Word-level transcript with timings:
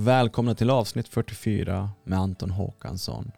Välkomna 0.00 0.54
till 0.54 0.70
avsnitt 0.70 1.08
44 1.08 1.90
med 2.04 2.18
Anton 2.18 2.50
Håkansson. 2.50 3.30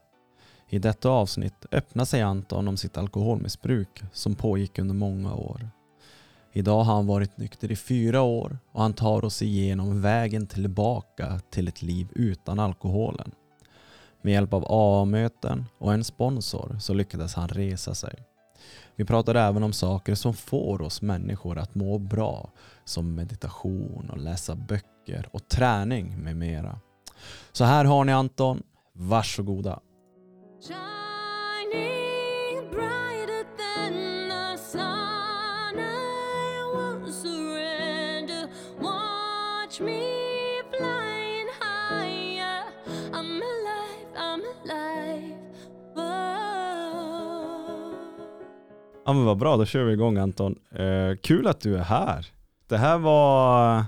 I 0.68 0.79
detta 0.79 1.09
avsnitt 1.09 1.66
öppnar 1.72 2.04
sig 2.04 2.22
Anton 2.22 2.68
om 2.68 2.77
sitt 2.77 2.96
alkoholmissbruk 2.96 4.02
som 4.12 4.34
pågick 4.34 4.79
under 4.79 4.95
många 4.95 5.34
år. 5.34 5.70
Idag 6.52 6.82
har 6.82 6.95
han 6.95 7.07
varit 7.07 7.38
nykter 7.38 7.73
i 7.73 7.77
fyra 7.77 8.23
år 8.23 8.59
och 8.73 8.82
han 8.82 8.93
tar 8.93 9.25
oss 9.25 9.43
igenom 9.43 10.00
vägen 10.00 10.46
tillbaka 10.46 11.41
till 11.50 11.68
ett 11.68 11.82
liv 11.82 12.09
utan 12.14 12.59
alkoholen. 12.59 13.32
Med 14.22 14.32
hjälp 14.32 14.52
av 14.52 14.64
AA-möten 14.68 15.64
och 15.79 15.92
en 15.92 16.04
sponsor 16.04 16.77
så 16.80 16.95
lyckades 16.95 17.34
han 17.34 17.48
resa 17.48 17.95
sig. 17.95 18.14
Vi 18.96 19.04
pratar 19.04 19.34
även 19.34 19.62
om 19.62 19.72
saker 19.72 20.14
som 20.14 20.34
får 20.34 20.82
oss 20.82 21.03
människor 21.03 21.58
att 21.58 21.75
må 21.75 21.98
bra, 21.98 22.50
som 22.85 23.14
meditation 23.14 24.11
och 24.11 24.18
läsa 24.18 24.54
böcker 24.54 25.29
och 25.32 25.48
träning 25.48 26.22
med 26.22 26.36
mera. 26.36 26.80
Så 27.52 27.64
här 27.64 27.85
har 27.85 28.04
ni 28.04 28.12
Anton, 28.12 28.62
varsågoda. 28.93 29.80
Shining 30.68 30.89
Ja 49.11 49.14
men 49.14 49.25
vad 49.25 49.39
bra, 49.39 49.56
då 49.56 49.64
kör 49.64 49.84
vi 49.84 49.92
igång 49.92 50.17
Anton. 50.17 50.59
Eh, 50.70 51.17
kul 51.17 51.47
att 51.47 51.61
du 51.61 51.77
är 51.77 51.83
här. 51.83 52.27
Det 52.67 52.77
här 52.77 52.98
var 52.98 53.84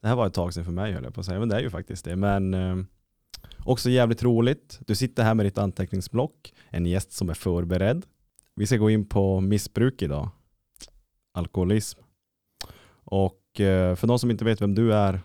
det 0.00 0.08
här 0.08 0.16
var 0.16 0.26
ett 0.26 0.34
tag 0.34 0.54
sedan 0.54 0.64
för 0.64 0.72
mig 0.72 0.92
höll 0.92 1.04
jag 1.04 1.14
på 1.14 1.20
att 1.20 1.26
säga, 1.26 1.38
men 1.38 1.48
det 1.48 1.56
är 1.56 1.60
ju 1.60 1.70
faktiskt 1.70 2.04
det. 2.04 2.16
Men 2.16 2.54
eh, 2.54 2.76
också 3.64 3.90
jävligt 3.90 4.22
roligt. 4.22 4.80
Du 4.86 4.94
sitter 4.94 5.22
här 5.22 5.34
med 5.34 5.46
ditt 5.46 5.58
anteckningsblock, 5.58 6.54
en 6.70 6.86
gäst 6.86 7.12
som 7.12 7.30
är 7.30 7.34
förberedd. 7.34 8.06
Vi 8.54 8.66
ska 8.66 8.76
gå 8.76 8.90
in 8.90 9.08
på 9.08 9.40
missbruk 9.40 10.02
idag, 10.02 10.28
alkoholism. 11.32 12.00
Och 13.04 13.60
eh, 13.60 13.94
för 13.94 14.06
de 14.06 14.18
som 14.18 14.30
inte 14.30 14.44
vet 14.44 14.60
vem 14.60 14.74
du 14.74 14.94
är, 14.94 15.20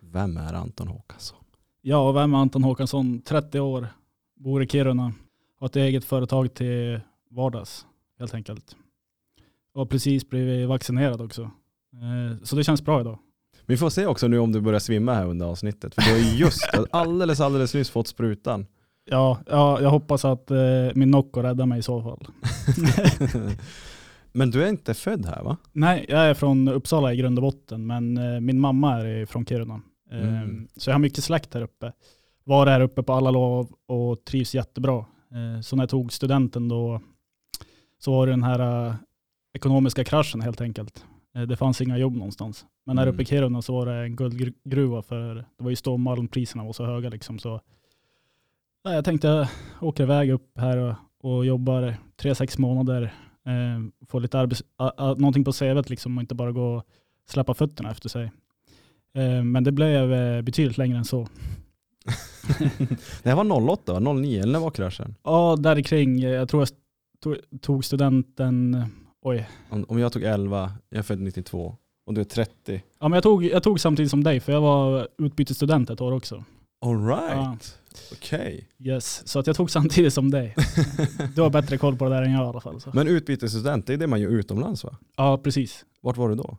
vem 0.00 0.36
är 0.36 0.54
Anton 0.54 0.88
Håkansson? 0.88 1.38
Ja, 1.80 2.08
och 2.08 2.16
vem 2.16 2.34
är 2.34 2.38
Anton 2.38 2.64
Håkansson? 2.64 3.22
30 3.22 3.60
år, 3.60 3.88
bor 4.36 4.62
i 4.62 4.66
Kiruna, 4.66 5.12
har 5.58 5.66
ett 5.66 5.76
eget 5.76 6.04
företag 6.04 6.54
till 6.54 7.00
vardags 7.30 7.86
helt 8.22 8.34
enkelt. 8.34 8.76
Och 9.74 9.90
precis 9.90 10.28
blivit 10.28 10.68
vaccinerad 10.68 11.20
också. 11.20 11.42
Eh, 11.42 12.42
Så 12.42 12.56
det 12.56 12.64
känns 12.64 12.82
bra 12.84 13.00
idag. 13.00 13.18
Vi 13.66 13.76
får 13.76 13.90
se 13.90 14.06
också 14.06 14.28
nu 14.28 14.38
om 14.38 14.52
du 14.52 14.60
börjar 14.60 14.80
svimma 14.80 15.14
här 15.14 15.26
under 15.26 15.46
avsnittet, 15.46 15.94
för 15.94 16.02
du 16.02 16.10
har 16.10 16.18
ju 16.18 16.36
just 16.36 16.62
alldeles, 16.90 17.40
alldeles 17.40 17.74
nyss 17.74 17.90
fått 17.90 18.08
sprutan. 18.08 18.66
Ja, 19.10 19.38
ja 19.50 19.80
jag 19.82 19.90
hoppas 19.90 20.24
att 20.24 20.50
eh, 20.50 20.58
min 20.94 21.10
Nocco 21.10 21.42
räddar 21.42 21.66
mig 21.66 21.78
i 21.78 21.82
så 21.82 22.02
fall. 22.02 22.26
Men 24.32 24.50
du 24.50 24.62
är 24.64 24.68
inte 24.68 24.94
född 24.94 25.26
här 25.26 25.42
va? 25.42 25.56
Nej, 25.72 26.06
jag 26.08 26.20
är 26.20 26.34
från 26.34 26.68
Uppsala 26.68 27.12
i 27.12 27.16
grund 27.16 27.38
och 27.38 27.42
botten, 27.42 27.86
men 27.86 28.16
eh, 28.18 28.40
min 28.40 28.60
mamma 28.60 28.94
är 29.00 29.26
från 29.26 29.46
Kiruna. 29.46 29.74
Eh, 30.10 30.18
Mm. 30.28 30.68
Så 30.76 30.90
jag 30.90 30.94
har 30.94 30.98
mycket 31.00 31.24
släkt 31.24 31.54
här 31.54 31.62
uppe. 31.62 31.92
Var 32.44 32.66
här 32.66 32.80
uppe 32.80 33.02
på 33.02 33.12
alla 33.12 33.30
lov 33.30 33.72
och 33.88 34.24
trivs 34.24 34.54
jättebra. 34.54 34.98
Eh, 35.32 35.60
Så 35.62 35.76
när 35.76 35.82
jag 35.82 35.90
tog 35.90 36.12
studenten 36.12 36.68
då 36.68 37.00
så 38.04 38.12
var 38.12 38.26
det 38.26 38.32
den 38.32 38.42
här 38.42 38.86
eh, 38.88 38.94
ekonomiska 39.54 40.04
kraschen 40.04 40.40
helt 40.40 40.60
enkelt. 40.60 41.04
Eh, 41.34 41.42
Det 41.42 41.56
fanns 41.56 41.80
inga 41.80 41.98
jobb 41.98 42.16
någonstans. 42.16 42.66
Men 42.86 42.98
här 42.98 43.04
Mm. 43.04 43.14
uppe 43.14 43.22
i 43.22 43.26
Kiruna 43.26 43.62
så 43.62 43.72
var 43.74 43.86
det 43.86 43.94
en 43.94 44.16
guldgruva 44.16 45.02
för 45.02 45.34
det 45.34 45.64
var 45.64 45.70
just 45.70 45.84
då 45.84 45.96
malmpriserna 45.96 46.64
var 46.64 46.72
så 46.72 46.84
höga. 46.86 47.08
Liksom. 47.08 47.38
Så, 47.38 47.60
ja, 48.84 48.92
jag 48.94 49.04
tänkte 49.04 49.28
jag 49.28 49.48
åker 49.80 50.02
iväg 50.02 50.30
upp 50.30 50.58
här 50.58 50.76
och, 50.76 50.94
och 51.20 51.46
jobbar 51.46 51.94
tre, 52.16 52.34
sex 52.34 52.58
månader. 52.58 53.02
Eh, 53.46 54.06
får 54.08 54.20
lite 54.20 54.38
arbets, 54.38 54.62
a, 54.76 54.92
a, 54.96 55.14
någonting 55.18 55.44
på 55.44 55.52
CVt 55.52 55.90
liksom 55.90 56.18
och 56.18 56.22
inte 56.22 56.34
bara 56.34 56.52
gå 56.52 56.74
och 56.76 56.82
släppa 57.28 57.54
fötterna 57.54 57.90
efter 57.90 58.08
sig. 58.08 58.24
Eh, 59.14 59.42
men 59.42 59.64
det 59.64 59.72
blev 59.72 60.12
eh, 60.12 60.42
betydligt 60.42 60.78
längre 60.78 60.98
än 60.98 61.04
så. 61.04 61.26
det 63.22 63.30
här 63.30 63.34
var 63.44 63.70
08, 63.72 64.00
09 64.00 64.40
eller 64.42 64.52
när 64.52 64.60
var 64.60 64.70
kraschen? 64.70 65.14
Ja, 65.22 65.56
där 65.58 65.82
kring. 65.82 66.22
eh, 66.22 66.30
Jag 66.30 66.48
tror 66.48 66.60
jag 66.62 66.68
tog, 67.22 67.36
tog 67.60 67.84
studenten, 67.84 68.84
oj. 69.22 69.48
Om, 69.70 69.84
om 69.88 69.98
jag 69.98 70.12
tog 70.12 70.22
11, 70.22 70.72
jag 70.88 70.98
är 70.98 71.02
född 71.02 71.20
92 71.20 71.76
och 72.06 72.14
du 72.14 72.20
är 72.20 72.24
30. 72.24 72.82
Ja, 73.00 73.08
men 73.08 73.12
jag, 73.12 73.22
tog, 73.22 73.44
jag 73.44 73.62
tog 73.62 73.80
samtidigt 73.80 74.10
som 74.10 74.24
dig 74.24 74.40
för 74.40 74.52
jag 74.52 74.60
var 74.60 75.08
utbytesstudent 75.18 75.90
ett 75.90 76.00
år 76.00 76.12
också. 76.12 76.44
Alright, 76.84 77.78
okej. 78.12 78.68
Yes, 78.78 79.28
så 79.28 79.38
att 79.38 79.46
jag 79.46 79.56
tog 79.56 79.70
samtidigt 79.70 80.14
som 80.14 80.30
dig. 80.30 80.54
Du 81.34 81.42
har 81.42 81.50
bättre 81.50 81.78
koll 81.78 81.96
på 81.96 82.04
det 82.04 82.14
där 82.14 82.22
än 82.22 82.32
jag 82.32 82.44
i 82.44 82.48
alla 82.48 82.60
fall. 82.60 82.80
Så. 82.80 82.90
Men 82.94 83.08
utbytesstudent, 83.08 83.86
det 83.86 83.92
är 83.92 83.96
det 83.96 84.06
man 84.06 84.20
gör 84.20 84.30
utomlands 84.30 84.84
va? 84.84 84.96
Ja, 85.16 85.38
precis. 85.38 85.84
Vart 86.00 86.16
var 86.16 86.28
du 86.28 86.34
då? 86.34 86.58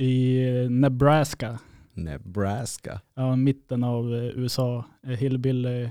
I 0.00 0.42
Nebraska, 0.70 1.58
Nebraska. 1.92 3.00
ja, 3.14 3.36
mitten 3.36 3.84
av 3.84 4.14
eh, 4.14 4.24
USA, 4.24 4.84
eh, 5.06 5.10
hillbilly 5.10 5.88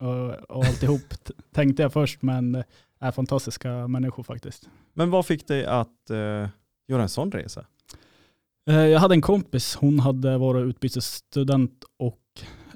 och, 0.00 0.56
och 0.56 0.64
alltihop 0.64 1.14
tänkte 1.52 1.82
jag 1.82 1.92
först, 1.92 2.22
men 2.22 2.54
eh, 2.54 2.64
är 3.00 3.10
fantastiska 3.10 3.88
människor 3.88 4.22
faktiskt. 4.22 4.68
Men 4.94 5.10
vad 5.10 5.26
fick 5.26 5.48
dig 5.48 5.64
att 5.66 6.10
eh, 6.10 6.48
göra 6.88 7.02
en 7.02 7.08
sån 7.08 7.32
resa? 7.32 7.64
Eh, 8.70 8.76
Jag 8.76 9.00
hade 9.00 9.14
en 9.14 9.20
kompis, 9.22 9.74
hon 9.80 10.00
hade 10.00 10.38
varit 10.38 10.64
utbytesstudent 10.66 11.84
och 11.98 12.20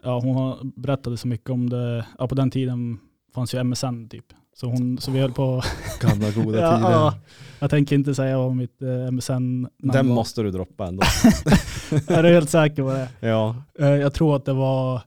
ja, 0.03 0.21
hon 0.21 0.73
berättade 0.77 1.17
så 1.17 1.29
mycket 1.29 1.51
om 1.51 1.71
det. 1.71 2.07
Ja, 2.19 2.29
på 2.29 2.35
den 2.35 2.51
tiden 2.51 2.99
fanns 3.35 3.55
ju 3.55 3.65
MSN 3.65 4.09
typ. 4.11 4.25
Så, 4.57 4.67
hon, 4.67 4.99
så 4.99 5.11
vi 5.11 5.19
höll 5.19 5.33
på, 5.33 5.63
Gamla 6.01 6.31
goda 6.31 6.61
ja, 6.61 6.77
tider. 6.77 6.91
ja, 6.91 7.15
jag 7.59 7.71
tänker 7.71 7.97
inte 7.97 8.15
säga 8.15 8.39
vad 8.39 8.57
mitt 8.57 8.83
eh, 8.83 9.11
MSN-namn 9.11 9.69
Den 9.79 10.09
var. 10.09 10.15
måste 10.15 10.43
du 10.43 10.51
droppa 10.51 10.87
ändå. 10.87 11.03
Är 12.09 12.23
du 12.23 12.29
helt 12.29 12.51
säker 12.51 12.83
på 12.83 12.91
det? 12.93 13.09
ja. 13.29 13.57
Eh, 13.79 13.87
Jag 13.89 14.15
tror 14.15 14.37
att 14.37 14.45
det 14.45 14.53
var 14.53 15.03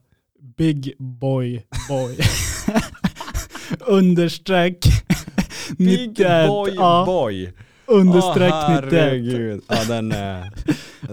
Big 0.56 0.94
Boy 0.98 1.62
Boy. 1.88 2.18
Understreck. 3.86 4.84
Big 5.78 6.08
91. 6.08 6.48
boy 6.48 6.72
Ja, 6.76 7.04
boy. 7.06 7.52
understreck 7.86 8.54
91. 8.68 8.92
herregud. 8.92 9.62
Ja, 9.68 9.84
den 9.88 10.12
är, 10.12 10.52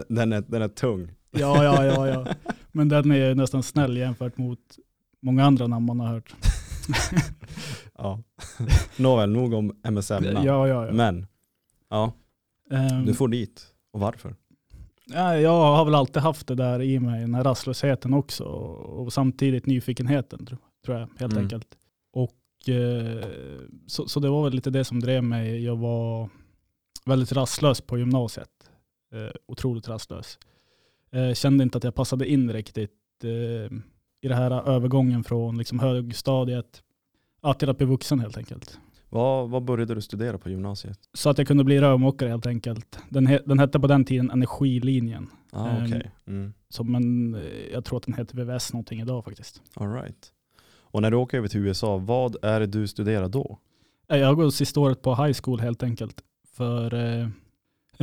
den, 0.08 0.34
är, 0.34 0.42
den 0.48 0.62
är 0.62 0.68
tung. 0.68 1.12
Ja, 1.32 1.64
ja, 1.64 1.86
ja, 1.86 2.08
ja. 2.08 2.26
Men 2.72 2.90
den 2.90 3.12
är 3.12 3.36
nästan 3.36 3.64
snäll 3.64 3.98
jämfört 3.98 4.38
mot 4.38 4.60
många 5.22 5.46
andra 5.46 5.68
namn 5.68 5.86
man 5.86 6.00
har 6.00 6.08
hört. 6.08 6.36
Ja. 7.98 8.20
Nåväl, 8.98 9.30
nog 9.30 9.54
om 9.54 9.72
MSN. 9.92 10.14
Ja, 10.24 10.68
ja, 10.68 10.86
ja. 10.86 10.92
Men, 10.92 11.28
ja, 11.90 12.14
Ehm, 12.72 13.06
du 13.06 13.14
får 13.14 13.28
dit. 13.28 13.68
Och 13.94 14.00
varför? 14.00 14.36
ja, 15.14 15.38
jag 15.38 15.76
har 15.76 15.86
väl 15.86 15.96
alltid 15.96 16.22
haft 16.22 16.48
det 16.48 16.56
där 16.56 16.82
i 16.82 17.00
mig, 17.00 17.22
den 17.22 17.36
här 17.36 17.44
rastlösheten 17.44 18.14
också. 18.14 18.44
Och, 18.44 19.14
samtidigt 19.14 19.66
nyfikenheten 19.66 20.46
tro- 20.46 20.58
tror 20.86 20.98
jag, 21.00 21.08
helt 21.20 21.34
Mm. 21.34 21.44
enkelt. 21.44 21.68
Eh, 22.68 23.26
så, 23.88 24.08
så 24.08 24.20
det 24.20 24.30
var 24.30 24.44
väl 24.44 24.54
lite 24.54 24.70
det 24.70 24.84
som 24.84 25.00
drev 25.00 25.24
mig. 25.24 25.64
Jag 25.64 25.76
var 25.76 26.30
väldigt 27.06 27.32
rastlös 27.32 27.82
på 27.82 27.98
gymnasiet. 27.98 28.50
Eh, 29.14 29.32
otroligt 29.48 29.88
rastlös. 29.88 30.40
Eh, 31.12 31.34
kände 31.34 31.64
inte 31.64 31.78
att 31.78 31.84
jag 31.84 31.96
passade 31.96 32.32
in 32.32 32.54
riktigt 32.54 32.92
i 34.22 34.28
det 34.28 34.36
här 34.36 34.70
övergången 34.70 35.24
från 35.24 35.58
liksom 35.58 35.80
högstadiet 35.80 36.84
ja, 37.42 37.54
till 37.54 37.70
att 37.70 37.78
bli 37.78 37.88
vuxen 37.88 38.20
helt 38.20 38.38
enkelt. 38.38 38.80
Vad, 39.10 39.50
vad 39.50 39.64
började 39.64 39.96
du 39.96 40.02
studera 40.02 40.38
på 40.38 40.50
gymnasiet? 40.50 41.00
Så 41.14 41.30
att 41.30 41.38
jag 41.38 41.48
kunde 41.48 41.64
bli 41.64 41.82
rörmokare 41.82 42.30
helt 42.30 42.46
enkelt. 42.46 43.00
Den, 43.10 43.28
he, 43.28 43.40
den 43.46 43.60
hette 43.60 43.80
på 43.80 43.88
den 43.88 44.06
tiden 44.06 44.32
energilinjen. 44.32 45.30
Ah, 45.52 45.70
Ehm, 45.70 45.86
okej. 45.86 46.12
Mm. 46.28 46.54
Så, 46.70 46.84
men 46.84 47.36
jag 47.74 47.86
tror 47.86 47.98
att 47.98 48.04
den 48.04 48.14
heter 48.16 48.36
VVS 48.38 48.74
någonting 48.74 49.02
idag 49.02 49.26
faktiskt. 49.26 49.62
All 49.76 49.94
right. 49.94 50.32
Och 50.92 51.02
när 51.02 51.12
du 51.12 51.18
åker 51.18 51.38
över 51.38 51.48
till 51.48 51.60
USA, 51.60 51.98
vad 51.98 52.36
är 52.42 52.60
det 52.60 52.66
du 52.68 52.88
studerar 52.88 53.28
då? 53.30 53.58
Eh, 54.10 54.18
Jag 54.18 54.36
går 54.36 54.50
sista 54.50 54.80
året 54.80 55.02
på 55.02 55.16
high 55.16 55.38
school 55.44 55.60
helt 55.60 55.84
enkelt. 55.84 56.22
För 56.54 56.94
eh, 56.94 57.28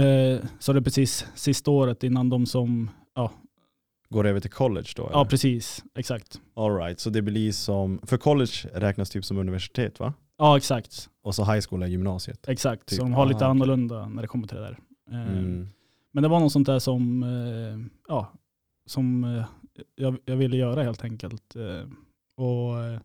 eh, 0.06 0.40
så 0.58 0.72
det 0.72 0.78
är 0.78 0.82
precis 0.82 1.26
sista 1.34 1.70
året 1.70 2.02
innan 2.04 2.28
de 2.30 2.46
som, 2.46 2.90
ja, 3.14 3.30
Går 4.10 4.26
över 4.26 4.40
till 4.40 4.50
college 4.50 4.88
då? 4.96 5.08
ja 5.12 5.20
eller? 5.20 5.30
precis, 5.30 5.84
exakt. 5.94 6.40
All 6.54 6.76
right, 6.76 7.00
så 7.00 7.10
det 7.10 7.22
blir 7.22 7.52
som, 7.52 8.00
för 8.02 8.16
college 8.16 8.52
räknas 8.74 9.10
typ 9.10 9.24
som 9.24 9.38
universitet 9.38 10.00
va? 10.00 10.12
Ja 10.38 10.56
exakt, 10.56 11.08
Och 11.22 11.34
så 11.34 11.44
high 11.44 11.60
school 11.68 11.82
är 11.82 11.86
gymnasiet. 11.86 12.48
exakt. 12.48 12.86
Typ. 12.86 12.96
Så 12.96 13.02
de 13.02 13.12
har 13.12 13.26
lite 13.26 13.36
Ah, 13.36 13.38
okej. 13.38 13.50
annorlunda 13.50 14.08
när 14.08 14.22
det 14.22 14.28
kommer 14.28 14.46
till 14.46 14.56
det 14.56 14.62
där. 14.62 14.78
Eh, 15.10 15.32
Mm. 15.38 15.68
Men 16.12 16.22
det 16.22 16.28
var 16.28 16.40
något 16.40 16.52
sånt 16.52 16.66
där 16.66 16.78
som, 16.78 17.22
eh, 17.22 17.86
ja, 18.08 18.32
som 18.86 19.24
jag, 19.96 20.16
jag 20.24 20.36
ville 20.36 20.56
göra 20.56 20.82
helt 20.82 21.04
enkelt. 21.04 21.56
Och 22.38 22.84
eh, 22.84 23.00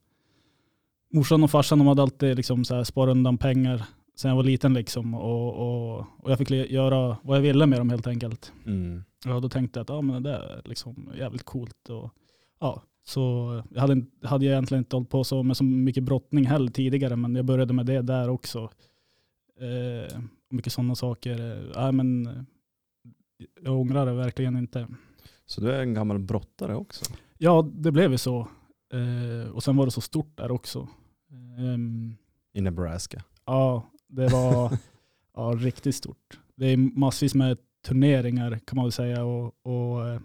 morsan 1.13 1.43
och 1.43 1.51
farsan 1.51 1.77
de 1.79 1.87
hade 1.87 2.01
alltid 2.01 2.37
liksom 2.37 2.65
så 2.65 2.75
här 2.75 2.83
sparat 2.83 3.11
undan 3.11 3.37
pengar 3.37 3.83
sen 4.15 4.29
jag 4.29 4.35
var 4.35 4.43
liten 4.43 4.73
liksom. 4.73 5.13
Och, 5.13 5.53
och, 5.53 6.05
och 6.17 6.31
jag 6.31 6.37
fick 6.37 6.49
göra 6.49 7.17
vad 7.23 7.37
jag 7.37 7.41
ville 7.41 7.65
med 7.65 7.79
dem 7.79 7.89
helt 7.89 8.07
enkelt. 8.07 8.53
Mm. 8.65 9.03
Ja, 9.25 9.39
då 9.39 9.49
tänkte 9.49 9.79
jag 9.79 9.83
att 9.83 9.89
ja, 9.89 10.01
men 10.01 10.23
det 10.23 10.29
där 10.29 10.39
är 10.39 10.61
liksom 10.65 11.11
jävligt 11.17 11.43
coolt. 11.43 11.89
Och 11.89 12.11
ja, 12.59 12.83
så 13.05 13.63
jag 13.69 13.81
hade, 13.81 14.05
hade 14.23 14.45
jag 14.45 14.51
egentligen 14.51 14.81
inte 14.81 14.95
hållit 14.95 15.09
på 15.09 15.23
så 15.23 15.43
med 15.43 15.57
så 15.57 15.63
mycket 15.63 16.03
brottning 16.03 16.45
heller 16.45 16.71
tidigare, 16.71 17.15
men 17.15 17.35
jag 17.35 17.45
började 17.45 17.73
med 17.73 17.85
det 17.85 18.01
där 18.01 18.29
också. 18.29 18.69
Eh, 19.59 20.19
mycket 20.49 20.73
sådana 20.73 20.95
saker. 20.95 21.69
Eh, 21.77 21.91
men, 21.91 22.29
jag 23.61 23.79
ångrar 23.79 24.05
det 24.05 24.13
verkligen 24.13 24.57
inte. 24.57 24.87
Så 25.45 25.61
du 25.61 25.71
är 25.71 25.81
en 25.81 25.93
gammal 25.93 26.19
brottare 26.19 26.75
också? 26.75 27.05
Ja, 27.37 27.69
det 27.73 27.91
blev 27.91 28.11
ju 28.11 28.17
så. 28.17 28.47
Eh, 28.93 29.49
och 29.51 29.63
sen 29.63 29.75
var 29.75 29.85
det 29.85 29.91
så 29.91 30.01
stort 30.01 30.37
där 30.37 30.51
också. 30.51 30.87
Ehm, 31.57 32.15
I 32.53 32.61
Nebraska? 32.61 33.23
ja, 33.45 33.89
det 34.07 34.27
var 34.27 34.77
ja, 35.35 35.53
riktigt 35.57 35.95
stort. 35.95 36.39
Det 36.55 36.65
är 36.65 36.77
massvis 36.77 37.35
med 37.35 37.57
turneringar 37.85 38.59
kan 38.65 38.75
man 38.75 38.85
väl 38.85 38.91
säga. 38.91 39.23
Och, 39.23 39.53
och 39.63 40.07
eh, 40.07 40.19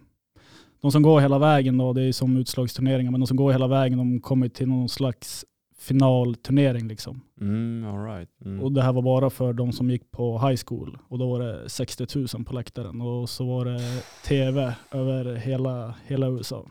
de 0.81 0.93
som 0.93 1.03
går 1.03 1.21
hela 1.21 1.39
vägen 1.39 1.79
då, 1.79 1.93
det 1.93 2.03
är 2.03 2.13
som 2.13 2.37
utslagsturneringar, 2.37 3.11
men 3.11 3.21
de 3.21 3.27
som 3.27 3.37
går 3.37 3.53
hela 3.53 3.69
vägen 3.69 3.99
de 3.99 4.21
kommer 4.21 4.49
till 4.49 4.69
någon 4.69 4.89
slags 4.89 5.45
finalturnering 5.79 6.89
liksom. 6.89 7.21
Mm, 7.41 7.87
all 7.87 8.05
right. 8.05 8.31
Mm. 8.45 8.61
Och 8.61 8.73
det 8.73 8.83
här 8.83 8.93
var 8.93 9.03
bara 9.03 9.31
för 9.31 9.53
de 9.53 9.73
som 9.73 9.91
gick 9.91 10.11
på 10.11 10.39
high 10.39 10.61
school. 10.67 10.99
Och 11.09 11.19
då 11.19 11.31
var 11.31 11.41
det 11.41 11.69
60 11.69 12.07
000 12.35 12.45
på 12.45 12.55
läktaren. 12.55 13.01
Och 13.01 13.29
så 13.29 13.47
var 13.47 13.65
det 13.65 14.03
tv 14.25 14.75
över 14.91 15.35
hela, 15.35 15.95
hela 16.07 16.29
USA. 16.29 16.67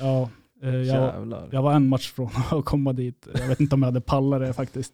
Ja, 0.00 0.30
eh, 0.62 0.74
jag, 0.74 1.48
jag 1.50 1.62
var 1.62 1.72
en 1.72 1.88
match 1.88 2.12
från 2.12 2.30
att 2.50 2.64
komma 2.64 2.92
dit. 2.92 3.28
Jag 3.34 3.48
vet 3.48 3.60
inte 3.60 3.74
om 3.74 3.82
jag 3.82 3.86
hade 3.86 4.00
pallat 4.00 4.40
det 4.40 4.52
faktiskt. 4.52 4.92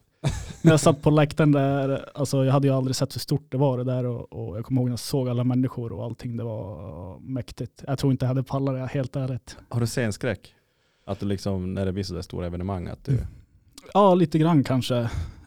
När 0.63 0.73
jag 0.73 0.81
satt 0.81 1.03
på 1.03 1.11
läktaren 1.11 1.53
där, 1.53 2.09
alltså 2.15 2.45
jag 2.45 2.53
hade 2.53 2.67
ju 2.67 2.75
aldrig 2.75 2.97
sett 2.97 3.15
hur 3.15 3.21
stort 3.21 3.53
det 3.53 3.57
var 3.57 3.79
det 3.79 3.85
där 3.85 4.07
och, 4.07 4.33
och 4.33 4.57
jag 4.57 4.65
kommer 4.65 4.81
ihåg 4.81 4.89
när 4.89 4.93
jag 4.93 4.99
såg 4.99 5.29
alla 5.29 5.45
människor 5.45 5.93
och 5.93 6.05
allting, 6.05 6.37
det 6.37 6.45
var 6.45 7.19
mäktigt. 7.19 7.85
Jag 7.87 7.99
tror 7.99 8.13
inte 8.13 8.25
jag 8.25 8.29
hade 8.29 8.43
pallat 8.43 8.75
det, 8.75 8.87
helt 8.87 9.17
ärligt. 9.17 9.57
Har 9.69 9.81
du 9.81 9.87
scenskräck? 9.87 10.55
Att 11.05 11.21
du 11.21 11.27
liksom, 11.27 11.75
när 11.75 11.87
det 11.87 11.93
blir 11.93 12.05
sådär 12.05 12.23
stora 12.23 12.47
evenemang, 12.47 12.87
att 12.87 13.05
du... 13.05 13.19
Ja, 13.95 14.15
lite 14.15 14.39
grann 14.39 14.65
kanske. 14.65 14.97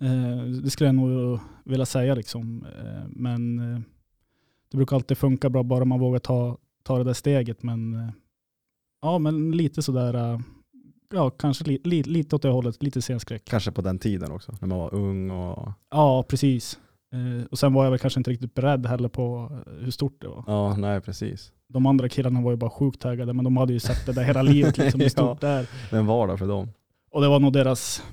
Eh, 0.01 0.45
det 0.63 0.69
skulle 0.69 0.87
jag 0.87 0.95
nog 0.95 1.39
vilja 1.63 1.85
säga 1.85 2.15
liksom. 2.15 2.65
Eh, 2.79 3.03
men 3.09 3.59
eh, 3.59 3.79
det 4.71 4.77
brukar 4.77 4.95
alltid 4.95 5.17
funka 5.17 5.49
bra 5.49 5.63
bara 5.63 5.85
man 5.85 5.99
vågar 5.99 6.19
ta, 6.19 6.57
ta 6.83 6.97
det 6.97 7.03
där 7.03 7.13
steget. 7.13 7.63
Men 7.63 8.11
ja, 9.01 9.19
men 9.19 9.51
lite 9.51 9.81
sådär, 9.81 10.13
eh, 10.13 10.39
ja 11.13 11.29
kanske 11.29 11.63
li, 11.63 11.81
li, 11.83 12.03
lite 12.03 12.35
åt 12.35 12.41
det 12.41 12.49
hållet, 12.49 12.83
lite 12.83 13.01
scenskräck. 13.01 13.45
Kanske 13.45 13.71
på 13.71 13.81
den 13.81 13.99
tiden 13.99 14.31
också, 14.31 14.53
när 14.61 14.67
man 14.67 14.77
var 14.77 14.93
ung 14.93 15.31
och... 15.31 15.71
Ja, 15.91 16.23
precis. 16.23 16.79
Eh, 17.13 17.45
och 17.51 17.59
sen 17.59 17.73
var 17.73 17.83
jag 17.83 17.91
väl 17.91 17.99
kanske 17.99 18.19
inte 18.19 18.31
riktigt 18.31 18.53
beredd 18.53 18.85
heller 18.85 19.09
på 19.09 19.51
eh, 19.67 19.73
hur 19.83 19.91
stort 19.91 20.21
det 20.21 20.27
var. 20.27 20.43
Ja, 20.47 20.75
nej 20.77 21.01
precis. 21.01 21.51
De 21.67 21.85
andra 21.85 22.09
killarna 22.09 22.41
var 22.41 22.51
ju 22.51 22.57
bara 22.57 22.69
sjukt 22.69 23.01
taggade, 23.01 23.33
men 23.33 23.45
de 23.45 23.57
hade 23.57 23.73
ju 23.73 23.79
sett 23.79 24.05
det 24.05 24.13
där 24.13 24.23
hela 24.23 24.41
livet, 24.41 24.77
liksom, 24.77 25.01
hur 25.01 25.09
stort 25.19 25.41
det 25.41 25.47
är. 25.47 25.69
Den 25.91 26.05
vardag 26.05 26.39
för 26.39 26.47
dem. 26.47 26.69
Och 27.11 27.21
det 27.21 27.27
var 27.27 27.39
nog 27.39 27.53
deras 27.53 28.03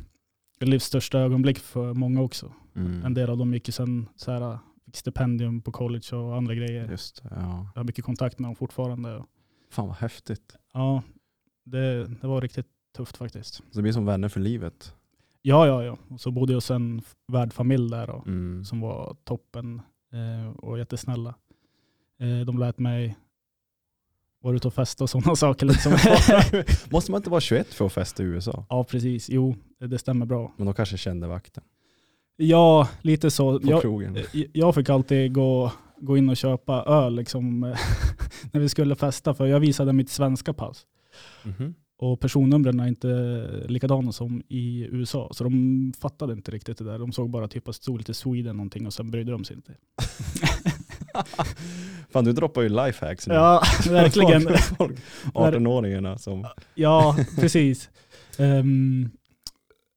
livs 0.60 0.84
största 0.84 1.18
ögonblick 1.18 1.58
för 1.58 1.94
många 1.94 2.20
också. 2.20 2.52
Mm. 2.76 3.04
En 3.04 3.14
del 3.14 3.30
av 3.30 3.38
dem 3.38 3.54
gick 3.54 3.68
ju 3.68 3.72
sen 3.72 4.08
så 4.16 4.30
här, 4.32 4.58
fick 4.84 4.96
stipendium 4.96 5.60
på 5.60 5.72
college 5.72 6.16
och 6.16 6.36
andra 6.36 6.54
grejer. 6.54 6.90
Just 6.90 7.22
ja. 7.30 7.70
Jag 7.74 7.80
har 7.80 7.84
mycket 7.84 8.04
kontakt 8.04 8.38
med 8.38 8.48
dem 8.48 8.56
fortfarande. 8.56 9.24
Fan 9.72 9.86
vad 9.86 9.96
häftigt. 9.96 10.56
Ja, 10.72 11.02
det, 11.64 12.04
det 12.20 12.26
var 12.26 12.40
riktigt 12.40 12.66
tufft 12.96 13.16
faktiskt. 13.16 13.54
Så 13.54 13.62
det 13.72 13.82
blir 13.82 13.92
som 13.92 14.06
vänner 14.06 14.28
för 14.28 14.40
livet. 14.40 14.94
Ja, 15.42 15.66
ja, 15.66 15.84
ja. 15.84 15.96
Och 16.10 16.20
så 16.20 16.30
bodde 16.30 16.52
jag 16.52 16.56
hos 16.56 16.70
en 16.70 17.02
värdfamilj 17.28 17.90
där 17.90 18.06
då, 18.06 18.22
Mm. 18.26 18.64
som 18.64 18.80
var 18.80 19.16
toppen 19.24 19.82
eh, 20.12 20.50
och 20.56 20.78
jättesnälla. 20.78 21.34
Eh, 22.20 22.40
de 22.46 22.58
lät 22.58 22.78
mig 22.78 23.16
vara 24.42 24.56
ute 24.56 24.66
och 24.68 24.74
festa 24.74 25.04
och 25.04 25.10
sådana 25.10 25.36
saker. 25.46 25.66
Liksom. 25.66 25.92
Måste 26.90 27.10
man 27.10 27.18
inte 27.18 27.30
vara 27.30 27.40
21 27.40 27.74
för 27.74 27.86
att 27.86 27.92
festa 27.92 28.22
i 28.22 28.26
USA? 28.26 28.66
ja, 28.68 28.84
precis. 28.84 29.28
Jo, 29.30 29.56
det 29.78 29.98
stämmer 29.98 30.26
bra. 30.26 30.52
Men 30.56 30.66
de 30.66 30.74
kanske 30.74 30.96
kände 30.96 31.26
vakten 31.26 31.64
Ja, 32.36 32.88
lite 33.02 33.30
så. 33.30 33.60
på 33.60 33.70
Jag, 33.70 33.80
krogen. 33.82 34.16
Eh, 34.16 34.24
Jag 34.52 34.74
fick 34.74 34.88
alltid 34.88 35.32
gå, 35.34 35.72
gå 36.02 36.16
in 36.16 36.28
och 36.28 36.36
köpa 36.36 36.82
öl 36.82 37.16
liksom, 37.16 37.60
när 38.52 38.60
vi 38.60 38.68
skulle 38.68 38.94
festa 38.94 39.34
för 39.34 39.46
jag 39.46 39.60
visade 39.60 39.92
mitt 39.92 40.10
svenska 40.10 40.52
pass. 40.52 40.86
Mhm. 41.42 41.74
Och 41.98 42.20
personnumren 42.20 42.80
är 42.80 42.86
inte 42.86 43.06
likadana 43.68 44.12
som 44.12 44.42
i 44.48 44.88
USA. 44.90 45.28
Så 45.32 45.44
de 45.44 45.92
fattade 46.00 46.32
inte 46.32 46.50
riktigt 46.50 46.78
det 46.78 46.84
där. 46.84 46.98
De 46.98 47.12
såg 47.12 47.30
bara 47.30 47.48
typ 47.48 47.68
att 47.68 47.74
det 47.74 47.82
stod 47.82 47.98
lite 47.98 48.14
Sweden 48.14 48.56
någonting 48.56 48.86
och 48.86 48.92
sen 48.92 49.10
brydde 49.10 49.32
de 49.32 49.44
sig 49.44 49.56
inte. 49.56 49.74
Fan 52.10 52.24
du 52.24 52.32
droppar 52.32 52.62
ju 52.62 52.68
lifehacks 52.68 53.26
nu. 53.26 53.34
Ja, 53.34 53.62
verkligen. 53.90 54.42
Folk, 54.42 54.60
folk, 54.60 54.98
18-åringarna 55.34 56.16
som... 56.16 56.46
Ja, 56.74 57.16
precis. 57.36 57.90
Ehm, 58.38 59.10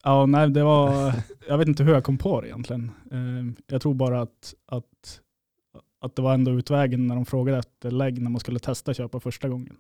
ja, 0.04 0.26
nej, 0.26 0.50
det 0.50 0.64
var, 0.64 1.14
jag 1.48 1.58
vet 1.58 1.68
inte 1.68 1.84
hur 1.84 1.94
jag 1.94 2.04
kom 2.04 2.18
på 2.18 2.42
det 2.42 2.48
egentligen. 2.48 2.92
Ehm, 3.12 3.56
jag 3.68 3.82
tror 3.82 3.94
bara 3.94 4.22
att, 4.22 4.54
att, 4.68 5.22
att 6.06 6.16
det 6.16 6.22
var 6.22 6.34
ändå 6.34 6.52
utvägen 6.52 7.08
när 7.08 7.16
de 7.16 7.26
frågade 7.26 7.58
efter 7.58 7.92
lägg 7.92 8.22
när 8.22 8.30
man 8.30 8.40
skulle 8.40 8.60
testa 8.60 8.94
köpa 8.94 9.20
första 9.20 9.50
gången. 9.50 9.78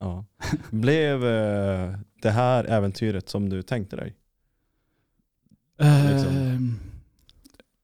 Ja. 0.00 0.24
Blev 0.70 1.24
eh, 1.24 1.98
det 2.22 2.30
här 2.30 2.64
äventyret 2.64 3.28
som 3.28 3.48
du 3.48 3.62
tänkte 3.62 3.96
dig? 3.96 4.16
Liksom. 5.78 6.36
Ehm, 6.36 6.74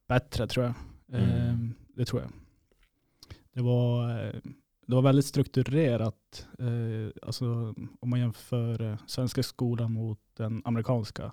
bättre 0.08 0.46
tror 0.46 0.66
jag. 0.66 0.74
Mm. 1.20 1.30
Ehm, 1.30 1.74
det 1.96 2.04
tror 2.04 2.22
jag. 2.22 2.30
Det 3.52 3.62
var, 3.62 4.10
eh, 4.10 4.40
det 4.86 4.94
var 4.94 5.02
väldigt 5.02 5.26
strukturerat. 5.26 6.46
Eh, 6.58 7.26
alltså, 7.26 7.74
om 8.00 8.10
man 8.10 8.20
jämför 8.20 8.82
eh, 8.82 8.96
svenska 9.06 9.42
skolan 9.42 9.92
mot 9.92 10.20
den 10.36 10.62
amerikanska. 10.64 11.32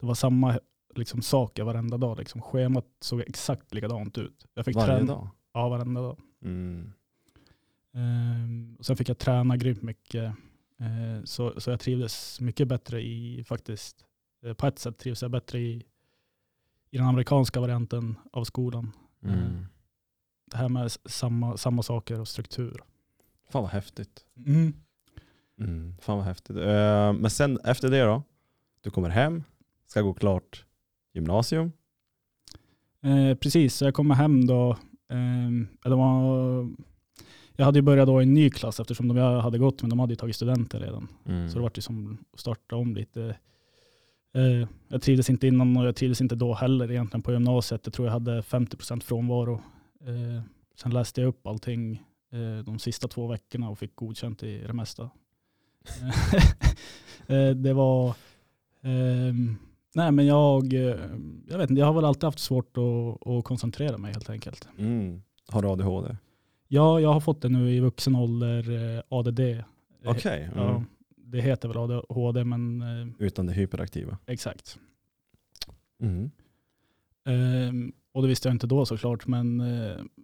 Det 0.00 0.06
var 0.06 0.14
samma 0.14 0.58
liksom, 0.94 1.22
saker 1.22 1.62
varenda 1.62 1.96
dag. 1.96 2.18
Liksom. 2.18 2.42
Schemat 2.42 2.86
såg 3.00 3.20
exakt 3.20 3.74
likadant 3.74 4.18
ut. 4.18 4.46
Jag 4.54 4.64
fick 4.64 4.76
Varje 4.76 4.96
träna, 4.96 5.14
dag? 5.14 5.28
Ja, 5.54 5.68
varenda 5.68 6.00
dag. 6.00 6.18
Mm. 6.42 6.92
Och 8.78 8.86
sen 8.86 8.96
fick 8.96 9.08
jag 9.08 9.18
träna 9.18 9.56
grymt 9.56 9.82
mycket. 9.82 10.34
Eh, 10.80 11.24
så, 11.24 11.60
så 11.60 11.70
jag 11.70 11.80
trivdes 11.80 12.40
mycket 12.40 12.68
bättre 12.68 13.02
i, 13.02 13.44
faktiskt, 13.44 14.04
eh, 14.44 14.52
på 14.52 14.66
ett 14.66 14.78
sätt 14.78 14.98
trivs 14.98 15.22
jag 15.22 15.30
bättre 15.30 15.58
i, 15.60 15.82
i 16.90 16.96
den 16.96 17.06
amerikanska 17.06 17.60
varianten 17.60 18.18
av 18.32 18.44
skolan. 18.44 18.92
Mm. 19.22 19.66
Det 20.50 20.56
här 20.56 20.68
med 20.68 20.90
samma, 20.90 21.56
samma 21.56 21.82
saker 21.82 22.20
och 22.20 22.28
struktur. 22.28 22.80
Fan 23.50 23.62
vad 23.62 23.70
häftigt. 23.70 24.24
Mm. 24.36 24.74
Mm. 25.58 25.96
Fan 26.00 26.16
vad 26.16 26.26
häftigt. 26.26 26.56
Men 27.20 27.30
sen 27.30 27.58
efter 27.64 27.90
det 27.90 28.02
då? 28.02 28.22
Du 28.80 28.90
kommer 28.90 29.08
hem, 29.08 29.44
ska 29.86 30.00
gå 30.00 30.14
klart 30.14 30.66
gymnasium. 31.12 31.72
Precis, 33.40 33.74
så 33.74 33.84
jag 33.84 33.94
kommer 33.94 34.14
hem 34.14 34.46
då. 34.46 34.78
Ehm, 35.08 35.68
det 35.82 35.94
var, 35.94 36.68
jag 37.56 37.64
hade 37.64 37.78
ju 37.78 37.82
börjat 37.82 38.06
då 38.06 38.20
i 38.20 38.24
en 38.24 38.34
ny 38.34 38.50
klass 38.50 38.80
eftersom 38.80 39.08
de 39.08 39.16
jag 39.16 39.40
hade 39.40 39.58
gått 39.58 39.82
men 39.82 39.90
de 39.90 39.98
hade 39.98 40.12
ju 40.12 40.16
tagit 40.16 40.36
studenter 40.36 40.80
redan. 40.80 41.08
Mm. 41.26 41.48
Så 41.48 41.54
det 41.54 41.62
var 41.62 41.72
ju 41.74 41.82
som 41.82 42.18
att 42.32 42.40
starta 42.40 42.76
om 42.76 42.94
lite. 42.94 43.36
Eh, 44.34 44.68
jag 44.88 45.02
trivdes 45.02 45.30
inte 45.30 45.46
innan 45.46 45.76
och 45.76 45.86
jag 45.86 45.96
trivdes 45.96 46.20
inte 46.20 46.34
då 46.34 46.54
heller 46.54 46.90
egentligen 46.90 47.22
på 47.22 47.32
gymnasiet. 47.32 47.80
Jag 47.84 47.94
tror 47.94 48.08
jag 48.08 48.12
hade 48.12 48.40
50% 48.40 49.00
frånvaro. 49.00 49.60
Eh, 50.00 50.42
sen 50.76 50.92
läste 50.92 51.20
jag 51.20 51.28
upp 51.28 51.46
allting 51.46 52.02
eh, 52.32 52.64
de 52.64 52.78
sista 52.78 53.08
två 53.08 53.26
veckorna 53.26 53.68
och 53.68 53.78
fick 53.78 53.96
godkänt 53.96 54.42
i 54.42 54.58
det 54.58 54.72
mesta. 54.72 55.10
det 57.56 57.72
var, 57.72 58.14
ehm, 58.82 59.56
nej 59.94 60.12
men 60.12 60.26
jag, 60.26 60.72
eh, 60.72 60.96
jag 61.48 61.58
vet 61.58 61.70
inte, 61.70 61.80
jag 61.80 61.86
har 61.86 61.92
väl 61.94 62.04
alltid 62.04 62.24
haft 62.24 62.38
svårt 62.38 62.76
att, 62.76 63.26
att 63.26 63.44
koncentrera 63.44 63.98
mig 63.98 64.12
helt 64.12 64.30
enkelt. 64.30 64.68
Mm. 64.78 65.22
Har 65.48 65.62
du 65.62 65.68
ADHD? 65.68 66.16
Ja, 66.68 67.00
jag 67.00 67.12
har 67.12 67.20
fått 67.20 67.42
det 67.42 67.48
nu 67.48 67.70
i 67.70 67.80
vuxen 67.80 68.16
ålder, 68.16 68.70
eh, 68.96 69.02
ADD. 69.08 69.40
Eh, 69.40 69.64
Okej. 70.04 70.42
Mm. 70.42 70.58
Ja, 70.64 70.84
det 71.16 71.40
heter 71.40 71.68
väl 71.68 71.76
ADHD 71.76 72.44
men 72.44 72.84
Utan 73.18 73.46
det 73.46 73.52
hyperaktiva. 73.52 74.18
exakt. 74.26 74.78
Mm. 76.00 76.30
Ehm, 77.26 77.92
och 78.12 78.22
det 78.22 78.28
visste 78.28 78.48
jag 78.48 78.54
inte 78.54 78.66
då 78.66 78.86
såklart, 78.86 79.26
men, 79.26 79.56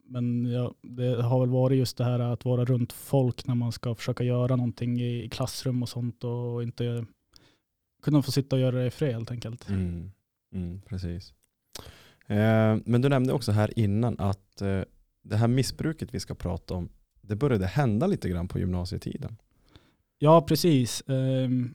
men 0.05 0.47
ja, 0.47 0.75
det 0.83 1.23
har 1.23 1.41
väl 1.41 1.49
varit 1.49 1.79
just 1.79 1.97
det 1.97 2.05
här 2.05 2.21
att 2.21 2.45
vara 2.45 2.65
runt 2.65 2.93
folk 2.93 3.47
när 3.47 3.55
man 3.55 3.73
ska 3.73 3.95
försöka 3.95 4.25
göra 4.25 4.57
någonting 4.57 5.01
i 5.01 5.29
klassrum 5.29 5.83
och 5.83 5.89
sånt 5.89 6.25
och 6.25 6.63
inte 6.63 7.05
kunna 8.03 8.23
få 8.23 8.33
sitta 8.33 8.57
och 8.57 8.63
göra 8.63 8.77
det 8.77 8.87
i 8.87 8.91
fred 8.91 9.13
helt 9.13 9.31
enkelt. 9.31 9.69
Mm. 9.69 10.11
Mm, 10.53 10.81
precis. 10.81 11.33
Eh, 12.27 12.77
men 12.85 13.01
du 13.03 13.09
nämnde 13.09 13.33
också 13.33 13.53
här 13.53 13.79
innan 13.79 14.17
att 14.19 14.63
eh, 14.63 14.83
det 15.23 15.37
här 15.37 15.49
missbruket 15.49 16.15
vi 16.15 16.21
ska 16.21 16.35
prata 16.35 16.75
om, 16.75 16.89
det 17.21 17.37
började 17.37 17.67
hända 17.67 18.07
lite 18.07 18.29
grann 18.29 18.49
på 18.49 18.59
gymnasietiden. 18.59 19.37
Ja, 20.19 20.41
precis. 20.41 21.03
Ehm, 21.09 21.75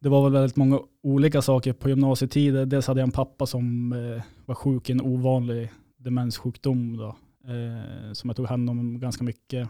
det 0.00 0.08
var 0.08 0.22
väl 0.22 0.32
väldigt 0.32 0.56
många 0.56 0.80
olika 1.02 1.42
saker 1.42 1.72
på 1.72 1.88
gymnasietiden. 1.88 2.68
Dels 2.68 2.86
hade 2.86 3.00
jag 3.00 3.06
en 3.06 3.12
pappa 3.12 3.46
som 3.46 3.92
eh, 3.92 4.22
var 4.46 4.54
sjuk 4.54 4.90
i 4.90 4.92
en 4.92 5.00
ovanlig 5.00 5.72
demenssjukdom 5.96 6.96
då, 6.96 7.16
eh, 7.52 8.12
som 8.12 8.30
jag 8.30 8.36
tog 8.36 8.46
hand 8.46 8.70
om 8.70 9.00
ganska 9.00 9.24
mycket. 9.24 9.68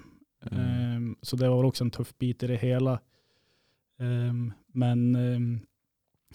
Mm. 0.51 0.61
Ehm, 0.61 1.17
så 1.23 1.37
det 1.37 1.49
var 1.49 1.65
också 1.65 1.85
en 1.85 1.91
tuff 1.91 2.19
bit 2.19 2.43
i 2.43 2.47
det 2.47 2.57
hela. 2.57 3.01
Ehm, 3.99 4.53
men, 4.67 5.15
ehm, 5.17 5.61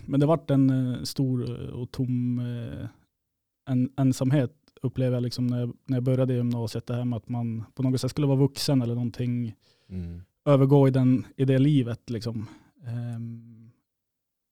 men 0.05 0.19
det 0.19 0.25
vart 0.25 0.51
en 0.51 0.69
eh, 0.69 1.03
stor 1.03 1.69
och 1.73 1.91
tom 1.91 2.39
eh, 2.39 2.87
en, 3.65 3.89
ensamhet 3.97 4.55
upplever 4.81 5.13
jag 5.15 5.23
liksom 5.23 5.47
när, 5.47 5.59
jag, 5.59 5.77
när 5.85 5.97
jag 5.97 6.03
började 6.03 6.33
i 6.33 6.37
gymnasiet. 6.37 6.85
Det 6.85 6.93
här 6.95 7.05
med 7.05 7.17
att 7.17 7.29
man 7.29 7.63
på 7.73 7.83
något 7.83 8.01
sätt 8.01 8.11
skulle 8.11 8.27
vara 8.27 8.37
vuxen 8.37 8.81
eller 8.81 8.95
någonting 8.95 9.55
Mm. 9.89 10.21
övergå 10.45 10.87
i, 10.87 10.91
den, 10.91 11.25
i 11.37 11.45
det 11.45 11.59
livet. 11.59 12.09
Liksom. 12.09 12.47
Ehm, 12.85 13.71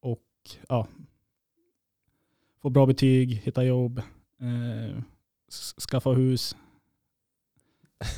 och 0.02 0.24
ja, 0.70 0.88
få 2.62 2.70
bra 2.70 2.86
betyg, 2.86 3.30
hitta 3.32 3.64
jobb, 3.64 3.98
eh, 4.40 4.98
s- 5.50 5.76
skaffa 5.90 6.10
hus, 6.12 6.56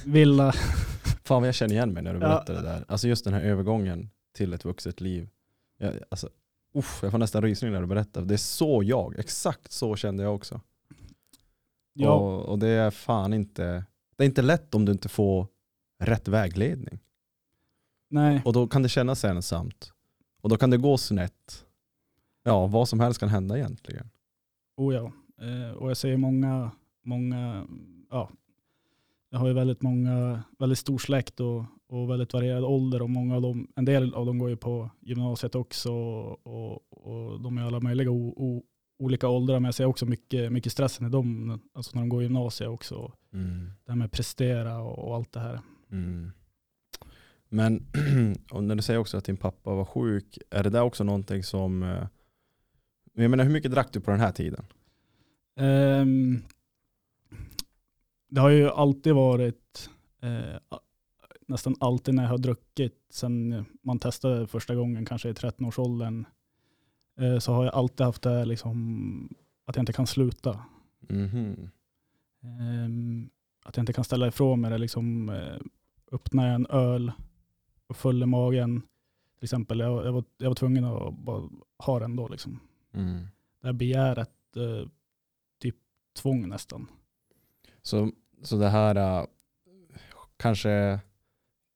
villa. 0.05 0.51
Fan 1.23 1.41
vad 1.41 1.47
jag 1.47 1.55
känner 1.55 1.73
igen 1.73 1.93
mig 1.93 2.03
när 2.03 2.13
du 2.13 2.19
Ja. 2.19 2.27
berättar 2.27 2.53
det 2.53 2.61
där. 2.61 2.85
Alltså 2.87 3.07
just 3.07 3.23
den 3.25 3.33
här 3.33 3.41
övergången 3.41 4.09
till 4.33 4.53
ett 4.53 4.65
vuxet 4.65 5.01
liv. 5.01 5.29
Jag, 5.77 5.93
alltså, 6.09 6.29
uff, 6.73 6.99
jag 7.03 7.11
får 7.11 7.17
nästan 7.17 7.41
rysning 7.41 7.71
när 7.71 7.81
du 7.81 7.87
berättar. 7.87 8.21
Det 8.21 8.33
är 8.33 8.37
så 8.37 8.83
jag, 8.83 9.19
exakt 9.19 9.71
så 9.71 9.95
kände 9.95 10.23
jag 10.23 10.35
också. 10.35 10.61
Ja, 11.93 12.11
Och, 12.11 12.49
och 12.49 12.59
det 12.59 12.67
är 12.67 12.91
fan 12.91 13.33
inte, 13.33 13.85
det 14.15 14.23
är 14.23 14.25
inte 14.25 14.41
lätt 14.41 14.75
om 14.75 14.85
du 14.85 14.91
inte 14.91 15.09
får 15.09 15.47
rätt 15.99 16.27
vägledning. 16.27 16.99
nej, 18.09 18.41
Och 18.45 18.53
då 18.53 18.67
kan 18.67 18.83
det 18.83 18.89
kännas 18.89 19.23
ensamt. 19.25 19.91
Och 20.41 20.49
då 20.49 20.57
kan 20.57 20.69
det 20.69 20.77
gå 20.77 20.97
snett. 20.97 21.65
Ja, 22.43 22.67
vad 22.67 22.89
som 22.89 22.99
helst 22.99 23.19
kan 23.19 23.29
hända 23.29 23.57
egentligen. 23.57 24.09
oh 24.77 24.93
ja. 24.95 25.11
Eh, 25.41 25.71
och 25.71 25.89
jag 25.89 25.97
ser 25.97 26.17
många, 26.17 26.71
många, 27.03 27.67
ja, 28.09 28.29
jag 29.29 29.39
har 29.39 29.47
ju 29.47 29.53
väldigt 29.53 29.81
många, 29.81 30.43
väldigt 30.59 30.79
stor 30.79 30.97
släkt 30.97 31.39
och, 31.39 31.65
och 31.91 32.09
väldigt 32.09 32.33
varierad 32.33 32.63
ålder 32.63 33.01
och 33.01 33.09
många 33.09 33.35
av 33.35 33.41
dem, 33.41 33.67
en 33.75 33.85
del 33.85 34.13
av 34.13 34.25
dem 34.25 34.37
går 34.39 34.49
ju 34.49 34.57
på 34.57 34.89
gymnasiet 35.01 35.55
också 35.55 35.91
och, 35.93 36.93
och 37.07 37.41
de 37.41 37.57
är 37.57 37.61
alla 37.61 37.79
möjliga 37.79 38.11
o, 38.11 38.33
o, 38.37 38.63
olika 38.99 39.27
åldrar 39.27 39.59
men 39.59 39.65
jag 39.65 39.75
ser 39.75 39.85
också 39.85 40.05
mycket, 40.05 40.51
mycket 40.51 40.71
stressen 40.71 41.07
i 41.07 41.09
dem, 41.09 41.59
alltså 41.73 41.91
när 41.95 42.01
de 42.01 42.09
går 42.09 42.23
gymnasiet 42.23 42.69
också. 42.69 43.13
Det 43.85 43.91
här 43.91 43.95
med 43.95 44.11
prestera 44.11 44.79
och, 44.81 45.07
och 45.07 45.15
allt 45.15 45.31
det 45.33 45.39
här. 45.39 45.59
Mm. 45.91 46.31
Men 47.49 47.85
och 48.51 48.63
när 48.63 48.75
du 48.75 48.81
säger 48.81 48.99
också 48.99 49.17
att 49.17 49.25
din 49.25 49.37
pappa 49.37 49.75
var 49.75 49.85
sjuk, 49.85 50.37
är 50.49 50.63
det 50.63 50.69
där 50.69 50.81
också 50.81 51.03
någonting 51.03 51.43
som... 51.43 51.83
eh, 51.83 52.07
Jag 53.13 53.29
menar 53.29 53.43
hur 53.43 53.51
mycket 53.51 53.71
drack 53.71 53.93
du 53.93 54.01
på 54.01 54.11
den 54.11 54.19
här 54.19 54.31
tiden? 54.31 54.65
Ehm, 55.59 56.41
det 58.29 58.41
har 58.41 58.49
ju 58.49 58.69
alltid 58.69 59.13
varit, 59.13 59.89
eh, 60.21 60.77
nästan 61.51 61.75
alltid 61.79 62.13
när 62.13 62.23
jag 62.23 62.29
har 62.29 62.37
druckit 62.37 62.93
sen 63.09 63.65
man 63.81 63.99
testade 63.99 64.47
första 64.47 64.75
gången, 64.75 65.05
kanske 65.05 65.29
i 65.29 65.33
13-årsåldern, 65.33 66.25
eh, 67.19 67.39
så 67.39 67.53
har 67.53 67.65
jag 67.65 67.73
alltid 67.73 68.05
haft 68.05 68.21
det 68.21 68.45
liksom, 68.45 69.35
att 69.65 69.75
jag 69.75 69.81
inte 69.81 69.93
kan 69.93 70.07
sluta. 70.07 70.65
Ehm, 72.43 73.29
att 73.63 73.77
jag 73.77 73.81
inte 73.81 73.93
kan 73.93 74.03
ställa 74.03 74.27
ifrån 74.27 74.61
mig 74.61 74.71
det. 74.71 74.77
Liksom, 74.77 75.29
eh, 75.29 75.57
öppnar 76.11 76.45
jag 76.45 76.55
en 76.55 76.67
öl 76.69 77.11
och 77.87 77.97
full 77.97 78.23
i 78.23 78.25
magen, 78.25 78.81
till 79.39 79.45
exempel, 79.45 79.79
jag, 79.79 80.05
jag, 80.05 80.11
var, 80.11 80.23
jag 80.37 80.49
var 80.49 80.55
tvungen 80.55 80.85
att 80.85 81.13
bara 81.13 81.49
ha 81.77 81.99
den 81.99 82.15
då. 82.15 82.27
Liksom. 82.27 82.59
Mm. 82.93 83.27
Det 83.61 83.67
här 83.67 83.73
begäret, 83.73 84.57
eh, 84.57 84.89
typ 85.59 85.75
tvång 86.21 86.49
nästan. 86.49 86.87
Så, 87.81 88.11
så 88.41 88.57
det 88.57 88.69
här 88.69 89.27
kanske, 90.37 90.99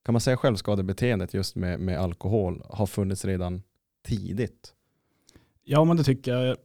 kan 0.05 0.13
man 0.13 0.21
säga 0.21 0.37
självskadebeteendet 0.37 1.33
just 1.33 1.55
med, 1.55 1.79
med 1.79 1.99
alkohol 1.99 2.63
har 2.69 2.85
funnits 2.85 3.25
redan 3.25 3.61
tidigt? 4.03 4.73
Ja 5.63 5.83
men 5.85 5.97
det 5.97 6.03
tycker 6.03 6.33
jag. 6.35 6.57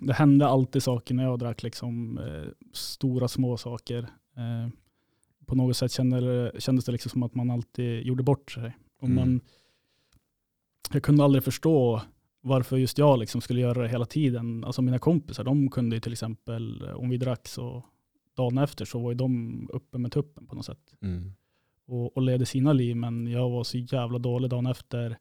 Det 0.00 0.12
hände 0.12 0.46
alltid 0.46 0.82
saker 0.82 1.14
när 1.14 1.24
jag 1.24 1.38
drack, 1.38 1.62
liksom, 1.62 2.18
eh, 2.18 2.48
stora 2.72 3.28
små 3.28 3.56
saker. 3.56 3.98
Eh, 4.36 4.68
på 5.46 5.54
något 5.54 5.76
sätt 5.76 5.92
kände, 5.92 6.52
kändes 6.58 6.84
det 6.84 6.92
liksom 6.92 7.10
som 7.10 7.22
att 7.22 7.34
man 7.34 7.50
alltid 7.50 8.06
gjorde 8.06 8.22
bort 8.22 8.50
sig. 8.50 8.76
Och 9.00 9.08
Mm. 9.08 9.16
man, 9.16 9.40
jag 10.92 11.02
kunde 11.02 11.24
aldrig 11.24 11.44
förstå 11.44 12.02
varför 12.40 12.76
just 12.76 12.98
jag 12.98 13.18
liksom 13.18 13.40
skulle 13.40 13.60
göra 13.60 13.82
det 13.82 13.88
hela 13.88 14.04
tiden. 14.06 14.64
Alltså 14.64 14.82
mina 14.82 14.98
kompisar, 14.98 15.44
de 15.44 15.70
kunde 15.70 15.96
ju 15.96 16.00
till 16.00 16.12
exempel, 16.12 16.82
om 16.94 17.08
vi 17.10 17.16
drack 17.16 17.48
så 17.48 17.84
dagen 18.36 18.58
efter 18.58 18.84
så 18.84 18.98
var 18.98 19.10
ju 19.10 19.14
de 19.14 19.68
uppe 19.72 19.98
med 19.98 20.12
tuppen 20.12 20.46
på 20.46 20.54
något 20.54 20.64
sätt 20.66 20.94
Mm. 21.02 21.32
Och, 21.88 22.16
och 22.16 22.22
levde 22.22 22.46
sina 22.46 22.72
liv, 22.72 22.96
men 22.96 23.26
jag 23.26 23.50
var 23.50 23.64
så 23.64 23.78
jävla 23.78 24.18
dålig 24.18 24.50
dagen 24.50 24.66
efter. 24.66 25.18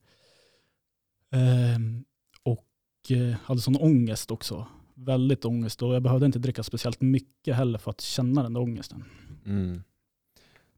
Ehm, 1.32 2.06
och 2.44 3.12
eh, 3.12 3.36
hade 3.44 3.62
sån 3.62 3.76
ångest 3.76 4.32
också. 4.32 4.68
Väldigt 4.94 5.46
ångest 5.46 5.82
och 5.82 5.96
jag 5.96 6.04
behövde 6.04 6.26
inte 6.26 6.40
dricka 6.40 6.64
speciellt 6.64 7.02
mycket 7.02 7.56
heller 7.56 7.80
för 7.80 7.92
att 7.92 8.02
känna 8.02 8.44
den 8.44 8.54
där 8.54 8.62
ångesten. 8.62 9.04
Mm. 9.46 9.84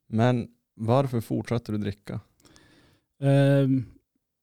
Men 0.07 0.47
varför 0.75 1.21
fortsatte 1.21 1.71
du 1.71 1.77
dricka? 1.77 2.19
Ehm, 3.19 3.85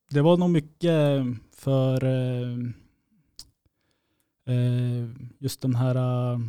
det 0.09 0.21
var 0.21 0.37
nog 0.37 0.49
mycket 0.49 1.25
för 1.51 2.03
eh, 2.03 2.57
eh, 4.45 5.09
just 5.39 5.61
den 5.61 5.75
här 5.75 5.95
eh, 5.95 6.39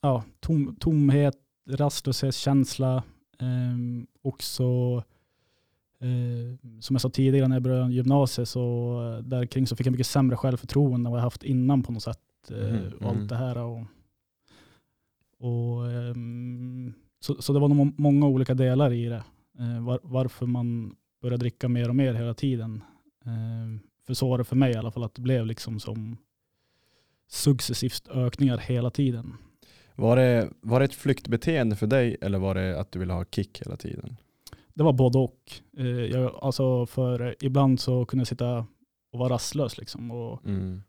ja, 0.00 0.24
tom, 0.40 0.76
tomhet, 0.80 1.38
rastlöshetskänsla. 1.70 3.02
Um, 3.42 4.06
också 4.22 4.64
eh, 6.00 6.58
som 6.80 6.94
jag 6.94 7.00
sa 7.00 7.10
tidigare 7.10 7.48
när 7.48 7.56
jag 7.56 7.62
började 7.62 7.92
gymnasiet 7.92 8.48
så 8.48 8.92
eh, 9.18 9.24
där 9.24 9.46
kring 9.46 9.66
så 9.66 9.76
fick 9.76 9.86
jag 9.86 9.92
mycket 9.92 10.06
sämre 10.06 10.36
självförtroende 10.36 11.08
än 11.08 11.10
vad 11.10 11.18
jag 11.20 11.24
haft 11.24 11.42
innan 11.42 11.82
på 11.82 11.92
något 11.92 12.02
sätt. 12.02 12.18
eh, 12.50 12.56
Mhm, 12.56 12.92
och 13.00 13.06
allt 13.08 13.18
mhm. 13.18 13.26
det 13.26 13.36
här. 13.36 13.58
Och, 13.58 13.86
och, 15.38 15.90
ehm, 15.92 16.92
så, 17.20 17.42
så 17.42 17.52
det 17.52 17.58
var 17.58 17.68
nog 17.68 17.76
må- 17.76 17.92
många 17.96 18.26
olika 18.26 18.54
delar 18.54 18.92
i 18.92 19.04
det. 19.06 19.24
Eh, 19.58 19.84
var, 19.84 20.00
varför 20.02 20.46
man 20.46 20.96
började 21.22 21.40
dricka 21.42 21.68
mer 21.68 21.88
och 21.88 21.96
mer 21.96 22.14
hela 22.14 22.34
tiden. 22.34 22.82
Eh, 23.24 23.80
för 24.06 24.14
så 24.14 24.28
var 24.28 24.38
det 24.38 24.44
för 24.44 24.56
mig 24.56 24.72
i 24.72 24.76
alla 24.76 24.90
fall, 24.90 25.04
att 25.04 25.14
det 25.14 25.22
blev 25.22 25.46
liksom 25.46 25.80
som 25.80 26.16
successivt 27.28 28.08
ökningar 28.08 28.58
hela 28.58 28.90
tiden. 28.90 29.34
Var 30.00 30.16
det, 30.16 30.50
var 30.60 30.80
det 30.80 30.84
ett 30.84 30.94
flyktbeteende 30.94 31.76
för 31.76 31.86
dig 31.86 32.16
eller 32.20 32.38
var 32.38 32.54
det 32.54 32.80
att 32.80 32.92
du 32.92 32.98
ville 32.98 33.12
ha 33.12 33.24
kick 33.24 33.62
hela 33.62 33.76
tiden? 33.76 34.16
Det 34.74 34.82
var 34.82 34.92
både 34.92 35.18
och. 35.18 35.52
Eh, 35.78 35.86
jag, 35.86 36.38
alltså 36.42 36.86
för 36.86 37.36
ibland 37.40 37.80
så 37.80 38.04
kunde 38.04 38.20
jag 38.20 38.28
sitta 38.28 38.66
och 39.12 39.18
vara 39.18 39.34
rastlös 39.34 39.78
liksom. 39.78 40.10
Och, 40.10 40.46
Mm. 40.46 40.82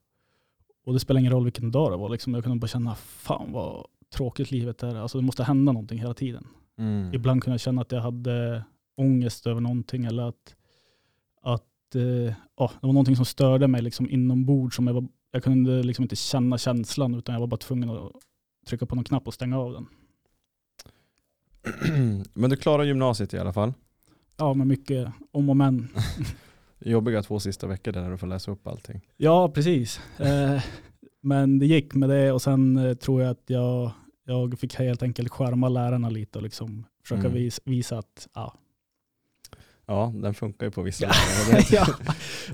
och 0.86 0.94
det 0.94 1.00
spelar 1.00 1.20
ingen 1.20 1.32
roll 1.32 1.44
vilken 1.44 1.72
dag 1.72 1.92
det 1.92 1.98
var. 1.98 2.10
Liksom. 2.10 2.34
Jag 2.34 2.44
kunde 2.44 2.60
bara 2.60 2.68
känna, 2.68 2.96
fan 2.96 3.52
vad 3.52 3.86
tråkigt 4.16 4.52
livet 4.52 4.84
är. 4.84 4.96
Alltså 4.96 5.18
det 5.18 5.24
måste 5.26 5.44
hända 5.44 5.72
någonting 5.72 6.00
hela 6.00 6.14
tiden. 6.14 6.48
Mm. 6.78 7.14
Ibland 7.14 7.44
kunde 7.44 7.54
jag 7.54 7.62
känna 7.62 7.82
att 7.82 7.92
jag 7.92 8.02
hade 8.02 8.64
ångest 8.98 9.48
över 9.48 9.62
någonting 9.62 10.06
eller 10.06 10.24
att, 10.24 10.56
att 11.42 11.96
eh, 11.96 12.34
ja, 12.58 12.72
det 12.82 12.88
var 12.88 12.94
någonting 12.94 13.16
som 13.16 13.26
störde 13.26 13.68
mig 13.68 13.82
liksom 13.82 14.10
inombords. 14.10 14.76
Som 14.76 14.88
jag, 14.88 14.94
var, 14.94 15.08
jag 15.32 15.44
kunde 15.44 15.84
liksom 15.84 16.04
inte 16.04 16.16
känna 16.16 16.58
känslan 16.58 17.16
utan 17.16 17.34
jag 17.34 17.40
var 17.40 17.48
bara 17.48 17.58
tvungen 17.58 17.90
att 17.90 18.12
trycka 18.68 18.86
på 18.86 18.96
någon 18.96 19.04
knapp 19.04 19.28
och 19.28 19.34
stänga 19.34 19.60
av 19.60 19.74
den. 19.74 19.88
Men 22.34 22.50
du 22.50 22.56
klarade 22.56 22.88
gymnasiet 22.88 23.34
i 23.34 23.40
alla 23.40 23.54
fall. 23.54 23.74
Ja, 24.38 24.54
men 24.54 24.68
mycket 24.68 25.12
om 25.32 25.50
och 25.50 25.58
men. 25.58 25.88
Jobbiga 26.80 27.24
två 27.24 27.40
sista 27.40 27.68
veckor 27.68 27.92
där 27.92 28.10
du 28.12 28.18
får 28.18 28.28
läsa 28.28 28.52
upp 28.52 28.68
allting. 28.68 29.02
Ja, 29.18 29.50
precis. 29.50 30.00
Eh, 30.20 30.64
men 31.22 31.60
det 31.60 31.66
gick 31.66 31.94
med 31.94 32.10
det 32.10 32.32
och 32.32 32.42
sen 32.42 32.78
eh, 32.78 32.94
tror 32.94 33.22
jag 33.22 33.32
att 33.32 33.44
jag, 33.46 33.92
jag 34.26 34.60
fick 34.60 34.76
helt 34.76 35.04
enkelt 35.04 35.30
skärma 35.30 35.70
lärarna 35.70 36.10
lite 36.10 36.38
och 36.40 36.44
liksom 36.44 36.86
försöka 37.04 37.20
Mm. 37.22 37.34
vis, 37.34 37.60
visa 37.66 37.98
att 37.98 38.28
ja. 38.34 38.54
Ja, 39.86 40.14
den 40.16 40.34
funkar 40.34 40.66
ju 40.66 40.72
på 40.72 40.82
vissa 40.82 41.06
lärare. 41.06 41.64
ja. 41.72 41.86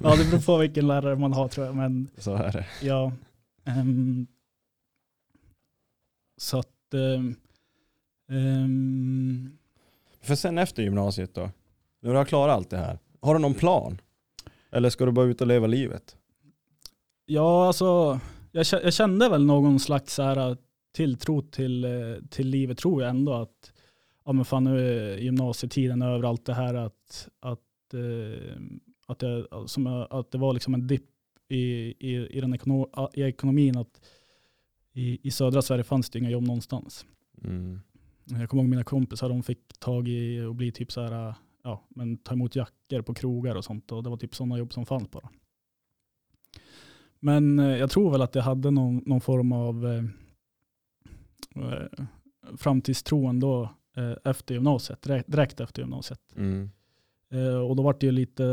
ja, 0.03 0.15
det 0.15 0.29
beror 0.31 0.41
på 0.45 0.57
vilken 0.57 0.87
lärare 0.87 1.15
man 1.15 1.33
har 1.33 1.47
tror 1.47 1.65
jag. 1.65 1.75
Men 1.75 2.07
Så 2.17 2.33
är 2.35 2.51
det. 2.51 2.65
ja. 2.81 3.11
ehm, 3.65 4.27
så 6.38 6.60
att 6.60 6.94
ehm, 6.94 7.36
För 10.22 10.36
sen 10.36 10.58
efter 10.58 10.84
gymnasiet 10.84 11.34
då? 11.36 11.50
När 12.01 12.12
du 12.12 12.17
har 12.17 12.25
klarat 12.25 12.56
allt 12.56 12.70
det 12.70 12.77
här, 12.77 13.00
har 13.22 13.34
du 13.34 13.39
någon 13.39 13.53
plan? 13.53 14.01
Eller 14.72 14.89
ska 14.89 15.06
du 15.06 15.12
bara 15.12 15.25
ut 15.25 15.41
och 15.41 15.48
leva 15.48 15.67
livet? 15.67 16.17
Ja, 17.25 17.67
alltså 17.67 18.20
jag, 18.51 18.63
kä- 18.63 18.82
jag 18.84 18.94
kände 18.94 19.29
väl 19.29 19.46
någon 19.46 19.79
slags 19.79 20.13
så 20.13 20.24
här, 20.24 20.58
tilltro 20.91 21.41
till, 21.41 21.84
eh, 21.84 21.91
till 22.29 22.48
livet 22.48 22.77
tror 22.77 23.01
jag 23.01 23.10
ändå 23.10 23.34
att 23.34 23.72
ja 24.25 24.32
men 24.32 24.46
fan 24.46 24.63
nu 24.63 24.79
är 24.79 25.17
gymnasietiden 25.17 26.01
över 26.01 26.29
allt 26.29 26.46
det 26.46 26.53
här 26.53 26.74
att, 26.74 27.27
att, 27.39 27.94
eh, 27.94 28.58
att, 29.08 29.22
jag, 29.22 29.70
som 29.70 29.88
att 30.10 30.32
det 30.32 30.38
var 30.38 30.53
liksom 30.53 30.74
en 30.74 30.88
dipp 30.88 31.10
i, 31.50 31.58
i, 32.00 32.27
i, 32.38 32.41
den 32.41 32.53
ekono, 32.53 33.10
i 33.13 33.22
ekonomin 33.22 33.77
att 33.77 34.01
i, 34.97 35.19
i 35.23 35.31
södra 35.31 35.61
Sverige 35.61 35.83
fanns 35.83 36.09
det 36.09 36.19
inga 36.19 36.29
jobb 36.29 36.43
någonstans. 36.43 37.05
Mm. 37.43 37.79
Jag 38.25 38.49
kommer 38.49 38.63
ihåg 38.63 38.69
mina 38.69 38.83
kompisar, 38.83 39.29
de 39.29 39.43
fick 39.43 39.79
tag 39.79 40.07
i 40.07 40.41
och 40.41 40.55
bli 40.55 40.71
typ 40.71 40.91
så 40.91 41.01
här, 41.01 41.35
ja, 41.63 41.85
men 41.89 42.17
ta 42.17 42.33
emot 42.33 42.55
jackor 42.55 43.01
på 43.01 43.13
krogar 43.13 43.55
och 43.55 43.65
sånt. 43.65 43.91
Och 43.91 44.03
det 44.03 44.09
var 44.09 44.17
typ 44.17 44.35
sådana 44.35 44.57
jobb 44.57 44.73
som 44.73 44.85
fanns 44.85 45.11
bara. 45.11 45.29
Men 47.19 47.59
eh, 47.59 47.77
jag 47.77 47.89
tror 47.89 48.11
väl 48.11 48.21
att 48.21 48.35
jag 48.35 48.43
hade 48.43 48.71
någon, 48.71 49.03
någon 49.05 49.21
form 49.21 49.51
av 49.51 49.87
eh, 49.87 50.03
eh, 51.63 52.05
framtidstro 52.57 53.25
ändå 53.25 53.69
eh, 53.97 54.13
efter 54.23 54.53
gymnasiet, 54.53 55.01
direkt, 55.01 55.31
direkt 55.31 55.59
efter 55.59 55.81
gymnasiet. 55.81 56.19
Mm. 56.35 56.69
Eh, 57.31 57.57
och 57.57 57.75
då 57.75 57.83
var 57.83 57.97
det 57.99 58.05
ju 58.05 58.11
lite, 58.11 58.45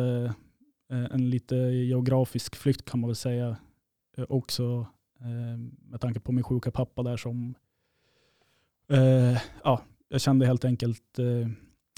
eh, 0.92 1.04
en 1.04 1.30
lite 1.30 1.56
geografisk 1.56 2.56
flykt 2.56 2.84
kan 2.84 3.00
man 3.00 3.08
väl 3.08 3.16
säga 3.16 3.56
också 4.28 4.86
med 5.84 6.00
tanke 6.00 6.20
på 6.20 6.32
min 6.32 6.44
sjuka 6.44 6.70
pappa 6.70 7.02
där 7.02 7.16
som, 7.16 7.54
eh, 8.88 9.38
ja, 9.64 9.82
jag 10.08 10.20
kände 10.20 10.46
helt 10.46 10.64
enkelt 10.64 11.18
eh, 11.18 11.48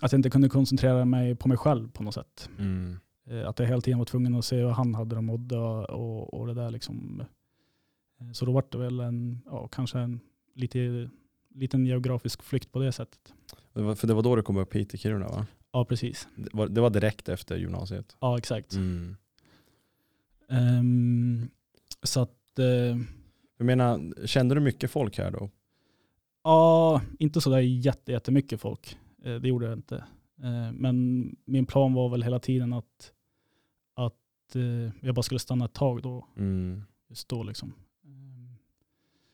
att 0.02 0.12
jag 0.12 0.18
inte 0.18 0.30
kunde 0.30 0.48
koncentrera 0.48 1.04
mig 1.04 1.34
på 1.36 1.48
mig 1.48 1.56
själv 1.58 1.90
på 1.90 2.02
något 2.02 2.14
sätt. 2.14 2.50
Mm. 2.58 2.96
Eh, 3.26 3.48
Att 3.48 3.58
jag 3.58 3.66
hela 3.66 3.80
tiden 3.80 3.98
var 3.98 4.04
tvungen 4.06 4.34
att 4.34 4.44
se 4.44 4.56
hur 4.56 4.68
han 4.68 4.94
hade 4.94 5.10
det 5.14 5.16
och 5.16 5.24
mådde 5.24 5.58
och, 5.58 6.34
och, 6.34 6.46
det 6.46 6.54
där 6.54 6.70
liksom. 6.70 7.22
Eh, 8.20 8.32
Så 8.32 8.44
då 8.46 8.52
var 8.52 8.64
det 8.70 8.78
väl 8.78 9.00
en, 9.00 9.42
ja, 9.46 9.68
kanske 9.68 9.98
en 9.98 10.20
lite, 10.54 11.10
liten 11.54 11.86
geografisk 11.86 12.42
flykt 12.42 12.72
på 12.72 12.78
det 12.78 12.92
sättet. 12.92 13.34
Det 13.72 13.82
var, 13.82 13.94
för 13.94 14.06
det 14.06 14.14
var 14.14 14.22
då 14.22 14.36
du 14.36 14.42
kom 14.42 14.56
upp 14.56 14.74
hit 14.74 14.90
till 14.90 14.98
Kiruna 14.98 15.28
va? 15.28 15.46
Ja, 15.72 15.84
precis. 15.84 16.28
Det 16.36 16.48
var, 16.52 16.68
det 16.68 16.80
var 16.80 16.90
direkt 16.90 17.28
efter 17.28 17.56
gymnasiet? 17.56 18.16
Ja, 18.20 18.38
exakt. 18.38 18.72
Mm. 18.74 19.16
Ehm, 20.48 21.48
så 22.02 22.20
att, 22.20 22.34
eh, 22.58 22.96
Jag 23.58 23.64
menar, 23.66 24.26
kände 24.26 24.54
du 24.54 24.60
mycket 24.60 24.90
folk 24.90 25.18
här 25.18 25.30
då? 25.30 25.50
ja, 26.44 27.00
inte 27.18 27.40
sådär 27.40 27.58
jätte, 27.58 28.12
jättemycket 28.12 28.60
folk. 28.60 28.98
Eh, 29.24 29.34
det 29.34 29.48
gjorde 29.48 29.66
jag 29.66 29.78
inte. 29.78 29.96
Eh, 30.42 30.72
men 30.72 31.26
min 31.44 31.66
plan 31.66 31.94
var 31.94 32.08
väl 32.08 32.22
hela 32.22 32.38
tiden 32.38 32.72
att, 32.72 33.12
att 33.94 34.56
eh, 34.56 34.92
jag 35.00 35.14
bara 35.14 35.22
skulle 35.22 35.38
stanna 35.38 35.64
ett 35.64 35.72
tag 35.74 36.02
då. 36.02 36.26
Mm. 36.36 36.82
just 37.08 37.28
då. 37.28 37.42
Liksom. 37.42 37.72
Ehm, 38.04 38.56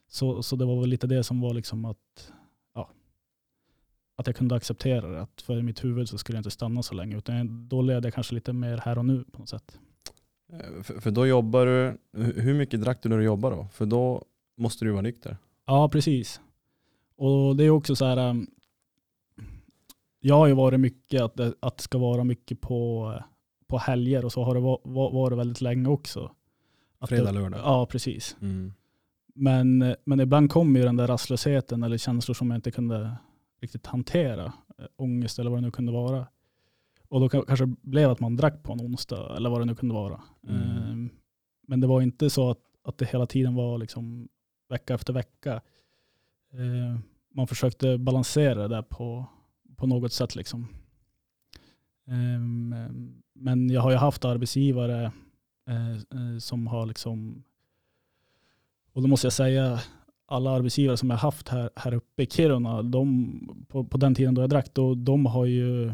Så, 0.09 0.43
så 0.43 0.57
det 0.57 0.65
var 0.65 0.81
väl 0.81 0.89
lite 0.91 1.07
det 1.07 1.25
som 1.25 1.41
var 1.41 1.55
liksom 1.55 1.85
att, 1.85 2.33
ja, 2.75 2.91
att 4.17 4.27
jag 4.27 4.37
kunde 4.37 4.55
acceptera 4.55 5.09
det. 5.09 5.21
Att 5.23 5.43
för 5.43 5.59
i 5.59 5.63
mitt 5.63 5.85
huvud 5.85 6.09
så 6.09 6.19
skulle 6.19 6.37
jag 6.37 6.41
inte 6.41 6.51
stanna 6.51 6.83
så 6.83 6.95
länge. 6.95 7.17
Utan 7.19 7.69
då 7.69 7.83
levde 7.83 8.07
jag 8.07 8.15
kanske 8.15 8.35
lite 8.35 8.53
mer 8.53 8.79
här 8.79 8.99
och 8.99 9.05
nu 9.05 9.25
på 9.25 9.39
något 9.39 9.49
sätt. 9.49 9.79
Eh, 10.53 10.83
För, 10.83 11.01
för 11.01 11.11
då 11.11 11.27
jobbar 11.27 11.67
du, 11.67 11.99
hu- 12.17 12.41
hur 12.41 12.55
mycket 12.55 12.81
drack 12.81 13.03
du 13.03 13.09
när 13.09 13.19
du 13.19 13.25
jobbade 13.25 13.57
då? 13.57 13.69
För 13.73 13.87
då 13.87 14.25
måste 14.57 14.85
du 14.85 14.91
vara 14.91 15.03
nykter. 15.03 15.37
Ja, 15.67 15.89
precis. 15.89 16.41
Och 17.17 17.57
det 17.57 17.65
är 17.65 17.71
också 17.71 17.97
så 17.97 18.05
här, 18.05 18.31
um, 18.31 18.47
jag 20.21 20.35
har 20.35 20.47
ju 20.47 20.55
varit 20.55 20.81
mycket 20.81 21.23
att 21.23 21.35
det, 21.37 21.55
att 21.61 21.77
det 21.77 21.83
ska 21.83 21.99
vara 21.99 22.25
mycket 22.25 22.61
på, 22.61 23.13
på 23.67 23.79
helger 23.79 24.25
och 24.25 24.33
så 24.33 24.43
har 24.45 24.55
det 24.55 24.61
va- 24.61 24.81
va- 24.85 25.11
varit 25.11 25.39
väldigt 25.39 25.61
länge 25.61 25.89
också. 25.89 26.33
Att 26.99 27.09
Fredag, 27.09 27.33
det, 27.33 27.41
lördag. 27.41 27.61
Ja, 27.65 27.87
precis. 27.87 28.37
Mm. 28.41 28.73
Men, 29.35 29.95
men 30.05 30.21
ibland 30.21 30.51
kommer 30.51 30.81
ju 30.81 30.87
den 30.87 30.97
där 30.97 31.07
rastlösheten 31.07 31.83
eller 31.83 31.99
känslor 31.99 32.35
som 32.35 32.51
jag 32.51 32.59
inte 32.59 32.71
kunde 32.71 33.17
riktigt 33.61 33.87
hantera. 33.87 34.45
eh, 34.79 34.85
Ångest 34.97 35.39
eller 35.39 35.51
vad 35.51 35.59
det 35.59 35.63
nu 35.67 35.71
kunde 35.71 35.93
vara. 35.93 36.27
Och 37.13 37.21
då 37.21 37.29
ka- 37.29 37.45
kanske 37.47 37.67
det 37.67 37.77
blev 37.83 38.11
att 38.11 38.21
man 38.21 38.37
drack 38.37 38.63
på 38.63 38.73
en 38.73 38.81
onsdag 38.81 39.37
eller 39.37 39.51
vad 39.51 39.61
det 39.61 39.65
nu 39.65 39.75
kunde 39.75 39.95
vara. 39.95 40.21
Mm. 40.49 40.61
Ehm, 40.61 41.11
Men 41.69 41.81
det 41.81 41.87
var 41.87 42.01
inte 42.03 42.31
så 42.31 42.51
att, 42.51 42.59
att 42.85 42.99
det 42.99 43.11
hela 43.11 43.27
tiden 43.27 43.55
var 43.55 43.79
liksom 43.79 44.29
vecka 44.69 44.95
efter 44.95 45.13
vecka. 45.13 45.61
Ehm, 46.53 46.99
Man 47.35 47.47
försökte 47.47 47.99
balansera 47.99 48.55
det 48.63 48.69
där 48.69 48.83
på, 48.83 49.27
på 49.77 49.87
något 49.87 50.13
sätt. 50.13 50.37
Liksom. 50.37 50.67
Ehm, 52.07 52.75
Men 53.35 53.71
jag 53.71 53.81
har 53.83 53.91
ju 53.91 53.97
haft 53.97 54.25
arbetsgivare 54.25 55.13
eh, 55.69 55.93
eh, 55.93 56.39
som 56.39 56.67
har 56.67 56.87
liksom 56.87 57.43
och 58.93 59.03
då 59.03 59.09
måste 59.09 59.27
jag 59.27 59.33
säga, 59.33 59.81
alla 60.27 60.51
arbetsgivare 60.51 60.97
som 60.97 61.11
jag 61.11 61.17
haft 61.17 61.49
här, 61.49 61.71
här 61.77 61.95
uppe 61.95 62.23
i 62.23 62.27
Kiruna, 62.27 62.83
de, 62.83 63.65
på, 63.69 63.85
på 63.85 63.99
den 63.99 64.15
tiden 64.15 64.35
då 64.35 64.43
jag 64.43 64.51
drack, 64.51 64.75
då, 64.75 64.95
de, 64.95 65.27
har 65.27 65.45
ju, 65.47 65.93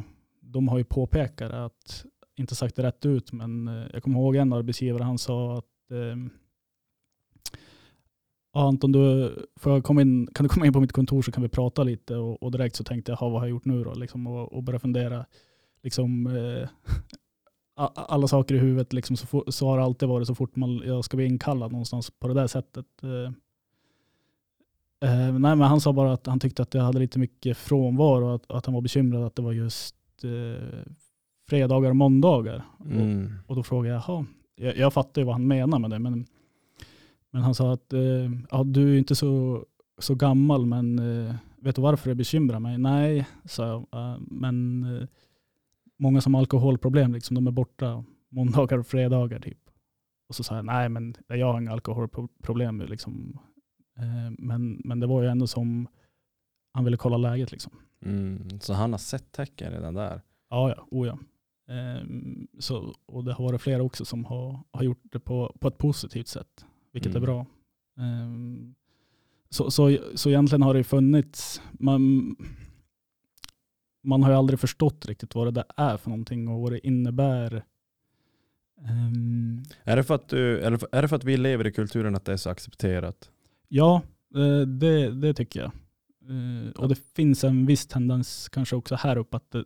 de 0.53 0.69
har 0.69 0.79
ju 0.79 0.85
påpekat 0.85 1.53
att, 1.53 2.05
inte 2.37 2.55
sagt 2.55 2.77
det 2.77 2.83
rätt 2.83 3.07
ut, 3.07 3.33
men 3.33 3.69
eh, 3.69 3.87
jag 3.93 4.03
kommer 4.03 4.19
ihåg 4.19 4.37
en 4.37 4.53
arbetsgivare, 4.53 5.03
han 5.03 5.19
sa 5.19 5.59
att 5.59 5.91
eh, 5.91 6.17
Anton, 8.53 8.93
du, 8.93 9.35
får 9.57 9.73
jag 9.73 9.85
komma 9.85 10.03
in, 10.03 10.29
kan 10.35 10.45
du 10.45 10.49
komma 10.49 10.67
in 10.67 10.73
på 10.73 10.81
mitt 10.81 10.93
kontor 10.93 11.23
så 11.23 11.33
kan 11.33 11.43
vi 11.43 11.49
prata 11.49 11.83
lite? 11.83 12.17
Och, 12.17 12.43
och 12.43 12.51
direkt 12.51 12.77
så 12.77 12.85
tänkte 12.85 13.13
jag, 13.13 13.19
vad 13.21 13.33
har 13.33 13.41
jag 13.41 13.51
gjort 13.51 13.65
nu 13.65 13.85
då? 13.85 13.95
Liksom, 13.95 14.27
och, 14.27 14.53
och 14.53 14.63
började 14.63 14.81
fundera. 14.81 15.27
Liksom, 15.83 16.27
eh, 16.27 16.69
alla 17.95 18.29
saker 18.29 18.55
i 18.55 18.59
huvudet, 18.59 18.93
liksom, 18.93 19.17
så, 19.17 19.27
for, 19.27 19.51
så 19.51 19.69
har 19.69 19.79
det 19.79 19.85
alltid 19.85 20.09
varit 20.09 20.27
så 20.27 20.35
fort 20.35 20.57
man 20.57 20.83
jag 20.85 21.05
ska 21.05 21.17
bli 21.17 21.27
inkallad 21.27 21.73
någonstans 21.73 22.11
på 22.11 22.29
det 22.29 22.35
där 22.35 22.47
sättet. 22.47 22.87
Eh, 23.03 23.33
eh, 25.11 25.33
nej, 25.33 25.57
men 25.57 25.61
han 25.61 25.81
sa 25.81 25.93
bara 25.93 26.13
att 26.13 26.27
han 26.27 26.41
tyckte 26.41 26.63
att 26.63 26.75
jag 26.75 26.83
hade 26.83 26.99
lite 26.99 27.19
mycket 27.19 27.57
frånvaro 27.57 28.27
och 28.27 28.35
att, 28.35 28.51
att 28.51 28.67
han 28.67 28.75
var 28.75 28.83
bekymrad 28.83 29.25
att 29.25 29.37
det 29.37 29.43
var 29.43 29.53
just 29.53 29.95
eh, 30.25 30.93
fredagar 31.49 31.91
och 31.91 31.97
måndagar. 31.97 32.65
Mm. 32.85 33.33
Och, 33.45 33.51
och 33.51 33.57
då 33.57 33.63
frågade 33.63 33.95
jag, 33.95 34.03
jaha, 34.07 34.27
jag, 34.57 34.77
jag 34.77 34.93
fattar 34.93 35.21
ju 35.21 35.27
vad 35.27 35.35
han 35.35 35.47
menar 35.47 35.79
med 35.79 35.91
det, 35.91 35.99
men, 35.99 36.27
men 37.31 37.43
han 37.43 37.55
sa 37.55 37.73
att 37.73 37.93
eh, 37.93 38.31
ja, 38.51 38.65
du 38.65 38.95
är 38.95 38.99
inte 38.99 39.15
så, 39.15 39.65
så 39.99 40.15
gammal, 40.15 40.67
men 40.67 40.99
eh, 40.99 41.35
vet 41.57 41.77
du 41.77 41.83
varför 41.83 42.09
det 42.09 42.15
bekymrar 42.15 42.61
mig? 42.61 42.79
Nej, 42.79 43.27
sa 43.45 43.67
jag, 43.67 43.87
eh, 43.93 44.19
men 44.21 44.87
många 45.99 46.21
som 46.21 46.35
har 46.35 46.41
alkoholproblem, 46.41 47.13
liksom, 47.13 47.35
de 47.35 47.47
är 47.47 47.51
borta 47.51 48.05
måndagar 48.29 48.79
och 48.79 48.87
fredagar 48.87 49.41
typ. 49.41 49.59
Och 50.29 50.35
så 50.35 50.43
sa 50.43 50.57
jag, 50.57 50.65
nej 50.65 50.89
men 50.89 51.15
jag 51.27 51.53
har 51.53 51.61
inga 51.61 51.73
alkoholproblem. 51.73 52.81
Liksom. 52.81 53.39
Eh, 53.99 54.33
men, 54.39 54.81
men 54.85 55.01
det 55.01 55.07
var 55.07 55.23
ju 55.23 55.29
ändå 55.29 55.47
som 55.47 55.89
han 56.73 56.85
ville 56.85 56.97
kolla 56.97 57.17
läget. 57.17 57.53
Liksom. 57.53 57.73
Mm. 58.05 58.61
Så 58.61 58.73
han 58.73 58.93
har 58.93 58.99
sett 58.99 59.33
tecken 59.33 59.73
redan 59.73 59.95
där? 59.95 60.23
Ja, 60.51 60.75
ja, 60.77 60.87
oh, 60.91 61.07
ja. 61.07 61.19
Ehm, 61.75 62.49
så, 62.59 62.95
och 63.07 63.25
det 63.25 63.33
har 63.33 63.45
varit 63.45 63.61
flera 63.63 63.83
också 63.83 64.05
som 64.05 64.25
har, 64.25 64.61
har 64.71 64.83
gjort 64.83 65.03
det 65.03 65.21
på, 65.21 65.57
på 65.61 65.69
ett 65.69 65.79
positivt 65.79 66.29
sätt, 66.29 66.67
vilket 66.93 67.11
Mm. 67.11 67.23
är 67.23 67.27
bra. 67.27 67.47
Ehm, 67.99 68.75
så, 69.51 69.71
så, 69.71 69.99
så 70.15 70.29
egentligen 70.29 70.63
har 70.63 70.75
det 70.75 70.85
funnits, 70.85 71.63
man, 71.73 72.37
man 74.03 74.23
har 74.23 74.31
ju 74.31 74.37
aldrig 74.37 74.61
förstått 74.61 75.07
riktigt 75.07 75.35
vad 75.35 75.47
det 75.47 75.51
där 75.51 75.65
är 75.77 75.97
för 75.97 76.11
någonting 76.11 76.49
och 76.49 76.61
vad 76.61 76.73
det 76.73 76.87
innebär. 76.87 77.65
Ehm, 78.89 79.63
Är 79.85 79.97
det, 79.97 80.05
för 80.05 80.15
att 80.15 80.29
du, 80.29 80.61
är, 80.61 80.71
det 80.71 80.79
för, 80.79 80.89
är 80.93 81.03
det 81.03 81.09
för 81.09 81.17
att 81.17 81.25
vi 81.25 81.37
lever 81.37 81.67
i 81.67 81.73
kulturen 81.73 82.15
att 82.15 82.25
det 82.25 82.33
är 82.33 82.37
så 82.37 82.51
accepterat? 82.51 83.31
ja, 83.69 84.03
eh, 84.35 84.61
det, 84.67 85.11
det 85.11 85.35
tycker 85.35 85.61
jag. 85.61 85.73
Eh, 86.29 86.71
och 86.83 86.89
det 86.89 86.99
finns 87.17 87.45
en 87.45 87.67
viss 87.67 87.87
tendens 87.87 88.49
kanske 88.49 88.77
också 88.77 88.95
här 88.95 89.17
uppe 89.19 89.37
att 89.37 89.51
det, 89.51 89.65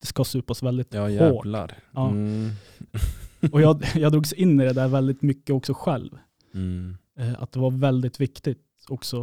det 0.00 0.06
ska 0.06 0.24
supas 0.24 0.62
väldigt 0.62 0.94
Ja 0.94 1.02
hårt. 1.02 1.12
jävlar. 1.12 1.78
Ja. 1.94 2.10
Mm. 2.10 2.50
Och 3.52 3.60
jag, 3.60 3.82
jag 3.94 4.12
drogs 4.12 4.32
in 4.32 4.60
i 4.60 4.64
det 4.64 4.72
där 4.72 4.88
väldigt 4.88 5.22
mycket 5.22 5.54
också 5.54 5.74
själv. 5.74 6.18
Mm. 6.54 6.96
Eh, 7.18 7.42
Att 7.42 7.52
det 7.52 7.60
var 7.60 7.70
väldigt 7.70 8.20
viktigt 8.20 8.64
också 8.88 9.18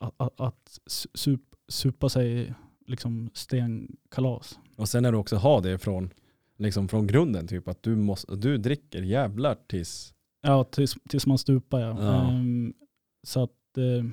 att, 0.00 0.14
att, 0.16 0.40
att 0.40 0.78
sup, 1.14 1.40
supa 1.68 2.08
sig 2.08 2.54
liksom 2.86 3.30
stenkalas. 3.34 4.58
Och 4.76 4.88
sen 4.88 5.04
är 5.04 5.12
det 5.12 5.18
också 5.18 5.36
ha 5.36 5.60
det 5.60 5.78
från, 5.78 6.10
liksom 6.58 6.88
från 6.88 7.06
grunden, 7.06 7.46
typ 7.48 7.68
att 7.68 7.82
du, 7.82 7.96
måste, 7.96 8.36
du 8.36 8.58
dricker 8.58 9.02
jävlar 9.02 9.56
tills... 9.66 10.14
Ja, 10.42 10.64
tills, 10.64 10.96
tills 11.08 11.26
man 11.26 11.38
stupar 11.38 11.80
ja. 11.80 11.96
Ja. 12.04 12.28
Ehm, 12.30 12.74
så 13.26 13.42
att, 13.42 13.78
eh, 13.78 14.04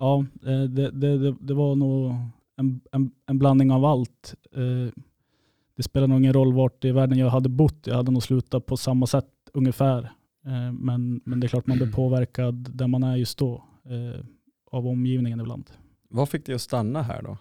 ja, 0.00 0.24
eh, 0.46 0.62
det, 0.62 0.90
det, 0.90 1.34
det, 1.40 1.54
var 1.54 1.74
nog 1.74 2.14
en, 2.56 2.80
en, 2.92 3.10
en 3.26 3.38
blandning 3.38 3.72
av 3.72 3.84
allt. 3.84 4.34
Eh, 4.52 4.92
det 5.76 5.82
spelar 5.82 6.06
nog 6.06 6.18
ingen 6.18 6.32
roll 6.32 6.52
vart 6.52 6.84
i 6.84 6.90
världen 6.92 7.18
jag 7.18 7.30
hade 7.30 7.48
bott. 7.48 7.86
Jag 7.86 7.94
hade 7.94 8.10
nog 8.10 8.22
slutat 8.22 8.66
på 8.66 8.76
samma 8.76 9.06
sätt 9.06 9.26
ungefär. 9.52 10.02
Eh, 10.46 10.72
men, 10.72 11.20
men 11.24 11.40
det 11.40 11.46
är 11.46 11.48
klart 11.48 11.66
man 11.66 11.76
blir 11.76 11.92
påverkad 11.92 12.70
där 12.74 12.86
man 12.86 13.02
är 13.02 13.16
just 13.16 13.38
då 13.38 13.64
av 14.70 14.86
omgivningen 14.86 15.40
ibland. 15.40 15.70
Vad 16.08 16.28
fick 16.28 16.46
dig 16.46 16.54
att 16.54 16.60
stanna 16.60 17.02
här 17.02 17.22
då? 17.22 17.36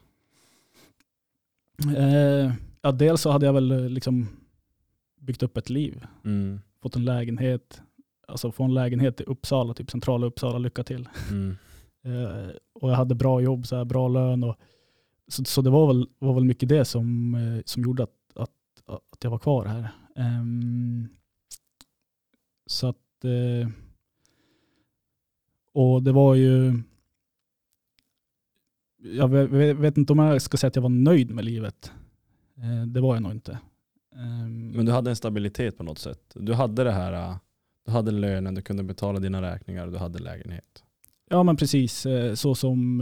Eh, 1.97 2.51
ja, 2.81 2.91
dels 2.91 3.21
så 3.21 3.31
hade 3.31 3.45
jag 3.45 3.53
väl 3.53 3.87
liksom 3.89 4.27
byggt 5.19 5.43
upp 5.43 5.57
ett 5.57 5.69
liv, 5.69 6.05
Mm. 6.25 6.59
fått 6.81 6.95
en 6.95 7.05
lägenhet, 7.05 7.81
alltså 8.27 8.51
få 8.51 8.63
en 8.63 8.73
lägenhet 8.73 9.21
i 9.21 9.23
Uppsala, 9.23 9.73
typ 9.73 9.91
centrala 9.91 10.25
Uppsala, 10.25 10.57
lycka 10.57 10.83
till. 10.83 11.09
Mm. 11.29 11.55
Eh, 12.05 12.49
och 12.73 12.89
jag 12.91 12.95
hade 12.95 13.15
bra 13.15 13.41
jobb, 13.41 13.67
så 13.67 13.75
här, 13.75 13.85
bra 13.85 14.07
lön. 14.07 14.43
Och, 14.43 14.55
så, 15.27 15.43
så 15.45 15.61
det 15.61 15.69
var 15.69 15.87
väl, 15.87 16.09
var 16.19 16.33
väl 16.33 16.43
mycket 16.45 16.69
det 16.69 16.85
som, 16.85 17.35
eh, 17.35 17.61
som 17.65 17.83
gjorde 17.83 18.03
att, 18.03 18.09
att, 18.35 18.49
att 18.85 19.23
jag 19.23 19.31
var 19.31 19.39
kvar 19.39 19.65
här. 19.65 19.89
Um, 20.15 21.09
så 22.65 22.87
att, 22.87 23.25
uh, 23.25 23.69
och 25.73 26.03
det 26.03 26.11
var 26.11 26.35
ju, 26.35 26.81
jag 28.97 29.27
vet, 29.27 29.75
vet- 29.75 29.97
inte 29.97 30.13
om 30.13 30.19
jag 30.19 30.41
ska 30.41 30.57
säga 30.57 30.67
att 30.67 30.75
jag 30.75 30.83
var 30.83 30.89
nöjd 30.89 31.31
med 31.31 31.45
livet. 31.45 31.91
Uh, 32.57 32.85
det 32.87 33.01
var 33.01 33.15
jag 33.15 33.23
nog 33.23 33.31
inte. 33.31 33.59
Um, 34.15 34.71
Men 34.71 34.85
du 34.85 34.91
hade 34.91 35.09
en 35.09 35.15
stabilitet 35.15 35.77
på 35.77 35.83
något 35.83 35.99
sätt. 35.99 36.21
Du 36.35 36.53
hade 36.53 36.83
det 36.83 36.91
här, 36.91 37.35
du 37.85 37.91
hade 37.91 38.11
lönen, 38.11 38.55
du 38.55 38.61
kunde 38.61 38.83
betala 38.83 39.19
dina 39.19 39.41
räkningar 39.41 39.85
och 39.85 39.91
du 39.91 39.97
hade 39.97 40.19
lägenhet. 40.19 40.83
Ja 41.29 41.43
men 41.43 41.57
precis, 41.57 42.05
eh, 42.05 42.33
så 42.33 42.55
som 42.55 43.01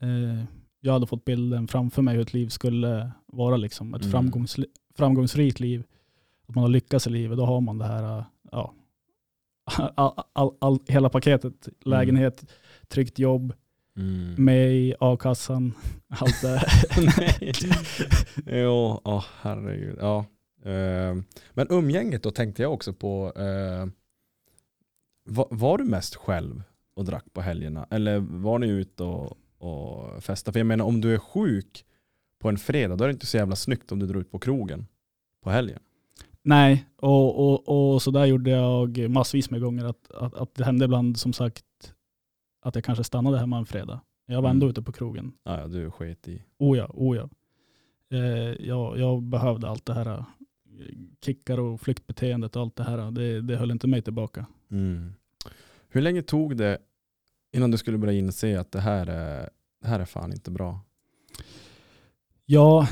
eh, 0.00 0.44
jag 0.80 0.92
hade 0.92 1.06
fått 1.06 1.24
bilden 1.24 1.68
framför 1.68 2.02
mig 2.02 2.14
hur 2.14 2.22
ett 2.22 2.32
liv 2.34 2.48
skulle 2.48 3.10
vara. 3.26 3.56
Liksom. 3.56 3.94
Ett 3.94 4.00
Mm. 4.02 4.12
framgångs, 4.12 4.56
framgångsrikt 4.94 5.60
liv. 5.60 5.84
Att 6.48 6.54
man 6.54 6.62
har 6.62 6.68
lyckats 6.68 7.06
i 7.06 7.10
livet, 7.10 7.38
då 7.38 7.44
har 7.46 7.60
man 7.60 7.78
det 7.78 7.84
här, 7.86 8.18
eh, 8.18 8.24
ja, 8.52 8.74
all, 9.96 10.12
all, 10.32 10.50
all, 10.58 10.78
hela 10.88 11.08
paketet. 11.08 11.68
Lägenhet, 11.84 12.44
tryggt 12.88 13.18
jobb, 13.18 13.52
Mm. 13.96 14.34
med 14.44 14.72
i 14.74 14.94
a-kassan, 15.00 15.72
allt 16.08 16.42
det. 16.42 16.62
Jo, 18.46 19.00
åh 19.04 19.24
herregud. 19.40 19.96
Ja. 20.00 20.18
Eh, 20.64 21.16
men 21.54 21.66
umgänget 21.70 22.22
då 22.22 22.30
tänkte 22.30 22.62
jag 22.62 22.72
också 22.72 22.92
på. 22.92 23.32
eh, 23.36 23.86
var, 25.28 25.48
var 25.50 25.78
du 25.78 25.84
mest 25.84 26.16
själv 26.16 26.62
och 26.96 27.04
drack 27.04 27.24
på 27.32 27.40
helgerna? 27.40 27.86
Eller 27.90 28.18
var 28.18 28.58
ni 28.58 28.66
ute 28.68 29.02
och, 29.02 29.38
och 29.58 30.24
festade? 30.24 30.52
För 30.52 30.60
jag 30.60 30.66
menar 30.66 30.84
om 30.84 31.00
du 31.00 31.14
är 31.14 31.18
sjuk 31.18 31.84
på 32.38 32.48
en 32.48 32.58
fredag 32.58 32.96
då 32.96 33.04
är 33.04 33.08
det 33.08 33.12
inte 33.12 33.26
så 33.26 33.36
jävla 33.36 33.56
snyggt 33.56 33.92
om 33.92 33.98
du 33.98 34.06
drar 34.06 34.20
ut 34.20 34.30
på 34.30 34.38
krogen 34.38 34.86
på 35.42 35.50
helgen. 35.50 35.78
Nej, 36.42 36.86
och, 36.96 37.48
och, 37.68 37.92
och 37.94 38.02
så 38.02 38.10
där 38.10 38.24
gjorde 38.24 38.50
jag 38.50 39.10
massvis 39.10 39.50
med 39.50 39.60
gånger. 39.60 39.84
Att, 39.84 40.10
att, 40.12 40.34
att 40.34 40.54
det 40.54 40.64
hände 40.64 40.84
ibland 40.84 41.18
som 41.18 41.32
sagt 41.32 41.64
att 42.62 42.74
jag 42.74 42.84
kanske 42.84 43.04
stannade 43.04 43.38
hemma 43.38 43.58
en 43.58 43.66
fredag. 43.66 44.00
Jag 44.26 44.42
var 44.42 44.50
ändå 44.50 44.66
Mm. 44.66 44.70
ute 44.70 44.82
på 44.82 44.92
krogen. 44.92 45.32
Ja, 45.44 45.60
ja, 45.60 45.66
du 45.66 45.90
sket 45.90 46.28
i. 46.28 46.42
Oh 46.58 46.78
ja, 46.78 46.90
oh 46.94 47.16
ja. 47.16 47.28
Eh, 48.10 48.66
jag, 48.66 48.98
jag 48.98 49.22
behövde 49.22 49.68
allt 49.68 49.86
det 49.86 49.94
här. 49.94 50.06
eh, 50.18 50.24
Kickar 51.24 51.58
och 51.60 51.80
flyktbeteendet 51.80 52.56
och 52.56 52.62
allt 52.62 52.76
det 52.76 52.84
här. 52.84 53.10
Det, 53.10 53.40
det 53.40 53.56
höll 53.56 53.70
inte 53.70 53.86
mig 53.86 54.02
tillbaka. 54.02 54.46
Mm. 54.70 55.12
Hur 55.96 56.02
länge 56.02 56.22
tog 56.22 56.56
det 56.56 56.78
innan 57.52 57.70
du 57.70 57.78
skulle 57.78 57.98
börja 57.98 58.12
inse 58.12 58.60
att 58.60 58.72
det 58.72 58.80
här 58.80 59.06
är, 59.06 59.50
det 59.82 59.88
här 59.88 60.00
är 60.00 60.04
fan 60.04 60.32
inte 60.32 60.50
bra? 60.50 60.80
Ja, 62.46 62.88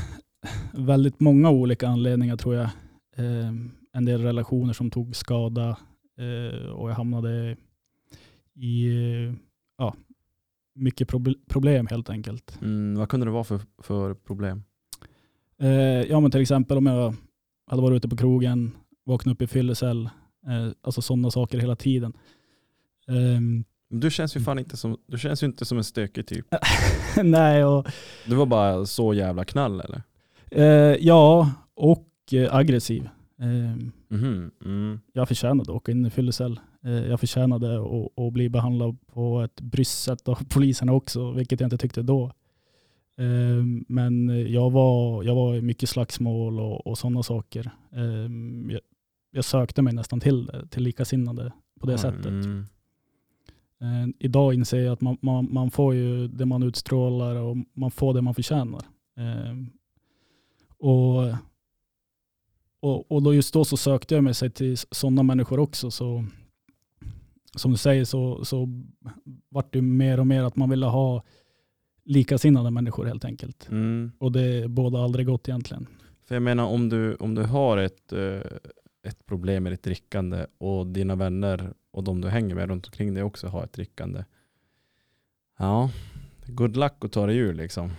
väldigt 0.73 1.19
många 1.19 1.49
olika 1.49 1.87
anledningar 1.87 2.37
tror 2.37 2.55
jag. 2.55 2.69
Eh, 3.15 3.51
en 3.93 4.05
del 4.05 4.21
relationer 4.21 4.73
som 4.73 4.91
tog 4.91 5.15
skada 5.15 5.77
eh, 6.17 6.69
och 6.69 6.89
jag 6.89 6.95
hamnade 6.95 7.57
i 8.53 8.87
eh, 8.87 9.33
ja, 9.77 9.95
mycket 10.75 11.11
proble- 11.11 11.39
problem 11.47 11.87
helt 11.87 12.09
enkelt. 12.09 12.57
Mm, 12.61 12.95
vad 12.95 13.09
kunde 13.09 13.25
det 13.25 13.31
vara 13.31 13.43
för, 13.43 13.59
för 13.77 14.13
problem? 14.13 14.63
Eh, 15.59 15.69
ja 16.01 16.19
men 16.19 16.31
till 16.31 16.41
exempel 16.41 16.77
om 16.77 16.85
jag 16.85 17.15
hade 17.67 17.81
varit 17.81 17.95
ute 17.97 18.09
på 18.09 18.17
krogen, 18.17 18.71
vaknat 19.03 19.33
upp 19.33 19.41
i 19.41 19.47
fyllecell, 19.47 20.09
eh, 20.47 20.71
alltså 20.81 21.01
sådana 21.01 21.31
saker 21.31 21.59
hela 21.59 21.75
tiden. 21.75 22.13
Ehm, 23.07 23.63
Du 23.89 24.11
känns 24.11 24.35
ju 24.35 24.39
fan 24.39 24.59
inte 24.59 24.77
som, 24.77 24.97
du 25.07 25.17
känns 25.17 25.43
ju 25.43 25.47
inte 25.47 25.65
som 25.65 25.77
en 25.77 25.83
stökig 25.83 26.27
typ. 26.27 26.45
nej, 27.23 27.63
och, 27.65 27.87
Du 28.27 28.35
var 28.35 28.45
bara 28.45 28.85
så 28.85 29.13
jävla 29.13 29.45
knall 29.45 29.81
eller? 29.81 30.01
eh, 30.51 30.97
ja, 31.05 31.51
och 31.73 32.07
eh, 32.31 32.55
aggressiv. 32.55 33.09
Ehm, 33.39 33.91
Mhm, 34.09 34.51
Mm. 34.65 34.99
jag 35.13 35.27
förtjänade 35.27 35.61
att 35.71 35.75
åka 35.77 35.91
in 35.91 36.05
i 36.05 36.09
fyllecell. 36.09 36.59
Eh, 36.85 36.91
jag 36.91 37.19
förtjänade 37.19 37.75
att, 37.81 38.19
att 38.25 38.33
bli 38.33 38.49
behandlad 38.49 38.97
på 39.13 39.41
ett 39.41 39.61
brysst 39.61 40.03
sätt 40.03 40.27
av 40.29 40.35
poliserna 40.49 40.93
också, 40.93 41.31
vilket 41.31 41.59
jag 41.59 41.65
inte 41.67 41.77
tyckte 41.77 42.01
då. 42.01 42.31
Ehm, 43.17 43.85
men 43.87 44.29
jag 44.51 44.71
var, 44.71 45.23
jag 45.23 45.35
var 45.35 45.55
i 45.55 45.61
mycket 45.61 45.89
slagsmål 45.89 46.59
och, 46.59 46.87
och 46.87 46.97
sådana 46.97 47.23
saker. 47.23 47.71
Jag, 48.69 48.79
jag 49.31 49.45
sökte 49.45 49.81
mig 49.81 49.93
nästan 49.93 50.19
till 50.19 50.51
till 50.69 50.83
likasinnade 50.83 51.51
på 51.79 51.87
det 51.87 51.97
sättet. 51.97 52.33
Eh, 53.81 54.09
idag 54.19 54.53
inser 54.53 54.79
jag 54.79 54.93
att 54.93 55.01
man, 55.01 55.17
man, 55.21 55.53
man 55.53 55.71
får 55.71 55.95
ju 55.95 56.27
det 56.27 56.45
man 56.45 56.63
utstrålar 56.63 57.35
och 57.35 57.57
man 57.73 57.91
får 57.91 58.13
det 58.13 58.21
man 58.21 58.35
förtjänar. 58.35 58.81
Eh, 59.17 59.55
och, 60.77 61.23
och, 62.79 63.11
och 63.11 63.23
då 63.23 63.33
just 63.33 63.53
då 63.53 63.65
så 63.65 63.77
sökte 63.77 64.15
jag 64.15 64.23
mig 64.23 64.33
sig 64.33 64.49
till 64.49 64.77
sådana 64.77 65.23
människor 65.23 65.59
också. 65.59 65.91
Så, 65.91 66.25
som 67.55 67.71
du 67.71 67.77
säger 67.77 68.05
så, 68.05 68.45
så 68.45 68.67
vart 69.49 69.73
det 69.73 69.81
mer 69.81 70.19
och 70.19 70.27
mer 70.27 70.43
att 70.43 70.55
man 70.55 70.69
ville 70.69 70.85
ha 70.85 71.23
likasinnade 72.05 72.71
människor 72.71 73.05
helt 73.05 73.25
enkelt. 73.25 73.69
Mm. 73.69 74.11
Och 74.19 74.31
det 74.31 74.69
båda 74.69 74.99
aldrig 74.99 75.25
gott 75.25 75.49
egentligen. 75.49 75.87
För 76.27 76.35
jag 76.35 76.41
menar 76.43 76.65
om 76.65 76.89
du, 76.89 77.15
om 77.15 77.35
du 77.35 77.43
har 77.43 77.77
ett, 77.77 78.13
eh, 78.13 78.41
ett 79.05 79.25
problem 79.25 79.63
med 79.63 79.71
ditt 79.71 79.83
drickande 79.83 80.45
och 80.57 80.87
dina 80.87 81.15
vänner 81.15 81.73
och 81.91 82.03
de 82.03 82.21
du 82.21 82.29
hänger 82.29 82.55
med 82.55 82.69
runt 82.69 82.85
omkring 82.85 83.13
dig 83.13 83.23
också 83.23 83.47
har 83.47 83.63
ett 83.63 83.73
drickande. 83.73 84.23
Ja, 85.57 85.91
good 86.47 86.77
luck 86.77 87.05
att 87.05 87.11
ta 87.11 87.25
dig 87.25 87.37
ur 87.37 87.53
liksom. 87.53 87.91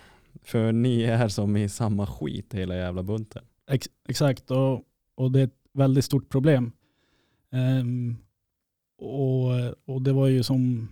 För 0.42 0.72
ni 0.72 1.02
är 1.02 1.28
som 1.28 1.56
i 1.56 1.68
samma 1.68 2.06
skit 2.06 2.54
hela 2.54 2.76
jävla 2.76 3.02
bunten. 3.02 3.44
Ex, 3.70 3.86
exakt, 4.08 4.50
och, 4.50 4.82
och 5.14 5.30
det 5.30 5.40
är 5.40 5.44
ett 5.44 5.60
väldigt 5.72 6.04
stort 6.04 6.28
problem. 6.28 6.72
Ehm, 7.50 8.16
och, 8.98 9.50
och 9.84 10.02
det 10.02 10.12
var 10.12 10.26
ju 10.26 10.42
som, 10.42 10.88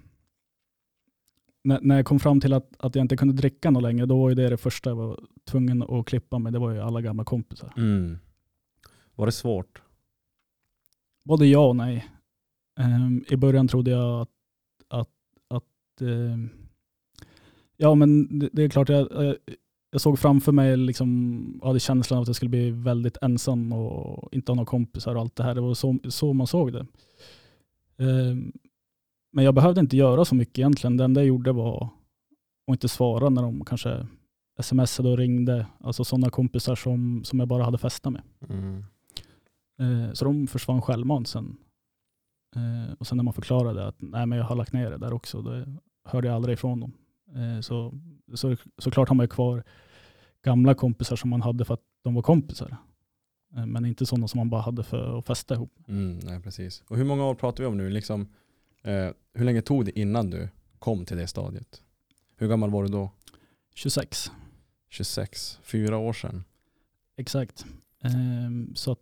när, 1.63 1.81
när 1.83 1.97
jag 1.97 2.07
kom 2.07 2.21
fram 2.21 2.41
till 2.41 2.53
att, 2.53 2.73
att 2.79 2.95
jag 2.95 3.05
inte 3.05 3.17
kunde 3.17 3.35
dricka 3.35 3.71
något 3.71 3.83
längre, 3.83 4.07
då 4.07 4.21
var 4.21 4.29
ju 4.29 4.35
det 4.35 4.49
det 4.49 4.57
första 4.57 4.91
jag 4.91 4.97
var 4.97 5.21
tvungen 5.45 5.83
att 5.83 6.07
klippa 6.07 6.39
med. 6.39 6.53
Det 6.53 6.59
var 6.59 6.71
ju 6.71 6.81
alla 6.81 7.01
gamla 7.01 7.25
kompisar. 7.25 7.73
Mm. 7.77 8.19
Var 9.15 9.27
det 9.27 9.33
svårt? 9.33 9.83
Både 11.25 11.47
ja 11.47 11.69
och 11.69 11.77
nej. 11.77 12.09
Um, 12.81 13.25
I 13.29 13.37
början 13.37 13.69
trodde 13.69 13.91
jag 13.91 14.21
att, 14.21 14.29
att, 14.89 15.11
att 15.49 16.03
uh, 16.03 16.47
ja 17.77 17.95
men 17.95 18.39
det, 18.39 18.49
det 18.53 18.63
är 18.63 18.69
klart, 18.69 18.89
jag, 18.89 19.09
jag, 19.13 19.37
jag 19.91 20.01
såg 20.01 20.19
framför 20.19 20.53
mig, 20.53 20.77
liksom, 20.77 21.59
jag 21.61 21.67
hade 21.67 21.81
känslan 21.81 22.17
av 22.17 22.23
att 22.23 22.29
jag 22.29 22.37
skulle 22.37 22.49
bli 22.49 22.71
väldigt 22.71 23.17
ensam 23.23 23.73
och 23.73 24.35
inte 24.35 24.53
ha 24.53 24.57
några 24.57 24.67
kompisar 24.67 25.15
och 25.15 25.21
allt 25.21 25.37
det 25.37 25.43
här. 25.43 25.55
Det 25.55 25.61
var 25.61 25.75
så, 25.75 25.99
så 26.09 26.33
man 26.33 26.47
såg 26.47 26.73
det. 26.73 26.87
Um, 27.97 28.53
men 29.33 29.45
jag 29.45 29.55
behövde 29.55 29.81
inte 29.81 29.97
göra 29.97 30.25
så 30.25 30.35
mycket 30.35 30.59
egentligen. 30.59 30.97
Det 30.97 31.05
enda 31.05 31.21
jag 31.21 31.29
gjorde 31.29 31.53
var 31.53 31.89
att 32.67 32.73
inte 32.73 32.89
svara 32.89 33.29
när 33.29 33.43
de 33.43 33.65
kanske 33.65 34.07
smsade 34.61 35.09
och 35.09 35.19
ringde. 35.19 35.67
Alltså 35.81 36.05
sådana 36.05 36.31
kompisar 36.31 36.75
som, 36.75 37.25
som 37.25 37.39
jag 37.39 37.49
bara 37.49 37.65
hade 37.65 37.79
festat 37.79 38.13
med. 38.13 38.23
Mm. 38.49 38.85
Eh, 39.79 40.13
Så 40.13 40.25
de 40.25 40.47
försvann 40.47 40.83
självmant 40.83 41.29
sen. 41.29 41.57
Eh, 42.57 42.93
Och 42.99 43.07
sen 43.07 43.17
när 43.17 43.25
man 43.25 43.35
förklarade 43.35 43.87
att 43.87 43.97
nej, 43.99 44.27
men 44.27 44.39
jag 44.39 44.45
har 44.45 44.57
lagt 44.57 44.73
ner 44.73 44.91
det 44.91 44.99
där 44.99 45.13
också, 45.13 45.43
då 45.43 45.65
hörde 46.05 46.29
jag 46.29 46.35
aldrig 46.35 46.53
ifrån 46.53 46.81
dem. 46.81 46.93
Eh, 47.35 47.61
Så, 47.61 47.95
så 48.35 48.57
såklart 48.79 49.09
har 49.09 49.17
man 49.17 49.25
ju 49.25 49.29
kvar 49.31 49.65
gamla 50.43 50.75
kompisar 50.75 51.17
som 51.17 51.31
man 51.31 51.43
hade 51.43 51.65
för 51.65 51.75
att 51.75 51.83
de 52.03 52.15
var 52.15 52.23
kompisar. 52.23 52.77
Men 53.67 53.85
inte 53.85 54.07
sådana 54.07 54.29
som 54.29 54.39
man 54.39 54.51
bara 54.51 54.61
hade 54.61 54.83
för 54.83 55.19
att 55.19 55.27
festa 55.27 55.55
ihop. 55.55 55.73
Mm, 55.89 56.19
nej, 56.19 56.41
precis. 56.41 56.83
Och 56.89 56.97
hur 56.97 57.05
många 57.05 57.25
år 57.25 57.35
pratar 57.35 57.65
vi 57.65 57.69
om 57.69 57.77
nu? 57.77 57.91
Liksom, 57.91 58.29
eh, 58.83 59.11
hur 59.35 59.45
länge 59.45 59.63
tog 59.63 59.85
det 59.85 59.99
innan 59.99 60.31
du 60.31 60.49
kom 60.79 61.05
till 61.05 61.17
det 61.17 61.27
stadiet? 61.27 61.83
Hur 62.37 62.49
gammal 62.49 62.71
var 62.71 62.83
du 62.83 62.89
då? 62.89 63.11
26, 63.75 64.31
26, 64.89 65.59
fyra 65.63 65.97
år 65.97 66.13
sedan. 66.13 66.45
exakt. 67.17 67.65
Eh, 68.05 68.11
Så 68.75 68.93
att 68.93 69.01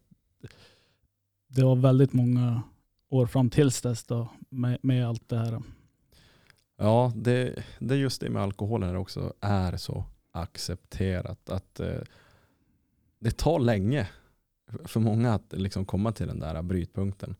det 1.48 1.64
var 1.64 1.76
väldigt 1.76 2.12
många 2.12 2.62
år 3.08 3.26
fram 3.26 3.50
tills 3.50 3.80
dess 3.82 4.04
då, 4.04 4.28
med, 4.48 4.78
med 4.82 5.08
allt 5.08 5.28
det 5.28 5.36
här. 5.38 5.62
Ja, 6.76 7.12
det, 7.16 7.62
det 7.78 7.94
är 7.94 7.98
just 7.98 8.20
det 8.20 8.30
med 8.30 8.42
alkoholen 8.42 8.96
också 8.96 9.32
är 9.40 9.76
så 9.76 10.04
accepterat 10.32 11.50
att 11.50 11.80
eh, 11.80 12.00
det 13.18 13.36
tar 13.36 13.58
länge 13.58 14.08
för 14.84 15.00
många 15.00 15.34
att 15.34 15.52
liksom 15.52 15.84
komma 15.84 16.12
till 16.12 16.26
den 16.26 16.38
där 16.38 16.62
brytpunkten. 16.62 17.36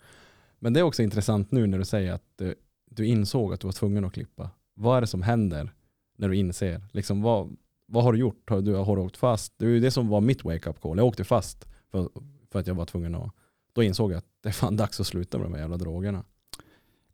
Men 0.59 0.73
det 0.73 0.81
är 0.81 0.85
också 0.85 1.03
intressant 1.03 1.51
nu 1.51 1.67
när 1.67 1.79
du 1.79 1.85
säger 1.85 2.13
att 2.13 2.41
eh, 2.41 2.51
du 2.91 3.07
insåg 3.07 3.53
att 3.53 3.61
du 3.61 3.67
var 3.67 3.73
tvungen 3.73 4.05
att 4.05 4.13
klippa. 4.13 4.51
Vad 4.75 4.97
är 4.97 5.01
det 5.01 5.07
som 5.07 5.23
händer 5.23 5.73
när 6.17 6.29
du 6.29 6.37
inser? 6.37 6.83
Liksom, 6.93 7.23
vad, 7.23 7.57
vad 7.87 8.05
har 8.05 8.13
du 8.13 8.19
gjort? 8.19 8.51
Har 8.51 8.61
du, 8.61 8.75
har 8.75 8.97
du 8.97 9.03
åkt 9.03 9.17
fast? 9.17 9.53
Det 9.57 9.65
är 9.65 9.69
ju 9.69 9.81
det 9.81 9.91
som 9.91 10.09
var 10.09 10.21
mitt 10.21 10.45
wake-up 10.45 10.81
call. 10.81 10.97
Jag 10.99 11.07
åkte 11.07 11.25
fast 11.25 11.69
för, 11.91 12.09
för 12.53 12.59
att 12.59 12.67
jag 12.67 12.75
var 12.75 12.87
tvungen 12.87 13.15
att 13.15 13.35
då 13.73 13.83
insåg 13.83 14.13
jag 14.13 14.19
att 14.19 14.27
det 14.43 14.49
är 14.49 14.53
fan 14.53 14.77
dags 14.77 15.01
att 15.01 15.07
sluta 15.07 15.39
med 15.39 15.47
de 15.47 15.53
här 15.55 15.61
jävla 15.61 15.77
drogerna. 15.77 16.25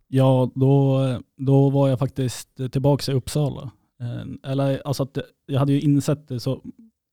Ja, 0.08 0.50
då, 0.54 1.00
då 1.36 1.70
var 1.70 1.88
jag 1.88 1.98
faktiskt 1.98 2.60
tillbaka 2.72 3.12
i 3.12 3.14
Uppsala. 3.14 3.70
Eh, 4.00 4.50
Eller, 4.50 4.82
alltså 4.86 5.02
att 5.02 5.18
jag 5.46 5.58
hade 5.58 5.72
ju 5.72 5.80
insett 5.80 6.28
det 6.28 6.40
så 6.40 6.62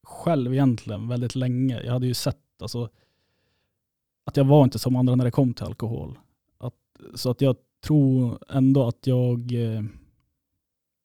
själv 0.03 0.53
egentligen 0.53 1.07
väldigt 1.07 1.35
länge. 1.35 1.81
Jag 1.83 1.93
hade 1.93 2.07
ju 2.07 2.13
sett 2.13 2.61
alltså, 2.61 2.89
att 4.25 4.37
jag 4.37 4.45
var 4.45 4.63
inte 4.63 4.79
som 4.79 4.95
andra 4.95 5.15
när 5.15 5.25
det 5.25 5.31
kom 5.31 5.53
till 5.53 5.65
alkohol. 5.65 6.19
Att, 6.57 6.73
så 7.15 7.29
att 7.29 7.41
jag 7.41 7.55
tror 7.83 8.39
ändå 8.49 8.87
att 8.87 9.07
jag, 9.07 9.53
eh, 9.53 9.83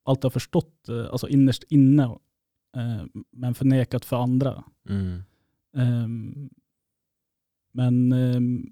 alltid 0.04 0.24
har 0.24 0.30
förstått, 0.30 0.88
eh, 0.88 1.10
alltså 1.10 1.28
innerst 1.28 1.62
inne, 1.68 2.02
eh, 2.76 3.04
men 3.30 3.54
förnekat 3.54 4.04
för 4.04 4.16
andra. 4.16 4.64
Mm. 4.88 5.22
Men 7.72 8.12
ehm, 8.12 8.66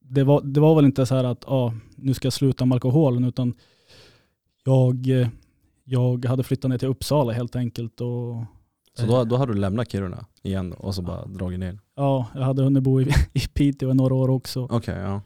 det, 0.00 0.24
var, 0.24 0.40
det 0.42 0.60
var 0.60 0.74
väl 0.74 0.84
inte 0.84 1.06
så 1.06 1.14
här 1.14 1.24
att 1.24 1.44
ah, 1.48 1.74
nu 1.96 2.14
ska 2.14 2.26
jag 2.26 2.32
sluta 2.32 2.64
med 2.64 2.76
alkoholen, 2.76 3.24
utan 3.24 3.54
jag, 4.64 5.08
eh, 5.08 5.28
jag 5.84 6.24
hade 6.24 6.42
flyttat 6.42 6.70
ner 6.70 6.78
till 6.78 6.88
Uppsala 6.88 7.32
helt 7.32 7.56
enkelt. 7.56 8.00
Och, 8.00 8.44
Så 8.94 9.06
då, 9.06 9.24
då 9.24 9.36
har 9.36 9.46
du 9.46 9.54
lämnat 9.54 9.90
Kiruna 9.92 10.26
igen 10.42 10.72
och 10.72 10.94
så 10.94 11.02
bara 11.02 11.26
dragit 11.26 11.60
ner? 11.60 11.78
Ja, 11.94 12.28
jag 12.34 12.42
hade 12.42 12.62
hunnit 12.62 12.82
bo 12.82 13.00
i, 13.00 13.04
i 13.32 13.40
Piteå 13.54 13.90
i 13.90 13.94
några 13.94 14.14
år 14.14 14.30
också. 14.30 14.68
Okej, 14.70 14.98
ja. 14.98 15.20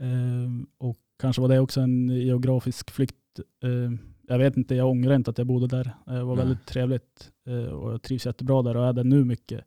Ehm, 0.00 0.66
och 0.78 0.98
kanske 1.20 1.42
var 1.42 1.48
det 1.48 1.60
också 1.60 1.80
en 1.80 2.08
geografisk 2.08 2.90
flykt. 2.90 3.14
Ehm, 3.64 3.98
jag 4.28 4.38
vet 4.38 4.56
inte, 4.56 4.74
jag 4.74 4.88
ångrar 4.88 5.14
inte 5.14 5.30
att 5.30 5.38
jag 5.38 5.46
bodde 5.46 5.66
där. 5.66 5.94
Det 6.06 6.24
var 6.24 6.36
Nej. 6.36 6.44
väldigt 6.44 6.66
trevligt 6.66 7.30
eh, 7.46 7.72
och 7.72 7.92
jag 7.92 8.02
trivs 8.02 8.26
jättebra 8.26 8.62
där 8.62 8.76
och 8.76 8.86
är 8.86 8.92
där 8.92 9.04
nu 9.04 9.24
mycket. 9.24 9.64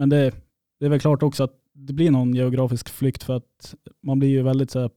Men 0.00 0.08
det, 0.08 0.34
det 0.78 0.86
är 0.86 0.90
väl 0.90 1.00
klart 1.00 1.22
också 1.22 1.44
att 1.44 1.54
det 1.72 1.92
blir 1.92 2.10
någon 2.10 2.34
geografisk 2.34 2.88
flykt 2.88 3.22
för 3.22 3.36
att 3.36 3.74
man 4.02 4.18
blir 4.18 4.28
ju 4.28 4.42
väldigt 4.42 4.70
så 4.70 4.80
här, 4.80 4.90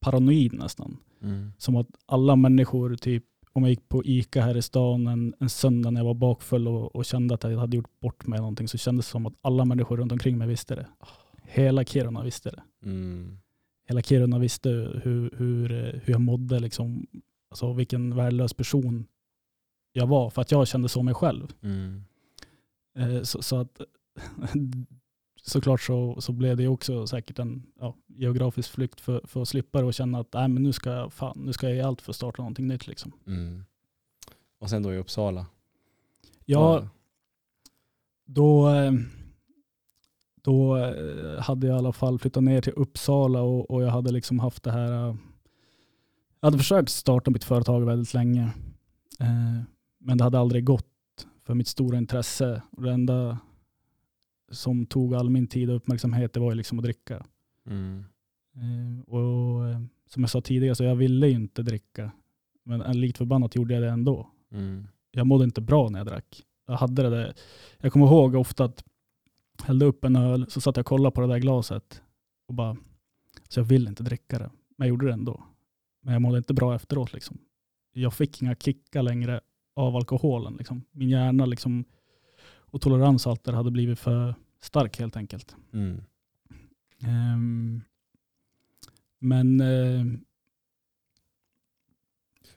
paranoid 0.00 0.52
nästan. 0.52 0.96
Mm. 1.22 1.52
Som 1.58 1.76
att 1.76 1.86
alla 2.06 2.36
människor, 2.36 2.96
typ 2.96 3.24
om 3.52 3.62
jag 3.62 3.70
gick 3.70 3.88
på 3.88 4.04
ICA 4.04 4.42
här 4.42 4.56
i 4.56 4.62
stan 4.62 5.06
en, 5.06 5.34
en 5.40 5.48
söndag 5.48 5.90
när 5.90 6.00
jag 6.00 6.04
var 6.04 6.14
bakfull 6.14 6.68
och, 6.68 6.96
och 6.96 7.04
kände 7.04 7.34
att 7.34 7.42
jag 7.42 7.58
hade 7.58 7.76
gjort 7.76 8.00
bort 8.00 8.26
mig 8.26 8.38
någonting 8.38 8.68
så 8.68 8.78
kändes 8.78 9.06
det 9.06 9.10
som 9.10 9.26
att 9.26 9.34
alla 9.40 9.64
människor 9.64 9.96
runt 9.96 10.12
omkring 10.12 10.38
mig 10.38 10.48
visste 10.48 10.74
det. 10.74 10.86
Hela 11.42 11.84
Kiruna 11.84 12.22
visste 12.22 12.50
det. 12.50 12.62
Mm. 12.84 13.38
Hela 13.88 14.02
Kiruna 14.02 14.38
visste 14.38 14.68
hur, 15.02 15.34
hur, 15.36 15.68
hur 16.04 16.12
jag 16.12 16.20
mådde, 16.20 16.60
liksom, 16.60 17.06
alltså 17.50 17.72
vilken 17.72 18.16
värdelös 18.16 18.54
person 18.54 19.06
jag 19.92 20.06
var 20.06 20.30
för 20.30 20.42
att 20.42 20.50
jag 20.50 20.68
kände 20.68 20.88
så 20.88 21.02
mig 21.02 21.14
själv. 21.14 21.52
Mm. 21.62 22.04
Eh, 22.94 23.22
Så, 23.22 23.42
så 23.42 23.56
att 23.56 23.80
såklart 25.42 25.80
så, 25.80 26.20
så 26.20 26.32
blev 26.32 26.56
det 26.56 26.68
också 26.68 27.06
säkert 27.06 27.38
en 27.38 27.66
ja, 27.80 27.96
geografisk 28.06 28.70
flykt 28.70 29.00
för, 29.00 29.20
för 29.24 29.42
att 29.42 29.48
slippa 29.48 29.80
det 29.80 29.86
och 29.86 29.94
känna 29.94 30.18
att 30.18 30.32
nej, 30.32 30.48
men 30.48 30.62
nu, 30.62 30.72
ska 30.72 30.90
jag, 30.90 31.12
fan, 31.12 31.38
nu 31.44 31.52
ska 31.52 31.66
jag 31.68 31.76
ge 31.76 31.82
allt 31.82 32.02
för 32.02 32.12
att 32.12 32.16
starta 32.16 32.42
någonting 32.42 32.66
nytt. 32.66 32.86
Liksom. 32.86 33.12
Mm. 33.26 33.64
Och 34.58 34.70
sen 34.70 34.82
då 34.82 34.94
i 34.94 34.98
Uppsala? 34.98 35.46
Ja, 36.44 36.88
då, 38.24 38.68
eh, 38.68 38.92
då 40.42 40.76
eh, 40.76 41.40
hade 41.40 41.66
jag 41.66 41.76
i 41.76 41.78
alla 41.78 41.92
fall 41.92 42.18
flyttat 42.18 42.42
ner 42.42 42.60
till 42.60 42.72
Uppsala 42.72 43.42
och, 43.42 43.70
och 43.70 43.82
jag 43.82 43.90
hade 43.90 44.12
liksom 44.12 44.38
haft 44.38 44.62
det 44.62 44.72
här. 44.72 44.92
Jag 46.40 46.46
hade 46.46 46.58
försökt 46.58 46.90
starta 46.90 47.30
mitt 47.30 47.44
företag 47.44 47.80
väldigt 47.80 48.14
länge. 48.14 48.50
Men 49.98 50.18
det 50.18 50.24
hade 50.24 50.38
aldrig 50.38 50.64
gått 50.64 50.91
för 51.44 51.54
mitt 51.54 51.68
stora 51.68 51.98
intresse. 51.98 52.62
Och 52.70 52.82
det 52.82 52.92
enda 52.92 53.38
som 54.50 54.86
tog 54.86 55.14
all 55.14 55.30
min 55.30 55.46
tid 55.46 55.70
och 55.70 55.76
uppmärksamhet 55.76 56.32
det 56.32 56.40
var 56.40 56.50
ju 56.50 56.56
liksom 56.56 56.78
att 56.78 56.84
dricka. 56.84 57.26
Mm. 57.66 58.04
Eh, 58.54 59.02
Och 59.14 59.68
eh, 59.68 59.80
som 60.06 60.22
jag 60.22 60.30
sa 60.30 60.40
tidigare 60.40 60.74
så 60.74 60.84
jag 60.84 60.96
ville 60.96 61.28
ju 61.28 61.34
inte 61.34 61.62
dricka. 61.62 62.12
Men 62.64 62.82
eh, 62.82 62.94
likt 62.94 63.18
förbannat 63.18 63.54
gjorde 63.54 63.74
jag 63.74 63.82
det 63.82 63.88
ändå 63.90 64.28
Mm. 64.52 64.86
jag 65.10 65.26
mådde 65.26 65.44
inte 65.44 65.60
bra 65.60 65.88
när 65.88 65.98
jag 65.98 66.06
drack. 66.06 66.42
Jag 66.66 66.74
hade 66.74 67.02
det 67.02 67.10
där. 67.10 67.34
Jag 67.80 67.92
kommer 67.92 68.06
ihåg 68.06 68.34
ofta 68.34 68.64
att 68.64 68.84
jag 69.58 69.64
hällde 69.66 69.86
upp 69.86 70.04
en 70.04 70.16
öl, 70.16 70.46
så 70.50 70.60
satt 70.60 70.76
jag 70.76 70.82
och 70.82 70.86
kollade 70.86 71.14
på 71.14 71.20
det 71.20 71.26
där 71.26 71.38
glaset 71.38 72.02
och 72.48 72.54
bara, 72.54 72.76
så 73.48 73.60
jag 73.60 73.64
vill 73.64 73.88
inte 73.88 74.02
dricka 74.02 74.38
det. 74.38 74.50
Men 74.76 74.86
jag 74.86 74.88
gjorde 74.88 75.06
det 75.06 75.12
ändå. 75.12 75.44
Men 76.02 76.12
jag 76.12 76.22
mådde 76.22 76.38
inte 76.38 76.54
bra 76.54 76.74
efteråt 76.74 77.12
liksom. 77.12 77.38
Jag 77.92 78.14
fick 78.14 78.42
inga 78.42 78.54
kickar 78.54 79.02
längre 79.02 79.40
av 79.74 79.96
alkoholen 79.96 80.56
liksom. 80.56 80.84
Min 80.90 81.08
hjärna 81.08 81.46
liksom, 81.46 81.84
och 82.44 82.80
tolerans 82.80 83.26
och 83.26 83.32
allt 83.32 83.44
där 83.44 83.52
hade 83.52 83.70
blivit 83.70 83.98
för 83.98 84.34
stark 84.60 84.98
helt 84.98 85.16
enkelt. 85.16 85.56
Mm. 85.72 86.02
Ehm, 87.02 87.82
men 89.18 89.60
eh, 89.60 90.04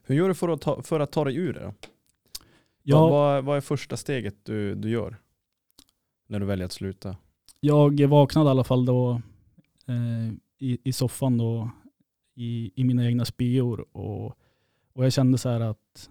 Hur 0.03 0.15
gör 0.15 0.27
du 0.27 0.35
för 0.35 0.49
att 0.49 0.61
ta, 0.61 0.81
för 0.81 0.99
att 0.99 1.11
ta 1.11 1.23
dig 1.23 1.35
ur 1.35 1.53
det 1.53 1.59
då? 1.59 1.73
jag, 2.83 3.09
Vad, 3.09 3.43
vad, 3.43 3.57
är 3.57 3.61
första 3.61 3.97
steget 3.97 4.45
du, 4.45 4.75
du 4.75 4.89
gör? 4.89 5.17
När 6.27 6.39
du 6.39 6.45
väljer 6.45 6.65
att 6.65 6.71
sluta? 6.71 7.17
Jag 7.59 8.07
vaknade 8.07 8.47
i 8.47 8.51
alla 8.51 8.63
fall 8.63 8.85
då 8.85 9.21
eh, 9.87 10.33
i, 10.57 10.79
i 10.83 10.93
soffan 10.93 11.37
då 11.37 11.71
i, 12.35 12.71
i 12.75 12.83
mina 12.83 13.05
egna 13.05 13.25
spyor 13.25 13.97
och, 13.97 14.25
och 14.93 15.05
jag 15.05 15.13
kände 15.13 15.37
så 15.37 15.49
här 15.49 15.59
att 15.59 16.09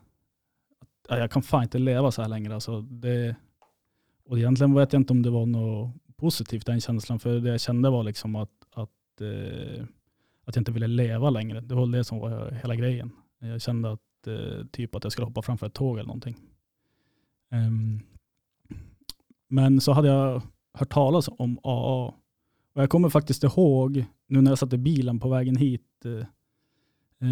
ja, 1.09 1.19
jag 1.19 1.31
kan 1.31 1.43
fan 1.43 1.63
inte 1.63 1.79
leva 1.79 2.11
så 2.11 2.23
här 2.23 2.29
längre. 2.29 2.55
Alltså 2.55 2.81
det, 2.81 3.37
och 4.25 4.39
egentligen 4.39 4.75
vet 4.75 4.93
jag 4.93 5.01
inte 5.01 5.13
om 5.13 5.23
det 5.23 5.31
var 5.31 5.47
något 5.47 5.93
positivt 6.17 6.67
den 6.67 6.81
känslan 6.81 7.19
för 7.19 7.41
det 7.41 7.51
jag 7.51 7.61
kände 7.61 7.91
var 7.91 8.03
liksom 8.03 8.37
att, 8.37 8.51
att, 8.75 9.21
eh, 9.21 9.85
att 10.45 10.57
jag 10.57 10.61
inte 10.61 10.73
ville 10.73 10.87
leva 10.87 11.31
längre. 11.31 11.61
Det 11.61 11.75
var 11.75 11.87
det 11.87 12.05
som 12.05 12.19
var 12.19 12.51
hela 12.51 12.77
grejen. 12.77 13.11
Jag 13.39 13.63
kände 13.63 13.93
att 13.93 14.27
eh, 14.27 14.67
typ 14.73 14.95
att 14.95 15.05
jag 15.05 15.13
skulle 15.13 15.27
hoppa 15.27 15.43
framför 15.43 15.67
ett 15.67 15.75
tåg 15.75 15.99
eller 15.99 16.07
någonting. 16.07 16.37
Um, 17.51 18.01
men 19.49 19.81
så 19.81 19.93
hade 19.93 20.09
jag 20.09 20.43
hört 20.73 20.93
talas 20.93 21.29
om 21.39 21.59
AA. 21.63 22.15
Och 22.75 22.83
jag 22.83 22.91
kommer 22.91 23.09
faktiskt 23.09 23.45
ihåg, 23.45 24.05
nu 24.27 24.41
när 24.41 24.51
jag 24.51 24.59
satt 24.59 24.73
i 24.73 24.79
bilen 24.79 25.21
på 25.21 25.29
vägen 25.29 25.57
hit, 25.57 26.05
eh, 26.05 26.27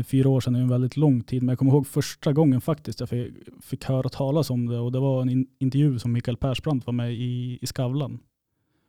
fyra 0.07 0.29
år 0.29 0.41
sedan 0.41 0.55
är 0.55 0.61
en 0.61 0.69
väldigt 0.69 0.97
lång 0.97 1.23
tid, 1.23 1.43
men 1.43 1.49
jag 1.49 1.59
kommer 1.59 1.73
ihåg 1.73 1.87
första 1.87 2.33
gången 2.33 2.61
faktiskt 2.61 3.01
jag 3.01 3.09
fick, 3.09 3.35
fick 3.61 3.85
höra 3.85 4.09
talas 4.09 4.51
om 4.51 4.67
det 4.67 4.79
och 4.79 4.93
det 4.93 5.01
var 5.01 5.23
en 5.23 5.29
in, 5.29 5.47
intervju 5.59 5.99
som 5.99 6.13
Mikael 6.13 6.37
Persbrandt 6.37 6.87
var 6.87 6.93
med 6.93 7.15
i, 7.15 7.59
i 7.63 7.67
Skavlan. 7.67 8.21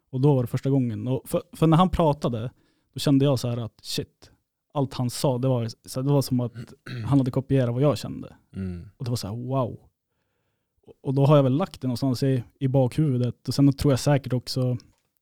Och 0.10 0.22
då 0.22 0.36
var 0.36 0.44
det 0.44 0.48
första 0.48 0.70
gången. 0.70 1.08
Och 1.08 1.30
för, 1.30 1.42
för 1.54 1.68
när 1.68 1.78
han 1.78 1.90
pratade, 1.90 2.52
då 2.94 3.00
kände 3.00 3.26
jag 3.26 3.40
så 3.40 3.50
här 3.50 3.58
att 3.58 3.80
shit, 3.82 4.32
allt 4.74 4.94
han 4.94 5.10
sa, 5.10 5.38
det 5.38 5.48
var, 5.48 5.70
så 5.86 6.02
det 6.02 6.12
var 6.12 6.22
som 6.22 6.40
att 6.40 6.54
han 7.06 7.18
hade 7.20 7.32
kopierat 7.32 7.74
vad 7.74 7.84
jag 7.84 7.98
kände. 7.98 8.36
Mm. 8.56 8.90
Och 8.98 9.06
det 9.06 9.12
var 9.12 9.16
så 9.16 9.28
här 9.28 9.36
wow. 9.36 9.80
Och 11.02 11.14
då 11.14 11.26
har 11.26 11.36
jag 11.36 11.44
väl 11.44 11.58
lagt 11.58 11.82
det 11.82 11.88
någonstans 11.88 12.24
i, 12.24 12.44
i 12.60 12.68
bakhuvudet. 12.68 13.48
Och 13.48 13.54
sen 13.54 13.74
tror 13.74 13.94
jag 13.94 14.00
säkert 14.00 14.34
också, 14.34 14.78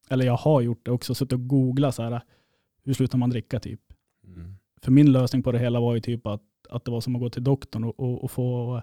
eller 0.09 0.25
jag 0.25 0.37
har 0.37 0.61
gjort 0.61 0.85
det 0.85 0.91
också, 0.91 1.15
suttit 1.15 1.33
och 1.33 1.47
googlat 1.47 1.95
så 1.95 2.03
här, 2.03 2.21
hur 2.83 2.93
slutar 2.93 3.17
man 3.17 3.29
dricka 3.29 3.59
typ. 3.59 3.81
Mm. 4.25 4.55
För 4.83 4.91
min 4.91 5.11
lösning 5.11 5.43
på 5.43 5.51
det 5.51 5.59
hela 5.59 5.79
var 5.79 5.95
ju 5.95 5.99
typ 5.99 6.27
att, 6.27 6.41
att 6.69 6.85
det 6.85 6.91
var 6.91 7.01
som 7.01 7.15
att 7.15 7.21
gå 7.21 7.29
till 7.29 7.43
doktorn 7.43 7.83
och, 7.83 7.99
och, 7.99 8.23
och 8.23 8.31
få, 8.31 8.81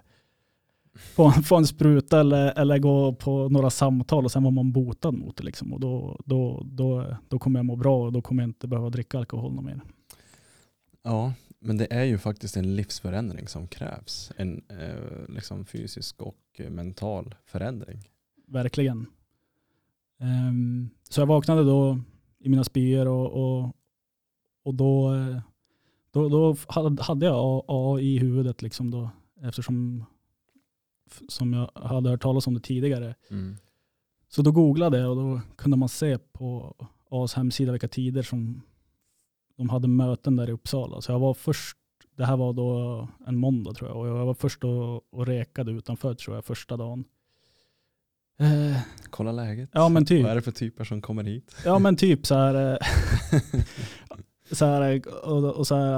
få, 0.93 1.31
få 1.43 1.57
en 1.57 1.67
spruta 1.67 2.19
eller, 2.19 2.59
eller 2.59 2.79
gå 2.79 3.13
på 3.13 3.49
några 3.49 3.69
samtal 3.69 4.25
och 4.25 4.31
sen 4.31 4.43
var 4.43 4.51
man 4.51 4.71
botad 4.71 5.13
mot 5.13 5.37
det. 5.37 5.43
Liksom. 5.43 5.73
Och 5.73 5.79
då, 5.79 6.19
då, 6.25 6.63
då, 6.65 7.17
då 7.27 7.39
kommer 7.39 7.59
jag 7.59 7.65
må 7.65 7.75
bra 7.75 8.05
och 8.05 8.11
då 8.11 8.21
kommer 8.21 8.43
jag 8.43 8.49
inte 8.49 8.67
behöva 8.67 8.89
dricka 8.89 9.17
alkohol 9.17 9.53
någon 9.53 9.65
mer. 9.65 9.81
Ja, 11.03 11.33
men 11.59 11.77
det 11.77 11.93
är 11.93 12.03
ju 12.03 12.17
faktiskt 12.17 12.57
en 12.57 12.75
livsförändring 12.75 13.47
som 13.47 13.67
krävs. 13.67 14.31
En 14.37 14.61
eh, 14.69 15.33
liksom 15.33 15.65
fysisk 15.65 16.21
och 16.21 16.61
mental 16.69 17.35
förändring. 17.45 17.99
Verkligen. 18.47 19.05
Ehm, 20.19 20.89
så 21.09 21.21
jag 21.21 21.25
vaknade 21.25 21.63
då 21.63 21.99
i 22.39 22.49
mina 22.49 22.63
spyor 22.63 23.07
och, 23.07 23.31
och, 23.31 23.75
och 24.63 24.73
då, 24.73 25.13
eh, 25.13 25.41
då, 26.11 26.29
då 26.29 26.55
hade 26.99 27.25
jag 27.25 27.63
AA 27.67 27.99
i 27.99 28.17
huvudet 28.17 28.61
liksom 28.61 28.91
då, 28.91 29.09
eftersom 29.41 30.05
som 31.27 31.53
jag 31.53 31.71
hade 31.75 32.09
hört 32.09 32.21
talas 32.21 32.47
om 32.47 32.53
det 32.53 32.59
tidigare. 32.59 33.15
Mm. 33.29 33.57
Så 34.29 34.41
då 34.41 34.51
googlade 34.51 34.99
jag 34.99 35.09
och 35.09 35.15
då 35.15 35.41
kunde 35.55 35.77
man 35.77 35.89
se 35.89 36.17
på 36.17 36.75
AAs 37.09 37.33
hemsida 37.33 37.71
vilka 37.71 37.87
tider 37.87 38.23
som 38.23 38.61
de 39.57 39.69
hade 39.69 39.87
möten 39.87 40.35
där 40.35 40.49
i 40.49 40.51
Uppsala. 40.51 41.01
Så 41.01 41.11
jag 41.11 41.19
var 41.19 41.33
först, 41.33 41.77
det 42.17 42.25
här 42.25 42.37
var 42.37 42.53
då 42.53 43.07
en 43.27 43.37
måndag 43.37 43.73
tror 43.73 43.89
jag, 43.89 43.97
och 43.97 44.07
jag 44.07 44.25
var 44.25 44.33
först 44.33 44.63
och, 44.63 45.13
och 45.13 45.25
rekade 45.25 45.71
utanför 45.71 46.13
tror 46.13 46.35
jag 46.37 46.45
första 46.45 46.77
dagen. 46.77 47.03
Eh, 48.39 48.77
Kolla 49.09 49.31
läget. 49.31 49.69
Ja 49.73 49.89
men 49.89 50.05
typ. 50.05 50.23
Vad 50.23 50.31
är 50.31 50.35
det 50.35 50.41
för 50.41 50.51
typer 50.51 50.83
som 50.83 51.01
kommer 51.01 51.23
hit? 51.23 51.55
Ja 51.65 51.79
men 51.79 51.95
typ 51.95 52.25
så 52.25 52.35
här. 52.35 52.73
eh, 52.73 52.77
så 54.51 54.65
här 54.65 55.01
och, 55.27 55.55
och 55.55 55.67
så 55.67 55.75
här, 55.75 55.91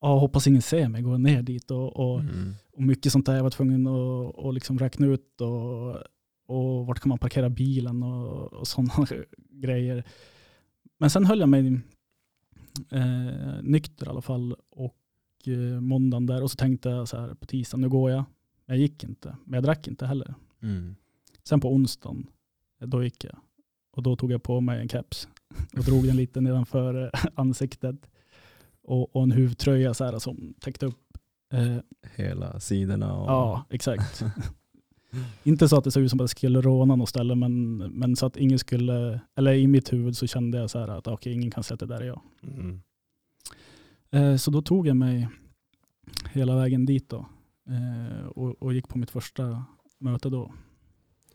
ja, 0.00 0.18
hoppas 0.18 0.46
ingen 0.46 0.62
ser 0.62 0.88
mig 0.88 1.02
gå 1.02 1.18
ner 1.18 1.42
dit 1.42 1.70
och, 1.70 1.96
och, 1.96 2.20
Mm. 2.20 2.54
och 2.72 2.82
mycket 2.82 3.12
sånt 3.12 3.26
där. 3.26 3.36
Jag 3.36 3.42
var 3.42 3.50
tvungen 3.50 3.86
att 3.86 4.34
och 4.34 4.52
liksom 4.54 4.78
räkna 4.78 5.06
ut 5.06 5.40
och, 5.40 5.96
och 6.46 6.86
vart 6.86 7.00
kan 7.00 7.08
man 7.08 7.18
parkera 7.18 7.50
bilen 7.50 8.02
och, 8.02 8.52
och 8.52 8.68
sådana 8.68 8.92
grejer. 9.50 10.04
Men 10.98 11.10
sen 11.10 11.24
höll 11.24 11.40
jag 11.40 11.48
mig 11.48 11.80
eh, 12.90 13.62
nykter 13.62 14.06
i 14.06 14.08
alla 14.08 14.22
fall 14.22 14.54
och 14.70 14.96
eh, 15.46 15.80
måndagen 15.80 16.26
där 16.26 16.42
och 16.42 16.50
så 16.50 16.56
tänkte 16.56 16.88
jag 16.88 17.08
så 17.08 17.16
här 17.20 17.34
på 17.34 17.46
tisdagen, 17.46 17.80
nu 17.80 17.88
går 17.88 18.10
jag. 18.10 18.24
Men 18.66 18.76
jag 18.76 18.82
gick 18.82 19.04
inte, 19.04 19.36
men 19.44 19.54
jag 19.56 19.64
drack 19.64 19.88
inte 19.88 20.06
heller. 20.06 20.34
Mm. 20.62 20.96
Sen 21.44 21.60
på 21.60 21.72
onsdagen, 21.72 22.26
då 22.80 23.04
gick 23.04 23.24
jag. 23.24 23.36
Och 23.92 24.02
då 24.02 24.16
tog 24.16 24.32
jag 24.32 24.42
på 24.42 24.60
mig 24.60 24.80
en 24.80 24.88
keps 24.88 25.28
och 25.76 25.84
drog 25.84 26.06
den 26.06 26.16
lite 26.16 26.40
nedanför 26.40 27.04
eh, 27.04 27.20
ansiktet. 27.34 27.96
och, 28.82 29.16
och 29.16 29.22
en 29.22 29.30
huvtröja 29.30 29.94
så 29.94 30.04
här, 30.04 30.18
som 30.18 30.54
täckte 30.60 30.86
upp. 30.86 31.18
Eh, 31.52 31.76
Hela 32.14 32.60
sidorna 32.60 33.14
och... 33.14 33.30
ja, 33.30 33.64
exakt. 33.70 34.22
Inte 35.42 35.68
så 35.68 35.76
att 35.76 35.84
det 35.84 35.90
såg 35.90 36.02
ut 36.02 36.10
som 36.10 36.20
att 36.20 36.22
jag 36.22 36.30
skulle 36.30 36.60
råna 36.60 36.96
något 36.96 37.08
ställe, 37.08 37.34
men, 37.34 37.76
men 37.76 38.16
så 38.16 38.26
att 38.26 38.36
ingen 38.36 38.58
skulle, 38.58 39.20
eller 39.34 39.52
i 39.52 39.66
mitt 39.66 39.92
huvud 39.92 40.16
så 40.16 40.26
kände 40.26 40.58
jag 40.58 40.70
så 40.70 40.78
här 40.78 40.88
att 40.88 41.06
okej, 41.06 41.32
ingen 41.32 41.50
kan 41.50 41.64
säga 41.64 41.74
att 41.74 41.80
det 41.80 41.86
där 41.86 42.00
är 42.00 42.06
jag. 42.06 42.20
Mm. 42.42 42.82
Eh, 44.10 44.36
så 44.36 44.50
då 44.50 44.62
tog 44.62 44.86
jag 44.86 44.96
mig 44.96 45.28
hela 46.32 46.56
vägen 46.56 46.86
dit 46.86 47.08
då 47.08 47.26
eh, 47.68 48.26
och, 48.26 48.62
och 48.62 48.74
gick 48.74 48.88
på 48.88 48.98
mitt 48.98 49.10
första 49.10 49.64
möte 49.98 50.30
då. 50.30 50.52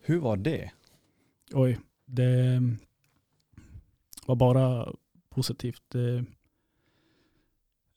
Hur 0.02 0.18
var 0.18 0.36
det? 0.36 0.70
Oj, 1.52 1.78
det 2.06 2.62
var 4.26 4.36
bara 4.36 4.92
positivt. 5.30 5.82
Det 5.88 6.24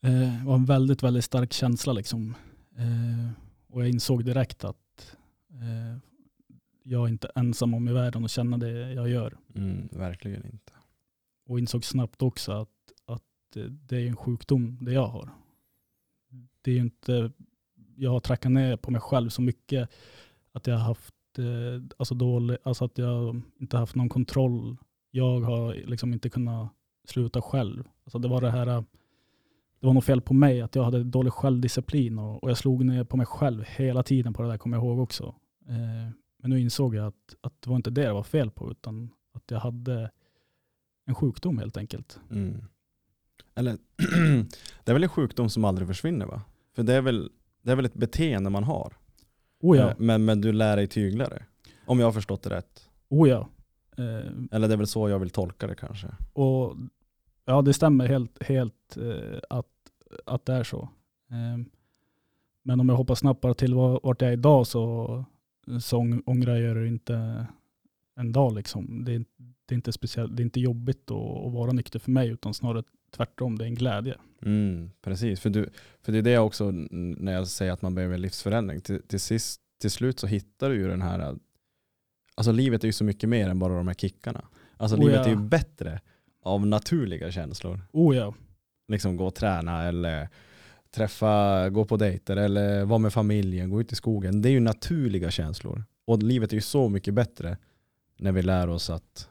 eh, 0.02 0.46
var 0.46 0.56
en 0.56 0.66
väldigt, 0.66 1.04
väldigt 1.04 1.26
stark 1.26 1.54
känsla 1.54 1.94
liksom. 1.94 2.36
Eh, 2.78 3.30
och 3.68 3.82
jag 3.82 3.90
insåg 3.90 4.26
direkt 4.26 4.64
att 4.64 5.18
eh, 5.50 5.98
jag 6.84 7.04
är 7.04 7.08
inte 7.08 7.32
ensam 7.36 7.74
om 7.74 7.88
i 7.88 7.94
världen 7.94 8.26
att 8.26 8.32
känna 8.32 8.58
det 8.58 8.94
jag 8.94 9.10
gör. 9.10 9.38
Mm, 9.56 9.90
verkligen 9.92 10.46
inte. 10.46 10.74
Och 11.46 11.60
insåg 11.60 11.86
snabbt 11.86 12.22
också 12.22 12.52
att, 12.52 12.70
att 13.06 13.58
det 13.88 13.98
är 13.98 14.08
en 14.08 14.16
sjukdom 14.16 14.78
det 14.82 14.94
jag 14.94 15.08
har. 15.08 15.30
Det 16.62 16.72
är 16.72 16.78
inte, 16.78 17.32
jag 17.96 18.12
har 18.12 18.20
trackat 18.20 18.52
ner 18.52 18.78
på 18.78 18.92
mig 18.92 19.02
själv 19.02 19.30
så 19.30 19.42
mycket 19.42 19.90
att 20.52 20.68
jag 20.68 20.76
har 20.76 20.84
haft 20.84 21.16
eh, 21.38 21.84
alltså 21.98 22.16
dålig, 22.16 22.58
alltså 22.64 22.86
att 22.86 22.98
jag 22.98 23.42
inte 23.60 23.78
haft 23.78 23.96
någon 23.96 24.10
kontroll. 24.10 24.78
Jag 25.16 25.40
har 25.40 25.74
liksom 25.74 26.14
inte 26.14 26.30
kunnat 26.30 26.70
sluta 27.08 27.42
själv. 27.42 27.84
Alltså 28.04 28.20
det 28.20 28.28
var 28.28 28.42
det 28.42 28.52
här, 28.52 28.66
det 29.80 29.88
var 29.88 29.94
något 29.94 30.06
fel 30.06 30.22
på 30.22 30.34
mig, 30.34 30.62
att 30.62 30.76
jag 30.76 30.84
hade 30.84 31.04
dålig 31.04 31.34
självdisciplin 31.34 32.20
och, 32.20 32.44
och 32.44 32.50
jag 32.50 32.58
slog 32.58 32.86
ner 32.86 33.04
på 33.04 33.18
mig 33.18 33.26
själv 33.26 33.64
hela 33.64 34.04
tiden 34.04 34.34
på 34.34 34.42
det 34.42 34.48
där, 34.50 34.58
kommer 34.58 34.78
jag 34.78 34.84
ihåg 34.84 35.00
också. 35.00 35.36
Eh, 35.70 36.12
men 36.42 36.50
nu 36.50 36.60
insåg 36.62 36.96
jag 36.96 37.08
att, 37.08 37.36
att 37.42 37.62
det 37.62 37.70
var 37.70 37.76
inte 37.76 37.90
det 37.90 38.02
det 38.02 38.14
var 38.14 38.24
fel 38.24 38.52
på, 38.52 38.72
utan 38.72 39.10
att 39.34 39.52
jag 39.52 39.60
hade 39.60 40.12
en 41.06 41.16
sjukdom 41.16 41.58
helt 41.58 41.78
enkelt. 41.78 42.20
Mm. 42.32 42.64
Eller, 43.56 43.72
det 44.84 44.92
är 44.92 44.94
väl 44.94 45.04
en 45.04 45.10
sjukdom 45.10 45.50
som 45.50 45.66
aldrig 45.66 45.88
försvinner 45.88 46.26
va? 46.26 46.42
För 46.76 46.84
det 46.84 46.94
är 46.94 47.02
väl, 47.02 47.32
det 47.62 47.72
är 47.72 47.76
väl 47.76 47.86
ett 47.86 47.94
beteende 47.94 48.50
man 48.50 48.64
har? 48.64 48.94
Oh 49.62 49.78
ja, 49.78 49.90
Eh, 49.90 49.96
Men, 49.98 50.26
men 50.26 50.42
du 50.42 50.52
lär 50.52 50.78
dig 50.78 50.88
tygla 50.88 51.30
det? 51.30 51.44
Om 51.86 52.00
jag 52.00 52.08
har 52.08 52.14
förstått 52.14 52.44
det 52.44 52.50
rätt. 52.50 52.90
oh 53.10 53.30
ja. 53.30 53.50
Eh, 53.98 54.32
Eller 54.52 54.68
det 54.68 54.74
är 54.74 54.78
väl 54.78 54.88
så 54.88 55.10
jag 55.10 55.20
vill 55.20 55.30
tolka 55.30 55.68
det 55.68 55.76
kanske. 55.76 56.08
Och 56.34 56.76
ja, 57.46 57.62
det 57.62 57.74
stämmer 57.74 58.08
helt, 58.08 58.44
helt 58.44 58.98
eh, 58.98 59.40
att, 59.50 59.66
att 60.26 60.46
det 60.46 60.54
är 60.54 60.64
så. 60.64 60.90
Eh, 61.32 61.66
men 62.64 62.80
om 62.80 62.90
jag 62.90 62.96
hoppar 62.96 63.16
snabbt 63.16 63.42
bara 63.42 63.54
till 63.54 63.74
var- 63.74 64.00
vart 64.04 64.22
jag 64.22 64.30
är 64.30 64.34
idag 64.34 64.68
så, 64.68 65.26
så 65.82 65.98
ång- 65.98 66.24
ångrar 66.26 66.56
jag 66.56 66.76
det 66.76 66.88
inte 66.88 67.46
en 68.16 68.32
dag. 68.32 68.56
Liksom. 68.56 69.06
Det, 69.06 69.14
är, 69.16 69.26
det, 69.66 69.74
är 69.74 69.76
inte 69.76 69.92
speciellt, 69.92 70.36
det 70.38 70.42
är 70.42 70.46
inte 70.46 70.60
jobbigt 70.60 71.12
att, 71.12 71.46
att 71.46 71.54
vara 71.54 71.72
nykter 71.72 72.00
för 72.00 72.12
mig, 72.12 72.30
utan 72.30 72.54
snarare 72.54 72.84
tvärtom, 73.12 73.58
det 73.58 73.64
är 73.64 73.68
en 73.68 73.76
glädje. 73.76 74.16
Mm, 74.42 74.92
precis, 75.02 75.40
för, 75.40 75.50
du, 75.50 75.70
för 76.02 76.12
det 76.12 76.18
är 76.18 76.22
det 76.22 76.38
också 76.40 76.72
när 76.72 77.32
jag 77.34 77.48
säger 77.48 77.72
att 77.72 77.82
man 77.82 77.96
behöver 77.96 78.18
livsförändring. 78.18 78.82
Till, 78.82 79.02
till, 79.02 79.20
sist, 79.20 79.62
till 79.82 79.92
slut 79.92 80.20
så 80.20 80.28
hittar 80.28 80.70
du 80.70 80.76
ju 80.76 80.88
den 80.88 81.02
här, 81.02 81.36
alltså 82.36 82.52
livet 82.52 82.84
är 82.84 82.88
ju 82.88 82.94
så 82.94 83.04
mycket 83.04 83.30
mer 83.30 83.50
än 83.50 83.60
bara 83.60 83.76
de 83.78 83.88
här 83.88 83.94
kickarna. 83.96 84.46
Alltså 84.78 84.98
Oh 84.98 85.02
livet 85.02 85.16
ja. 85.16 85.26
är 85.26 85.30
ju 85.30 85.36
bättre 85.36 86.02
av 86.44 86.68
naturliga 86.68 87.32
känslor. 87.32 87.82
Oh 87.92 88.16
ja, 88.16 88.34
Liksom 88.88 89.18
gå 89.18 89.26
och 89.28 89.36
träna 89.36 89.84
eller 89.84 90.30
träffa, 90.92 91.70
gå 91.70 91.86
på 91.86 91.98
dejter 91.98 92.38
eller 92.38 92.86
vara 92.86 93.00
med 93.00 93.14
familjen, 93.14 93.70
gå 93.70 93.82
ut 93.82 93.92
i 93.92 93.96
skogen. 93.96 94.42
Det 94.42 94.50
är 94.50 94.52
ju 94.52 94.60
naturliga 94.60 95.32
känslor. 95.32 95.84
Och 96.06 96.24
livet 96.24 96.52
är 96.52 96.56
ju 96.56 96.62
så 96.62 96.90
mycket 96.90 97.14
bättre 97.14 97.58
när 98.18 98.32
vi 98.32 98.42
lär 98.42 98.68
oss 98.70 98.90
att, 98.90 99.30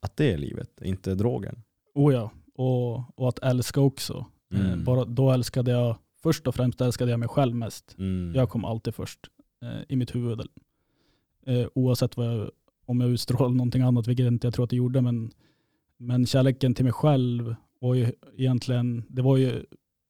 att 0.00 0.16
det 0.16 0.32
är 0.32 0.38
livet, 0.38 0.80
inte 0.82 1.14
drogen. 1.14 1.62
oh 1.94 2.14
ja. 2.14 2.30
Och, 2.54 3.18
och 3.20 3.28
att 3.28 3.38
älska 3.38 3.80
också. 3.80 4.26
Eh, 4.54 4.60
Mm. 4.60 4.84
bara, 4.84 5.04
då 5.04 5.30
älskade 5.30 5.70
jag, 5.70 5.96
först 6.22 6.46
och 6.46 6.54
främst 6.54 6.80
älskade 6.80 7.10
jag 7.10 7.20
mig 7.20 7.28
själv 7.28 7.54
mest. 7.54 7.94
Mm. 7.98 8.32
Jag 8.34 8.50
kom 8.50 8.64
alltid 8.64 8.94
först 8.94 9.20
eh, 9.62 9.82
i 9.88 9.96
mitt 9.96 10.14
huvud. 10.14 10.40
Eh, 11.46 11.66
oavsett 11.74 12.16
vad 12.16 12.26
jag, 12.26 12.50
om 12.86 13.00
jag 13.00 13.10
utstrålade 13.10 13.54
någonting 13.54 13.82
annat, 13.82 14.06
vilket 14.06 14.24
jag 14.24 14.32
inte 14.32 14.46
jag 14.46 14.54
tror 14.54 14.64
att 14.64 14.72
jag 14.72 14.76
gjorde. 14.76 15.00
Men, 15.00 15.30
men 15.96 16.26
kärleken 16.26 16.74
till 16.74 16.84
mig 16.84 16.92
själv 16.92 17.54
var 17.78 17.94
ju 17.94 18.12
egentligen, 18.36 19.04
det 19.08 19.22
var 19.22 19.36
ju 19.36 19.64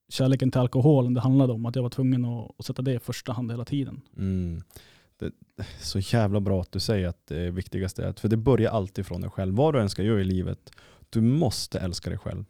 kärleken 0.09 0.51
till 0.51 0.61
alkoholen 0.61 1.15
det 1.15 1.21
handlade 1.21 1.53
om. 1.53 1.67
Att 1.67 1.77
jag 1.77 1.83
var 1.83 1.91
tvungen 1.91 2.25
att, 2.25 2.51
att 2.59 2.67
sätta 2.67 2.83
det 2.83 2.95
i 2.95 2.99
första 2.99 3.33
hand 3.33 3.51
hela 3.51 3.65
tiden. 3.65 4.01
Mm. 4.17 4.63
Det, 5.19 5.33
så 5.81 5.99
jävla 5.99 6.41
bra 6.41 6.61
att 6.61 6.73
du 6.73 6.81
säger 6.81 7.09
att 7.09 7.27
det 7.27 7.51
viktigaste 7.51 8.05
är 8.05 8.09
att, 8.09 8.21
för 8.21 8.29
det 8.29 8.37
börjar 8.37 8.71
alltid 8.71 9.07
från 9.07 9.21
dig 9.21 9.31
själv. 9.31 9.55
Vad 9.55 9.75
du 9.75 9.81
än 9.81 9.91
ska 9.91 10.03
göra 10.03 10.21
i 10.21 10.25
livet, 10.25 10.71
du 11.11 11.21
måste 11.21 11.79
älska 11.79 12.11
dig 12.11 12.19
själv. 12.19 12.45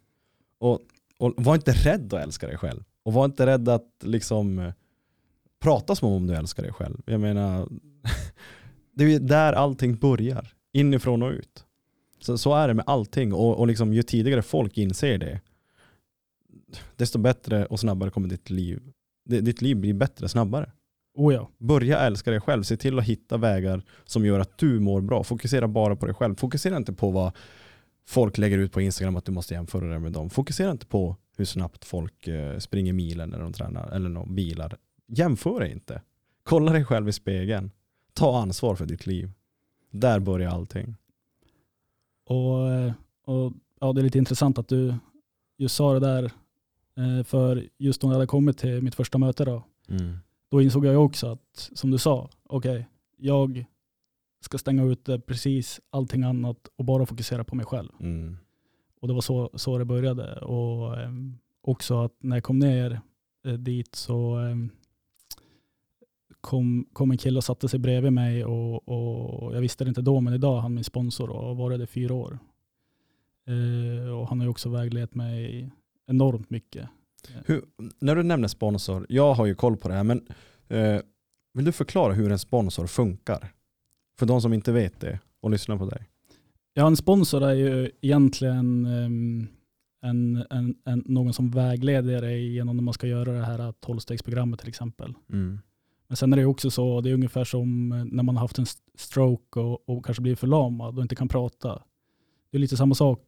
Och, 0.57 0.79
och 1.17 1.33
var 1.37 1.55
inte 1.55 1.71
rädd 1.71 2.13
att 2.13 2.23
älska 2.23 2.47
dig 2.47 2.57
själv. 2.57 2.83
Och 3.03 3.13
var 3.13 3.25
inte 3.25 3.45
rädd 3.45 3.69
att 3.69 3.89
liksom 4.03 4.59
eh, 4.59 4.73
prata 5.59 5.95
som 5.95 6.11
om 6.11 6.27
du 6.27 6.35
älskar 6.35 6.63
dig 6.63 6.73
själv. 6.73 7.01
Jag 7.05 7.21
menar, 7.21 7.69
det 8.95 9.03
är 9.03 9.19
där 9.19 9.53
allting 9.53 9.95
börjar. 9.95 10.53
Inifrån 10.73 11.23
och 11.23 11.31
ut. 11.31 11.65
Så, 12.19 12.37
så 12.37 12.55
är 12.55 12.67
det 12.67 12.73
med 12.73 12.85
allting. 12.87 13.33
Och, 13.33 13.59
och 13.59 13.67
liksom, 13.67 13.93
ju 13.93 14.03
tidigare 14.03 14.41
folk 14.41 14.77
inser 14.77 15.17
det, 15.17 15.41
desto 16.95 17.19
bättre 17.19 17.65
och 17.65 17.79
snabbare 17.79 18.09
kommer 18.09 18.27
ditt 18.27 18.49
liv. 18.49 18.81
Ditt 19.25 19.61
liv 19.61 19.77
blir 19.77 19.93
bättre 19.93 20.29
snabbare. 20.29 20.71
Oh 21.15 21.33
ja, 21.33 21.49
Börja 21.57 21.99
älska 21.99 22.31
dig 22.31 22.41
själv. 22.41 22.63
Se 22.63 22.77
till 22.77 22.99
att 22.99 23.05
hitta 23.05 23.37
vägar 23.37 23.83
som 24.05 24.25
gör 24.25 24.39
att 24.39 24.57
du 24.57 24.79
mår 24.79 25.01
bra. 25.01 25.23
Fokusera 25.23 25.67
bara 25.67 25.95
på 25.95 26.05
dig 26.05 26.15
själv. 26.15 26.35
Fokusera 26.35 26.77
inte 26.77 26.93
på 26.93 27.11
vad 27.11 27.31
folk 28.07 28.37
lägger 28.37 28.57
ut 28.57 28.71
på 28.71 28.81
Instagram 28.81 29.15
att 29.15 29.25
du 29.25 29.31
måste 29.31 29.53
jämföra 29.53 29.89
dig 29.89 29.99
med 29.99 30.11
dem. 30.11 30.29
Fokusera 30.29 30.71
inte 30.71 30.85
på 30.85 31.15
hur 31.37 31.45
snabbt 31.45 31.85
folk 31.85 32.27
eh, 32.27 32.57
springer 32.57 32.93
milen 32.93 33.29
när 33.29 33.39
de 33.39 33.53
tränar 33.53 33.91
eller 33.91 34.25
bilar. 34.25 34.77
Jämför 35.07 35.59
dig 35.59 35.71
inte. 35.71 36.01
Kolla 36.43 36.71
dig 36.71 36.85
själv 36.85 37.09
i 37.09 37.11
spegeln. 37.13 37.71
Ta 38.15 38.41
ansvar 38.41 38.75
för 38.75 38.85
ditt 38.85 39.05
liv. 39.07 39.31
Där 39.91 40.19
börjar 40.19 40.51
allting. 40.51 40.95
och, 42.25 42.71
eh, 42.71 42.93
och 43.25 43.53
ja, 43.79 43.93
det 43.93 44.01
är 44.01 44.03
lite 44.03 44.17
intressant 44.17 44.57
att 44.57 44.67
du 44.67 44.95
just 45.57 45.75
sa 45.75 45.93
det 45.93 45.99
där. 45.99 46.23
Eh, 46.97 47.23
för 47.23 47.69
just 47.77 48.03
när 48.03 48.09
jag 48.09 48.13
hade 48.13 48.27
kommit 48.27 48.57
till 48.57 48.81
mitt 48.81 48.95
första 48.95 49.17
möte 49.17 49.45
då, 49.45 49.63
då 50.49 50.61
insåg 50.61 50.85
jag 50.85 51.05
också 51.05 51.27
att, 51.27 51.69
som 51.73 51.91
du 51.91 51.97
sa, 51.97 52.29
okej, 52.43 52.87
jag 53.17 53.65
ska 54.41 54.57
stänga 54.57 54.83
ute 54.83 55.19
precis 55.19 55.81
allting 55.89 56.23
annat 56.23 56.67
och 56.75 56.85
bara 56.85 57.05
fokusera 57.05 57.43
på 57.43 57.55
mig 57.55 57.65
själv. 57.65 57.89
Mm. 57.99 58.37
Och 59.01 59.07
det 59.07 59.13
var 59.13 59.21
så, 59.21 59.49
så 59.53 59.77
det 59.77 59.85
började. 59.85 60.35
Och 60.39 60.99
eh, 60.99 61.11
också 61.61 62.03
att 62.03 62.15
när 62.19 62.35
jag 62.35 62.43
kom 62.43 62.59
ner 62.59 63.01
dit 63.57 63.95
så 63.95 64.37
kom, 66.45 66.85
kom 66.93 67.11
en 67.11 67.17
kille 67.17 67.37
och 67.37 67.43
satte 67.43 67.69
sig 67.69 67.79
bredvid 67.79 68.13
mig 68.13 68.45
och, 68.45 68.87
och 68.87 69.55
jag 69.55 69.61
visste 69.61 69.83
det 69.83 69.89
inte 69.89 70.01
då, 70.01 70.21
men 70.21 70.33
idag 70.33 70.57
är 70.57 70.61
han 70.61 70.73
min 70.73 70.83
sponsor 70.83 71.29
och 71.29 71.47
har 71.47 71.55
varit 71.55 71.79
det 71.79 71.87
fyra 71.87 72.13
år. 72.13 72.39
Eh, 73.47 74.09
och 74.09 74.27
han 74.27 74.39
har 74.39 74.45
ju 74.45 74.49
också 74.49 74.69
väglett 74.69 75.15
mig 75.15 75.69
enormt 76.07 76.49
mycket. 76.49 76.89
Hur, 77.45 77.63
när 77.99 78.15
du 78.15 78.23
nämner 78.23 78.47
sponsor, 78.47 79.05
jag 79.09 79.33
har 79.33 79.45
ju 79.45 79.55
koll 79.55 79.77
på 79.77 79.87
det 79.87 79.93
här, 79.93 80.03
men 80.03 80.27
eh, 80.67 81.01
vill 81.53 81.65
du 81.65 81.71
förklara 81.71 82.13
hur 82.13 82.31
en 82.31 82.39
sponsor 82.39 82.87
funkar? 82.87 83.51
För 84.19 84.25
de 84.25 84.41
som 84.41 84.53
inte 84.53 84.71
vet 84.71 84.99
det 84.99 85.19
och 85.41 85.51
lyssnar 85.51 85.77
på 85.77 85.85
dig. 85.85 86.09
Ja, 86.73 86.87
en 86.87 86.97
sponsor 86.97 87.43
är 87.43 87.53
ju 87.53 87.91
egentligen 88.01 88.85
ehm, 88.85 89.47
en, 90.01 90.45
en, 90.49 90.75
en, 90.85 91.03
någon 91.05 91.33
som 91.33 91.51
vägleder 91.51 92.21
dig 92.21 92.53
genom 92.53 92.75
när 92.75 92.83
man 92.83 92.93
ska 92.93 93.07
göra 93.07 93.31
det 93.31 93.45
här 93.45 93.71
tolvstegsprogrammet 93.71 94.59
till 94.59 94.69
exempel. 94.69 95.13
Mm. 95.29 95.59
Men 96.07 96.17
sen 96.17 96.33
är 96.33 96.37
det 96.37 96.45
också 96.45 96.71
så, 96.71 97.01
det 97.01 97.09
är 97.09 97.13
ungefär 97.13 97.43
som 97.43 97.91
eh, 97.91 98.05
när 98.05 98.23
man 98.23 98.35
har 98.35 98.41
haft 98.41 98.57
en 98.57 98.65
stroke 98.95 99.59
och, 99.59 99.89
och 99.89 100.05
kanske 100.05 100.21
blir 100.21 100.35
förlamad 100.35 100.97
och 100.97 101.01
inte 101.01 101.15
kan 101.15 101.27
prata. 101.27 101.83
Det 102.51 102.57
är 102.57 102.59
lite 102.59 102.77
samma 102.77 102.95
sak 102.95 103.21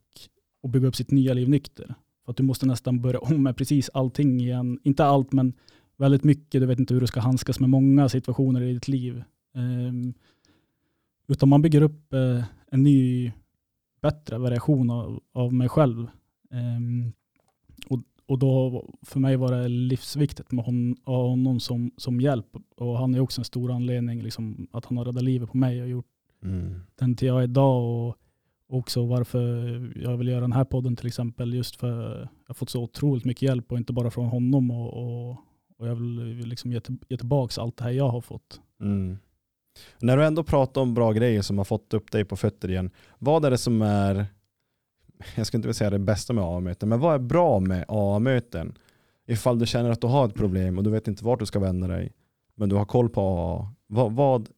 att 0.63 0.71
bygga 0.71 0.87
upp 0.87 0.95
sitt 0.95 1.11
nya 1.11 1.33
liv 1.33 1.49
nykter. 1.49 1.95
För 2.25 2.31
att 2.31 2.37
du 2.37 2.43
måste 2.43 2.65
nästan 2.65 3.01
börja 3.01 3.19
om 3.21 3.43
med 3.43 3.57
precis 3.57 3.89
allting 3.93 4.41
igen. 4.41 4.79
Inte 4.83 5.05
allt, 5.05 5.33
men 5.33 5.53
väldigt 5.97 6.23
mycket. 6.23 6.61
Du 6.61 6.65
vet 6.67 6.79
inte 6.79 6.93
hur 6.93 7.01
du 7.01 7.07
ska 7.07 7.19
handskas 7.19 7.59
med 7.59 7.69
många 7.69 8.09
situationer 8.09 8.61
i 8.61 8.73
ditt 8.73 8.87
liv. 8.87 9.23
Um, 9.53 10.13
utan 11.27 11.49
man 11.49 11.61
bygger 11.61 11.81
upp 11.81 12.13
uh, 12.13 12.43
en 12.71 12.83
ny, 12.83 13.31
bättre 14.01 14.37
variation 14.37 14.89
av, 14.89 15.23
av 15.33 15.53
mig 15.53 15.69
själv. 15.69 16.07
Um, 16.51 17.13
och, 18.27 18.39
då 18.39 18.85
för 19.01 19.19
mig 19.19 19.35
var 19.35 19.51
det 19.51 19.67
livsviktigt 19.67 20.51
med 20.51 20.65
hon, 20.65 20.95
honom 21.05 21.59
som, 21.59 21.91
som 21.97 22.21
hjälp. 22.21 22.47
Och 22.77 22.97
han 22.97 23.15
är 23.15 23.19
också 23.19 23.41
en 23.41 23.45
stor 23.45 23.71
anledning 23.71 24.21
liksom, 24.23 24.67
att 24.71 24.85
han 24.85 24.97
har 24.97 25.05
räddat 25.05 25.23
livet 25.23 25.51
på 25.51 25.57
mig 25.57 25.81
och 25.81 25.89
gjort 25.89 26.05
Mm. 26.43 26.81
den 26.95 27.15
till 27.15 27.27
jag 27.27 27.39
är 27.39 27.43
idag. 27.43 28.07
Och, 28.07 28.17
också 28.69 29.05
varför 29.05 29.39
jag 29.95 30.17
vill 30.17 30.27
göra 30.27 30.41
den 30.41 30.51
här 30.51 30.63
podden 30.63 30.95
till 30.95 31.07
exempel. 31.07 31.53
Just 31.53 31.75
för 31.75 32.19
jag 32.19 32.29
har 32.47 32.53
fått 32.53 32.69
så 32.69 32.83
otroligt 32.83 33.25
mycket 33.25 33.41
hjälp 33.41 33.71
och 33.71 33.77
inte 33.77 33.93
bara 33.93 34.11
från 34.11 34.27
honom. 34.27 34.71
Och, 34.71 34.93
och, 34.93 35.37
och 35.77 35.87
jag 35.87 35.95
vill 35.95 36.47
liksom 36.47 36.71
ge, 36.71 36.79
till, 36.79 36.97
ge 37.09 37.17
tillbaka 37.17 37.61
allt 37.61 37.77
det 37.77 37.83
här 37.83 37.91
jag 37.91 38.09
har 38.09 38.21
fått. 38.21 38.61
Mm. 38.81 39.17
När 39.99 40.17
du 40.17 40.25
ändå 40.25 40.43
pratar 40.43 40.81
om 40.81 40.93
bra 40.93 41.11
grejer 41.11 41.41
som 41.41 41.57
har 41.57 41.65
fått 41.65 41.93
upp 41.93 42.11
dig 42.11 42.25
på 42.25 42.35
fötter 42.35 42.69
igen, 42.69 42.89
vad 43.19 43.45
är 43.45 43.51
det 43.51 43.57
som 43.57 43.81
är, 43.81 44.25
jag 45.35 45.47
ska 45.47 45.57
inte 45.57 45.73
säga 45.73 45.89
det 45.89 45.99
bästa 45.99 46.33
med 46.33 46.43
AA-möten, 46.43 46.89
men 46.89 46.99
vad 46.99 47.15
är 47.15 47.19
bra 47.19 47.59
med 47.59 47.85
AA-möten? 47.87 48.77
Ifall 49.25 49.59
du 49.59 49.65
känner 49.65 49.89
att 49.89 50.01
du 50.01 50.07
har 50.07 50.25
ett 50.25 50.35
problem 50.35 50.77
och 50.77 50.83
du 50.83 50.89
vet 50.89 51.07
inte 51.07 51.25
vart 51.25 51.39
du 51.39 51.45
ska 51.45 51.59
vända 51.59 51.87
dig, 51.87 52.13
men 52.55 52.69
du 52.69 52.75
har 52.75 52.85
koll 52.85 53.09
på 53.09 53.21
AA, 53.21 53.73
vad, 53.87 54.11
vad 54.11 54.49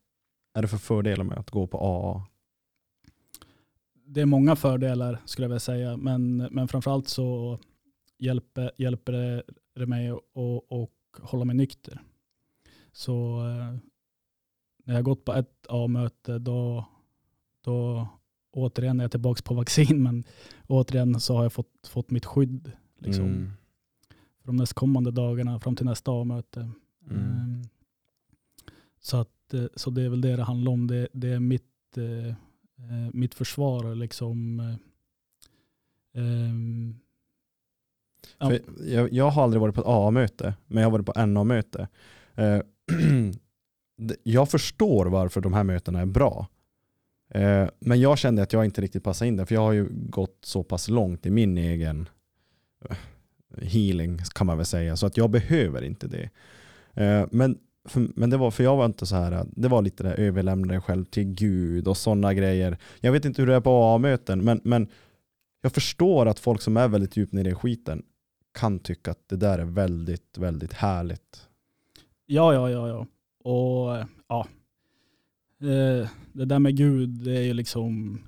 är 0.54 0.62
det 0.62 0.68
för 0.68 0.78
fördelar 0.78 1.24
med 1.24 1.38
att 1.38 1.50
gå 1.50 1.68
på 1.68 1.78
AA? 1.78 2.26
Det 4.06 4.22
är 4.22 4.26
många 4.26 4.56
fördelar 4.56 5.22
skulle 5.26 5.44
jag 5.44 5.50
vilja 5.50 5.60
säga, 5.60 5.98
men, 5.98 6.38
men 6.38 6.68
framförallt 6.68 7.08
så 7.08 7.60
hjälper, 8.18 8.72
hjälper 8.78 9.12
det, 9.12 9.44
det 9.76 9.86
mig 9.86 10.10
att 10.10 10.20
och 10.70 10.92
hålla 11.22 11.46
mig 11.46 11.56
nykter. 11.56 12.02
Så 12.92 13.40
eh, 13.40 13.78
när 14.86 14.96
jag 14.96 15.04
gått 15.04 15.26
på 15.26 15.34
ett 15.34 15.66
A-möte 15.70 16.40
då, 16.40 16.86
då 17.62 18.08
återigen 18.52 19.00
är 19.00 19.04
jag 19.04 19.12
tillbaka 19.12 19.42
på 19.46 19.54
vaccin 19.54 20.04
men 20.04 20.24
återigen 20.68 21.20
så 21.20 21.36
har 21.36 21.44
jag 21.44 21.54
fått, 21.54 21.88
fått 21.88 22.12
mitt 22.12 22.26
skydd 22.26 22.72
liksom, 23.00 23.26
Mm. 23.26 23.52
för 24.42 24.48
de 24.48 24.56
nästkommande 24.56 25.12
dagarna 25.12 25.60
fram 25.60 25.76
till 25.76 25.86
nästa 25.86 26.12
A-möte. 26.12 26.60
Mm. 27.10 27.22
Ehm, 27.24 27.64
Så, 29.02 29.18
att, 29.18 29.54
eh, 29.54 29.64
så 29.76 29.90
det 29.90 30.02
är 30.02 30.10
väl 30.10 30.22
det 30.22 30.36
det 30.36 30.44
handlar 30.44 30.72
om. 30.72 30.88
Det, 30.88 31.08
det 31.14 31.28
är 31.30 31.40
mitt, 31.40 31.98
eh, 31.98 32.28
eh, 32.28 33.10
mitt 33.14 33.36
försvar. 33.36 33.96
Liksom, 33.96 34.60
eh, 34.60 34.76
Ja. 38.38 38.54
Jag, 38.88 39.14
jag 39.14 39.30
har 39.30 39.44
aldrig 39.44 39.62
varit 39.62 39.76
på 39.76 39.82
ett 39.82 39.88
AA-möte, 39.88 40.54
men 40.68 40.82
jag 40.84 40.90
har 40.90 40.98
varit 41.00 41.06
på 41.16 41.26
NA-möte. 41.26 41.88
Eh, 42.36 42.60
jag 44.24 44.50
förstår 44.50 45.06
varför 45.06 45.42
de 45.42 45.54
här 45.54 45.64
mötena 45.64 46.00
är 46.00 46.06
bra. 46.06 46.48
Eh, 47.30 47.68
men 47.80 48.00
jag 48.00 48.18
kände 48.18 48.44
att 48.44 48.54
jag 48.54 48.66
inte 48.66 48.82
riktigt 48.82 49.04
passade 49.04 49.28
in 49.28 49.38
där, 49.38 49.46
för 49.46 49.56
jag 49.56 49.62
har 49.62 49.74
ju 49.74 49.88
gått 49.92 50.38
så 50.42 50.64
pass 50.64 50.88
långt 50.90 51.26
i 51.26 51.32
min 51.32 51.58
egen 51.58 52.10
eh, 52.90 52.98
healing 53.62 54.20
kan 54.36 54.48
man 54.48 54.58
väl 54.58 54.66
säga, 54.66 54.98
så 54.98 55.06
att 55.06 55.18
jag 55.18 55.30
behöver 55.30 55.82
inte 55.82 56.08
det. 56.08 56.30
Eh, 56.94 57.28
men, 57.32 57.58
för, 57.86 58.08
men 58.16 58.30
det 58.30 58.38
var, 58.38 58.52
för 58.52 58.64
jag 58.64 58.78
var 58.78 58.86
inte 58.86 59.06
så 59.06 59.16
här, 59.16 59.46
det 59.52 59.68
var 59.68 59.82
lite 59.82 60.04
det 60.04 60.10
här 60.10 60.20
överlämna 60.20 60.68
dig 60.68 60.82
själv 60.82 61.06
till 61.06 61.24
Gud 61.24 61.88
och 61.88 61.98
sådana 61.98 62.34
grejer. 62.34 62.78
Jag 63.00 63.12
vet 63.12 63.26
inte 63.26 63.42
hur 63.42 63.48
det 63.48 63.56
är 63.56 63.62
på 63.62 63.70
AA-möten, 63.70 64.44
men, 64.44 64.62
men 64.64 64.88
jag 65.62 65.72
förstår 65.72 66.26
att 66.26 66.40
folk 66.40 66.62
som 66.62 66.78
är 66.78 66.88
väldigt 66.88 67.18
djupt 67.18 67.34
nere 67.34 67.50
i 67.50 67.54
skiten 67.54 68.04
kan 68.54 68.80
tycka 68.80 69.12
att 69.12 69.30
det 69.30 69.36
där 69.36 69.60
är 69.60 69.66
väldigt, 69.66 70.38
väldigt 70.38 70.74
härligt. 70.74 71.48
Ja, 72.26 72.54
ja, 72.54 72.70
ja, 72.70 72.88
ja. 72.88 73.08
Och 73.52 74.08
ja, 74.28 74.48
det 76.34 76.46
där 76.46 76.60
med 76.60 76.78
Gud, 76.78 77.10
det 77.10 77.38
är 77.38 77.42
ju 77.42 77.54
liksom 77.54 78.20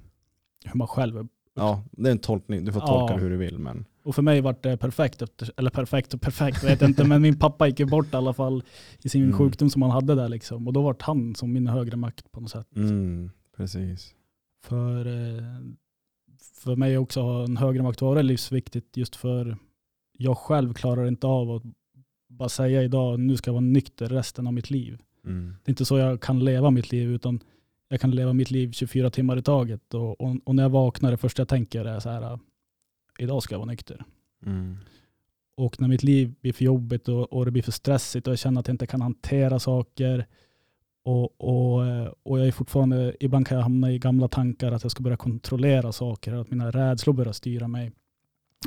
hur 0.66 0.78
man 0.78 0.88
själv 0.88 1.18
är. 1.18 1.28
Ja, 1.54 1.84
det 1.92 2.08
är 2.10 2.12
en 2.12 2.20
tolkning. 2.20 2.66
Du 2.66 2.72
får 2.72 2.80
tolka 2.80 3.14
Ja. 3.14 3.18
hur 3.20 3.30
du 3.30 3.38
vill. 3.38 3.60
Men 3.60 3.86
Och 4.04 4.16
för 4.16 4.22
mig 4.22 4.42
var 4.42 4.56
det 4.62 4.78
perfekt, 4.78 5.22
efter, 5.22 5.52
eller 5.58 5.70
perfekt 5.70 6.14
och 6.14 6.22
perfekt 6.22 6.64
vet 6.64 6.82
jag 6.82 6.90
inte, 6.90 7.04
men 7.04 7.22
min 7.22 7.40
pappa 7.40 7.68
gick 7.68 7.80
ju 7.80 7.86
bort 7.86 8.14
i 8.14 8.16
alla 8.16 8.34
fall 8.34 8.64
i 9.02 9.10
sin 9.10 9.24
Mm. 9.24 9.38
sjukdom 9.38 9.70
som 9.70 9.82
han 9.82 9.92
hade 9.92 10.16
där 10.16 10.30
liksom. 10.30 10.68
Och 10.68 10.74
då 10.74 10.82
var 10.82 10.96
han 11.00 11.36
som 11.36 11.54
min 11.54 11.68
högre 11.68 11.98
makt 11.98 12.32
på 12.32 12.42
något 12.42 12.52
sätt. 12.52 12.68
mm, 12.76 13.32
precis. 13.58 14.14
För, 14.64 15.06
eh, 15.06 15.44
för 16.64 16.76
mig 16.76 16.98
också 16.98 17.20
att 17.20 17.26
ha 17.26 17.44
en 17.44 17.58
högre 17.58 17.84
makt 17.84 18.02
vara 18.02 18.22
livsviktigt 18.22 18.98
just 18.98 19.16
för 19.16 19.58
jag 20.18 20.38
själv 20.38 20.74
klarar 20.74 21.08
inte 21.08 21.28
av 21.28 21.52
att 21.52 21.64
bara 22.30 22.50
säga 22.50 22.84
idag 22.84 23.20
nu 23.20 23.38
ska 23.38 23.48
jag 23.50 23.54
vara 23.54 23.62
nykter 23.62 24.10
resten 24.10 24.48
av 24.48 24.54
mitt 24.54 24.70
liv. 24.70 24.98
Mm. 25.26 25.56
Det 25.64 25.70
är 25.70 25.72
inte 25.72 25.86
så 25.86 25.98
jag 25.98 26.22
kan 26.22 26.40
leva 26.40 26.72
mitt 26.72 26.92
liv 26.92 27.12
utan 27.12 27.40
jag 27.90 28.02
kan 28.02 28.12
leva 28.12 28.34
mitt 28.34 28.52
liv 28.52 28.72
24 28.72 29.10
timmar 29.10 29.38
i 29.38 29.42
taget 29.42 29.94
och, 29.94 30.22
och, 30.22 30.36
och 30.44 30.56
när 30.56 30.64
jag 30.64 30.70
vaknar 30.70 31.12
det 31.12 31.18
första 31.18 31.42
jag 31.42 31.48
tänker 31.48 31.86
är 31.86 32.00
så 32.00 32.10
här 32.10 32.40
idag 33.20 33.44
ska 33.44 33.54
jag 33.54 33.60
vara 33.60 33.70
nykter. 33.70 34.06
Mm. 34.46 34.78
Och 35.56 35.82
när 35.82 35.88
mitt 35.88 36.04
liv 36.04 36.34
blir 36.42 36.54
för 36.54 36.66
jobbigt 36.66 37.08
och, 37.08 37.34
och 37.34 37.46
det 37.46 37.52
blir 37.52 37.64
för 37.64 37.72
stressigt 37.72 38.28
och 38.28 38.32
jag 38.32 38.40
känner 38.40 38.60
att 38.60 38.68
jag 38.68 38.74
inte 38.74 38.88
kan 38.88 39.02
hantera 39.02 39.60
saker 39.60 40.26
och, 41.04 41.42
och, 41.42 41.82
och 42.24 42.40
jag 42.40 42.48
är 42.48 42.52
fortfarande, 42.52 43.16
ibland 43.20 43.48
kan 43.48 43.58
jag 43.58 43.64
hamna 43.64 43.92
i 43.92 44.00
gamla 44.00 44.28
tankar 44.28 44.72
att 44.72 44.84
jag 44.84 44.92
ska 44.92 45.04
börja 45.04 45.18
kontrollera 45.18 45.92
saker, 45.92 46.34
att 46.34 46.52
mina 46.52 46.72
rädslor 46.72 47.14
börjar 47.14 47.34
styra 47.34 47.68
mig. 47.68 47.92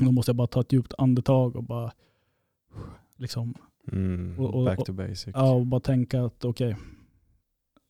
Då 0.01 0.13
måste 0.13 0.31
jag 0.31 0.37
bara 0.37 0.47
ta 0.47 0.61
ett 0.61 0.73
djupt 0.73 0.95
andetag 0.99 1.57
och 1.57 1.65
bara 1.65 1.93
liksom, 3.17 3.55
Mm. 3.93 4.39
Och- 4.39 4.55
och- 4.55 4.65
Back 4.65 4.85
to 4.87 4.93
basic. 4.93 5.29
ja, 5.35 5.53
och 5.53 5.67
bara 5.67 5.81
tänka 5.81 6.23
att 6.25 6.45
okej, 6.45 6.77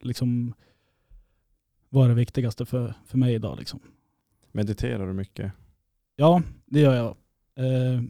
liksom 0.03 0.55
vad 1.89 2.05
är 2.05 2.09
det 2.09 2.15
viktigaste 2.15 2.67
för, 2.67 2.95
för 3.07 3.19
mig 3.19 3.35
idag 3.35 3.59
liksom. 3.59 3.81
Mediterar 4.53 5.07
du 5.07 5.13
mycket? 5.13 5.53
Ja, 6.17 6.43
det 6.67 6.81
gör 6.81 6.95
jag. 6.95 7.17
Eh, 7.67 8.03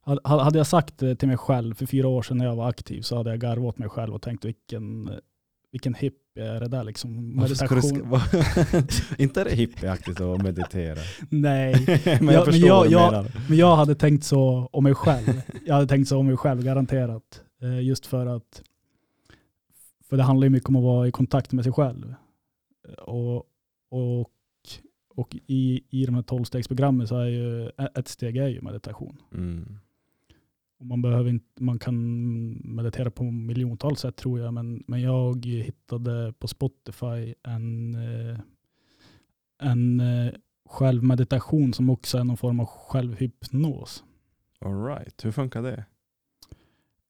hade- 0.00 0.42
hade 0.42 0.58
jag 0.58 0.66
sagt 0.66 0.98
det 0.98 1.16
till 1.16 1.28
mig 1.28 1.36
själv 1.36 1.74
för 1.74 1.86
fyra 1.86 2.08
år 2.08 2.22
sedan 2.22 2.38
när 2.38 2.44
jag 2.46 2.56
var 2.56 2.68
aktiv 2.68 3.02
så 3.02 3.16
hade 3.16 3.30
jag 3.30 3.38
garvat 3.40 3.68
åt 3.74 3.78
mig 3.78 3.88
själv 3.88 4.14
och 4.14 4.22
tänkt 4.22 4.44
vilken, 4.44 5.10
vilken 5.72 5.94
hippie 5.94 6.44
är 6.56 6.60
det 6.60 6.68
där 6.68 6.84
liksom. 6.84 7.36
Meditation. 7.36 7.90
inte 9.18 9.40
är 9.40 9.44
det 9.44 9.54
hippieaktigt 9.54 10.20
att 10.20 10.42
meditera? 10.42 10.98
Nej, 11.28 11.74
men 12.20 12.26
Ja, 12.26 12.32
jag 12.32 12.46
men 12.50 12.60
jag- 12.60 12.76
vad 12.76 12.90
jag- 12.90 13.12
menar. 13.12 13.30
men 13.48 13.58
jag 13.58 13.76
hade 13.76 13.94
tänkt 13.94 14.24
så 14.24 14.68
om 14.72 14.84
mig 14.84 14.94
själv. 14.94 15.42
Jag 15.66 15.74
hade 15.74 15.86
tänkt 15.86 16.08
så 16.08 16.18
om 16.18 16.26
mig 16.26 16.36
själv 16.36 16.62
garanterat. 16.62 17.42
Eh, 17.62 17.80
just 17.80 18.06
för 18.06 18.26
att 18.26 18.62
för 20.08 20.16
det 20.16 20.22
handlar 20.22 20.44
ju 20.46 20.50
mycket 20.50 20.68
om 20.68 20.76
att 20.76 20.82
vara 20.82 21.08
i 21.08 21.10
kontakt 21.10 21.52
med 21.52 21.64
sig 21.64 21.72
själv. 21.72 22.14
Och, 22.98 23.36
och, 23.90 24.30
och 25.14 25.36
i, 25.46 25.82
i 25.90 26.06
de 26.06 26.14
här 26.14 26.22
tolvstegsprogrammen 26.22 27.08
så 27.08 27.16
är 27.18 27.26
ju 27.26 27.70
ett 27.94 28.08
steg 28.08 28.36
är 28.36 28.48
ju 28.48 28.60
meditation. 28.60 29.16
Mm. 29.34 29.78
Och 30.80 30.86
man, 30.86 31.02
behöver 31.02 31.30
inte, 31.30 31.62
man 31.62 31.78
kan 31.78 31.96
meditera 32.76 33.10
på 33.10 33.24
miljontals 33.24 34.00
sätt 34.00 34.16
tror 34.16 34.40
jag, 34.40 34.54
men, 34.54 34.84
men 34.86 35.00
jag 35.02 35.46
hittade 35.46 36.32
på 36.38 36.48
Spotify 36.48 37.34
en, 37.42 37.94
eh, 37.94 38.38
en 39.58 40.00
eh, 40.00 40.32
självmeditation 40.68 41.72
som 41.72 41.90
också 41.90 42.18
är 42.18 42.24
någon 42.24 42.36
form 42.36 42.60
av 42.60 42.66
självhypnos. 42.66 44.04
All 44.60 44.84
right. 44.84 45.24
Hur 45.24 45.32
funkar 45.32 45.62
det? 45.62 45.84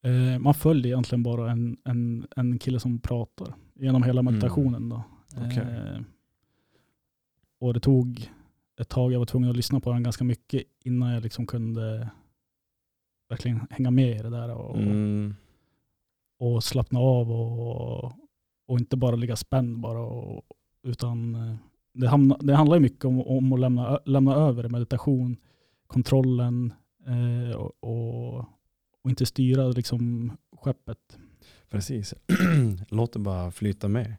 Eh, 0.02 0.38
Man 0.38 0.54
följer 0.54 0.86
egentligen 0.92 1.22
bara 1.22 1.50
en, 1.50 1.76
en, 1.84 2.26
en 2.36 2.58
kille 2.58 2.80
som 2.80 2.98
pratar 2.98 3.54
genom 3.74 4.02
hela 4.02 4.20
Mm. 4.20 4.32
meditationen. 4.34 4.88
Då. 4.88 5.02
Okej. 5.36 5.58
Eh, 5.58 6.00
Och 7.58 7.74
det 7.74 7.80
tog 7.80 8.30
ett 8.80 8.88
tag, 8.88 9.12
jag 9.12 9.18
var 9.18 9.26
tvungen 9.26 9.50
att 9.50 9.56
lyssna 9.56 9.80
på 9.80 9.92
den 9.92 10.02
ganska 10.02 10.24
mycket 10.24 10.62
innan 10.84 11.10
jag 11.12 11.22
liksom 11.22 11.46
kunde 11.46 12.10
verkligen 13.30 13.66
hänga 13.70 13.90
med 13.90 14.16
i 14.16 14.22
det 14.22 14.30
där. 14.30 14.50
Och, 14.54 14.76
Mm. 14.76 15.34
och 16.38 16.64
slappna 16.64 17.00
av 17.00 17.32
och, 17.32 18.04
och 18.68 18.78
inte 18.78 18.96
bara 18.96 19.16
ligga 19.16 19.36
spänd 19.36 19.80
bara. 19.80 20.00
Och, 20.00 20.44
utan 20.82 21.34
eh, 21.34 21.56
det, 21.94 22.08
hamna, 22.08 22.36
det 22.40 22.54
handlar 22.54 22.76
ju 22.76 22.80
mycket 22.82 23.04
om, 23.04 23.20
om 23.26 23.52
att 23.52 23.60
lämna, 23.60 24.00
lämna 24.04 24.34
över 24.34 24.68
meditation, 24.68 25.36
kontrollen 25.86 26.72
eh, 27.06 27.56
och, 27.56 27.72
och, 27.80 28.38
och 29.02 29.10
inte 29.10 29.26
styra 29.26 29.68
liksom 29.68 30.32
skeppet. 30.56 31.18
Precis. 31.70 32.14
Låt 32.88 33.12
det 33.12 33.18
bara 33.18 33.50
flyta 33.50 33.88
med. 33.88 34.14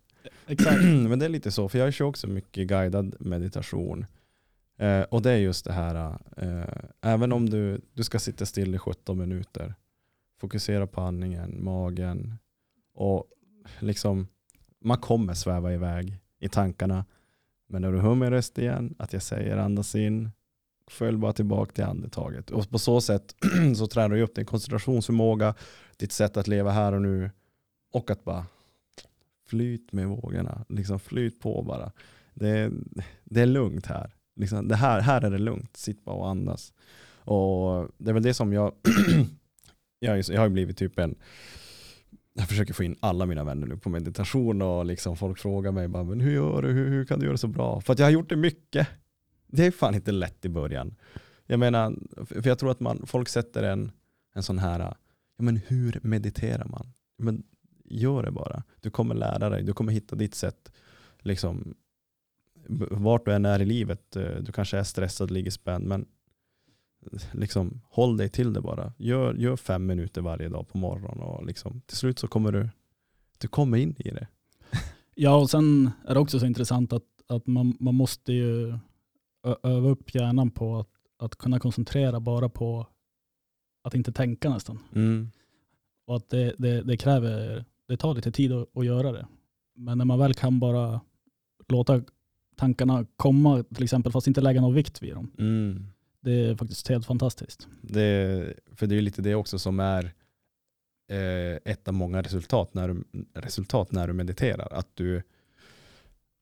Exakt. 0.48 0.84
Men 1.10 1.20
det 1.20 1.26
är 1.26 1.30
lite 1.30 1.52
så, 1.52 1.70
för 1.70 1.80
jag 1.80 1.94
kör 1.94 2.06
också 2.06 2.28
mycket 2.28 2.68
guidad 2.68 3.16
meditation. 3.20 4.06
Eh, 4.78 5.02
och 5.02 5.22
det 5.22 5.32
är 5.32 5.38
just 5.38 5.66
det 5.66 5.74
här, 5.74 6.20
eh, 6.38 6.84
även 7.02 7.32
om 7.32 7.50
du, 7.50 7.82
du 7.94 8.04
ska 8.04 8.20
sitta 8.20 8.46
still 8.46 8.76
i 8.76 8.78
17 8.78 9.18
minuter, 9.18 9.76
fokusera 10.40 10.88
på 10.88 11.02
andningen, 11.02 11.64
magen 11.64 12.38
och 12.94 13.26
liksom, 13.80 14.28
man 14.80 14.98
kommer 14.98 15.34
sväva 15.34 15.74
iväg 15.74 16.18
i 16.40 16.50
tankarna. 16.50 17.06
Men 17.70 17.82
när 17.82 17.92
du 17.92 18.00
hör 18.00 18.16
min 18.16 18.30
röst 18.30 18.58
igen, 18.58 18.96
att 19.00 19.14
jag 19.14 19.22
säger 19.22 19.58
andas 19.58 19.96
in, 19.96 20.30
följ 20.88 21.18
bara 21.18 21.34
tillbaka 21.34 21.72
till 21.72 21.84
andetaget. 21.84 22.52
Och 22.52 22.70
på 22.70 22.80
så 22.80 23.02
sätt 23.02 23.36
så 23.78 23.88
tränar 23.88 24.16
du 24.16 24.22
upp 24.22 24.36
din 24.36 24.46
koncentrationsförmåga, 24.46 25.56
ditt 25.98 26.12
sätt 26.12 26.38
att 26.38 26.48
leva 26.48 26.72
här 26.72 26.94
och 26.94 27.02
nu 27.02 27.32
och 27.92 28.12
att 28.12 28.24
bara 28.24 28.46
flyt 29.48 29.92
med 29.92 30.08
vågorna. 30.08 30.66
Liksom 30.70 31.00
flyt 31.00 31.40
på 31.40 31.62
bara. 31.62 31.92
Det 32.34 32.72
det 33.24 33.42
är 33.42 33.46
lugnt 33.46 33.86
här. 33.86 34.16
Liksom, 34.36 34.68
det 34.68 34.76
här. 34.76 35.00
Här 35.02 35.22
är 35.22 35.30
det 35.30 35.38
lugnt. 35.38 35.78
Sitt 35.78 36.04
bara 36.04 36.16
och 36.16 36.30
andas. 36.30 36.74
Och 37.24 37.90
det 37.98 38.10
är 38.10 38.14
väl 38.14 38.24
det 38.24 38.34
som 38.34 38.54
jag, 38.54 38.74
jag, 40.00 40.20
jag 40.20 40.40
har 40.40 40.48
ju 40.48 40.54
blivit 40.54 40.78
typ 40.78 41.00
en, 41.00 41.16
jag 42.34 42.48
försöker 42.48 42.74
få 42.74 42.84
in 42.84 42.96
alla 43.00 43.26
mina 43.26 43.44
vänner 43.44 43.68
nu 43.68 43.78
på 43.78 43.90
meditation 43.90 44.62
och 44.62 44.86
liksom 44.86 45.18
folk 45.18 45.40
frågar 45.40 45.72
mig 45.72 45.88
bara, 45.88 46.04
men 46.04 46.20
hur 46.20 46.32
gör 46.32 46.62
du, 46.62 46.68
hur, 46.68 46.90
hur 46.90 47.06
kan 47.06 47.20
du 47.20 47.26
göra 47.26 47.34
det 47.34 47.38
så 47.38 47.48
bra? 47.48 47.82
För 47.82 47.94
att 47.94 48.00
jag 48.00 48.06
har 48.06 48.12
gjort 48.12 48.30
det 48.30 48.36
mycket. 48.36 48.88
Det 49.48 49.66
är 49.66 49.72
fan 49.72 49.96
inte 49.96 50.12
lätt 50.12 50.46
i 50.46 50.50
början. 50.50 50.96
Jag 51.46 51.60
menar, 51.60 51.96
för 52.26 52.48
jag 52.48 52.60
tror 52.60 52.72
att 52.72 52.80
man, 52.80 53.04
folk 53.06 53.30
sätter 53.30 53.64
en, 53.64 53.92
en 54.34 54.44
sån 54.44 54.60
här, 54.60 54.80
ja 55.38 55.44
men 55.44 55.58
hur 55.68 56.00
mediterar 56.04 56.66
man? 56.66 56.94
Men 57.18 57.44
gör 57.86 58.24
det 58.24 58.32
bara. 58.32 58.64
Du 58.80 58.90
kommer 58.90 59.16
lära 59.16 59.50
dig, 59.50 59.64
du 59.64 59.74
kommer 59.74 59.94
hitta 59.94 60.16
ditt 60.16 60.36
sätt. 60.36 60.72
Liksom, 61.20 61.74
vart 62.92 63.26
du 63.26 63.34
än 63.34 63.46
är 63.46 63.62
i 63.62 63.66
livet, 63.66 64.16
eh, 64.16 64.36
du 64.42 64.52
kanske 64.52 64.78
är 64.78 64.84
stressad, 64.84 65.32
ligger 65.32 65.52
spänd, 65.52 65.88
men 65.88 66.06
liksom, 67.32 67.82
håll 67.90 68.18
dig 68.18 68.30
till 68.30 68.54
det 68.54 68.62
bara. 68.62 68.94
Gör, 68.98 69.34
gör 69.34 69.56
fem 69.56 69.86
minuter 69.86 70.22
varje 70.22 70.50
dag 70.50 70.68
på 70.68 70.78
morgonen 70.78 71.20
och 71.20 71.46
liksom, 71.46 71.82
till 71.86 71.98
slut 71.98 72.20
så 72.20 72.28
kommer 72.28 72.52
du, 72.52 72.70
du 73.38 73.48
kommer 73.48 73.78
in 73.78 73.96
i 74.00 74.10
det. 74.10 74.28
Ja, 75.16 75.36
och 75.36 75.50
sen 75.50 75.92
är 76.08 76.14
det 76.14 76.20
också 76.20 76.40
så 76.40 76.46
intressant 76.46 76.94
att, 76.94 77.04
att 77.28 77.48
man, 77.48 77.78
man 77.80 77.96
måste 77.96 78.34
ju 78.34 78.78
öva 79.64 79.90
upp 79.90 80.16
hjärnan 80.16 80.52
på 80.52 80.80
att, 80.80 80.90
att 81.18 81.36
kunna 81.36 81.60
koncentrera 81.60 82.20
bara 82.20 82.50
på 82.50 82.88
att 83.84 83.96
inte 83.96 84.12
tänka 84.12 84.50
nästan. 84.50 84.80
Mm. 84.96 85.32
Och 86.08 86.16
att 86.16 86.30
det, 86.30 86.56
det, 86.58 86.82
det 86.82 86.98
kräver, 86.98 87.66
det 87.88 87.98
tar 87.98 88.16
lite 88.16 88.32
tid 88.32 88.52
att, 88.52 88.78
att 88.78 88.86
göra 88.86 89.12
det. 89.12 89.28
Men 89.76 89.98
när 89.98 90.06
man 90.06 90.20
väl 90.20 90.34
kan 90.34 90.60
bara 90.60 91.02
låta 91.68 92.02
tankarna 92.62 93.06
komma 93.16 93.64
till 93.64 93.84
exempel 93.84 94.12
fast 94.12 94.28
inte 94.28 94.42
lägga 94.42 94.62
någon 94.62 94.74
vikt 94.74 95.04
vid 95.04 95.14
dem. 95.14 95.32
Mm. 95.40 95.86
Det 96.20 96.32
är 96.32 96.56
faktiskt 96.56 96.88
helt 96.88 97.06
fantastiskt. 97.06 97.68
Det, 97.82 98.54
för 98.76 98.88
det 98.88 98.94
är 98.94 98.96
ju 98.96 99.02
lite 99.02 99.22
det 99.22 99.36
också 99.36 99.60
som 99.60 99.80
är 99.80 100.04
eh, 101.12 101.72
ett 101.72 101.88
av 101.88 101.94
många 101.94 102.22
resultat 102.22 102.74
när, 102.74 102.88
du, 102.88 103.04
resultat 103.34 103.92
när 103.92 104.08
du 104.08 104.14
mediterar. 104.14 104.74
Att 104.74 104.88
du, 104.94 105.24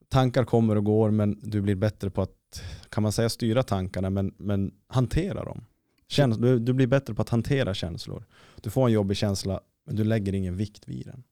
tankar 0.10 0.44
kommer 0.44 0.76
och 0.76 0.84
går 0.84 1.12
men 1.12 1.40
du 1.44 1.62
blir 1.62 1.76
bättre 1.76 2.10
på 2.10 2.22
att, 2.22 2.64
kan 2.90 3.04
man 3.04 3.12
säga 3.12 3.30
styra 3.30 3.64
tankarna 3.64 4.10
men, 4.10 4.34
men 4.38 4.72
hantera 4.88 5.46
dem. 5.46 5.66
Käns, 6.08 6.38
du, 6.38 6.60
du 6.60 6.74
blir 6.74 6.88
bättre 6.88 7.14
på 7.14 7.22
att 7.22 7.30
hantera 7.30 7.74
känslor. 7.74 8.26
Du 8.62 8.70
får 8.70 8.88
en 8.88 8.94
jobbig 8.94 9.18
känsla 9.18 9.62
men 9.86 9.96
du 9.96 10.04
lägger 10.04 10.34
ingen 10.34 10.58
vikt 10.58 10.88
vid 10.88 11.06
den. 11.06 11.24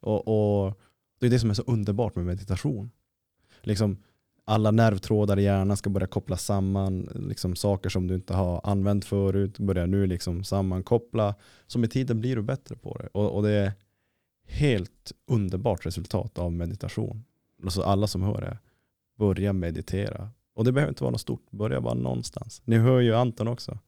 Och, 0.00 0.28
och 0.28 0.80
det 1.18 1.26
är 1.26 1.30
det 1.30 1.40
som 1.40 1.50
är 1.50 1.54
så 1.54 1.62
underbart 1.66 2.16
med 2.16 2.24
meditation. 2.24 2.90
Liksom, 3.60 3.96
alla 4.48 4.70
nervtrådar 4.70 5.38
i 5.38 5.42
hjärnan 5.42 5.76
ska 5.76 5.90
börja 5.90 6.06
kopplas 6.06 6.44
samman. 6.44 7.08
Liksom 7.14 7.56
saker 7.56 7.90
som 7.90 8.06
du 8.06 8.14
inte 8.14 8.34
har 8.34 8.60
använt 8.64 9.04
förut 9.04 9.58
börjar 9.58 9.86
nu 9.86 10.06
liksom 10.06 10.44
sammankoppla. 10.44 11.34
Så 11.66 11.78
med 11.78 11.90
tiden 11.90 12.20
blir 12.20 12.36
du 12.36 12.42
bättre 12.42 12.76
på 12.76 12.98
det. 12.98 13.08
Och, 13.12 13.36
och 13.36 13.42
det 13.42 13.50
är 13.50 13.72
helt 14.46 15.12
underbart 15.26 15.86
resultat 15.86 16.38
av 16.38 16.52
meditation. 16.52 17.24
Alltså 17.62 17.82
alla 17.82 18.06
som 18.06 18.22
hör 18.22 18.40
det, 18.40 18.58
börja 19.18 19.52
meditera. 19.52 20.28
Och 20.54 20.64
det 20.64 20.72
behöver 20.72 20.90
inte 20.90 21.02
vara 21.04 21.12
något 21.12 21.20
stort, 21.20 21.50
börja 21.50 21.80
bara 21.80 21.94
någonstans. 21.94 22.62
Ni 22.64 22.76
hör 22.76 23.00
ju 23.00 23.14
Anton 23.14 23.48
också. 23.48 23.78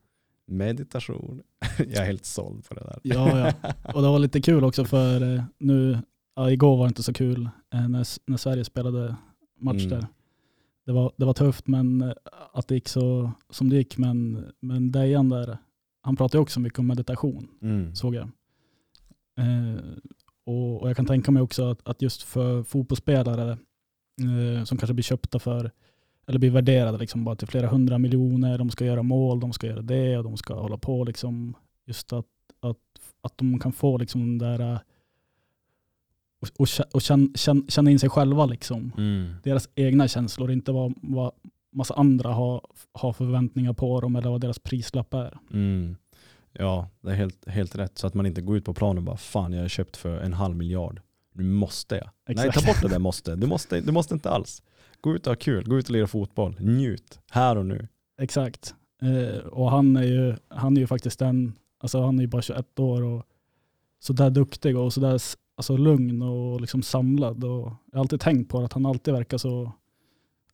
Meditation. 0.47 1.43
Jag 1.79 1.97
är 1.97 2.05
helt 2.07 2.25
såld 2.25 2.69
på 2.69 2.75
det 2.75 2.81
där. 2.81 2.99
Ja, 3.03 3.39
ja. 3.63 3.73
Och 3.95 4.03
det 4.03 4.09
var 4.09 4.19
lite 4.19 4.41
kul 4.41 4.65
också 4.65 4.85
för 4.85 5.35
eh, 5.35 5.43
nu, 5.59 5.99
ja, 6.37 6.51
igår 6.51 6.77
var 6.77 6.85
det 6.85 6.89
inte 6.89 7.03
så 7.03 7.13
kul 7.13 7.49
eh, 7.75 7.89
när, 7.89 8.07
när 8.31 8.37
Sverige 8.37 8.65
spelade 8.65 9.17
match 9.61 9.85
Mm. 9.85 9.89
där. 9.89 10.07
Det 10.87 10.93
var, 10.93 11.13
det 11.17 11.25
var 11.25 11.33
tufft 11.33 11.67
men 11.67 12.03
eh, 12.03 12.13
att 12.53 12.69
det 12.69 12.75
gick 12.75 12.89
så 12.89 13.33
som 13.51 13.69
det 13.71 13.77
gick. 13.77 13.99
Men, 13.99 14.47
men 14.61 14.93
Dejan 14.93 15.29
där, 15.29 15.59
han 16.03 16.17
pratade 16.17 16.43
också 16.43 16.61
mycket 16.61 16.79
om 16.79 16.87
meditation 16.87 17.49
Mm. 17.63 17.95
såg 17.95 18.15
jag. 18.15 18.29
Eh, 19.39 19.81
och, 20.47 20.83
och 20.83 20.89
jag 20.89 20.97
kan 20.97 21.07
tänka 21.07 21.31
mig 21.31 21.43
också 21.43 21.65
att, 21.71 21.89
att 21.89 22.03
just 22.03 22.23
för 22.23 22.63
fotbollsspelare 22.63 23.51
eh, 23.51 24.65
som 24.65 24.79
kanske 24.79 24.95
blir 24.95 25.03
köpta 25.03 25.39
för, 25.39 25.71
eller 26.27 26.39
blir 26.39 26.51
värderade 26.51 26.99
liksom 26.99 27.25
bara 27.25 27.37
till 27.37 27.49
flera 27.49 27.67
hundra 27.69 27.99
miljoner, 27.99 28.59
de 28.59 28.71
ska 28.71 28.85
göra 28.85 29.03
mål, 29.03 29.41
de 29.41 29.53
ska 29.53 29.67
göra 29.67 29.83
det 29.83 30.19
och 30.19 30.25
de 30.25 30.37
ska 30.37 30.55
hålla 30.61 30.79
på 30.79 31.05
liksom, 31.05 31.55
just 31.87 32.13
att, 32.13 32.27
att, 32.61 32.77
att 33.21 33.39
de 33.39 33.59
kan 33.59 33.73
få 33.73 33.99
liksom 33.99 34.21
den 34.21 34.39
där 34.39 34.73
eh, 34.73 34.81
och, 36.41 36.49
och, 36.59 36.67
kä- 36.67 36.91
och 36.93 37.03
känna, 37.03 37.29
känna, 37.35 37.63
känna 37.69 37.91
in 37.91 37.99
sig 37.99 38.09
själva 38.11 38.47
liksom. 38.47 38.93
Mm. 38.99 39.35
Deras 39.43 39.69
egna 39.75 40.09
känslor, 40.09 40.51
inte 40.51 40.73
vad, 40.73 40.95
vad 41.03 41.33
massa 41.73 41.95
andra 41.95 42.31
har, 42.33 42.61
har 42.93 43.13
förväntningar 43.13 43.73
på 43.73 44.01
dem 44.01 44.17
eller 44.17 44.31
vad 44.31 44.41
deras 44.41 44.59
prislapp 44.59 45.15
är. 45.15 45.39
Mm. 45.53 45.97
Ja, 46.53 46.89
det 47.01 47.11
är 47.11 47.15
helt, 47.15 47.49
helt 47.49 47.77
rätt. 47.77 47.99
Så 47.99 48.07
att 48.07 48.15
man 48.15 48.27
inte 48.27 48.41
går 48.41 48.57
ut 48.57 48.65
på 48.65 48.75
planen 48.75 48.99
och 48.99 49.03
bara 49.03 49.17
fan 49.17 49.53
jag 49.53 49.61
har 49.61 49.69
köpt 49.69 49.97
för 49.97 50.19
en 50.19 50.33
halv 50.33 50.57
miljard. 50.57 51.01
Nu 51.35 51.45
måste 51.45 51.95
jag. 51.97 52.11
Nej, 52.29 52.47
Exakt. 52.47 52.67
ta 52.67 52.73
bort 52.73 52.83
det 52.83 52.89
där 52.89 52.99
måste. 52.99 53.37
Du 53.37 53.47
måste, 53.47 53.81
du 53.81 53.93
måste 53.93 54.15
inte 54.15 54.31
alls. 54.31 54.63
Gå 55.01 55.15
ut 55.15 55.27
och 55.27 55.31
ha 55.31 55.37
kul, 55.37 55.65
gå 55.69 55.79
ut 55.79 55.85
och 55.85 55.91
lira 55.91 56.07
fotboll. 56.07 56.57
Njut, 56.61 57.21
här 57.31 57.57
och 57.57 57.67
nu. 57.67 57.89
Exakt. 58.21 58.75
Eh, 59.03 59.39
och 59.39 59.71
han 59.71 59.97
är, 59.97 60.03
ju, 60.03 60.37
han 60.49 60.77
är 60.77 60.81
ju 60.81 60.87
faktiskt 60.87 61.19
den, 61.19 61.53
alltså 61.79 62.03
han 62.03 62.19
är 62.19 62.23
ju 62.23 62.27
bara 62.29 62.43
21 62.43 62.79
år 62.79 63.03
och 63.03 63.27
sådär 63.99 64.31
duktig 64.31 64.79
och 64.79 64.93
sådär 64.93 65.19
alltså 65.61 65.77
lugn 65.77 66.23
och 66.23 66.61
liksom 66.61 66.83
samlad. 66.83 67.45
Och 67.45 67.73
jag 67.91 67.99
har 67.99 68.01
alltid 68.01 68.21
tänkt 68.21 68.51
på 68.51 68.59
att 68.59 68.73
han 68.73 68.87
alltid 68.87 69.15
verkar 69.15 69.39
så, 69.39 69.73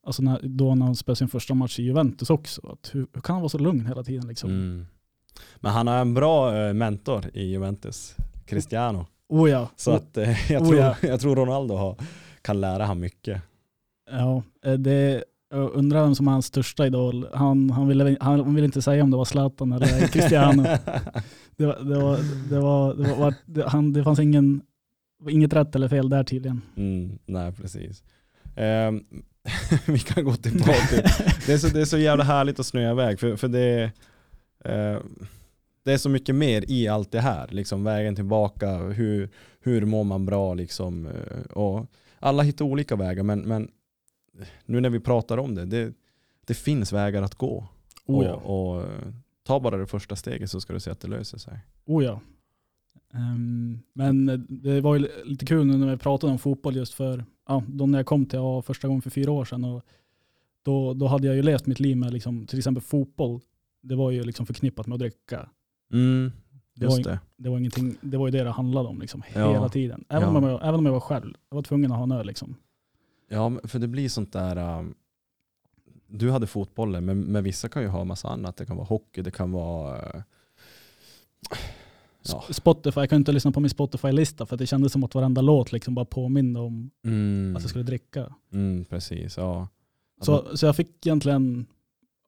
alltså 0.07 0.23
när, 0.23 0.41
då 0.43 0.75
när 0.75 0.87
han 0.87 0.97
spelade 0.97 1.17
sin 1.17 1.29
första 1.29 1.55
match 1.55 1.79
i 1.79 1.83
Juventus 1.83 2.31
också, 2.31 2.69
att 2.73 2.91
hur, 2.95 3.07
hur 3.13 3.21
kan 3.21 3.35
han 3.35 3.43
vara 3.43 3.49
så 3.49 3.59
lugn 3.59 3.87
hela 3.87 4.03
tiden 4.03 4.29
liksom? 4.29 4.51
Mm. 4.51 4.87
Men 5.57 5.73
han 5.73 5.87
har 5.87 5.99
en 5.99 6.15
bra 6.15 6.57
eh, 6.57 6.75
mentor 6.75 7.25
i 7.35 7.45
Juventus, 7.45 8.17
Cristiano. 8.47 9.07
Oh 9.29 9.51
ja. 9.51 9.69
Så 9.77 9.91
att, 9.91 10.17
eh, 10.17 10.51
jag, 10.53 10.63
oh 10.63 10.69
tror, 10.69 10.81
ja. 10.81 10.97
jag 11.03 11.21
tror 11.21 11.37
Ronaldo 11.37 11.75
har, 11.75 11.97
kan 12.43 12.61
lära 12.61 12.85
han 12.85 13.01
mycket. 13.01 13.43
Ja, 14.11 14.43
eh, 14.65 14.73
det, 14.75 15.25
jag 15.51 15.73
undrar 15.73 16.03
vem 16.03 16.15
som 16.15 16.29
är 16.29 16.33
hans 16.33 16.47
största 16.47 16.87
idol. 16.87 17.29
Han, 17.35 17.71
han, 17.71 17.89
ville, 17.89 18.17
han 18.21 18.55
ville 18.55 18.65
inte 18.65 18.83
säga 18.83 19.03
om 19.03 19.11
det 19.11 19.17
var 19.17 19.25
Zlatan 19.25 19.73
eller 19.73 20.07
Cristiano. 20.13 20.63
det, 21.57 21.67
var, 21.67 21.85
det, 21.85 21.99
var, 21.99 22.19
det, 22.51 22.61
var, 22.61 22.95
det, 22.95 23.15
var, 23.15 23.35
det, 23.47 23.69
han, 23.69 23.93
det 23.93 24.05
fanns 24.05 24.19
ingen, 24.19 24.63
inget 25.29 25.53
rätt 25.53 25.75
eller 25.75 25.89
fel 25.89 26.09
där 26.09 26.25
tydligen. 26.25 26.63
Mm, 26.77 27.19
nej, 27.27 27.53
precis. 27.53 28.05
Ehm, 28.57 29.05
vi 29.87 29.99
kan 29.99 30.25
gå 30.25 30.35
tillbaka 30.37 30.73
till 30.73 31.03
det 31.47 31.53
är, 31.53 31.59
så, 31.59 31.69
det 31.69 31.81
är 31.81 31.85
så 31.85 31.99
jävla 31.99 32.25
härligt 32.25 32.61
att 32.61 32.67
snöa 32.67 32.91
iväg 32.91 33.21
för, 33.21 33.37
för 33.37 33.49
det, 33.49 33.83
eh, 34.65 34.99
det 35.83 35.93
är 35.93 35.99
så 35.99 36.09
mycket 36.09 36.35
mer 36.35 36.65
i 36.71 36.89
allt 36.89 37.13
det 37.13 37.21
här. 37.21 37.49
Liksom 37.49 37.85
vägen 37.85 38.15
tillbaka, 38.15 38.77
hur, 38.79 39.29
hur 39.61 39.85
mår 39.85 40.05
man 40.05 40.27
bra 40.27 40.55
liksom. 40.55 41.07
eh, 41.07 41.41
Och 41.53 41.87
alla 42.19 42.43
hittar 42.43 42.65
olika 42.65 42.97
vägar 42.97 43.23
men, 43.23 43.41
men 43.41 43.71
nu 44.65 44.81
när 44.81 44.91
vi 44.91 45.01
pratar 45.01 45.39
om 45.39 45.55
det, 45.55 45.65
det, 45.65 45.93
det 46.47 46.55
finns 46.55 46.93
vägar 46.93 47.23
att 47.23 47.35
gå. 47.35 47.69
Oh 48.07 48.25
ja. 48.25 48.35
och, 48.35 48.77
och 48.77 48.85
ta 49.43 49.61
bara 49.61 49.77
det 49.77 49.87
första 49.87 50.17
steget 50.17 50.51
så 50.51 50.61
ska 50.61 50.73
du 50.73 50.81
se 50.81 50.91
att 50.91 51.01
det 51.01 51.09
löser 51.09 51.39
sig. 51.39 51.59
Oh 51.87 52.05
ja. 52.05 52.21
Ehm, 53.15 53.79
men 53.93 54.47
det 54.49 54.81
var 54.81 54.97
ju 54.97 55.09
lite 55.25 55.47
kul 55.47 55.67
nu 55.67 55.77
när 55.77 55.91
vi 55.91 55.97
pratade 55.97 56.33
om 56.33 56.39
fotboll 56.39 56.77
just 56.77 56.95
för, 56.95 57.25
ja, 57.49 57.63
då 57.69 57.87
när 57.87 57.99
jag 57.99 58.07
kom 58.07 58.27
till 58.27 58.39
AA 58.39 58.63
första 58.63 58.89
gången 58.89 59.03
för 59.03 59.11
fyra 59.11 59.31
år 59.33 59.45
sedan 59.45 59.65
och 59.65 59.83
då, 60.63 60.95
då 60.95 61.07
hade 61.07 61.27
jag 61.27 61.37
ju 61.37 61.43
levt 61.43 61.67
mitt 61.67 61.81
liv 61.81 61.97
med 61.97 62.13
liksom, 62.13 62.47
till 62.47 62.59
exempel 62.59 62.83
fotboll. 62.83 63.41
Det 63.83 63.95
var 63.95 64.11
ju 64.11 64.23
liksom 64.23 64.47
förknippat 64.47 64.87
med 64.87 64.95
att 64.95 65.01
dricka. 65.01 65.49
Mm, 65.93 66.33
Det 66.75 66.87
var, 66.87 67.03
det. 67.03 67.21
det 67.37 67.49
var, 67.51 67.59
ingenting, 67.59 67.97
det 68.01 68.17
var 68.17 68.27
ju 68.27 68.31
det 68.31 68.45
det 68.45 68.51
handlade 68.51 68.89
om 68.89 69.01
liksom, 69.01 69.23
Ja. 69.35 69.53
hela 69.53 69.69
tiden. 69.69 70.05
Även, 70.09 70.29
Ja. 70.33 70.39
om 70.39 70.45
jag, 70.45 70.61
även 70.63 70.75
om 70.75 70.87
jag 70.87 70.93
var 70.93 71.01
själv. 71.01 71.35
Jag 71.51 71.55
var 71.55 71.63
tvungen 71.63 71.93
att 71.93 71.97
ha 71.99 72.05
en 72.05 72.13
öl 72.13 72.27
liksom. 72.27 72.57
Ja, 73.29 73.53
för 73.65 73.79
det 73.79 73.89
blir 73.89 74.09
sånt 74.09 74.33
där. 74.33 74.79
um, 74.79 74.95
du 76.09 76.31
hade 76.31 76.47
fotbollen, 76.47 77.05
men, 77.05 77.21
men 77.21 77.45
vissa 77.45 77.69
kan 77.69 77.83
ju 77.83 77.89
ha 77.89 78.05
massa 78.05 78.29
annat. 78.29 78.57
Det 78.57 78.67
kan 78.67 78.77
vara 78.77 78.87
hockey, 78.87 79.23
det 79.23 79.31
kan 79.31 79.53
vara... 79.53 80.25
Ja. 82.29 82.45
Sp- 82.49 82.53
Spotify, 82.53 83.01
jag 83.01 83.09
kunde 83.09 83.21
inte 83.21 83.33
lyssna 83.33 83.53
på 83.53 83.61
min 83.61 83.71
Spotify-lista 83.71 84.47
för 84.47 84.55
att 84.55 84.59
det 84.59 84.67
kändes 84.67 84.93
som 84.93 85.05
att 85.05 85.15
varenda 85.15 85.41
låt 85.41 85.73
liksom 85.73 85.95
bara 85.95 86.05
påminde 86.05 86.61
om 86.61 86.91
Mm, 87.05 87.57
att 87.57 87.63
jag 87.63 87.71
skulle 87.71 87.85
dricka. 87.85 88.35
mm, 88.53 88.85
precis, 88.85 89.37
ja. 89.37 89.69
Så, 90.21 90.57
så 90.57 90.67
jag 90.67 90.77
fick 90.77 91.07
egentligen 91.07 91.67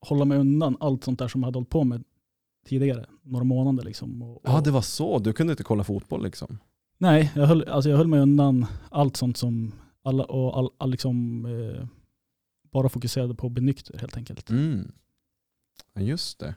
hålla 0.00 0.24
mig 0.24 0.38
undan 0.38 0.76
allt 0.80 1.04
sånt 1.04 1.18
där 1.18 1.28
som 1.28 1.40
jag 1.40 1.46
hade 1.46 1.56
hållit 1.56 1.68
på 1.70 1.84
med 1.84 2.04
tidigare, 2.66 3.06
några 3.22 3.44
månader 3.44 3.84
liksom. 3.84 4.22
Och, 4.22 4.36
och, 4.36 4.42
Ja, 4.44 4.60
det 4.60 4.70
var 4.70 4.80
så. 4.82 5.18
Du 5.18 5.32
kunde 5.32 5.52
inte 5.52 5.62
kolla 5.64 5.84
fotboll 5.84 6.22
liksom? 6.22 6.58
Nej, 6.98 7.32
jag 7.34 7.46
höll, 7.46 7.64
alltså 7.64 7.90
jag 7.90 7.96
höll 7.96 8.06
mig 8.08 8.20
undan 8.20 8.66
allt 8.90 9.16
sånt 9.16 9.36
som 9.36 9.72
alla, 10.02 10.24
och 10.24 10.58
all, 10.58 10.70
all 10.78 10.90
liksom, 10.90 11.46
eh, 11.46 11.86
bara 12.72 12.88
fokuserade 12.88 13.34
på 13.34 13.46
att 13.46 13.52
bli 13.52 13.62
nykter 13.62 13.98
helt 13.98 14.16
enkelt. 14.16 14.50
Mm. 14.50 14.92
Ja, 15.94 16.00
just 16.00 16.38
det. 16.38 16.54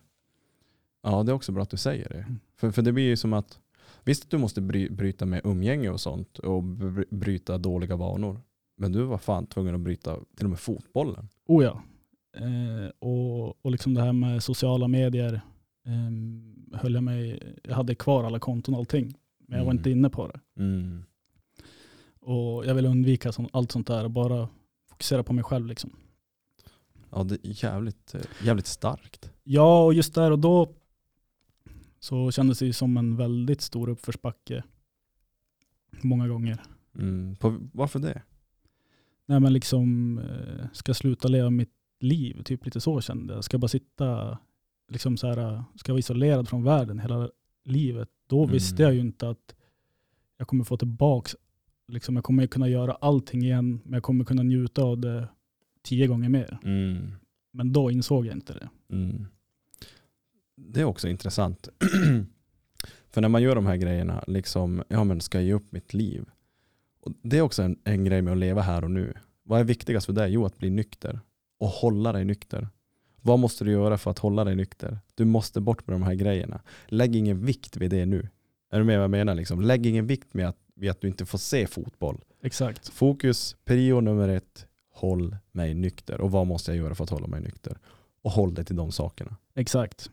Ja, 1.04 1.24
det 1.24 1.32
är 1.32 1.34
också 1.34 1.52
bra 1.52 1.64
att 1.64 1.70
du 1.70 1.78
säger 1.78 2.10
det. 2.10 2.18
Mm. 2.20 2.40
För, 2.62 2.72
för 2.72 2.82
det 2.82 2.92
blir 2.92 3.04
ju 3.04 3.18
som 3.18 3.34
att, 3.34 3.60
visst 4.04 4.24
att 4.24 4.30
du 4.32 4.38
måste 4.38 4.62
bry, 4.62 4.90
bryta 4.90 5.26
med 5.26 5.42
umgänge 5.44 5.90
och 5.90 6.02
sånt 6.02 6.40
och 6.40 6.64
bry- 6.64 7.06
bryta 7.10 7.58
dåliga 7.58 7.96
vanor. 7.96 8.42
Men 8.78 8.92
du 8.92 9.04
var 9.04 9.18
fan 9.18 9.46
tvungen 9.48 9.76
att 9.76 9.82
bryta 9.82 10.16
till 10.36 10.46
och 10.46 10.50
med 10.50 10.60
fotbollen. 10.60 11.30
Oh 11.48 11.64
ja. 11.64 11.82
Eh, 12.38 12.90
och, 13.00 13.66
och 13.66 13.72
liksom 13.72 13.94
det 13.94 14.02
här 14.02 14.14
med 14.14 14.44
sociala 14.44 14.88
medier 14.88 15.34
eh, 15.88 16.80
höll 16.80 16.94
jag 16.94 17.04
mig, 17.04 17.40
jag 17.64 17.76
hade 17.76 17.96
kvar 17.96 18.24
alla 18.24 18.40
konton 18.40 18.74
och 18.76 18.80
allting. 18.80 19.16
Men 19.48 19.58
jag 19.58 19.66
var 19.66 19.72
Mm. 19.72 19.80
inte 19.80 19.90
inne 19.92 20.10
på 20.10 20.28
det. 20.28 20.40
Mm. 20.64 21.04
Och 22.20 22.66
jag 22.66 22.76
ville 22.76 22.90
undvika 22.90 23.32
sånt, 23.32 23.50
allt 23.54 23.72
sånt 23.72 23.88
där 23.88 24.04
och 24.04 24.12
bara 24.12 24.48
fokusera 24.90 25.24
på 25.24 25.34
mig 25.34 25.44
själv. 25.44 25.66
Liksom. 25.68 25.90
Ja, 27.10 27.24
det 27.24 27.36
är 27.36 27.64
jävligt, 27.64 28.16
jävligt 28.44 28.68
starkt. 28.68 29.32
Ja, 29.44 29.84
och 29.86 29.94
just 29.94 30.16
där 30.16 30.32
och 30.32 30.40
då 30.40 30.74
så 32.04 32.32
kändes 32.32 32.60
det 32.60 32.66
ju 32.66 32.74
som 32.74 32.98
en 32.98 33.16
väldigt 33.16 33.62
stor 33.62 33.90
uppförsbacke. 33.90 34.64
Många 36.02 36.28
gånger. 36.28 36.62
Mm. 37.00 37.36
På, 37.36 37.58
varför 37.74 38.00
det? 38.00 38.22
Nej 39.26 39.40
men 39.40 39.54
liksom, 39.54 40.18
eh, 40.18 40.66
ska 40.74 40.94
sluta 40.94 41.28
leva 41.28 41.50
mitt 41.50 41.74
liv? 42.00 42.44
Typ 42.44 42.66
lite 42.66 42.82
så 42.82 43.02
kände 43.02 43.34
jag. 43.34 43.44
Ska 43.44 43.56
jag 43.56 43.62
bara 43.62 43.68
sitta, 43.68 44.38
liksom 44.88 45.18
så 45.18 45.28
här, 45.28 45.64
ska 45.76 45.90
jag 45.90 45.94
vara 45.94 46.00
isolerad 46.00 46.48
från 46.50 46.64
världen 46.64 47.00
hela 47.00 47.30
livet? 47.66 48.10
Då 48.28 48.44
Mm. 48.44 48.54
visste 48.54 48.84
jag 48.84 48.94
ju 48.94 49.00
inte 49.00 49.30
att 49.30 49.56
jag 50.38 50.48
kommer 50.48 50.64
få 50.64 50.78
tillbaks, 50.78 51.36
liksom 51.88 52.16
jag 52.16 52.24
kommer 52.26 52.48
kunna 52.48 52.68
göra 52.68 52.92
allting 52.94 53.42
igen, 53.44 53.82
men 53.84 53.94
jag 53.94 54.04
kommer 54.04 54.26
kunna 54.26 54.44
njuta 54.44 54.84
av 54.84 54.98
det 55.00 55.28
tio 55.84 56.08
gånger 56.08 56.30
mer. 56.30 56.58
Mm. 56.64 57.12
Men 57.52 57.74
då 57.74 57.92
insåg 57.92 58.26
jag 58.26 58.36
inte 58.36 58.54
det. 58.54 58.70
Mm. 58.96 59.26
Det 60.68 60.82
är 60.82 60.86
också 60.86 61.08
intressant. 61.08 61.70
För 63.10 63.22
när 63.22 63.30
man 63.30 63.42
gör 63.42 63.56
de 63.56 63.66
här 63.66 63.76
grejerna, 63.76 64.24
liksom, 64.28 64.84
ja 64.88 65.04
men 65.04 65.22
ska 65.22 65.38
jag 65.38 65.46
ge 65.46 65.54
upp 65.54 65.72
mitt 65.72 65.94
liv? 65.94 66.26
Och 67.02 67.12
det 67.24 67.38
är 67.38 67.42
också 67.42 67.64
en, 67.64 67.80
en 67.84 68.06
grej 68.06 68.22
med 68.22 68.32
att 68.32 68.40
leva 68.40 68.62
här 68.62 68.84
och 68.84 68.92
nu. 68.92 69.14
Vad 69.44 69.60
är 69.60 69.64
viktigast 69.64 70.06
för 70.06 70.14
dig? 70.14 70.32
Jo, 70.32 70.46
att 70.46 70.58
bli 70.58 70.70
nykter. 70.70 71.20
Och 71.60 71.68
hålla 71.68 72.12
dig 72.12 72.26
nykter. 72.26 72.68
Vad 73.22 73.40
måste 73.40 73.64
du 73.64 73.72
göra 73.72 73.98
för 73.98 74.12
att 74.12 74.20
hålla 74.20 74.44
dig 74.44 74.56
nykter? 74.56 75.00
Du 75.16 75.26
måste 75.26 75.62
bort 75.62 75.88
med 75.88 75.96
de 75.96 76.04
här 76.04 76.14
grejerna. 76.14 76.62
Lägg 76.88 77.16
ingen 77.16 77.46
vikt 77.46 77.78
vid 77.78 77.92
det 77.92 78.06
nu. 78.06 78.30
Är 78.72 78.80
du 78.80 78.86
med 78.86 78.98
vad 78.98 79.04
jag 79.04 79.12
menar? 79.12 79.36
Liksom? 79.36 79.62
Lägg 79.62 79.86
ingen 79.86 80.08
vikt 80.08 80.34
med 80.34 80.48
att, 80.48 80.58
vid 80.76 80.90
att 80.90 81.02
du 81.02 81.08
inte 81.08 81.26
får 81.26 81.38
se 81.38 81.68
fotboll. 81.68 82.22
Exakt. 82.44 82.90
Fokus, 82.90 83.56
prio 83.66 84.02
nummer 84.02 84.30
ett, 84.30 84.66
håll 84.94 85.38
mig 85.52 85.74
nykter. 85.74 86.22
Och 86.22 86.32
vad 86.32 86.48
måste 86.48 86.72
jag 86.72 86.78
göra 86.78 86.96
för 86.96 87.04
att 87.04 87.10
hålla 87.10 87.28
mig 87.28 87.42
nykter? 87.42 87.78
Och 88.22 88.32
håll 88.32 88.54
dig 88.54 88.66
till 88.66 88.76
de 88.76 88.92
sakerna. 88.92 89.36
Exakt. 89.56 90.10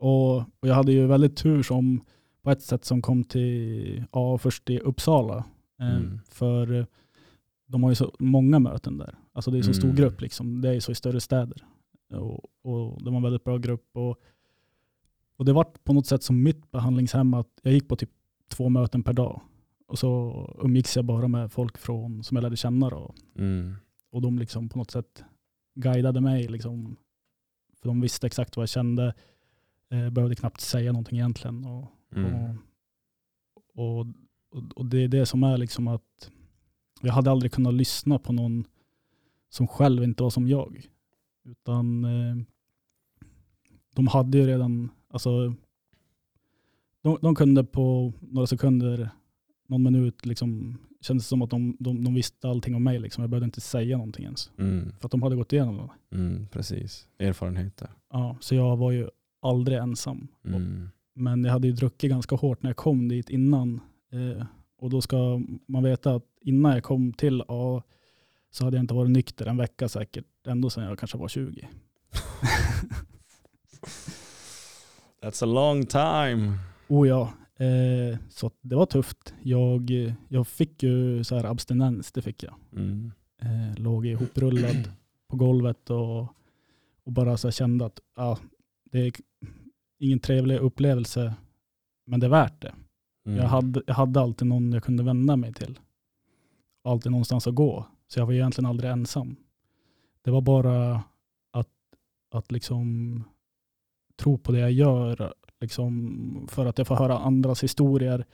Och, 0.00 0.36
och 0.36 0.44
jag 0.68 0.74
hade 0.74 0.92
ju 0.92 1.06
väldigt 1.06 1.36
tur 1.36 1.62
som 1.62 2.04
på 2.42 2.50
ett 2.50 2.62
sätt 2.62 2.84
som 2.84 3.02
kom 3.02 3.24
till 3.24 4.04
ja, 4.12 4.38
först 4.38 4.70
i 4.70 4.78
Uppsala. 4.78 5.36
Eh, 5.80 5.96
Mm. 5.96 6.18
För 6.28 6.86
de 7.66 7.82
har 7.82 7.90
ju 7.90 7.94
så 7.94 8.12
många 8.18 8.58
möten 8.58 8.98
där. 8.98 9.18
Alltså 9.32 9.50
det 9.50 9.58
är 9.58 9.62
så 9.62 9.74
stor 9.74 9.84
Mm. 9.88 9.96
grupp 9.96 10.20
liksom. 10.20 10.60
Det 10.60 10.68
är 10.68 10.72
ju 10.72 10.80
så 10.80 10.92
i 10.92 10.94
större 10.94 11.20
städer. 11.20 11.64
Och, 12.12 12.44
och 12.62 13.02
det 13.04 13.10
var 13.10 13.16
en 13.16 13.22
väldigt 13.22 13.44
bra 13.44 13.58
grupp. 13.58 13.88
Och, 13.96 14.16
och 15.36 15.44
det 15.44 15.52
var 15.52 15.64
på 15.64 15.92
något 15.92 16.06
sätt 16.06 16.22
som 16.22 16.42
mitt 16.42 16.70
behandlingshem 16.70 17.34
att 17.34 17.48
jag 17.62 17.72
gick 17.72 17.88
på 17.88 17.96
typ 17.96 18.10
två 18.48 18.68
möten 18.68 19.02
per 19.02 19.12
dag. 19.12 19.40
Och 19.86 19.98
så 19.98 20.32
umgicks 20.62 20.96
jag 20.96 21.04
bara 21.04 21.28
med 21.28 21.52
folk 21.52 21.78
från, 21.78 22.24
som 22.24 22.36
jag 22.36 22.42
lärde 22.42 22.56
känna. 22.56 22.90
Då. 22.90 23.14
Mm. 23.38 23.74
Och 24.10 24.22
de 24.22 24.38
liksom 24.38 24.68
på 24.68 24.78
något 24.78 24.90
sätt 24.90 25.24
guidade 25.74 26.20
mig. 26.20 26.48
Liksom, 26.48 26.96
för 27.80 27.88
de 27.88 28.00
visste 28.00 28.26
exakt 28.26 28.56
vad 28.56 28.62
jag 28.62 28.68
kände. 28.68 29.14
Eh, 29.90 30.10
behövde 30.10 30.34
knappt 30.36 30.60
säga 30.60 30.92
någonting 30.92 31.18
egentligen. 31.18 31.64
Och, 31.64 31.86
Mm. 32.16 32.58
och, 33.74 33.98
och, 34.00 34.06
och 34.76 34.86
det 34.86 34.98
är 35.04 35.08
det 35.08 35.26
som 35.26 35.42
är 35.42 35.56
liksom 35.58 35.88
att 35.88 36.30
jag 37.00 37.12
hade 37.12 37.30
aldrig 37.30 37.52
kunnat 37.52 37.74
lyssna 37.74 38.18
på 38.18 38.32
någon 38.32 38.64
som 39.48 39.66
själv 39.68 40.02
inte 40.02 40.22
var 40.22 40.30
som 40.30 40.48
jag. 40.48 40.86
Utan 41.44 42.04
eh, 42.04 42.36
de 43.94 44.06
hade 44.06 44.38
ju 44.38 44.46
redan, 44.46 44.90
alltså 45.08 45.54
de, 47.02 47.18
de 47.22 47.34
kunde 47.34 47.64
på 47.64 48.12
några 48.20 48.46
sekunder, 48.46 49.10
någon 49.68 49.82
minut, 49.82 50.26
liksom, 50.26 50.78
kändes 51.00 51.24
det 51.24 51.28
som 51.28 51.42
att 51.42 51.50
de, 51.50 51.76
de, 51.78 52.04
de 52.04 52.14
visste 52.14 52.48
allting 52.48 52.74
om 52.74 52.84
mig. 52.84 52.98
Liksom. 52.98 53.22
Jag 53.22 53.30
behövde 53.30 53.44
inte 53.44 53.60
säga 53.60 53.96
någonting 53.96 54.24
ens. 54.24 54.50
Mm. 54.58 54.92
För 55.00 55.06
att 55.06 55.12
de 55.12 55.22
hade 55.22 55.36
gått 55.36 55.52
igenom 55.52 55.76
det. 55.76 56.16
Mm. 56.16 56.46
Precis, 56.48 57.08
erfarenheter. 57.18 57.90
Ja, 58.12 58.36
så 58.40 58.54
jag 58.54 58.76
var 58.76 58.90
ju 58.90 59.08
aldrig 59.40 59.78
ensam. 59.78 60.28
Mm. 60.44 60.88
Men 61.14 61.44
jag 61.44 61.52
hade 61.52 61.66
ju 61.66 61.72
druckit 61.72 62.10
ganska 62.10 62.36
hårt 62.36 62.62
när 62.62 62.70
jag 62.70 62.76
kom 62.76 63.08
dit 63.08 63.30
innan. 63.30 63.80
Eh, 64.12 64.46
och 64.78 64.90
då 64.90 65.00
ska 65.00 65.42
man 65.66 65.82
veta 65.82 66.14
att 66.14 66.24
innan 66.40 66.72
jag 66.72 66.82
kom 66.82 67.12
till 67.12 67.42
A 67.48 67.82
så 68.50 68.64
hade 68.64 68.76
jag 68.76 68.82
inte 68.82 68.94
varit 68.94 69.10
nykter 69.10 69.46
en 69.46 69.56
vecka 69.56 69.88
säkert. 69.88 70.26
Ändå 70.46 70.70
sedan 70.70 70.84
jag 70.84 70.98
kanske 70.98 71.18
var 71.18 71.28
20. 71.28 71.68
That's 75.22 75.42
a 75.42 75.46
long 75.46 75.86
time. 75.86 76.58
Oh 76.88 77.08
ja, 77.08 77.32
eh, 77.64 78.18
så 78.30 78.50
det 78.60 78.76
var 78.76 78.86
tufft. 78.86 79.34
Jag, 79.42 79.90
jag 80.28 80.46
fick 80.46 80.82
ju 80.82 81.24
så 81.24 81.36
här 81.36 81.44
abstinens, 81.44 82.12
det 82.12 82.22
fick 82.22 82.42
jag. 82.42 82.54
Mm. 82.72 83.12
Eh, 83.42 83.78
låg 83.82 84.06
ihoprullad 84.06 84.90
på 85.28 85.36
golvet 85.36 85.90
och, 85.90 86.20
och 87.04 87.12
bara 87.12 87.36
så 87.36 87.50
kände 87.50 87.86
att 87.86 88.00
ja, 88.16 88.38
det 88.90 88.98
är 88.98 89.12
ingen 89.98 90.18
trevlig 90.18 90.58
upplevelse, 90.58 91.34
men 92.06 92.20
det 92.20 92.26
är 92.26 92.30
värt 92.30 92.62
det. 92.62 92.74
Mm. 93.26 93.38
Jag, 93.38 93.48
hade, 93.48 93.82
jag 93.86 93.94
hade 93.94 94.20
alltid 94.20 94.48
någon 94.48 94.72
jag 94.72 94.84
kunde 94.84 95.02
vända 95.02 95.36
mig 95.36 95.52
till. 95.52 95.78
Alltid 96.82 97.12
någonstans 97.12 97.46
att 97.46 97.54
gå. 97.54 97.86
Så 98.08 98.18
jag 98.18 98.26
var 98.26 98.32
egentligen 98.32 98.70
aldrig 98.70 98.90
ensam. 98.90 99.36
Det 100.22 100.30
var 100.30 100.40
bara 100.40 101.02
att, 101.50 101.68
att 102.30 102.52
liksom 102.52 103.24
tro 104.16 104.38
på 104.38 104.52
det 104.52 104.58
jag 104.58 104.72
gör. 104.72 105.34
Liksom 105.60 106.46
för 106.50 106.66
att 106.66 106.78
jag 106.78 106.86
får 106.86 106.96
höra 106.96 107.18
andras 107.18 107.64
historier. 107.64 108.24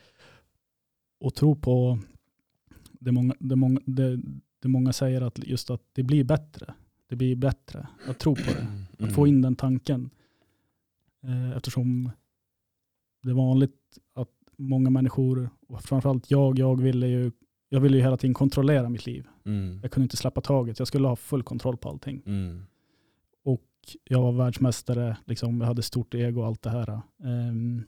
Och 1.21 1.35
tro 1.35 1.55
på 1.55 1.99
det 2.93 3.13
många, 3.13 3.35
det 3.39 3.57
många, 3.57 3.81
det, 3.85 4.21
det 4.63 4.69
många 4.69 4.93
säger 4.93 5.21
att 5.21 5.39
just 5.39 5.71
att 5.71 5.83
det 5.93 6.03
blir 6.03 6.25
bättre. 6.25 6.75
Det 7.09 7.17
blir 7.17 7.37
bättre. 7.37 7.87
Att 8.09 8.19
tro 8.19 8.35
på 8.35 8.43
det. 8.43 8.61
Mm. 8.61 8.85
Att 8.99 9.15
få 9.15 9.27
in 9.27 9.43
den 9.43 9.57
tanken. 9.57 10.11
Eh, 11.27 11.57
Eftersom 11.57 12.11
det 13.23 13.31
är 13.31 13.35
vanligt 13.35 13.99
att 14.15 14.29
många 14.57 14.91
människor, 14.91 15.51
och 15.69 15.83
framförallt 15.83 16.31
jag, 16.31 16.59
jag 16.59 16.81
ville 16.81 17.07
ju, 17.07 17.33
jag 17.69 17.81
ville 17.81 17.97
ju 17.97 18.03
hela 18.03 18.17
tiden 18.17 18.35
kontrollera 18.35 18.89
mitt 18.89 19.07
liv. 19.07 19.27
Mm. 19.45 19.81
Jag 19.83 19.91
kunde 19.91 20.05
inte 20.05 20.17
släppa 20.17 20.41
taget. 20.41 20.79
Jag 20.79 20.89
skulle 20.89 21.09
ha 21.09 21.17
full 21.17 21.43
kontroll 21.43 21.77
på 21.77 21.89
allting. 21.89 22.23
Mm. 22.27 22.63
Jag 24.05 24.23
var 24.23 24.33
världsmästare, 24.33 25.17
liksom, 25.25 25.61
jag 25.61 25.67
hade 25.67 25.83
stort 25.83 26.15
ego 26.15 26.41
och 26.41 26.47
allt 26.47 26.63
det 26.63 26.71
här. 26.71 27.01
Ehm, 27.25 27.83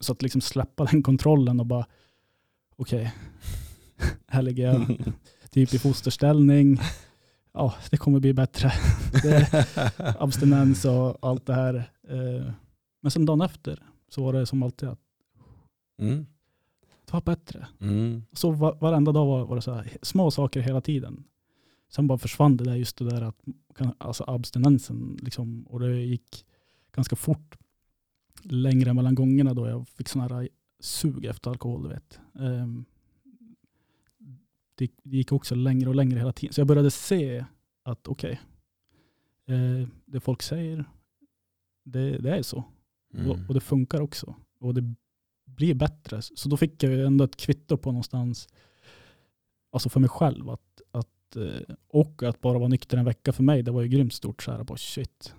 så 0.00 0.12
att 0.12 0.22
liksom 0.22 0.40
släppa 0.40 0.84
den 0.90 1.02
kontrollen 1.02 1.60
och 1.60 1.66
bara, 1.66 1.86
okej, 2.76 3.14
här 4.26 4.42
ligger 4.42 4.64
jag 4.66 5.04
typ 5.50 5.74
i 5.74 5.78
fosterställning. 5.78 6.78
Ja, 7.52 7.74
det 7.90 7.96
kommer 7.96 8.20
bli 8.20 8.32
bättre. 8.32 8.72
Abstinens 9.96 10.84
och 10.84 11.18
allt 11.20 11.46
det 11.46 11.54
här. 11.54 11.74
Eh, 12.08 12.52
Men 13.02 13.10
sen 13.10 13.26
dagen 13.26 13.40
efter 13.40 13.82
så 14.08 14.24
var 14.24 14.32
det 14.32 14.46
som 14.46 14.62
alltid 14.62 14.88
att 14.88 15.00
Mm. 15.98 16.26
det 17.04 17.12
var 17.12 17.20
bättre. 17.20 17.66
Mm. 17.80 18.22
Så 18.32 18.50
var, 18.50 18.74
varenda 18.74 19.12
dag 19.12 19.26
var, 19.26 19.46
var 19.46 19.56
det 19.56 19.62
så 19.62 19.72
här, 19.72 19.96
små 20.02 20.30
saker 20.30 20.60
hela 20.60 20.80
tiden. 20.80 21.24
Sen 21.88 22.06
bara 22.06 22.18
försvann 22.18 22.56
det 22.56 22.64
där 22.64 22.74
just 22.76 22.96
det 22.96 23.04
där 23.10 23.22
att 23.22 23.42
alltså 23.98 24.24
abstinensen 24.26 25.18
liksom, 25.22 25.62
och 25.66 25.80
det 25.80 26.00
gick 26.00 26.44
ganska 26.92 27.16
fort 27.16 27.58
längre 28.42 28.94
mellan 28.94 29.14
gångerna 29.14 29.54
då 29.54 29.68
jag 29.68 29.88
fick 29.88 30.08
sån 30.08 30.22
här 30.22 30.48
sug 30.80 31.24
efter 31.24 31.50
alkohol. 31.50 31.82
Du 31.82 31.88
vet. 31.88 32.20
Ehm, 32.34 32.84
det 34.74 34.90
det 35.02 35.16
gick 35.16 35.32
också 35.32 35.54
längre 35.54 35.88
och 35.88 35.94
längre 35.94 36.18
hela 36.18 36.32
tiden. 36.32 36.52
Så 36.52 36.60
jag 36.60 36.68
började 36.68 36.90
se 36.90 37.44
att 37.82 38.08
okej, 38.08 38.40
eh, 39.46 39.88
det 40.04 40.20
folk 40.20 40.42
säger, 40.42 40.84
det, 41.84 42.18
det 42.18 42.36
är 42.36 42.42
så. 42.42 42.64
Och, 43.12 43.18
Mm. 43.18 43.46
och 43.48 43.54
det 43.54 43.60
funkar 43.60 44.00
också. 44.00 44.34
Och 44.60 44.74
det 44.74 44.94
blir 45.46 45.74
bättre. 45.74 46.22
Så 46.22 46.48
då 46.48 46.56
fick 46.56 46.82
jag 46.82 47.00
ändå 47.06 47.24
ett 47.24 47.36
kvitto 47.36 47.76
på 47.76 47.90
någonstans, 47.92 48.48
alltså 49.72 49.88
för 49.88 50.00
mig 50.00 50.08
själv, 50.10 50.50
att, 50.50 50.80
att, 50.90 51.36
eh, 51.36 51.74
och 51.88 52.22
att 52.22 52.40
bara 52.40 52.58
vara 52.58 52.68
nykter 52.68 52.96
en 52.98 53.04
vecka 53.04 53.32
för 53.32 53.42
mig, 53.42 53.62
det 53.62 53.70
var 53.70 53.82
ju 53.82 53.88
grymt 53.88 54.12
stort. 54.12 54.42
Så 54.42 54.52
här, 54.52 54.64
bara 54.64 54.78
shit. 54.78 55.34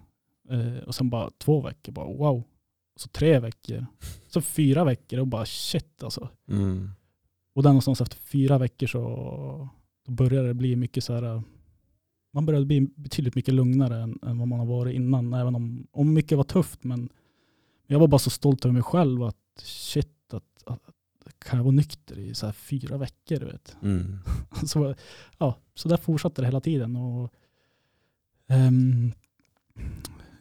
Eh, 0.50 0.78
Och 0.84 0.96
sen 0.96 1.10
bara 1.10 1.30
två 1.38 1.62
veckor, 1.62 1.92
bara 1.92 2.06
wow. 2.06 2.44
Så 2.96 3.10
tre 3.10 3.40
veckor. 3.40 3.86
Så 4.28 4.42
fyra 4.42 4.84
veckor 4.84 5.20
och 5.20 5.28
bara 5.28 5.46
shit 5.46 6.04
alltså. 6.04 6.30
Mm. 6.48 6.90
Och 7.56 7.64
där 7.64 7.70
någonstans 7.70 8.02
efter 8.02 8.18
fyra 8.18 8.58
veckor 8.58 8.88
så 8.88 9.70
började 10.08 10.48
det 10.48 10.54
bli 10.54 10.76
mycket 10.76 11.04
så 11.04 11.14
här, 11.14 11.44
man 12.34 12.46
började 12.46 12.66
bli 12.66 12.82
betydligt 12.82 13.36
mycket 13.36 13.54
lugnare 13.54 14.02
än, 14.02 14.20
än 14.24 14.38
vad 14.38 14.48
man 14.48 14.60
har 14.60 14.66
varit 14.66 14.96
innan. 14.96 15.34
Även 15.34 15.56
om, 15.56 15.88
om 15.92 16.14
mycket 16.14 16.38
var 16.38 16.44
tufft. 16.44 16.84
Men 16.84 17.10
jag 17.88 18.00
var 18.00 18.08
bara 18.08 18.20
så 18.20 18.30
stolt 18.30 18.66
över 18.66 18.74
mig 18.74 18.84
själv 18.84 19.24
att 19.24 19.38
shit, 19.58 20.34
att, 20.34 20.64
att, 20.66 20.80
kan 21.40 21.58
jag 21.58 21.64
vara 21.64 21.76
nykter 21.76 22.20
i 22.20 22.36
så 22.36 22.46
här 22.46 22.54
fyra 22.54 22.98
veckor? 22.98 23.40
Du 23.40 23.46
vet. 23.46 23.78
Mm. 23.82 24.20
Så, 24.66 24.96
ja, 25.38 25.58
så 25.76 25.90
där 25.90 25.98
fortsatte 25.98 26.42
det 26.42 26.46
hela 26.46 26.62
tiden. 26.62 26.96
Och, 26.96 27.34
ehm, 28.48 29.12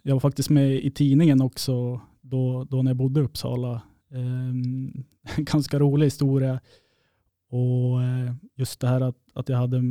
jag 0.02 0.14
var 0.14 0.20
faktiskt 0.20 0.50
med 0.50 0.74
i 0.74 0.90
tidningen 0.90 1.42
också 1.42 2.00
då, 2.20 2.64
då 2.64 2.82
när 2.82 2.90
jag 2.90 2.96
bodde 2.96 3.20
i 3.20 3.22
Uppsala 3.22 3.82
En 4.08 5.04
ganska 5.36 5.78
rolig 5.78 6.06
historia. 6.06 6.60
Och 7.48 8.02
eh, 8.02 8.34
just 8.54 8.80
det 8.80 8.88
här 8.88 9.00
att, 9.00 9.16
att 9.32 9.48
jag 9.48 9.56
hade 9.56 9.82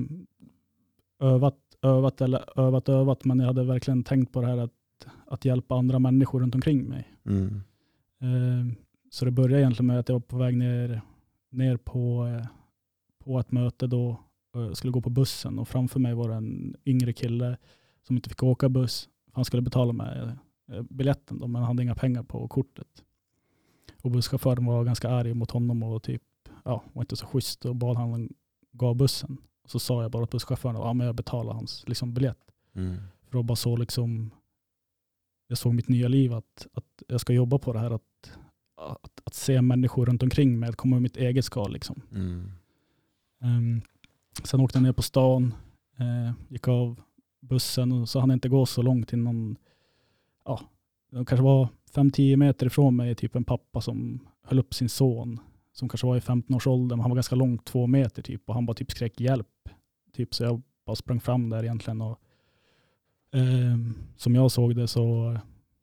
övat, 1.19 1.57
övat 1.81 2.21
eller 2.21 2.59
övat, 2.59 2.89
övat, 2.89 3.25
men 3.25 3.39
jag 3.39 3.47
hade 3.47 3.63
verkligen 3.63 4.03
tänkt 4.03 4.33
på 4.33 4.41
det 4.41 4.47
här 4.47 4.57
att, 4.57 5.07
att 5.25 5.45
hjälpa 5.45 5.75
andra 5.75 5.99
människor 5.99 6.39
runt 6.39 6.55
omkring 6.55 6.89
mig. 6.89 7.10
Mm. 7.25 7.61
Ehm, 8.19 8.75
Så 9.09 9.25
det 9.25 9.31
började 9.31 9.61
egentligen 9.61 9.87
med 9.87 9.99
att 9.99 10.09
jag 10.09 10.15
var 10.15 10.19
på 10.19 10.37
väg 10.37 10.57
ner, 10.57 11.01
ner 11.49 11.77
på, 11.77 12.27
eh, 12.27 12.47
på 13.23 13.39
ett 13.39 13.51
möte 13.51 13.87
då. 13.87 14.19
Jag 14.53 14.77
skulle 14.77 14.91
gå 14.91 15.01
på 15.01 15.09
bussen 15.09 15.59
och 15.59 15.67
framför 15.67 15.99
mig 15.99 16.13
var 16.13 16.29
det 16.29 16.35
en 16.35 16.75
yngre 16.85 17.13
kille 17.13 17.57
som 18.03 18.15
inte 18.15 18.29
fick 18.29 18.43
åka 18.43 18.69
buss. 18.69 19.09
Han 19.33 19.45
skulle 19.45 19.61
betala 19.61 19.93
med 19.93 20.37
eh, 20.71 20.81
biljetten 20.81 21.39
då, 21.39 21.47
men 21.47 21.61
han 21.61 21.67
hade 21.67 21.83
inga 21.83 21.95
pengar 21.95 22.23
på 22.23 22.47
kortet. 22.47 23.03
Och 24.03 24.11
busschauffören 24.11 24.65
var 24.65 24.83
ganska 24.83 25.09
arg 25.09 25.33
mot 25.33 25.51
honom 25.51 25.83
och 25.83 26.03
typ, 26.03 26.23
ja, 26.65 26.83
var 26.93 27.03
inte 27.03 27.15
så 27.15 27.25
schysst 27.25 27.65
och 27.65 27.75
bad 27.75 27.97
han 27.97 28.29
gav 28.71 28.95
bussen. 28.95 29.37
Så 29.65 29.79
sa 29.79 30.01
jag 30.01 30.11
bara 30.11 30.25
till 30.25 30.31
busschauffören 30.31 30.75
att 30.75 30.81
ja, 30.81 30.93
men 30.93 31.07
jag 31.07 31.15
betalar 31.15 31.53
hans 31.53 31.83
liksom, 31.87 32.13
biljett. 32.13 32.51
Mm. 32.75 32.95
För 33.25 33.31
då 33.31 33.43
bara 33.43 33.55
så 33.55 33.75
liksom, 33.75 34.31
jag 35.51 35.57
såg 35.57 35.73
mitt 35.73 35.89
nya 35.89 36.07
liv 36.07 36.33
att, 36.33 36.67
att 36.73 37.03
jag 37.07 37.21
ska 37.21 37.33
jobba 37.33 37.57
på 37.57 37.73
det 37.73 37.79
här 37.79 37.91
att, 37.91 38.37
att, 38.77 39.21
att 39.23 39.33
se 39.33 39.61
människor 39.61 40.05
runt 40.05 40.23
omkring 40.23 40.59
mig, 40.59 40.69
att 40.69 40.75
komma 40.75 40.95
ur 40.95 40.99
mitt 40.99 41.17
eget 41.17 41.45
skal 41.45 41.71
liksom. 41.71 42.01
Mm. 42.11 42.51
Um, 43.43 43.81
sen 44.43 44.59
åkte 44.59 44.77
jag 44.77 44.83
ner 44.83 44.93
på 44.93 45.01
stan, 45.01 45.53
eh, 45.99 46.33
gick 46.49 46.67
av 46.67 47.01
bussen 47.41 47.91
och 47.91 48.09
så 48.09 48.19
hann 48.19 48.29
jag 48.29 48.35
inte 48.35 48.49
gå 48.49 48.65
så 48.65 48.81
långt 48.81 49.13
innan, 49.13 49.57
ja, 50.45 50.61
det 51.11 51.25
kanske 51.25 51.43
var 51.43 51.67
5-10 51.93 52.35
meter 52.35 52.65
ifrån 52.65 52.95
mig, 52.95 53.15
typ 53.15 53.35
en 53.35 53.43
pappa 53.43 53.81
som 53.81 54.19
höll 54.43 54.59
upp 54.59 54.73
sin 54.73 54.89
son, 54.89 55.39
som 55.73 55.89
kanske 55.89 56.07
var 56.07 56.17
i 56.17 56.19
15-årsåldern, 56.19 56.97
men 56.97 56.99
han 56.99 57.11
var 57.11 57.15
ganska 57.15 57.35
långt, 57.35 57.65
två 57.65 57.87
meter 57.87 58.21
typ, 58.21 58.41
och 58.45 58.53
han 58.53 58.65
bara 58.65 58.73
typ 58.73 58.91
skrek 58.91 59.19
hjälp. 59.19 59.69
Typ, 60.13 60.33
så 60.33 60.43
jag 60.43 60.61
bara 60.85 60.95
sprang 60.95 61.19
fram 61.19 61.49
där 61.49 61.63
egentligen 61.63 62.01
och 62.01 62.19
Ehm, 63.33 63.93
som 64.17 64.35
jag 64.35 64.51
såg 64.51 64.75
det 64.75 64.87
så 64.87 65.31
eh, 65.31 65.39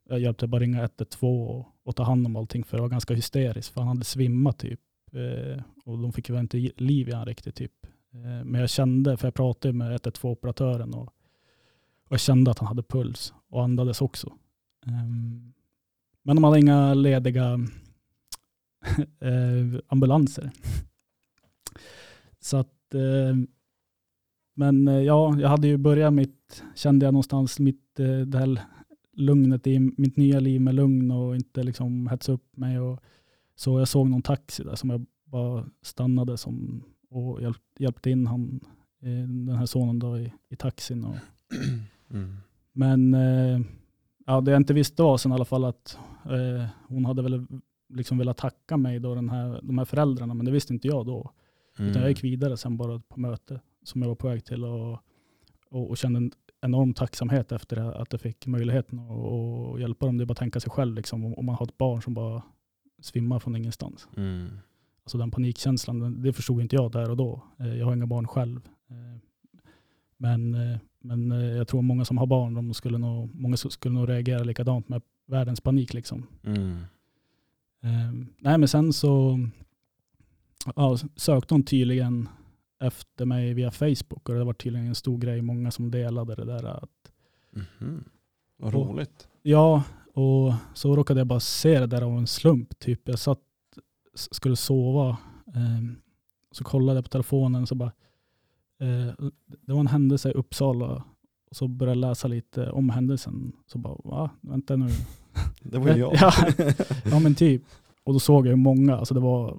jag 0.09 0.21
hjälpte 0.21 0.47
bara 0.47 0.61
ringa 0.61 0.81
112 0.81 1.51
och, 1.51 1.67
och 1.85 1.97
ta 1.97 2.03
hand 2.03 2.27
om 2.27 2.37
allting 2.37 2.65
för 2.65 2.77
det 2.77 2.83
var 2.83 2.89
ganska 2.89 3.15
hysteriskt 3.15 3.75
för 3.75 3.81
han 3.81 3.89
hade 3.89 4.05
svimmat 4.05 4.59
typ 4.59 4.81
eh, 5.13 5.63
och 5.85 5.99
de 5.99 6.13
fick 6.13 6.31
väl 6.31 6.39
inte 6.39 6.57
liv 6.77 7.09
i 7.09 7.13
han 7.13 7.27
riktigt 7.27 7.55
typ. 7.55 7.73
Eh, 8.15 8.45
men 8.45 8.61
jag 8.61 8.71
kände, 8.71 9.17
för 9.17 9.27
jag 9.27 9.35
pratade 9.35 9.75
med 9.75 10.01
112-operatören 10.01 10.95
och, 10.95 11.07
och 12.05 12.13
jag 12.13 12.21
kände 12.21 12.51
att 12.51 12.59
han 12.59 12.69
hade 12.69 12.83
puls 12.83 13.35
och 13.49 13.65
andades 13.65 14.01
också. 14.01 14.33
Ehm, 14.87 15.53
men 16.23 16.37
de 16.37 16.45
hade 16.45 16.61
inga 16.61 16.95
lediga 16.95 17.53
eh, 19.21 19.81
ambulanser. 19.89 20.51
Så 22.41 22.57
att, 22.57 22.95
eh, 22.95 23.37
men 24.59 24.89
eh, 24.89 25.01
ja, 25.01 25.37
jag 25.41 25.49
hade 25.49 25.69
ju 25.69 25.77
börjat 25.77 26.15
mitt, 26.15 26.63
kände 26.75 27.07
jag 27.07 27.13
någonstans 27.13 27.59
mitt, 27.59 28.01
eh, 28.01 28.19
det 28.19 28.39
här 28.39 28.61
lugnet 29.13 29.67
i 29.67 29.79
mitt 29.79 30.17
nya 30.17 30.41
liv 30.41 30.61
med 30.61 30.75
lugn 30.75 31.11
och 31.11 31.37
inte 31.37 31.63
liksom 31.63 32.07
hetsa 32.07 32.33
upp 32.33 32.57
mig. 32.57 32.81
Och, 32.81 33.01
så 33.55 33.79
jag 33.79 33.89
såg 33.89 34.11
någon 34.11 34.23
taxi 34.23 34.65
där 34.65 34.75
som 34.75 34.91
jag 34.91 35.07
bara 35.25 35.67
stannade 35.83 36.37
som, 36.37 36.85
och 37.11 37.43
hjälp, 37.43 37.63
hjälpte 37.79 38.11
in 38.11 38.27
han, 38.27 38.61
eh, 39.03 39.29
den 39.29 39.57
här 39.57 39.67
sonen 39.67 39.99
då 39.99 40.19
i, 40.19 40.33
i 40.49 40.57
taxin. 40.57 41.05
Och, 41.05 41.17
Mm. 42.11 42.37
men 42.73 43.17
ja, 44.27 44.41
det 44.41 44.51
jag 44.51 44.61
inte 44.61 44.75
visste 44.75 45.03
var 45.03 45.19
sen 45.19 45.33
i 45.33 45.35
alla 45.35 45.45
fall 45.45 45.65
att 45.65 45.99
eh, 46.25 46.67
hon 46.89 47.05
hade 47.05 47.23
väl 47.23 47.47
liksom 47.95 48.19
velat 48.19 48.37
tacka 48.37 48.77
mig, 48.77 49.01
då, 49.01 49.15
den 49.15 49.29
här, 49.29 49.61
de 49.63 49.79
här 49.79 49.85
föräldrarna, 49.85 50.35
men 50.35 50.47
det 50.47 50.53
visste 50.53 50.73
inte 50.73 50.89
jag 50.89 51.07
då. 51.07 51.33
Mm. 51.79 51.91
Utan 51.91 52.03
jag 52.03 52.11
gick 52.11 52.25
vidare 52.25 52.57
sen 52.57 52.77
bara 52.77 53.01
på 53.09 53.21
möte 53.21 53.61
som 53.89 54.03
jag 54.03 54.09
var 54.09 54.15
på 54.15 54.29
väg 54.29 54.45
till 54.45 54.65
och, 54.65 54.93
och, 55.71 55.91
och 55.91 55.97
kände 55.97 56.19
en 56.19 56.33
enorm 56.61 56.95
tacksamhet 56.95 57.53
efter 57.53 57.77
att 57.77 58.13
jag 58.13 58.21
fick 58.21 58.47
möjligheten 58.47 58.99
att 58.99 59.81
hjälpa 59.81 60.07
dem. 60.07 60.17
Det 60.17 60.25
är 60.25 60.27
bara 60.27 60.33
att 60.33 60.39
tänka 60.39 60.61
sig 60.61 60.71
själv 60.71 60.95
liksom, 60.95 61.25
om, 61.35 61.47
man 61.47 61.55
har 61.55 61.67
ett 61.67 61.79
barn 61.79 62.03
som 62.03 62.15
bara 62.15 62.43
svimmar 63.01 63.39
från 63.39 63.57
ingenstans. 63.57 64.09
Mm. 64.17 64.49
Alltså 65.05 65.19
den 65.19 65.31
panikkänslan, 65.31 66.23
det 66.23 66.33
förstod 66.33 66.61
inte 66.61 66.77
jag 66.77 66.93
där 66.93 67.11
och 67.11 67.17
då. 67.17 67.43
Eh, 67.59 67.75
Jag 67.79 67.87
har 67.87 67.95
inga 67.95 68.07
barn 68.07 68.27
själv. 68.27 68.61
Eh, 68.91 69.21
Men, 70.17 70.55
eh, 70.55 70.79
men 71.01 71.31
jag 71.31 71.69
tror 71.69 71.83
många 71.83 72.05
som 72.05 72.19
har 72.19 72.27
barn, 72.27 72.55
de 72.55 72.75
skulle 72.75 72.99
nog, 72.99 73.35
många 73.35 73.57
skulle 73.57 73.95
nog 73.95 74.09
reagera 74.09 74.45
likadant 74.45 74.89
med 74.89 75.03
världens 75.27 75.61
panik. 75.61 75.95
Liksom. 75.95 76.27
Mm. 76.45 76.77
Nej 78.39 78.59
men 78.59 78.69
sen 78.69 78.93
så 78.93 79.39
ja, 80.77 80.97
sökte 81.17 81.55
hon 81.55 81.63
tydligen 81.63 82.29
efter 82.81 83.25
mig 83.25 83.55
via 83.55 83.71
Facebook 83.71 84.29
och 84.29 84.35
det 84.35 84.45
var 84.45 84.53
tydligen 84.53 84.87
en 84.89 84.95
stor 84.95 85.19
grej, 85.19 85.43
många 85.43 85.71
som 85.71 85.91
delade 85.91 86.35
det 86.35 86.45
där. 86.45 86.65
Att, 86.65 86.91
Mhm. 87.81 88.05
Vad 88.57 88.75
Och- 88.75 88.89
roligt. 88.89 89.29
ja, 89.43 89.83
och 90.15 90.55
så 90.75 90.97
råkade 90.97 91.21
jag 91.21 91.27
bara 91.27 91.41
se 91.41 91.81
det 91.81 91.87
där 91.87 92.03
av 92.03 92.19
en 92.19 92.27
slump. 92.27 92.79
Typ. 92.79 93.09
Jag 93.09 93.19
satt, 93.19 93.41
skulle 94.15 94.57
sova, 94.57 95.09
eh, 95.47 95.95
så 96.53 96.65
kollade 96.65 96.97
jag 96.97 97.05
på 97.05 97.09
telefonen 97.11 97.67
så 97.67 97.75
bara, 97.75 97.93
eh, 98.81 99.15
det 99.67 99.73
var 99.73 99.81
en 99.81 99.87
händelse 99.87 100.31
i 100.31 100.33
Uppsala 100.33 101.05
och 101.51 101.57
så 101.57 101.69
började 101.69 102.01
jag 102.01 102.09
läsa 102.11 102.29
lite 102.29 102.71
om 102.71 102.91
händelsen. 102.91 103.53
Så 103.67 103.79
bara, 103.79 103.97
va? 104.05 104.31
Vänta 104.41 104.77
nu. 104.77 104.89
Det 105.63 105.79
var 105.79 105.89
ju 105.89 105.97
jag. 106.01 106.15
Ja. 106.15 106.33
Ja 107.05 107.19
men 107.19 107.35
typ. 107.35 107.63
Och 108.05 108.13
då 108.13 108.19
såg 108.19 108.47
jag 108.47 108.51
hur 108.51 108.57
många, 108.57 108.97
alltså 108.97 109.15
det 109.15 109.21
var, 109.21 109.59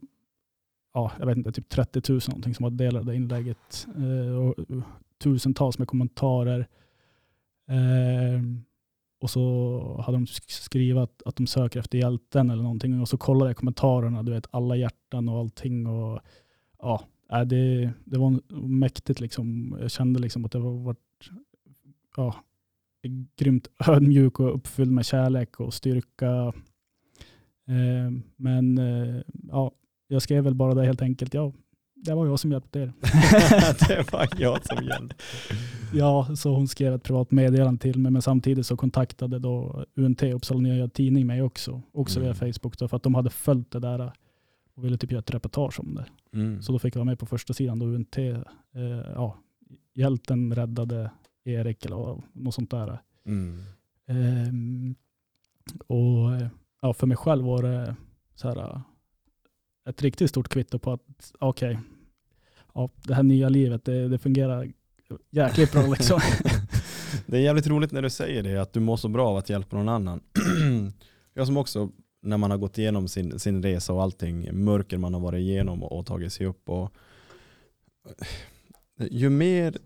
ja 0.93 1.11
jag 1.19 1.25
vet 1.25 1.37
inte, 1.37 1.51
typ 1.51 1.69
30 1.69 2.11
000 2.11 2.19
någonting 2.27 2.55
som 2.55 2.63
hade 2.63 2.83
delat 2.83 3.05
det 3.05 3.15
inlägget. 3.15 3.87
Eh, 3.97 4.35
och 4.35 4.59
eh, 4.59 4.83
tusentals 5.23 5.79
med 5.79 5.87
kommentarer. 5.87 6.67
Eh, 7.69 8.41
och 9.21 9.29
så 9.29 10.01
hade 10.05 10.17
de 10.17 10.27
skrivit 10.47 10.97
att, 10.97 11.23
att 11.25 11.35
de 11.35 11.47
söker 11.47 11.79
efter 11.79 11.97
hjälten 11.97 12.49
eller 12.49 12.63
någonting. 12.63 13.01
Och 13.01 13.09
så 13.09 13.17
kollade 13.17 13.49
jag 13.49 13.57
kommentarerna, 13.57 14.23
du 14.23 14.31
vet 14.31 14.47
alla 14.51 14.75
hjärtan 14.75 15.29
och 15.29 15.39
allting. 15.39 15.87
Och, 15.87 16.19
ja, 16.79 17.03
eh, 17.31 17.41
det, 17.41 17.91
det 18.05 18.19
var 18.19 18.57
mäktigt 18.67 19.19
liksom. 19.19 19.77
Jag 19.81 19.91
kände 19.91 20.19
liksom 20.19 20.45
att 20.45 20.51
det 20.51 20.59
var 20.59 20.83
varit, 20.83 21.29
ja, 22.15 22.35
grymt 23.35 23.67
ödmjuk 23.87 24.39
och 24.39 24.55
uppfylld 24.55 24.91
med 24.91 25.05
kärlek 25.05 25.59
och 25.59 25.73
styrka. 25.73 26.53
Eh, 27.67 28.11
men 28.35 28.77
eh, 28.77 29.21
ja, 29.49 29.71
jag 30.11 30.21
skrev 30.21 30.43
väl 30.43 30.55
bara 30.55 30.73
det 30.73 30.85
helt 30.85 31.01
enkelt. 31.01 31.33
Ja, 31.33 31.53
det 31.95 32.13
var 32.13 32.25
jag 32.25 32.39
som 32.39 32.51
hjälpte 32.51 32.79
er. 32.79 32.93
det 33.87 34.11
var 34.11 34.29
jag 34.37 34.65
som 34.65 34.85
hjälpte. 34.85 35.15
Ja, 35.93 36.35
så 36.35 36.55
hon 36.55 36.67
skrev 36.67 36.93
ett 36.93 37.03
privat 37.03 37.31
meddelande 37.31 37.81
till 37.81 37.99
mig, 37.99 38.11
men 38.11 38.21
samtidigt 38.21 38.65
så 38.65 38.77
kontaktade 38.77 39.39
då 39.39 39.85
UNT, 39.95 40.23
Uppsala 40.23 40.59
Nya 40.59 40.87
Tidning, 40.87 41.27
mig 41.27 41.41
också, 41.41 41.81
också 41.91 42.19
via 42.19 42.29
Mm. 42.29 42.53
Facebook, 42.53 42.77
då, 42.77 42.87
för 42.87 42.97
att 42.97 43.03
de 43.03 43.15
hade 43.15 43.29
följt 43.29 43.71
det 43.71 43.79
där 43.79 44.11
och 44.75 44.85
ville 44.85 44.97
typ 44.97 45.11
göra 45.11 45.19
ett 45.19 45.33
reportage 45.33 45.79
om 45.79 45.95
det. 45.95 46.05
Mm. 46.33 46.61
Så 46.61 46.71
då 46.71 46.79
fick 46.79 46.95
jag 46.95 46.99
vara 46.99 47.05
med 47.05 47.19
på 47.19 47.25
första 47.25 47.53
sidan 47.53 47.79
då 47.79 47.85
UNT, 47.85 48.17
eh, 48.17 48.39
ja, 49.15 49.37
hjälten 49.93 50.55
räddade 50.55 51.11
Erik 51.43 51.85
eller 51.85 52.21
något 52.33 52.53
sånt 52.53 52.71
där. 52.71 52.99
Mm. 53.25 53.63
Ehm, 54.07 54.95
och 55.87 56.33
eh, 56.33 56.47
ja, 56.81 56.93
för 56.93 57.07
mig 57.07 57.17
själv 57.17 57.45
var 57.45 57.63
det 57.63 57.95
så 58.35 58.47
här, 58.47 58.57
eh, 58.57 58.81
ett 59.89 60.01
riktigt 60.01 60.29
stort 60.29 60.49
kvitto 60.49 60.79
på 60.79 60.91
att 60.91 61.33
okej, 61.39 61.79
ja, 62.73 62.89
det 63.03 63.13
här 63.13 63.23
nya 63.23 63.49
livet 63.49 63.85
det, 63.85 64.07
det 64.07 64.17
fungerar 64.17 64.71
jäkligt 65.29 65.71
bra 65.71 65.87
liksom. 65.87 66.21
Det 67.25 67.37
är 67.37 67.41
jävligt 67.41 67.67
roligt 67.67 67.91
när 67.91 68.01
du 68.01 68.09
säger 68.09 68.43
det, 68.43 68.57
att 68.57 68.73
du 68.73 68.79
mår 68.79 68.97
så 68.97 69.07
bra 69.07 69.29
av 69.29 69.37
att 69.37 69.49
hjälpa 69.49 69.77
någon 69.77 69.89
annan. 69.89 70.21
jag 71.33 71.47
som 71.47 71.57
också, 71.57 71.89
när 72.21 72.37
man 72.37 72.51
har 72.51 72.57
gått 72.57 72.77
igenom 72.77 73.07
sin, 73.07 73.39
sin 73.39 73.63
resa 73.63 73.93
och 73.93 74.03
allting, 74.03 74.63
mörker 74.63 74.97
man 74.97 75.13
har 75.13 75.21
varit 75.21 75.39
igenom 75.39 75.83
och, 75.83 75.99
och 75.99 76.05
tagit 76.05 76.33
sig 76.33 76.45
upp. 76.45 76.69
Och, 76.69 76.93
eh, 78.99 79.07
ju 79.11 79.29
mer 79.29 79.77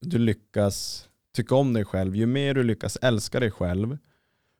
du 0.00 0.18
lyckas 0.18 1.08
tycka 1.36 1.54
om 1.54 1.72
dig 1.72 1.84
själv, 1.84 2.16
ju 2.16 2.26
mer 2.26 2.54
du 2.54 2.62
lyckas 2.62 2.96
älska 2.96 3.40
dig 3.40 3.50
själv, 3.50 3.98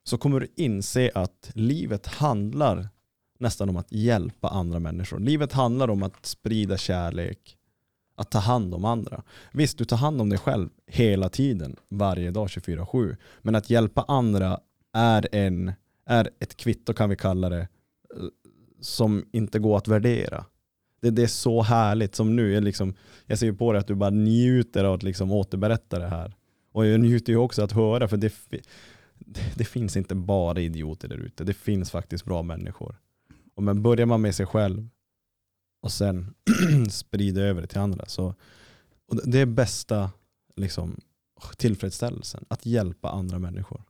så 0.03 0.17
kommer 0.17 0.39
du 0.39 0.47
inse 0.55 1.11
att 1.15 1.51
livet 1.53 2.07
handlar 2.07 2.89
nästan 3.41 3.69
om 3.69 3.77
att 3.77 3.91
hjälpa 3.91 4.47
andra 4.47 4.79
människor. 4.79 5.19
Livet 5.19 5.53
handlar 5.53 5.89
om 5.89 6.03
att 6.03 6.25
sprida 6.25 6.77
kärlek, 6.77 7.57
att 8.15 8.31
ta 8.31 8.39
hand 8.39 8.73
om 8.73 8.85
andra. 8.85 9.23
Visst, 9.53 9.77
du 9.77 9.85
tar 9.85 9.97
hand 9.97 10.21
om 10.21 10.29
dig 10.29 10.39
själv 10.39 10.69
hela 10.87 11.29
tiden, 11.29 11.75
varje 11.89 12.31
dag 12.31 12.47
24-7. 12.47 13.17
Men 13.41 13.55
att 13.55 13.69
hjälpa 13.69 14.05
andra 14.07 14.59
är, 14.93 15.27
en, 15.31 15.71
är 16.05 16.29
ett 16.39 16.57
kvitto 16.57 16.93
kan 16.93 17.09
vi 17.09 17.15
kalla 17.15 17.49
det, 17.49 17.67
som 18.81 19.25
inte 19.31 19.59
går 19.59 19.77
att 19.77 19.87
värdera. 19.87 20.45
Det, 21.01 21.09
det 21.09 21.23
är 21.23 21.27
så 21.27 21.61
härligt 21.61 22.15
som 22.15 22.35
nu. 22.35 22.53
Jag, 22.53 22.63
liksom, 22.63 22.93
jag 23.25 23.39
ser 23.39 23.45
ju 23.45 23.53
på 23.53 23.71
dig 23.71 23.79
att 23.79 23.87
du 23.87 23.95
bara 23.95 24.09
njuter 24.09 24.83
av 24.83 24.93
att 24.93 25.03
liksom 25.03 25.31
återberätta 25.31 25.99
det 25.99 26.07
här. 26.07 26.35
Och 26.71 26.85
jag 26.85 26.99
njuter 26.99 27.33
ju 27.33 27.37
också 27.37 27.63
att 27.63 27.71
höra, 27.71 28.07
för 28.07 28.17
det, 28.17 28.33
det, 29.15 29.41
det 29.55 29.65
finns 29.65 29.97
inte 29.97 30.15
bara 30.15 30.59
idioter 30.59 31.07
där 31.07 31.17
ute. 31.17 31.43
Det 31.43 31.53
finns 31.53 31.91
faktiskt 31.91 32.25
bra 32.25 32.43
människor. 32.43 32.95
Och 33.53 33.63
men 33.63 33.81
börjar 33.83 34.05
man 34.05 34.21
med 34.21 34.35
sig 34.35 34.45
själv 34.45 34.89
och 35.81 35.91
sen 35.91 36.33
sprider 36.89 37.45
över 37.45 37.61
det 37.61 37.67
till 37.67 37.79
andra. 37.79 38.05
Så, 38.05 38.35
och 39.07 39.29
det- 39.29 39.39
är 39.39 39.45
bästa 39.45 40.11
liksom, 40.55 40.99
tillfredsställelsen, 41.57 42.45
att 42.47 42.65
hjälpa 42.65 43.09
andra 43.09 43.39
människor. 43.39 43.83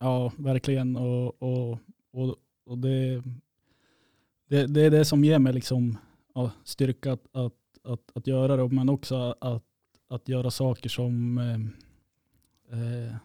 Ja, 0.00 0.32
verkligen. 0.36 0.96
Och, 0.96 1.42
och, 1.42 1.78
och, 2.12 2.36
och 2.66 2.78
det, 2.78 3.22
det, 4.48 4.66
det 4.66 4.80
är 4.80 4.90
det 4.90 5.04
som 5.04 5.24
ger 5.24 5.38
mig 5.38 5.52
liksom, 5.52 5.98
ja, 6.34 6.50
styrka 6.64 7.12
att, 7.12 7.26
att, 7.32 7.52
att, 7.84 8.10
att 8.14 8.26
göra 8.26 8.56
det, 8.56 8.68
men 8.68 8.88
också 8.88 9.36
att, 9.40 9.64
att 10.08 10.28
göra 10.28 10.50
saker 10.50 10.88
som, 10.88 11.38
eh, 11.38 12.78
eh 12.78 13.16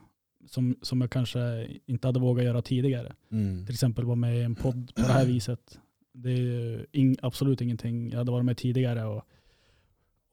som, 0.45 0.75
som 0.81 1.01
jag 1.01 1.09
kanske 1.11 1.67
inte 1.85 2.07
hade 2.07 2.19
vågat 2.19 2.45
göra 2.45 2.61
tidigare. 2.61 3.15
Mm. 3.31 3.65
Till 3.65 3.73
exempel 3.73 4.05
vara 4.05 4.15
med 4.15 4.37
i 4.37 4.41
en 4.41 4.55
podd 4.55 4.91
på 4.95 5.01
det 5.01 5.13
här 5.13 5.25
viset. 5.33 5.79
Det 6.13 6.29
är 6.31 6.37
ju 6.37 6.85
ing, 6.91 7.15
absolut 7.21 7.61
ingenting. 7.61 8.09
Jag 8.09 8.17
hade 8.17 8.31
varit 8.31 8.45
med 8.45 8.57
tidigare 8.57 9.05
och, 9.05 9.23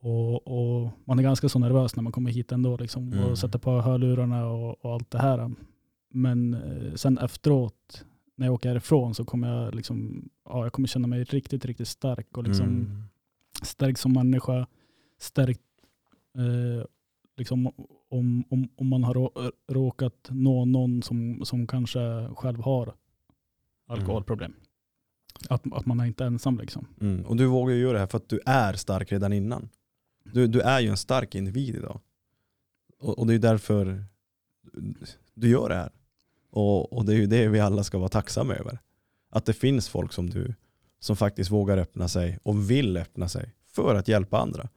och, 0.01 0.47
och 0.47 0.91
man 1.05 1.19
är 1.19 1.23
ganska 1.23 1.49
så 1.49 1.59
nervös 1.59 1.97
när 1.97 2.03
man 2.03 2.13
kommer 2.13 2.31
hit 2.31 2.53
ändå 2.53 2.77
liksom, 2.77 3.13
Mm. 3.13 3.25
och 3.25 3.39
sätter 3.39 3.59
på 3.59 3.81
hörlurarna 3.81 4.47
och, 4.47 4.85
och 4.85 4.93
allt 4.95 5.11
det 5.11 5.19
här. 5.19 5.51
Men 6.11 6.55
eh, 6.55 6.95
sen 6.95 7.19
efteråt 7.19 8.05
när 8.37 8.47
jag 8.47 8.55
åker 8.55 8.69
härifrån 8.69 9.15
så 9.15 9.25
kommer 9.25 9.49
jag, 9.49 9.75
liksom, 9.75 10.29
ja, 10.45 10.65
jag 10.65 10.73
kommer 10.73 10.89
känna 10.89 11.07
mig 11.07 11.25
riktigt, 11.25 11.65
riktigt 11.65 11.89
stark 11.89 12.37
och 12.37 12.45
liksom 12.45 12.67
Mm. 12.67 13.03
stärkt 13.63 14.01
som 14.01 14.13
människa. 14.13 14.67
Stärkt 15.21 15.61
eh, 16.37 16.85
liksom, 17.39 17.67
om, 18.11 18.45
om, 18.49 18.69
om 18.77 18.87
man 18.87 19.05
har 19.05 19.15
rå- 19.15 19.53
råkat 19.69 20.29
nå 20.29 20.65
någon 20.65 21.03
som, 21.03 21.45
som 21.45 21.67
kanske 21.67 22.29
själv 22.35 22.61
har 22.61 22.95
alkoholproblem. 23.87 24.55
Att, 25.49 25.73
att 25.73 25.87
man 25.87 26.01
är 26.01 26.05
inte 26.07 26.25
ensam 26.25 26.59
liksom. 26.59 26.87
Mm. 27.01 27.27
Och 27.27 27.37
du 27.37 27.47
vågar 27.47 27.75
ju 27.75 27.81
göra 27.81 27.93
det 27.93 27.99
här 27.99 28.07
för 28.07 28.19
att 28.19 28.29
du 28.29 28.41
är 28.47 28.73
stark 28.73 29.13
redan 29.13 29.33
innan. 29.33 29.69
Du, 30.25 30.47
du 30.47 30.61
är 30.61 30.81
ju 30.81 30.89
en 30.89 30.97
stark 30.97 31.35
individ 31.35 31.77
idag. 31.77 32.01
Och, 32.99 33.19
och 33.19 33.27
det 33.27 33.35
är 33.35 33.39
därför 33.39 34.05
du 35.35 35.49
gör 35.49 35.69
det 35.69 35.75
här. 35.75 35.93
Och, 36.51 36.93
och 36.93 37.05
det 37.05 37.13
är 37.13 37.17
ju 37.17 37.27
det 37.27 37.49
vi 37.49 37.61
alla 37.61 37.85
ska 37.85 37.99
vara 37.99 38.09
tacksamma 38.09 38.55
över. 38.55 38.79
Att 39.31 39.45
det 39.45 39.53
finns 39.53 39.89
folk 39.89 40.13
som 40.13 40.31
du 40.31 40.55
som 41.01 41.17
faktiskt 41.17 41.51
vågar 41.51 41.79
öppna 41.79 42.09
sig 42.09 42.39
och 42.43 42.71
vill 42.71 42.97
öppna 42.97 43.29
sig 43.29 43.55
för 43.67 43.95
att 43.95 44.09
hjälpa 44.09 44.39
andra. 44.39 44.69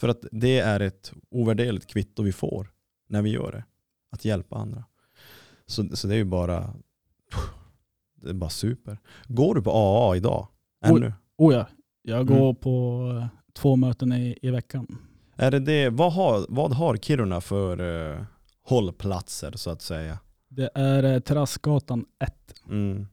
För 0.00 0.08
att 0.08 0.24
det 0.32 0.58
är 0.58 0.80
ett 0.80 1.12
ovärderligt 1.30 1.86
kvitto 1.86 2.22
vi 2.22 2.32
får 2.32 2.70
när 3.08 3.22
vi 3.22 3.30
gör 3.30 3.52
det. 3.52 3.64
Att 4.10 4.24
hjälpa 4.24 4.56
andra. 4.56 4.84
Så, 5.66 5.96
så 5.96 6.06
det 6.08 6.14
är 6.14 6.18
ju 6.18 6.24
bara 6.24 6.74
det 8.22 8.28
är 8.30 8.34
bara 8.34 8.50
super. 8.50 8.98
Går 9.28 9.54
du 9.54 9.62
på 9.62 9.70
AA 9.70 10.16
idag? 10.16 10.48
Ännu? 10.84 11.12
Oh 11.38 11.54
ja, 11.54 11.66
jag 12.02 12.26
går 12.26 12.42
Mm. 12.42 12.56
på 12.56 13.04
eh, 13.16 13.26
två 13.52 13.76
möten 13.76 14.12
i, 14.12 14.38
i 14.42 14.50
veckan. 14.50 14.98
Är 15.36 15.50
det 15.50 15.58
det, 15.60 15.90
vad, 15.90 16.12
har, 16.12 16.46
vad 16.48 16.72
har 16.72 16.96
Kiruna 16.96 17.40
för 17.40 17.80
uh, 17.80 18.22
hållplatser 18.62 19.52
så 19.54 19.70
att 19.70 19.82
säga? 19.82 20.18
Det 20.48 20.70
är 20.74 21.02
eh, 21.04 21.20
Terrassgatan 21.20 22.04
1. 22.24 22.54
Mm. 22.68 23.06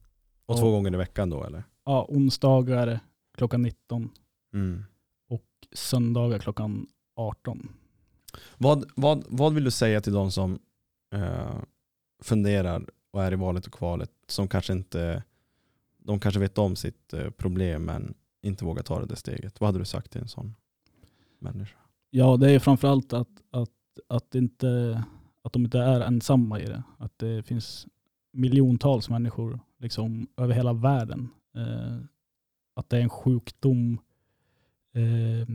Och 0.45 0.55
Ja. 0.55 0.59
två 0.59 0.71
gånger 0.71 0.93
i 0.93 0.97
veckan 0.97 1.29
då 1.29 1.43
eller? 1.43 1.63
Ja, 1.86 2.05
onsdagar 2.09 2.99
klockan 3.38 3.61
19 3.61 4.09
Mm. 4.53 4.83
Söndagar 5.76 6.39
klockan 6.39 6.88
18. 7.15 7.69
Vad, 8.57 8.91
vad, 8.95 9.23
vad 9.28 9.53
vill 9.53 9.63
du 9.63 9.71
säga 9.71 10.01
till 10.01 10.13
de 10.13 10.32
som 10.32 10.59
eh, 11.13 11.55
funderar 12.23 12.89
och 13.11 13.23
är 13.23 13.32
i 13.32 13.36
valet 13.36 13.67
och 13.67 13.73
kvalet 13.73 14.11
som 14.28 14.47
kanske 14.47 14.73
inte 14.73 15.23
de 15.97 16.19
kanske 16.19 16.39
vet 16.39 16.57
om 16.57 16.76
sitt 16.76 17.13
eh, 17.13 17.30
problem 17.30 17.86
men 17.86 18.13
inte 18.41 18.65
vågar 18.65 18.84
ta 18.84 18.99
det 18.99 19.05
där 19.05 19.15
steget. 19.15 19.59
Vad 19.61 19.67
hade 19.67 19.80
du 19.80 19.86
sagt 19.86 20.11
till 20.11 20.21
en 20.21 20.28
sån 20.28 20.55
människa? 21.39 21.78
Ja, 22.09 22.38
det 22.38 22.51
är 22.51 22.59
framförallt 22.59 23.13
att, 23.13 23.41
att, 23.51 23.69
att, 24.07 24.36
inte, 24.36 25.03
att 25.41 25.53
de 25.53 25.65
inte 25.65 25.80
är 25.80 26.01
ensamma 26.01 26.59
i 26.59 26.65
det. 26.65 26.84
Att 26.97 27.19
det 27.19 27.43
finns 27.43 27.88
miljontals 28.34 29.09
människor 29.09 29.59
liksom, 29.80 30.28
över 30.38 30.53
hela 30.53 30.73
världen. 30.73 31.30
Eh, 31.55 31.97
att 32.76 32.89
det 32.89 32.97
är 32.97 33.01
en 33.01 33.09
sjukdom. 33.09 33.99
Eh, 34.96 35.48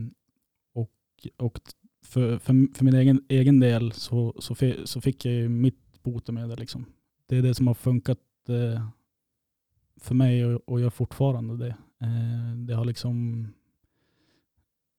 och 0.73 1.27
och 1.37 1.59
för, 2.03 2.37
för, 2.37 2.75
för 2.75 2.85
min 2.85 2.95
egen, 2.95 3.25
egen 3.29 3.59
del 3.59 3.91
så, 3.91 4.35
så, 4.39 4.55
så 4.85 5.01
fick 5.01 5.25
jag 5.25 5.33
ju 5.33 5.49
mitt 5.49 6.03
botemedel. 6.03 6.59
Liksom. 6.59 6.85
Det 7.27 7.37
är 7.37 7.41
det 7.41 7.55
som 7.55 7.67
har 7.67 7.73
funkat 7.73 8.19
eh, 8.47 8.87
för 9.95 10.15
mig 10.15 10.45
och, 10.45 10.61
och 10.69 10.81
gör 10.81 10.89
fortfarande 10.89 11.57
det. 11.57 11.75
Eh, 12.01 12.55
det 12.57 12.73
har 12.73 12.85
liksom 12.85 13.47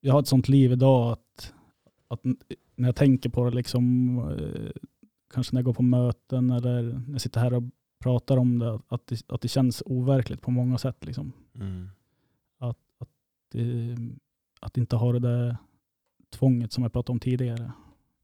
jag 0.01 0.13
har 0.13 0.21
ett 0.21 0.29
sånt 0.29 0.49
liv 0.49 0.73
idag 0.73 1.13
att, 1.13 1.55
att 2.09 2.25
när 2.77 2.89
jag 2.89 2.97
tänker 2.97 3.31
på 3.31 3.45
det, 3.45 3.57
liksom, 3.57 4.19
eh, 4.19 4.71
kanske 5.35 5.55
när 5.55 5.61
jag 5.61 5.65
går 5.65 5.75
på 5.75 5.83
möten 5.83 6.51
eller 6.51 6.83
när 6.83 7.13
jag 7.13 7.21
sitter 7.21 7.41
här 7.41 7.55
och 7.55 7.63
pratar 7.99 8.37
om 8.37 8.59
det, 8.59 8.81
att 8.89 9.07
det, 9.07 9.23
att 9.29 9.41
det 9.41 9.49
känns 9.49 9.83
overkligt 9.87 10.41
på 10.41 10.51
många 10.51 10.79
sätt. 10.79 11.05
Liksom. 11.05 11.33
Mm. 11.55 11.89
Det, 13.53 13.97
att 14.63 14.77
inte 14.79 14.97
ha 14.97 15.13
det 15.13 15.19
där 15.19 15.57
tvånget 16.31 16.73
som 16.73 16.83
jag 16.83 16.93
pratade 16.93 17.13
om 17.13 17.21
tidigare. 17.21 17.73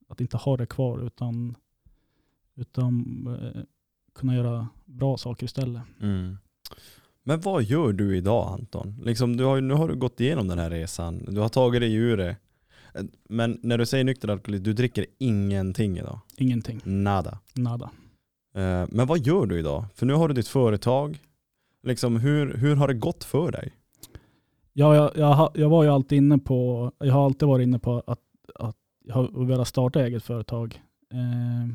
Att 0.09 0.21
inte 0.21 0.37
ha 0.37 0.57
det 0.57 0.67
kvar 0.67 1.07
utan, 1.07 1.57
utan 2.55 3.27
eh, 3.43 3.63
kunna 4.15 4.35
göra 4.35 4.69
bra 4.85 5.17
saker 5.17 5.45
istället. 5.45 5.83
Mm. 6.01 6.37
Men 7.23 7.41
vad 7.41 7.63
gör 7.63 7.93
du 7.93 8.17
idag 8.17 8.53
Anton? 8.53 8.95
Liksom, 9.03 9.37
du 9.37 9.45
har, 9.45 9.61
nu 9.61 9.75
har 9.75 9.89
du 9.89 9.97
gått 9.97 10.21
igenom 10.21 10.49
den 10.49 10.59
här 10.59 10.71
resan, 10.71 11.25
du 11.29 11.41
har 11.41 11.49
tagit 11.49 11.81
dig 11.81 11.95
ur 11.95 12.17
det. 12.17 12.37
Men 13.29 13.59
när 13.63 13.79
du 13.79 13.87
säger 13.87 14.05
nykter 14.05 14.29
alkoholist, 14.29 14.65
du 14.65 14.73
dricker 14.73 15.07
ingenting 15.19 15.99
idag? 15.99 16.21
Ingenting, 16.37 16.81
Nada. 16.85 17.39
nada. 17.55 17.91
Eh, 18.55 18.87
Men 18.89 19.07
vad 19.07 19.19
gör 19.19 19.47
du 19.47 19.59
idag? 19.59 19.85
För 19.95 20.07
nu 20.07 20.13
har 20.13 20.29
du 20.29 20.35
ditt 20.35 20.49
företag. 20.49 21.19
Liksom, 21.83 22.17
hur, 22.17 22.55
hur 22.57 22.77
har 22.77 22.89
det 22.89 22.95
gått 22.95 23.25
för 23.25 23.53
dig? 23.53 23.73
Ja, 24.79 24.95
jag, 24.95 25.11
jag, 25.17 25.51
jag 25.55 25.69
var 25.69 25.85
ju 25.85 25.89
alltid 25.89 26.19
inne 26.19 26.39
på, 26.39 26.93
jag 26.99 27.13
har 27.13 27.25
alltid 27.25 27.49
varit 27.49 27.63
inne 27.63 27.79
på 27.79 28.03
att, 28.07 28.21
att 28.55 28.77
jag 29.05 29.15
har 29.15 29.45
velat 29.45 29.69
starta 29.69 30.07
eget 30.07 30.23
företag. 30.23 30.83
Eh, 31.13 31.75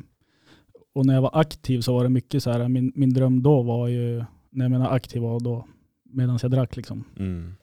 och 0.93 1.05
när 1.05 1.13
jag 1.13 1.21
var 1.21 1.31
aktiv 1.33 1.81
så 1.81 1.93
var 1.93 2.03
det 2.03 2.09
mycket 2.09 2.43
så 2.43 2.51
här, 2.51 2.67
min, 2.67 2.91
min 2.95 3.13
dröm 3.13 3.43
då 3.43 3.61
var 3.61 3.87
ju, 3.87 4.23
när 4.49 4.65
jag 4.65 4.71
menar 4.71 4.89
aktiv 4.91 5.21
var 5.21 5.39
då, 5.39 5.67
medan 6.03 6.39
jag 6.41 6.51
drack 6.51 6.75
liksom. 6.75 7.03
Mm. 7.17 7.55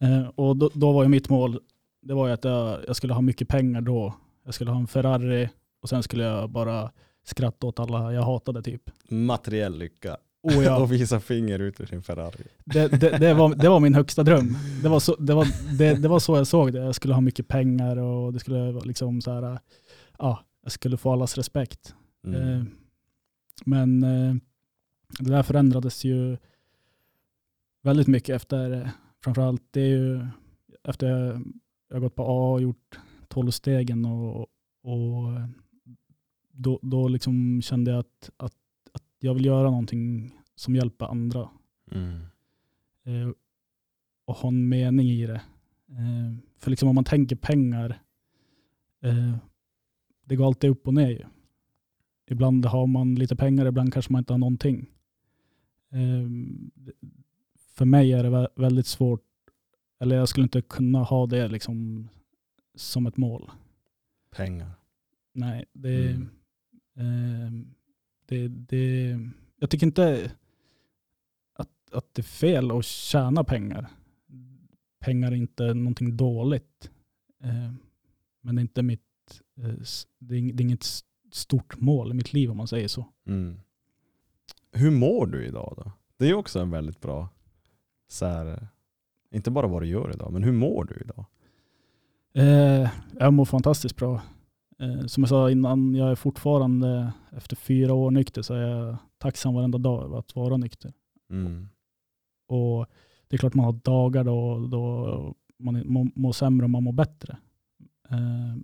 Eh, 0.00 0.28
och 0.34 0.56
då, 0.56 0.70
då 0.74 0.92
var 0.92 1.02
ju 1.02 1.08
mitt 1.08 1.28
mål, 1.28 1.60
det 2.02 2.14
var 2.14 2.26
ju 2.26 2.32
att 2.32 2.44
jag, 2.44 2.78
jag 2.86 2.96
skulle 2.96 3.14
ha 3.14 3.20
mycket 3.20 3.48
pengar 3.48 3.80
då. 3.80 4.14
Jag 4.44 4.54
skulle 4.54 4.70
ha 4.70 4.78
en 4.78 4.86
Ferrari 4.86 5.48
och 5.82 5.88
sen 5.88 6.02
skulle 6.02 6.24
jag 6.24 6.50
bara 6.50 6.90
skratta 7.24 7.66
åt 7.66 7.80
alla 7.80 8.12
jag 8.12 8.22
hatade 8.22 8.62
typ. 8.62 8.90
Materiell 9.08 9.78
lycka. 9.78 10.16
Och 10.46 10.64
jag, 10.64 10.82
Och 10.82 10.92
visa 10.92 11.20
finger 11.20 11.58
ut 11.58 11.80
ur 11.80 11.86
sin 11.86 12.02
Ferrari. 12.02 12.44
det, 12.64 12.88
det, 12.88 13.18
det, 13.18 13.34
var, 13.34 13.54
det 13.54 13.68
var 13.68 13.80
min 13.80 13.94
högsta 13.94 14.22
dröm. 14.22 14.56
Det 14.82 14.88
var, 14.88 15.00
så, 15.00 15.16
det, 15.16 15.34
var, 15.34 15.46
det, 15.78 15.94
det 15.94 16.08
var 16.08 16.18
så 16.18 16.36
jag 16.36 16.46
såg 16.46 16.72
det. 16.72 16.78
Jag 16.78 16.94
skulle 16.94 17.14
ha 17.14 17.20
mycket 17.20 17.48
pengar 17.48 17.96
och 17.96 18.32
det 18.32 18.38
skulle 18.38 18.72
vara 18.72 18.84
liksom 18.84 19.20
så 19.20 19.32
här, 19.32 19.58
ja, 20.18 20.44
jag 20.62 20.72
skulle 20.72 20.96
få 20.96 21.12
allas 21.12 21.36
respekt. 21.36 21.94
Mm. 22.26 22.42
Eh, 22.42 22.64
men 23.64 24.02
eh, 24.02 24.34
det 25.18 25.30
där 25.30 25.42
förändrades 25.42 26.04
ju 26.04 26.36
väldigt 27.82 28.06
mycket 28.06 28.36
efter, 28.36 28.72
eh, 28.72 28.88
framförallt 29.24 29.62
det 29.70 29.80
är 29.80 29.88
ju 29.88 30.26
efter 30.84 31.08
jag, 31.08 31.44
jag 31.88 32.00
gått 32.00 32.14
på 32.14 32.22
AA 32.22 32.52
och 32.52 32.62
gjort 32.62 32.98
12 33.28 33.50
stegen 33.50 34.04
och, 34.04 34.40
och 34.82 35.40
då, 36.52 36.78
då 36.82 37.08
liksom 37.08 37.62
kände 37.62 37.90
jag 37.90 38.00
att, 38.00 38.30
att 38.36 38.52
jag 39.18 39.34
vill 39.34 39.44
göra 39.46 39.70
någonting 39.70 40.34
som 40.54 40.76
hjälper 40.76 41.06
andra 41.06 41.48
Mm. 41.90 42.20
eh, 43.04 43.30
och 44.24 44.34
ha 44.36 44.48
en 44.48 44.68
mening 44.68 45.08
i 45.10 45.26
det. 45.26 45.40
Eh, 45.88 46.34
för 46.58 46.70
liksom 46.70 46.88
om 46.88 46.94
man 46.94 47.04
tänker 47.04 47.36
pengar, 47.36 48.02
eh, 49.02 49.36
det 50.24 50.36
går 50.36 50.46
alltid 50.46 50.70
upp 50.70 50.86
och 50.86 50.94
ner 50.94 51.10
ju. 51.10 51.24
Ibland 52.26 52.64
har 52.66 52.86
man 52.86 53.14
lite 53.14 53.36
pengar, 53.36 53.66
ibland 53.66 53.92
kanske 53.92 54.12
man 54.12 54.18
inte 54.20 54.32
har 54.32 54.38
någonting. 54.38 54.86
För 57.74 57.84
mig 57.84 58.12
är 58.12 58.22
det 58.22 58.28
vä- 58.30 58.48
väldigt 58.56 58.86
svårt, 58.86 59.24
eller 60.00 60.16
jag 60.16 60.28
skulle 60.28 60.44
inte 60.44 60.62
kunna 60.62 61.02
ha 61.02 61.26
det 61.26 61.48
liksom 61.48 62.08
som 62.74 63.06
ett 63.06 63.16
mål. 63.16 63.50
Pengar. 64.30 64.70
Nej, 65.32 65.64
det, 65.72 66.10
Mm. 66.94 67.74
Eh, 68.32 68.38
det, 68.38 68.48
det, 68.48 69.18
jag 69.58 69.70
tycker 69.70 69.86
inte 69.86 70.30
att, 71.52 71.68
att 71.92 72.14
det 72.14 72.20
är 72.20 72.24
fel 72.24 72.70
att 72.70 72.84
tjäna 72.84 73.44
pengar. 73.44 73.90
Pengar 75.00 75.32
är 75.32 75.36
inte 75.36 75.74
någonting 75.74 76.16
dåligt. 76.16 76.90
Eh, 77.42 77.72
men 78.40 78.54
det 78.54 78.60
är 78.60 78.62
inte 78.62 78.82
mitt, 78.82 79.00
eh, 79.58 79.74
det 80.18 80.36
är, 80.36 80.52
det 80.52 80.62
är 80.62 80.64
inget 80.64 80.86
stort 81.32 81.80
mål 81.80 82.10
i 82.10 82.14
mitt 82.14 82.32
liv 82.32 82.50
om 82.50 82.56
man 82.56 82.68
säger 82.68 82.88
så. 82.88 83.06
Mm. 83.26 83.60
Hur 84.72 84.90
mår 84.90 85.26
du 85.26 85.46
idag 85.46 85.74
då? 85.76 85.92
Det 86.16 86.30
är 86.30 86.34
också 86.34 86.60
en 86.60 86.70
väldigt 86.70 87.00
bra 87.00 87.28
Så 88.08 88.26
här, 88.26 88.68
inte 89.30 89.50
bara 89.50 89.66
vad 89.66 89.82
du 89.82 89.86
gör 89.86 90.10
idag, 90.14 90.32
men 90.32 90.42
hur 90.42 90.52
mår 90.52 90.84
du 90.84 90.94
idag? 91.00 91.24
Eh, 92.32 92.90
jag 93.18 93.32
mår 93.32 93.44
fantastiskt 93.44 93.96
bra. 93.96 94.22
Eh, 94.80 95.06
som 95.06 95.22
jag 95.22 95.28
sa 95.28 95.50
innan, 95.50 95.94
jag 95.94 96.10
är 96.10 96.14
fortfarande 96.14 97.12
efter 97.30 97.56
fyra 97.56 97.94
år 97.94 98.10
nykter 98.10 98.42
så 98.42 98.54
är 98.54 98.60
jag 98.60 98.96
tacksam 99.18 99.54
varenda 99.54 99.78
dag 99.78 100.04
över 100.04 100.18
att 100.18 100.36
vara 100.36 100.56
nykter. 100.56 100.92
Mm. 101.30 101.68
Och 102.48 102.86
det 103.28 103.36
är 103.36 103.38
klart 103.38 103.54
man 103.54 103.64
har 103.64 103.72
dagar 103.72 104.24
då, 104.24 104.66
då 104.70 105.34
man 105.58 105.82
må- 105.86 106.10
mår 106.14 106.32
sämre 106.32 106.64
och 106.64 106.70
man 106.70 106.84
mår 106.84 106.92
bättre. 106.92 107.36
Eh, 108.10 108.56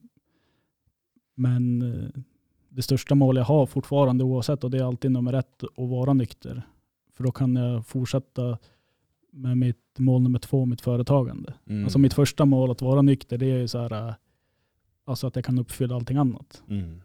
men 1.35 1.83
eh, 1.83 2.21
det 2.69 2.83
största 2.83 3.15
mål 3.15 3.37
jag 3.37 3.45
har 3.45 3.67
fortfarande 3.67 4.25
oavsett 4.25 4.65
och 4.65 4.71
det 4.71 4.79
är 4.79 4.85
alltid 4.85 5.11
nummer 5.11 5.33
ett 5.33 5.63
att 5.65 5.89
vara 5.89 6.15
nykter. 6.15 6.63
För 7.13 7.25
då 7.25 7.33
kan 7.33 7.57
jag 7.57 7.87
fortsätta 7.87 8.59
med 9.31 9.59
mitt 9.59 9.99
mål 9.99 10.23
nummer 10.23 10.39
två, 10.39 10.67
mitt 10.67 10.81
företagande. 10.81 11.55
Mm. 11.67 11.85
Alltså 11.85 11.99
mitt 11.99 12.15
första 12.15 12.45
mål 12.45 12.71
att 12.71 12.83
vara 12.83 13.03
nykter 13.03 13.39
det 13.39 13.47
är 13.47 13.59
ju 13.59 13.69
så 13.69 13.79
här, 13.79 14.09
eh, 14.09 14.15
alltså 15.05 15.26
att 15.26 15.36
jag 15.36 15.44
kan 15.44 15.59
uppfylla 15.59 15.94
allting 15.94 16.16
annat. 16.16 16.62
Mm. 16.68 17.00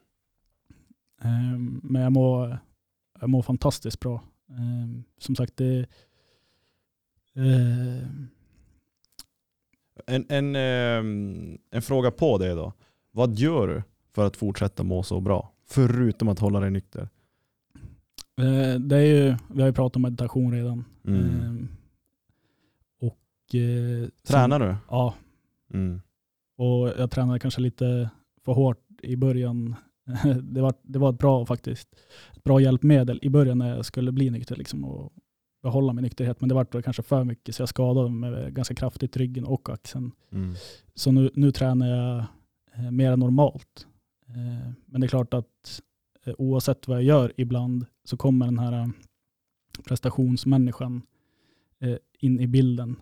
Eh, 1.21 1.57
Men 1.83 2.01
jag 2.01 2.11
mår, 2.11 2.59
jag 3.19 3.29
mår 3.29 3.41
fantastiskt 3.41 3.99
bra. 3.99 4.23
Eh, 4.49 5.01
Som 5.17 5.35
sagt, 5.35 5.57
det 5.57 5.79
eh, 7.35 8.07
En, 10.07 10.25
en, 10.29 10.55
ehm, 10.55 11.57
en 11.71 11.81
fråga 11.81 12.11
på 12.11 12.37
det 12.37 12.53
då. 12.53 12.73
Vad 13.11 13.35
gör 13.35 13.67
du 13.67 13.83
för 14.13 14.27
att 14.27 14.37
fortsätta 14.37 14.83
må 14.83 15.03
så 15.03 15.19
bra? 15.21 15.51
Förutom 15.65 16.27
att 16.27 16.39
hålla 16.39 16.59
dig 16.59 16.71
nykter. 16.71 17.09
eh, 18.37 18.79
det 18.79 18.95
är 18.97 19.01
ju, 19.05 19.35
vi 19.53 19.61
har 19.61 19.67
ju 19.67 19.73
pratat 19.73 19.95
om 19.95 20.01
meditation 20.01 20.51
redan. 20.53 20.85
Mm. 21.05 21.67
Och, 22.99 23.55
eh, 23.55 24.09
Tränar 24.27 24.59
sen- 24.59 24.67
du? 24.67 24.75
Ja, 24.89 25.13
Mm. 25.73 26.01
Och 26.57 26.87
jag 26.87 27.11
tränade 27.11 27.39
kanske 27.39 27.61
lite 27.61 28.09
för 28.45 28.51
hårt 28.51 28.85
i 29.03 29.15
början. 29.15 29.75
Det 30.43 30.61
var, 30.61 30.73
det 30.81 30.99
var 30.99 31.09
ett 31.09 31.19
bra 31.19 31.45
faktiskt, 31.45 31.87
ett 32.35 32.43
bra 32.43 32.59
hjälpmedel 32.59 33.19
i 33.21 33.29
början 33.29 33.57
när 33.57 33.75
jag 33.75 33.85
skulle 33.85 34.11
bli 34.11 34.29
nykter 34.29 34.55
liksom, 34.55 34.85
och 34.85 35.13
behålla 35.61 35.93
min 35.93 36.03
nykterhet. 36.03 36.41
Men 36.41 36.49
det 36.49 36.55
var 36.55 36.81
kanske 36.81 37.03
för 37.03 37.23
mycket 37.23 37.55
så 37.55 37.61
jag 37.61 37.69
skadade 37.69 38.09
mig 38.09 38.51
ganska 38.51 38.75
kraftigt 38.75 39.17
ryggen 39.17 39.45
och 39.45 39.69
axeln. 39.69 40.11
Mm. 40.31 40.55
Så 40.95 41.11
nu, 41.11 41.29
nu 41.33 41.51
tränar 41.51 41.87
jag 41.87 42.25
eh, 42.75 42.91
mer 42.91 43.11
än 43.11 43.19
normalt. 43.19 43.87
Eh, 44.27 44.71
men 44.85 45.01
det 45.01 45.07
är 45.07 45.09
klart 45.09 45.33
att 45.33 45.81
eh, 46.25 46.33
oavsett 46.37 46.87
vad 46.87 46.97
jag 46.97 47.03
gör 47.03 47.33
ibland 47.37 47.85
så 48.03 48.17
kommer 48.17 48.45
den 48.45 48.59
här 48.59 48.91
prestationsmänniskan 49.87 51.01
in 52.19 52.39
i 52.39 52.47
bilden. 52.47 52.95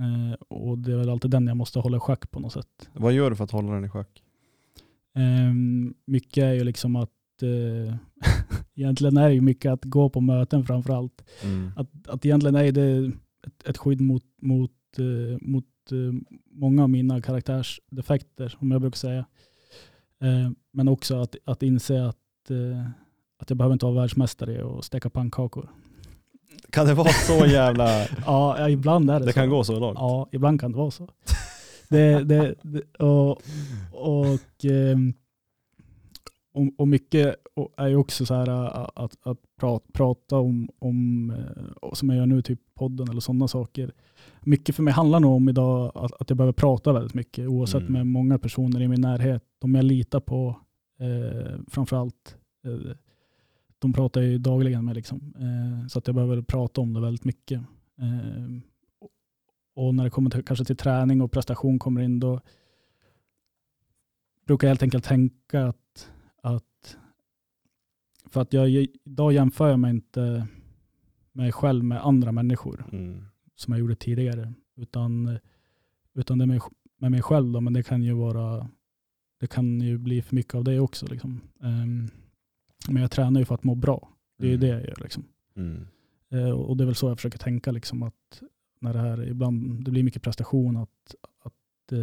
Eh, 0.00 0.34
och 0.48 0.78
det 0.78 0.92
är 0.92 0.96
väl 0.96 1.10
alltid 1.10 1.30
den 1.30 1.46
jag 1.46 1.56
måste 1.56 1.78
hålla 1.78 1.96
i 1.96 2.00
schack 2.00 2.30
på 2.30 2.40
något 2.40 2.52
sätt. 2.52 2.90
Vad 2.92 3.12
gör 3.12 3.30
du 3.30 3.36
för 3.36 3.44
att 3.44 3.50
hålla 3.50 3.72
den 3.72 3.84
i 3.84 3.88
schack? 3.88 4.22
Eh, 5.14 5.54
mycket 6.04 6.44
är 6.44 6.52
ju 6.52 6.64
liksom 6.64 6.96
att 6.96 7.42
eh, 7.42 7.94
egentligen 8.74 9.16
är 9.16 9.28
det 9.28 9.34
ju 9.34 9.40
mycket 9.40 9.72
att 9.72 9.84
gå 9.84 10.08
på 10.08 10.20
möten 10.20 10.64
framför 10.64 10.92
allt. 10.92 11.24
Mm. 11.44 11.70
Att, 11.76 12.08
att 12.08 12.24
egentligen 12.26 12.56
är 12.56 12.72
det 12.72 13.12
ett, 13.46 13.68
ett 13.68 13.78
skydd 13.78 14.00
mot, 14.00 14.24
mot, 14.42 14.70
eh, 14.98 15.38
mot 15.40 15.64
eh, 15.90 16.36
många 16.50 16.82
av 16.82 16.90
mina 16.90 17.20
karaktärsdefekter, 17.20 18.48
som 18.48 18.70
jag 18.70 18.80
brukar 18.80 18.96
säga. 18.96 19.26
Eh, 20.20 20.50
men 20.72 20.88
också 20.88 21.16
att, 21.16 21.36
att 21.44 21.62
inse 21.62 22.04
att, 22.06 22.16
att 23.38 23.50
jag 23.50 23.56
behöver 23.56 23.72
inte 23.72 23.86
vara 23.86 24.00
världsmästare 24.00 24.78
att 24.78 24.84
steka 24.84 25.10
pannkakor. 25.10 25.70
Kan 26.72 26.86
det 26.86 26.94
vara 26.94 27.08
så 27.08 27.46
jävla... 27.46 28.06
Ja, 28.26 28.68
ibland 28.68 29.10
är 29.10 29.20
det, 29.20 29.26
det 29.26 29.32
så. 29.32 29.38
kan 29.40 29.50
gå 29.50 29.64
så 29.64 29.80
långt? 29.80 29.98
Ja, 29.98 30.28
ibland 30.32 30.60
kan 30.60 30.72
det 30.72 30.78
vara 30.78 30.90
så. 30.90 31.08
Det, 31.88 32.24
det, 32.24 32.54
det, 32.62 33.02
och, 33.04 33.30
och, 33.92 34.64
ehm, 34.64 35.14
och, 36.54 36.68
och 36.78 36.88
mycket 36.88 37.34
är 37.76 37.88
ju 37.88 37.96
också 37.96 38.26
så 38.26 38.34
här 38.34 38.48
äh, 38.48 38.88
att, 38.94 39.16
att 39.22 39.38
prata, 39.60 39.86
prata 39.92 40.38
om, 40.38 40.68
om, 40.78 41.30
eh, 41.30 41.92
som 41.92 42.08
jag 42.10 42.18
gör 42.18 42.26
nu, 42.26 42.42
typ 42.42 42.60
podden 42.74 43.08
eller 43.10 43.20
sådana 43.20 43.48
saker. 43.48 43.92
Mycket 44.40 44.76
för 44.76 44.82
mig 44.82 44.94
handlar 44.94 45.20
nog 45.20 45.32
om 45.36 45.48
idag 45.48 45.92
att, 45.94 46.12
att 46.20 46.30
jag 46.30 46.36
behöver 46.36 46.52
prata 46.52 46.92
väldigt 46.92 47.14
mycket, 47.14 47.48
oavsett 47.48 47.80
Mm. 47.80 47.92
med 47.92 48.06
många 48.06 48.38
personer 48.38 48.80
i 48.82 48.88
min 48.88 49.00
närhet. 49.00 49.42
De 49.60 49.74
jag 49.74 49.84
litar 49.84 50.20
på, 50.20 50.56
eh, 51.00 51.58
framförallt, 51.68 52.36
eh, 52.66 52.92
de 53.82 53.92
pratar 53.92 54.20
jag 54.20 54.30
ju 54.30 54.38
dagligen 54.38 54.84
med. 54.84 54.94
Liksom. 54.94 55.34
Eh, 55.38 55.86
så 55.88 55.98
att 55.98 56.06
jag 56.06 56.14
behöver 56.14 56.42
prata 56.42 56.80
om 56.80 56.92
det 56.94 57.00
väldigt 57.00 57.24
mycket. 57.24 57.60
Eh, 57.98 58.58
och 59.74 59.94
när 59.94 60.04
det 60.04 60.10
kommer 60.10 60.30
till, 60.30 60.44
kanske 60.44 60.64
till 60.64 60.76
träning 60.76 61.20
och 61.20 61.32
prestation 61.32 61.78
kommer 61.78 62.00
in, 62.00 62.20
då 62.20 62.40
brukar 64.46 64.66
jag 64.66 64.70
helt 64.70 64.82
enkelt 64.82 65.04
tänka 65.04 65.64
att, 65.66 66.10
att 66.42 66.96
för 68.26 68.40
att 68.40 68.52
jag, 68.52 68.70
idag 69.04 69.32
jämför 69.32 69.68
jag 69.68 69.78
mig 69.80 69.90
inte 69.90 70.46
mig 71.32 71.52
själv 71.52 71.84
med 71.84 72.06
andra 72.06 72.32
människor 72.32 72.84
Mm. 72.92 73.24
som 73.56 73.72
jag 73.72 73.80
gjorde 73.80 73.94
tidigare, 73.96 74.52
utan, 74.76 75.38
utan 76.14 76.38
det 76.38 76.44
är 76.44 76.46
med, 76.46 76.60
med 76.98 77.10
mig 77.10 77.22
själv. 77.22 77.52
Då, 77.52 77.60
men 77.60 77.72
det 77.72 77.82
kan 77.82 78.02
ju 78.02 78.12
vara, 78.12 78.68
det 79.40 79.46
kan 79.46 79.80
ju 79.80 79.98
bli 79.98 80.22
för 80.22 80.34
mycket 80.34 80.54
av 80.54 80.64
det 80.64 80.80
också. 80.80 81.06
Liksom. 81.06 81.40
Ehm, 81.62 82.10
men 82.88 83.02
jag 83.02 83.10
tränar 83.10 83.40
ju 83.40 83.44
för 83.44 83.54
att 83.54 83.64
må 83.64 83.74
bra. 83.74 84.08
Det 84.38 84.46
är 84.46 84.54
Mm. 84.54 84.60
det 84.60 84.66
jag 84.66 84.80
gör. 84.86 84.96
Liksom. 85.02 85.24
Mm. 85.56 85.86
Eh, 86.30 86.50
och 86.50 86.76
det 86.76 86.84
är 86.84 86.86
väl 86.86 86.94
så 86.94 87.08
jag 87.08 87.18
försöker 87.18 87.38
tänka, 87.38 87.70
liksom, 87.72 88.02
att 88.02 88.42
när 88.80 88.92
det 88.92 88.98
här 88.98 89.28
ibland 89.28 89.84
det 89.84 89.90
blir 89.90 90.02
mycket 90.02 90.22
prestation, 90.22 90.76
att, 90.76 91.14
att 91.44 91.92
eh, 91.92 91.98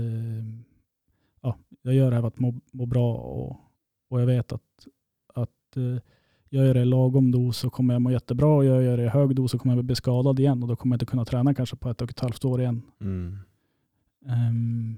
ja, 1.41 1.57
jag 1.82 1.93
gör 1.93 2.09
det 2.09 2.15
här 2.15 2.21
för 2.21 2.27
att 2.27 2.39
må, 2.39 2.55
må 2.71 2.86
bra 2.86 3.13
och, 3.15 3.57
och 4.09 4.21
jag 4.21 4.25
vet 4.25 4.51
att, 4.53 4.88
att 5.34 5.77
eh, 5.77 5.97
jag 6.49 6.65
gör 6.65 6.73
det 6.73 6.82
i 6.82 6.86
lagom 6.86 7.32
dos 7.32 7.57
så 7.57 7.69
kommer 7.69 7.93
jag 7.93 8.01
må 8.01 8.11
jättebra 8.11 8.47
och 8.55 8.65
jag 8.65 8.84
gör 8.84 8.97
det 8.97 9.03
i 9.03 9.07
hög 9.07 9.36
dos 9.36 9.51
så 9.51 9.59
kommer 9.59 9.75
jag 9.75 9.86
bli 9.86 9.95
skadad 9.95 10.39
igen 10.39 10.63
och 10.63 10.69
då 10.69 10.75
kommer 10.75 10.93
jag 10.93 10.95
inte 10.95 11.05
kunna 11.05 11.25
träna 11.25 11.53
kanske 11.53 11.75
på 11.75 11.89
ett 11.89 12.01
och 12.01 12.09
ett 12.09 12.19
halvt 12.19 12.45
år 12.45 12.61
igen. 12.61 12.82
Mm. 13.01 13.38
Ehm, 14.27 14.97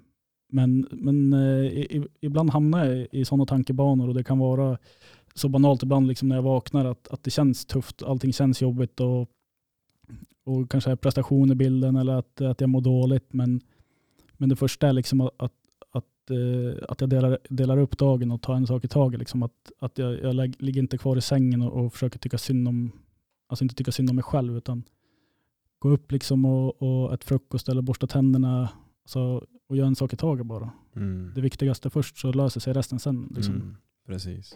men 0.53 0.87
men 0.91 1.33
i, 1.33 1.87
i- 1.97 2.07
ibland 2.21 2.49
hamnar 2.49 2.85
jag 2.85 2.97
i, 2.97 3.07
i 3.11 3.25
sådana 3.25 3.45
tankebanor 3.45 4.07
och 4.07 4.13
det 4.13 4.23
kan 4.23 4.39
vara 4.39 4.77
så 5.33 5.49
banalt 5.49 5.83
ibland 5.83 6.07
liksom 6.07 6.27
när 6.27 6.35
jag 6.35 6.43
vaknar 6.43 6.85
att, 6.85 7.07
att 7.07 7.23
det 7.23 7.31
känns 7.31 7.65
tufft, 7.65 8.03
allting 8.03 8.33
känns 8.33 8.61
jobbigt 8.61 8.99
och, 8.99 9.29
och 10.43 10.71
kanske 10.71 10.91
är 10.91 10.95
prestation 10.95 11.51
i 11.51 11.55
bilden 11.55 11.95
eller 11.95 12.13
att, 12.13 12.41
att 12.41 12.61
jag 12.61 12.69
mår 12.69 12.81
dåligt. 12.81 13.33
Men, 13.33 13.61
men 14.37 14.49
det 14.49 14.55
första 14.55 14.87
är 14.87 14.93
liksom 14.93 15.21
att, 15.21 15.31
att, 15.37 15.53
att, 15.91 16.29
eh, 16.29 16.83
att 16.89 17.01
jag 17.01 17.09
delar, 17.09 17.37
delar 17.49 17.77
upp 17.77 17.97
dagen 17.97 18.31
och 18.31 18.41
tar 18.41 18.55
en 18.55 18.67
sak 18.67 18.85
i 18.85 18.87
taget. 18.87 19.19
Liksom 19.19 19.43
att, 19.43 19.71
att 19.79 19.97
jag, 19.97 20.23
jag 20.23 20.55
ligger 20.61 20.81
inte 20.81 20.97
kvar 20.97 21.17
i 21.17 21.21
sängen 21.21 21.61
och, 21.61 21.85
och 21.85 21.93
försöker 21.93 22.19
tycka 22.19 22.37
synd 22.37 22.67
om, 22.67 22.91
alltså 23.47 23.65
inte 23.65 23.75
tycka 23.75 23.91
synd 23.91 24.09
om 24.09 24.15
mig 24.15 24.23
själv 24.23 24.57
utan 24.57 24.83
gå 25.79 25.89
upp 25.89 26.11
liksom 26.11 26.45
och, 26.45 26.81
och 26.81 27.13
ett 27.13 27.23
frukost 27.23 27.69
eller 27.69 27.81
borsta 27.81 28.07
tänderna 28.07 28.69
alltså, 29.03 29.47
och 29.67 29.77
göra 29.77 29.87
en 29.87 29.95
sak 29.95 30.13
i 30.13 30.17
taget 30.17 30.45
bara. 30.45 30.71
Mm. 30.95 31.31
Det 31.35 31.41
viktigaste 31.41 31.89
först 31.89 32.17
så 32.17 32.31
löser 32.31 32.59
sig 32.59 32.73
resten 32.73 32.99
sen. 32.99 33.33
Liksom. 33.35 33.55
Mm. 33.55 33.77
Precis. 34.05 34.55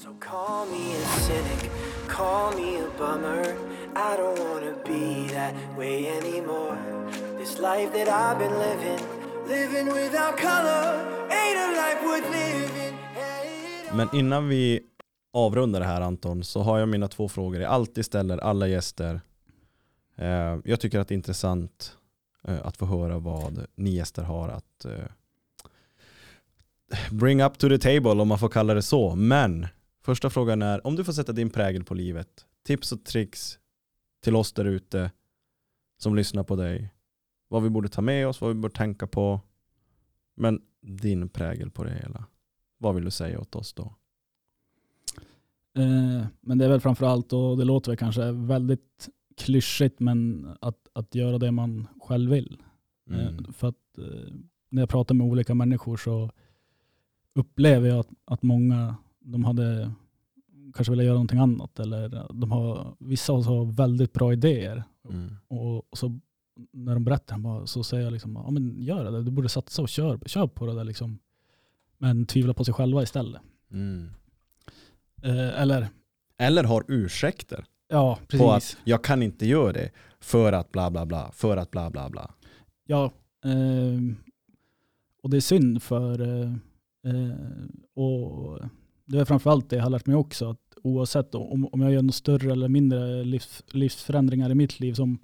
So 0.00 0.14
call 0.18 0.66
me 0.66 0.96
a 0.96 1.06
cynic, 1.20 1.70
call 2.08 2.52
me 2.56 2.78
a 2.78 2.88
bummer. 2.98 3.44
I 3.94 4.16
don't 4.16 4.38
wanna 4.48 4.74
be 4.86 5.28
that 5.34 5.54
way 5.78 6.08
anymore. 6.08 6.78
This 7.38 7.58
life 7.58 7.92
that 7.92 8.08
I've 8.08 8.38
been 8.38 8.58
living, 8.58 9.00
living 9.46 9.86
without 9.86 10.38
color, 10.38 10.84
ain't 11.30 11.58
a 11.58 11.68
life 11.82 12.00
worth 12.06 12.30
living. 12.32 12.94
Men 13.96 14.08
innan 14.12 14.48
vi 14.48 14.80
avrundar 15.32 15.80
det 15.80 15.86
här 15.86 16.00
Anton 16.00 16.44
så 16.44 16.62
har 16.62 16.78
jag 16.78 16.88
mina 16.88 17.08
två 17.08 17.28
frågor 17.28 17.60
jag 17.60 17.72
alltid 17.72 18.04
ställer 18.04 18.38
alla 18.38 18.68
gäster. 18.68 19.20
Eh, 20.16 20.58
jag 20.64 20.80
tycker 20.80 20.98
att 20.98 21.08
det 21.08 21.14
är 21.14 21.16
intressant 21.16 21.96
eh, 22.48 22.66
att 22.66 22.76
få 22.76 22.86
höra 22.86 23.18
vad 23.18 23.66
ni 23.74 23.90
gäster 23.90 24.22
har 24.22 24.48
att 24.48 24.84
eh, 24.84 24.92
bring 27.10 27.42
up 27.42 27.58
to 27.58 27.68
the 27.68 27.78
table 27.78 28.10
om 28.10 28.28
man 28.28 28.38
får 28.38 28.48
kalla 28.48 28.74
det 28.74 28.82
så. 28.82 29.14
Men 29.14 29.66
första 30.02 30.30
frågan 30.30 30.62
är 30.62 30.86
om 30.86 30.96
du 30.96 31.04
får 31.04 31.12
sätta 31.12 31.32
din 31.32 31.50
prägel 31.50 31.84
på 31.84 31.94
livet. 31.94 32.46
Tips 32.64 32.92
och 32.92 33.04
tricks 33.04 33.58
till 34.20 34.36
oss 34.36 34.52
där 34.52 34.64
ute 34.64 35.10
som 35.98 36.16
lyssnar 36.16 36.42
på 36.42 36.56
dig. 36.56 36.94
Vad 37.48 37.62
vi 37.62 37.70
borde 37.70 37.88
ta 37.88 38.00
med 38.02 38.28
oss, 38.28 38.40
vad 38.40 38.48
vi 38.48 38.54
borde 38.54 38.74
tänka 38.74 39.06
på. 39.06 39.40
Men 40.36 40.62
din 40.80 41.28
prägel 41.28 41.70
på 41.70 41.84
det 41.84 41.92
hela. 41.92 42.24
Vad 42.78 42.94
vill 42.94 43.04
du 43.04 43.10
säga 43.10 43.40
åt 43.40 43.54
oss 43.54 43.72
då? 43.72 43.94
Eh, 45.76 46.26
men 46.40 46.58
det 46.58 46.64
är 46.64 46.68
väl 46.68 46.80
framför 46.80 47.06
allt, 47.06 47.32
och 47.32 47.56
det 47.58 47.64
låter 47.64 47.90
väl 47.90 47.96
kanske 47.98 48.32
väldigt 48.32 49.08
klyschigt, 49.36 50.00
men 50.00 50.48
att, 50.60 50.88
att 50.92 51.14
göra 51.14 51.38
det 51.38 51.50
man 51.50 51.86
själv 52.00 52.30
vill. 52.30 52.62
Mm. 53.10 53.20
Eh, 53.20 53.52
För 53.52 53.68
att 53.68 53.98
eh, 53.98 54.32
när 54.68 54.82
jag 54.82 54.88
pratar 54.88 55.14
med 55.14 55.26
olika 55.26 55.54
människor 55.54 55.96
så 55.96 56.30
upplever 57.34 57.88
jag 57.88 57.98
att, 57.98 58.10
att 58.24 58.42
många, 58.42 58.96
de 59.20 59.44
hade 59.44 59.92
kanske 60.74 60.90
velat 60.92 61.04
göra 61.04 61.14
någonting 61.14 61.38
annat. 61.38 61.78
Eller 61.80 62.26
de 62.32 62.50
har, 62.52 62.96
vissa 62.98 63.32
har 63.32 63.72
väldigt 63.72 64.12
bra 64.12 64.32
idéer 64.32 64.84
Mm. 65.08 65.36
och, 65.48 65.76
och 65.92 65.98
så 65.98 66.20
när 66.72 66.94
de 66.94 67.04
berättar 67.04 67.66
så 67.66 67.82
säger 67.84 68.04
jag 68.04 68.12
liksom, 68.12 68.32
ja 68.44 68.50
men 68.50 68.82
gör 68.82 69.04
det, 69.10 69.22
du 69.22 69.30
borde 69.30 69.48
satsa 69.48 69.82
och 69.82 69.88
kör, 69.88 70.18
kör 70.26 70.46
på 70.46 70.66
det 70.66 70.74
där 70.74 70.84
liksom. 70.84 71.18
Men 71.98 72.26
tvivla 72.26 72.54
på 72.54 72.64
sig 72.64 72.74
själva 72.74 73.02
istället. 73.02 73.42
Mm. 73.70 74.10
Eh, 75.22 75.60
eller, 75.62 75.88
Eller 76.38 76.64
har 76.64 76.84
ursäkter 76.88 77.64
ja 77.88 78.18
på 78.20 78.26
precis. 78.26 78.74
att 78.74 78.80
jag 78.84 79.04
kan 79.04 79.22
inte 79.22 79.46
göra 79.46 79.72
det 79.72 79.90
för 80.20 80.52
att 80.52 80.72
bla 80.72 80.90
bla 80.90 81.06
bla, 81.06 81.30
för 81.32 81.56
att 81.56 81.70
bla 81.70 81.90
bla 81.90 82.10
bla. 82.10 82.30
Ja, 82.86 83.12
ehm, 83.44 84.16
och 85.22 85.30
det 85.30 85.36
är 85.36 85.40
synd 85.40 85.82
för, 85.82 86.20
eh, 86.20 86.52
eh, 87.04 87.36
och 87.94 88.60
det 89.10 89.20
är 89.20 89.24
framförallt 89.24 89.70
det 89.70 89.76
jag 89.76 89.82
har 89.82 89.90
lärt 89.90 90.06
mig 90.06 90.16
också, 90.16 90.50
att 90.50 90.76
oavsett 90.82 91.34
om, 91.34 91.68
om 91.72 91.80
jag 91.80 91.92
gör 91.92 92.02
något 92.02 92.14
större 92.14 92.52
eller 92.52 92.68
mindre 92.68 93.24
livs, 93.24 93.62
livsförändringar 93.70 94.50
i 94.50 94.54
mitt 94.54 94.80
liv, 94.80 94.94
som, 94.94 95.18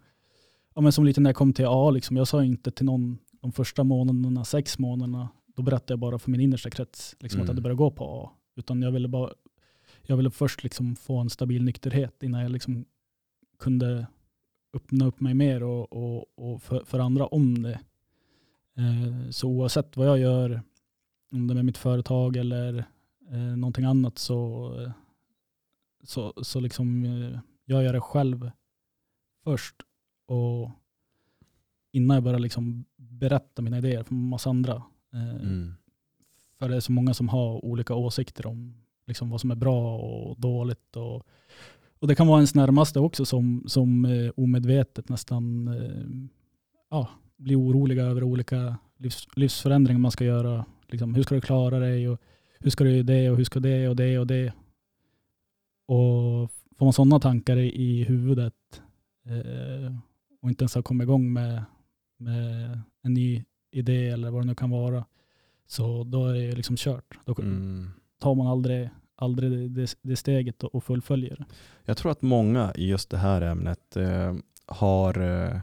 ja, 0.74 0.80
men 0.80 0.93
som 0.93 1.05
lite 1.05 1.20
när 1.20 1.30
jag 1.30 1.37
kom 1.37 1.53
till 1.53 1.66
AA, 1.66 1.91
liksom, 1.91 2.16
jag 2.16 2.28
sa 2.28 2.45
inte 2.45 2.70
till 2.70 2.87
någon 2.87 3.18
de 3.41 3.53
första 3.53 3.84
månaderna, 3.84 4.45
sex 4.45 4.78
månaderna, 4.78 5.28
då 5.57 5.62
berättade 5.62 5.93
jag 5.93 5.99
bara 5.99 6.18
för 6.18 6.30
min 6.30 6.41
innersta 6.41 6.70
krets 6.70 7.16
liksom, 7.20 7.41
att 7.41 7.45
jag 7.49 7.55
Mm. 7.55 7.57
hade 7.57 7.62
börjat 7.62 7.78
gå 7.78 7.91
på 7.91 8.05
AA. 8.05 8.30
Utan 8.57 8.82
jag 8.82 8.91
ville, 8.91 9.09
bara, 9.09 9.30
jag 10.03 10.16
ville 10.16 10.30
först 10.30 10.62
liksom 10.62 10.97
få 10.97 11.16
en 11.18 11.30
stabil 11.30 11.64
nykterhet 11.64 12.22
innan 12.22 12.43
jag 12.43 12.51
liksom 12.51 12.84
kunde 13.59 14.07
öppna 14.74 15.07
upp 15.07 15.20
mig 15.20 15.34
mer 15.34 15.62
och, 15.62 15.93
och, 15.93 16.24
och 16.37 16.62
för, 16.62 16.84
för 16.84 16.99
andra 16.99 17.26
om 17.26 17.62
det. 17.62 17.78
Eh, 18.76 19.30
så 19.30 19.49
oavsett 19.49 19.97
vad 19.97 20.09
jag 20.09 20.18
gör, 20.18 20.62
om 21.32 21.47
det 21.47 21.53
är 21.53 21.55
med 21.55 21.64
mitt 21.64 21.78
företag 21.78 22.37
eller 22.37 22.84
eh, 23.31 23.57
någonting 23.57 23.85
annat 23.85 24.18
så, 24.18 24.72
eh, 24.83 24.91
så, 26.03 26.33
så 26.43 26.61
liksom 26.61 27.05
eh, 27.05 27.39
jag 27.64 27.85
gör 27.85 27.93
det 27.93 28.01
själv 28.01 28.51
först 29.45 29.77
och 30.27 30.70
innan 31.93 32.14
jag 32.14 32.24
börjar 32.24 32.39
liksom 32.39 32.85
berätta 32.97 33.62
mina 33.62 33.79
idéer 33.79 34.03
för 34.03 34.14
massa 34.14 34.51
andra. 34.51 34.83
Eh, 35.12 35.35
Mm. 35.37 35.74
För 36.59 36.68
det 36.68 36.77
är 36.77 36.81
så 36.81 36.93
många 36.93 37.14
som 37.14 37.29
har 37.29 37.64
olika 37.64 37.95
åsikter 37.95 38.47
om 38.47 38.74
liksom 39.07 39.31
vad 39.31 39.41
som 39.41 39.51
är 39.51 39.55
bra 39.55 39.99
och 39.99 40.41
dåligt. 40.41 40.97
Och, 40.97 41.27
och 41.99 42.09
det 42.09 42.14
kan 42.14 42.27
vara 42.27 42.39
ens 42.39 42.55
närmaste 42.55 43.01
också 43.01 43.24
som, 43.24 43.64
som 43.66 44.05
eh, 44.05 44.31
omedvetet 44.37 45.09
nästan 45.09 45.68
eh, 45.68 46.29
ja, 46.91 47.09
blir 47.37 47.61
oroliga 47.61 48.05
över 48.05 48.22
olika 48.22 48.77
livs, 48.97 49.29
livsförändringar 49.37 49.99
man 49.99 50.11
ska 50.11 50.24
göra. 50.24 50.64
Liksom, 50.89 51.14
hur 51.14 51.22
ska 51.22 51.35
du 51.35 51.41
klara 51.41 51.79
dig? 51.79 52.09
Och 52.09 52.20
hur 52.67 52.71
ska 52.71 52.85
du 52.85 52.91
göra 52.91 53.03
det? 53.03 53.31
Och 53.31 53.37
hur 53.37 53.45
ska 53.45 53.61
det 53.61 53.89
och 53.89 53.97
det 53.97 54.19
och 54.19 54.27
det? 54.27 54.53
Och 55.87 56.51
får 56.79 56.87
man 56.87 56.93
sådana 56.93 57.21
tankar 57.21 57.57
i, 57.57 58.05
huvudet 58.05 58.83
eh, 59.27 59.97
och 60.43 60.49
inte 60.49 60.62
ens 60.62 60.75
har 60.75 60.83
kommit 60.83 61.05
igång 61.05 61.33
med, 61.33 61.64
med 62.17 62.81
en 63.03 63.14
ny 63.14 63.45
idé 63.71 64.09
eller 64.09 64.31
vad 64.31 64.43
det 64.43 64.47
nu 64.47 64.55
kan 64.55 64.71
vara, 64.71 65.05
så 65.67 66.05
då 66.05 66.27
är 66.27 66.35
det 66.35 66.53
liksom 66.53 66.77
kört. 66.77 67.19
Då 67.25 67.35
Mm. 67.39 67.91
tar 68.19 68.35
man 68.35 68.47
aldrig, 68.47 68.91
aldrig 69.17 69.71
det, 69.71 69.97
det 70.03 70.17
steget 70.17 70.62
och 70.62 70.85
fullföljer. 70.85 71.45
Jag 71.85 71.97
tror 71.97 72.12
att 72.12 72.23
många 72.23 72.73
i 72.75 72.89
just 72.89 73.11
det 73.11 73.19
här 73.19 73.43
ämnet 73.43 73.97
eh, 73.97 74.35
har 74.67 75.21
eh, 75.21 75.61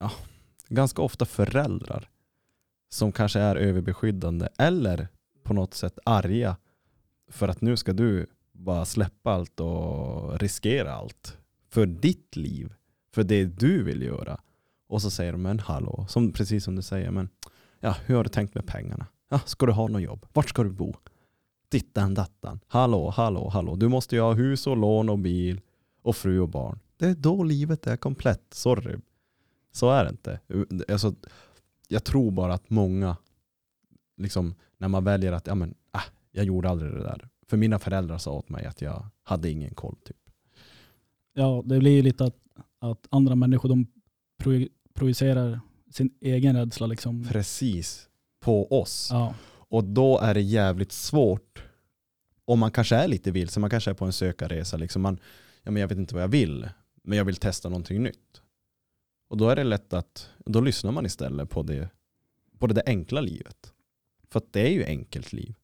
ja, 0.00 0.10
ganska 0.68 1.02
ofta 1.02 1.24
föräldrar 1.24 2.08
som 2.88 3.12
kanske 3.12 3.40
är 3.40 3.56
överbeskyddande 3.56 4.48
eller 4.58 5.08
på 5.46 5.54
något 5.54 5.74
sätt 5.74 5.98
arga 6.04 6.56
för 7.28 7.48
att 7.48 7.60
nu 7.60 7.76
ska 7.76 7.92
du 7.92 8.26
bara 8.52 8.84
släppa 8.84 9.32
allt 9.32 9.60
och 9.60 10.40
riskera 10.40 10.94
allt 10.94 11.38
för 11.68 11.86
ditt 11.86 12.36
liv, 12.36 12.72
för 13.14 13.24
det 13.24 13.44
du 13.44 13.82
vill 13.82 14.02
göra. 14.02 14.40
Och 14.88 15.02
så 15.02 15.10
säger 15.10 15.32
de, 15.32 15.42
men 15.42 15.58
hallå, 15.58 16.06
som, 16.08 16.32
precis 16.32 16.64
som 16.64 16.76
du 16.76 16.82
säger, 16.82 17.10
men 17.10 17.28
ja, 17.80 17.96
hur 18.06 18.16
har 18.16 18.24
du 18.24 18.30
tänkt 18.30 18.54
med 18.54 18.66
pengarna? 18.66 19.06
Ja, 19.28 19.40
ska 19.44 19.66
du 19.66 19.72
ha 19.72 19.88
något 19.88 20.02
jobb? 20.02 20.26
Vart 20.32 20.48
ska 20.48 20.62
du 20.62 20.70
bo? 20.70 20.94
Dittan 21.68 22.14
dattan. 22.14 22.60
Hallå, 22.68 23.10
hallå, 23.10 23.48
hallå. 23.48 23.76
Du 23.76 23.88
måste 23.88 24.16
ju 24.16 24.22
ha 24.22 24.32
hus 24.32 24.66
och 24.66 24.76
lån 24.76 25.08
och 25.08 25.18
bil 25.18 25.60
och 26.02 26.16
fru 26.16 26.40
och 26.40 26.48
barn. 26.48 26.78
Det 26.96 27.06
är 27.06 27.14
då 27.14 27.42
livet 27.42 27.86
är 27.86 27.96
komplett. 27.96 28.42
Sorry. 28.50 28.96
Så 29.72 29.90
är 29.90 30.04
det 30.04 30.10
inte. 30.10 30.40
Alltså, 30.92 31.14
jag 31.88 32.04
tror 32.04 32.30
bara 32.30 32.54
att 32.54 32.70
många, 32.70 33.16
liksom, 34.16 34.54
när 34.78 34.88
man 34.88 35.04
väljer 35.04 35.32
att 35.32 35.46
ja, 35.46 35.54
men, 35.54 35.74
ah, 35.90 36.02
jag 36.30 36.44
gjorde 36.44 36.68
aldrig 36.68 36.92
det 36.92 37.02
där. 37.02 37.28
För 37.48 37.56
mina 37.56 37.78
föräldrar 37.78 38.18
sa 38.18 38.32
åt 38.32 38.48
mig 38.48 38.64
att 38.66 38.80
jag 38.80 39.06
hade 39.22 39.50
ingen 39.50 39.74
koll. 39.74 39.96
Typ. 40.04 40.16
Ja, 41.34 41.62
det 41.66 41.78
blir 41.78 41.92
ju 41.92 42.02
lite 42.02 42.24
att, 42.24 42.36
att 42.78 43.06
andra 43.10 43.34
människor 43.34 43.68
de 43.68 43.86
proje- 44.42 44.68
projicerar 44.94 45.60
sin 45.90 46.10
egen 46.20 46.56
rädsla. 46.56 46.86
Liksom. 46.86 47.24
Precis. 47.28 48.08
På 48.40 48.80
oss. 48.80 49.08
Ja, 49.12 49.34
Och 49.48 49.84
då 49.84 50.18
är 50.18 50.34
det 50.34 50.40
jävligt 50.40 50.92
svårt. 50.92 51.62
Om 52.44 52.58
man 52.58 52.70
kanske 52.70 52.96
är 52.96 53.08
lite 53.08 53.30
vilsen, 53.30 53.60
man 53.60 53.70
kanske 53.70 53.90
är 53.90 53.94
på 53.94 54.04
en 54.04 54.12
sökarresa. 54.12 54.76
Liksom 54.76 55.02
man, 55.02 55.18
ja, 55.62 55.70
men 55.70 55.80
jag 55.80 55.88
vet 55.88 55.98
inte 55.98 56.14
vad 56.14 56.22
jag 56.22 56.28
vill, 56.28 56.68
men 57.02 57.18
jag 57.18 57.24
vill 57.24 57.36
testa 57.36 57.68
någonting 57.68 58.02
nytt. 58.02 58.42
Och 59.28 59.36
då 59.36 59.48
är 59.48 59.56
det 59.56 59.64
lätt 59.64 59.92
att, 59.92 60.30
då 60.46 60.60
lyssnar 60.60 60.92
man 60.92 61.06
istället 61.06 61.50
på 61.50 61.62
det, 61.62 61.88
på 62.58 62.66
det 62.66 62.74
där 62.74 62.82
enkla 62.86 63.20
livet. 63.20 63.72
För 64.30 64.38
att 64.38 64.52
det 64.52 64.60
är 64.60 64.70
ju 64.70 64.84
enkelt 64.84 65.32
liv. 65.32 65.54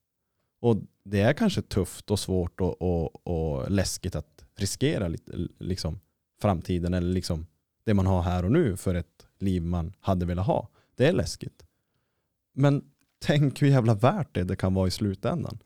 Och 0.60 0.76
det 1.04 1.20
är 1.20 1.32
kanske 1.32 1.62
tufft 1.62 2.10
och 2.10 2.18
svårt 2.18 2.60
och, 2.60 2.82
och, 2.82 3.26
och 3.26 3.70
läskigt 3.70 4.14
att 4.14 4.44
riskera 4.56 5.08
lite, 5.08 5.32
liksom, 5.58 6.00
framtiden 6.40 6.94
eller 6.94 7.12
liksom 7.12 7.46
det 7.84 7.94
man 7.94 8.06
har 8.06 8.22
här 8.22 8.44
och 8.44 8.52
nu 8.52 8.76
för 8.76 8.94
ett 8.94 9.26
liv 9.38 9.62
man 9.62 9.92
hade 10.00 10.26
velat 10.26 10.46
ha. 10.46 10.68
Det 10.96 11.06
är 11.06 11.12
läskigt. 11.12 11.62
Men 12.54 12.84
tänk 13.18 13.62
hur 13.62 13.68
jävla 13.68 13.94
värt 13.94 14.34
det 14.34 14.44
det 14.44 14.56
kan 14.56 14.74
vara 14.74 14.88
i 14.88 14.90
slutändan. 14.90 15.58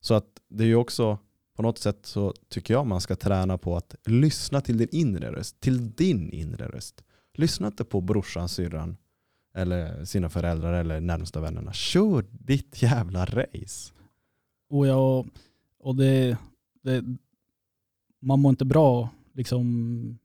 Så 0.00 0.14
att 0.14 0.40
det 0.48 0.64
är 0.64 0.68
ju 0.68 0.76
också, 0.76 1.18
på 1.56 1.62
något 1.62 1.78
sätt 1.78 2.06
så 2.06 2.34
tycker 2.48 2.74
jag 2.74 2.86
man 2.86 3.00
ska 3.00 3.16
träna 3.16 3.58
på 3.58 3.76
att 3.76 3.94
lyssna 4.04 4.60
till 4.60 4.78
din 4.78 4.88
inre 4.92 5.32
röst, 5.32 5.60
till 5.60 5.90
din 5.90 6.30
inre 6.30 6.68
röst. 6.68 7.04
Lyssna 7.34 7.66
inte 7.66 7.84
på 7.84 8.00
brorsan, 8.00 8.48
syrran 8.48 8.96
eller 9.54 10.04
sina 10.04 10.28
föräldrar 10.28 10.72
eller 10.72 11.00
närmsta 11.00 11.40
vännerna. 11.40 11.72
Kör 11.72 12.24
ditt 12.30 12.82
jävla 12.82 13.24
race. 13.24 13.92
och, 14.68 14.86
jag, 14.86 15.26
och 15.78 15.96
det, 15.96 16.38
det, 16.82 17.04
man 18.20 18.40
mår 18.40 18.50
inte 18.50 18.64
bra 18.64 19.08
liksom, 19.32 20.18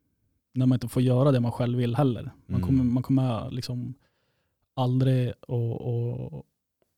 när 0.53 0.65
man 0.65 0.75
inte 0.75 0.87
får 0.87 1.01
göra 1.01 1.31
det 1.31 1.39
man 1.39 1.51
själv 1.51 1.77
vill 1.77 1.95
heller. 1.95 2.23
Man 2.45 2.55
Mm. 2.55 2.67
kommer, 2.67 2.83
man 2.83 3.03
kommer 3.03 3.51
liksom 3.51 3.93
aldrig 4.73 5.33
och, 5.47 5.81
och, 5.81 6.45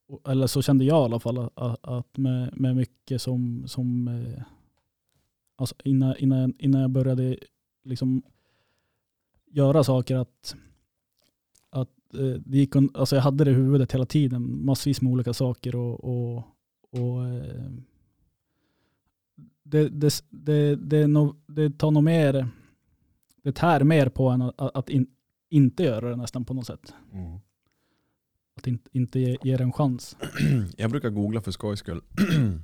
och 0.07 0.29
eller 0.31 0.47
så 0.47 0.61
kände 0.61 0.85
jag 0.85 1.01
i 1.01 1.05
alla 1.05 1.19
fall 1.19 1.37
att, 1.55 1.79
att 1.85 2.17
med, 2.17 2.59
med 2.59 2.75
mycket 2.75 3.21
som, 3.21 3.63
som 3.67 4.07
eh, 4.07 4.43
alltså 5.55 5.75
innan, 5.83 6.15
innan, 6.17 6.53
innan 6.59 6.81
jag 6.81 6.89
började 6.91 7.37
liksom 7.83 8.21
göra 9.51 9.83
saker 9.83 10.15
att, 10.15 10.55
det 12.11 12.57
gick, 12.57 12.75
alltså 12.93 13.15
jag 13.15 13.23
hade 13.23 13.43
det 13.43 13.51
i 13.51 13.53
huvudet 13.53 13.91
hela 13.91 14.05
tiden, 14.05 14.65
massvis 14.65 15.01
med 15.01 15.11
olika 15.11 15.33
saker 15.33 15.75
och, 15.75 16.03
och, 16.03 16.37
och 16.91 17.27
eh, 17.27 17.71
det, 19.63 19.89
det, 19.89 20.23
det, 20.29 20.75
det, 20.75 21.07
det 21.47 21.77
tar 21.77 21.91
nog 21.91 22.03
mer, 22.03 22.47
det 23.43 23.51
tär 23.51 23.83
mer 23.83 24.09
på 24.09 24.29
en 24.29 24.41
att, 24.41 24.53
att 24.57 24.89
in, 24.89 25.07
inte 25.49 25.83
göra 25.83 26.09
det 26.09 26.15
nästan 26.15 26.45
på 26.45 26.53
något 26.53 26.65
sätt. 26.65 26.93
Att 28.57 28.67
inte, 28.67 28.89
inte 28.91 29.19
ge, 29.19 29.37
ge 29.43 29.57
det 29.57 29.63
en 29.63 29.73
chans. 29.73 30.17
Jag 30.77 30.91
brukar 30.91 31.09
googla 31.09 31.41
för 31.41 31.51
skojs 31.51 31.79
skull. 31.79 32.01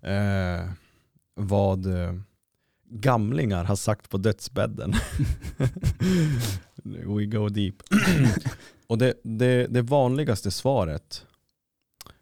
eh, 0.00 0.70
vad 1.34 1.86
eh, 1.86 2.14
gamlingar 2.90 3.64
har 3.64 3.76
sagt 3.76 4.10
på 4.10 4.18
dödsbädden. 4.18 4.92
We 6.86 7.26
go 7.26 7.48
deep. 7.48 7.74
Och 8.86 8.98
det, 8.98 9.14
det, 9.22 9.66
det 9.66 9.82
vanligaste 9.82 10.50
svaret 10.50 11.26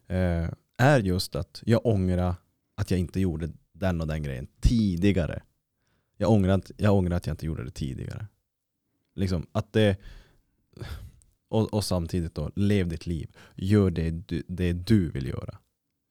eh, 0.06 0.48
är 0.76 1.00
just 1.00 1.36
att 1.36 1.62
jag 1.66 1.86
ångrar 1.86 2.34
att 2.74 2.90
jag 2.90 3.00
inte 3.00 3.20
gjorde 3.20 3.50
den 3.72 4.00
och 4.00 4.06
den 4.06 4.22
grejen 4.22 4.46
tidigare. 4.60 5.42
Jag 6.16 6.30
ångrar, 6.30 6.54
att, 6.54 6.70
jag 6.76 6.94
ångrar 6.94 7.16
att 7.16 7.26
jag 7.26 7.34
inte 7.34 7.46
gjorde 7.46 7.64
det 7.64 7.70
tidigare. 7.70 8.26
Liksom 9.14 9.46
att 9.52 9.72
det, 9.72 9.96
och, 11.48 11.74
och 11.74 11.84
samtidigt 11.84 12.34
då, 12.34 12.50
lev 12.56 12.88
ditt 12.88 13.06
liv. 13.06 13.36
Gör 13.54 13.90
det 13.90 14.10
du, 14.10 14.42
det 14.48 14.72
du 14.72 15.10
vill 15.10 15.26
göra. 15.26 15.58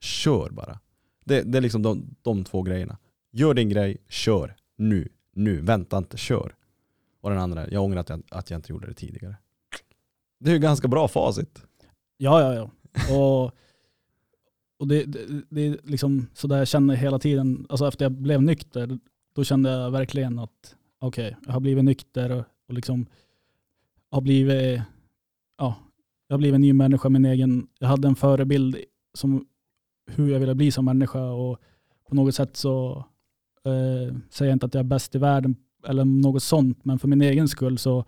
Kör 0.02 0.50
bara. 0.50 0.80
Det, 1.26 1.42
det 1.42 1.58
är 1.58 1.62
liksom 1.62 1.82
de, 1.82 2.16
de 2.22 2.44
två 2.44 2.62
grejerna. 2.62 2.98
Gör 3.32 3.54
din 3.54 3.70
grej, 3.70 3.98
kör. 4.08 4.56
Nu, 4.76 5.10
nu, 5.34 5.62
vänta 5.62 5.98
inte, 5.98 6.18
kör. 6.18 6.56
Och 7.24 7.30
den 7.30 7.40
andra, 7.40 7.70
jag 7.70 7.84
ångrar 7.84 8.00
att 8.00 8.10
jag, 8.10 8.24
att 8.32 8.50
jag 8.50 8.58
inte 8.58 8.72
gjorde 8.72 8.88
det 8.88 8.94
tidigare. 8.94 9.36
Det 10.40 10.50
är 10.50 10.54
ju 10.54 10.60
ganska 10.60 10.88
bra 10.88 11.08
facit. 11.08 11.64
Ja, 12.18 12.42
ja, 12.42 12.54
ja. 12.54 12.70
Och, 13.16 13.52
och 14.80 14.88
det, 14.88 15.04
det, 15.04 15.44
det 15.50 15.62
är 15.62 15.78
liksom 15.84 16.28
sådär 16.34 16.58
jag 16.58 16.68
känner 16.68 16.96
hela 16.96 17.20
tiden, 17.20 17.66
alltså 17.70 17.88
efter 17.88 18.06
jag 18.06 18.12
blev 18.12 18.44
nykter, 18.44 19.00
då 19.36 19.44
kände 19.44 19.70
jag 19.70 19.92
verkligen 19.92 20.40
att 20.40 20.76
okej, 21.00 21.38
jag 21.46 21.54
har 21.54 21.60
blivit 21.60 21.84
nykter 21.84 22.32
och, 22.32 22.40
och 22.40 22.74
och 22.74 22.76
liksom 22.76 23.06
har 24.12 24.22
blivit, 24.22 24.82
ja, 25.58 25.76
jag 26.28 26.34
har 26.34 26.38
blivit 26.38 26.56
en 26.56 26.62
ny 26.62 26.74
människa, 26.74 27.10
min 27.10 27.26
egen, 27.26 27.68
jag 27.80 27.88
hade 27.88 28.08
en 28.08 28.16
förebild 28.16 28.78
som 29.14 29.48
hur 30.12 30.32
jag 30.32 30.40
ville 30.40 30.56
bli 30.56 30.72
som 30.72 30.86
människa 30.86 31.32
och 31.32 31.60
på 32.10 32.16
något 32.16 32.36
sätt 32.36 32.58
så 32.58 33.06
eh, 33.64 34.16
säger 34.30 34.50
jag 34.50 34.56
inte 34.56 34.66
att 34.66 34.74
jag 34.74 34.80
är 34.80 34.88
bäst 34.88 35.16
i 35.16 35.18
världen 35.18 35.56
eller 35.86 36.06
något 36.06 36.44
sånt, 36.44 36.86
men 36.86 37.00
för 37.00 37.08
min 37.08 37.22
egen 37.22 37.48
skull 37.48 37.78
så 37.78 38.06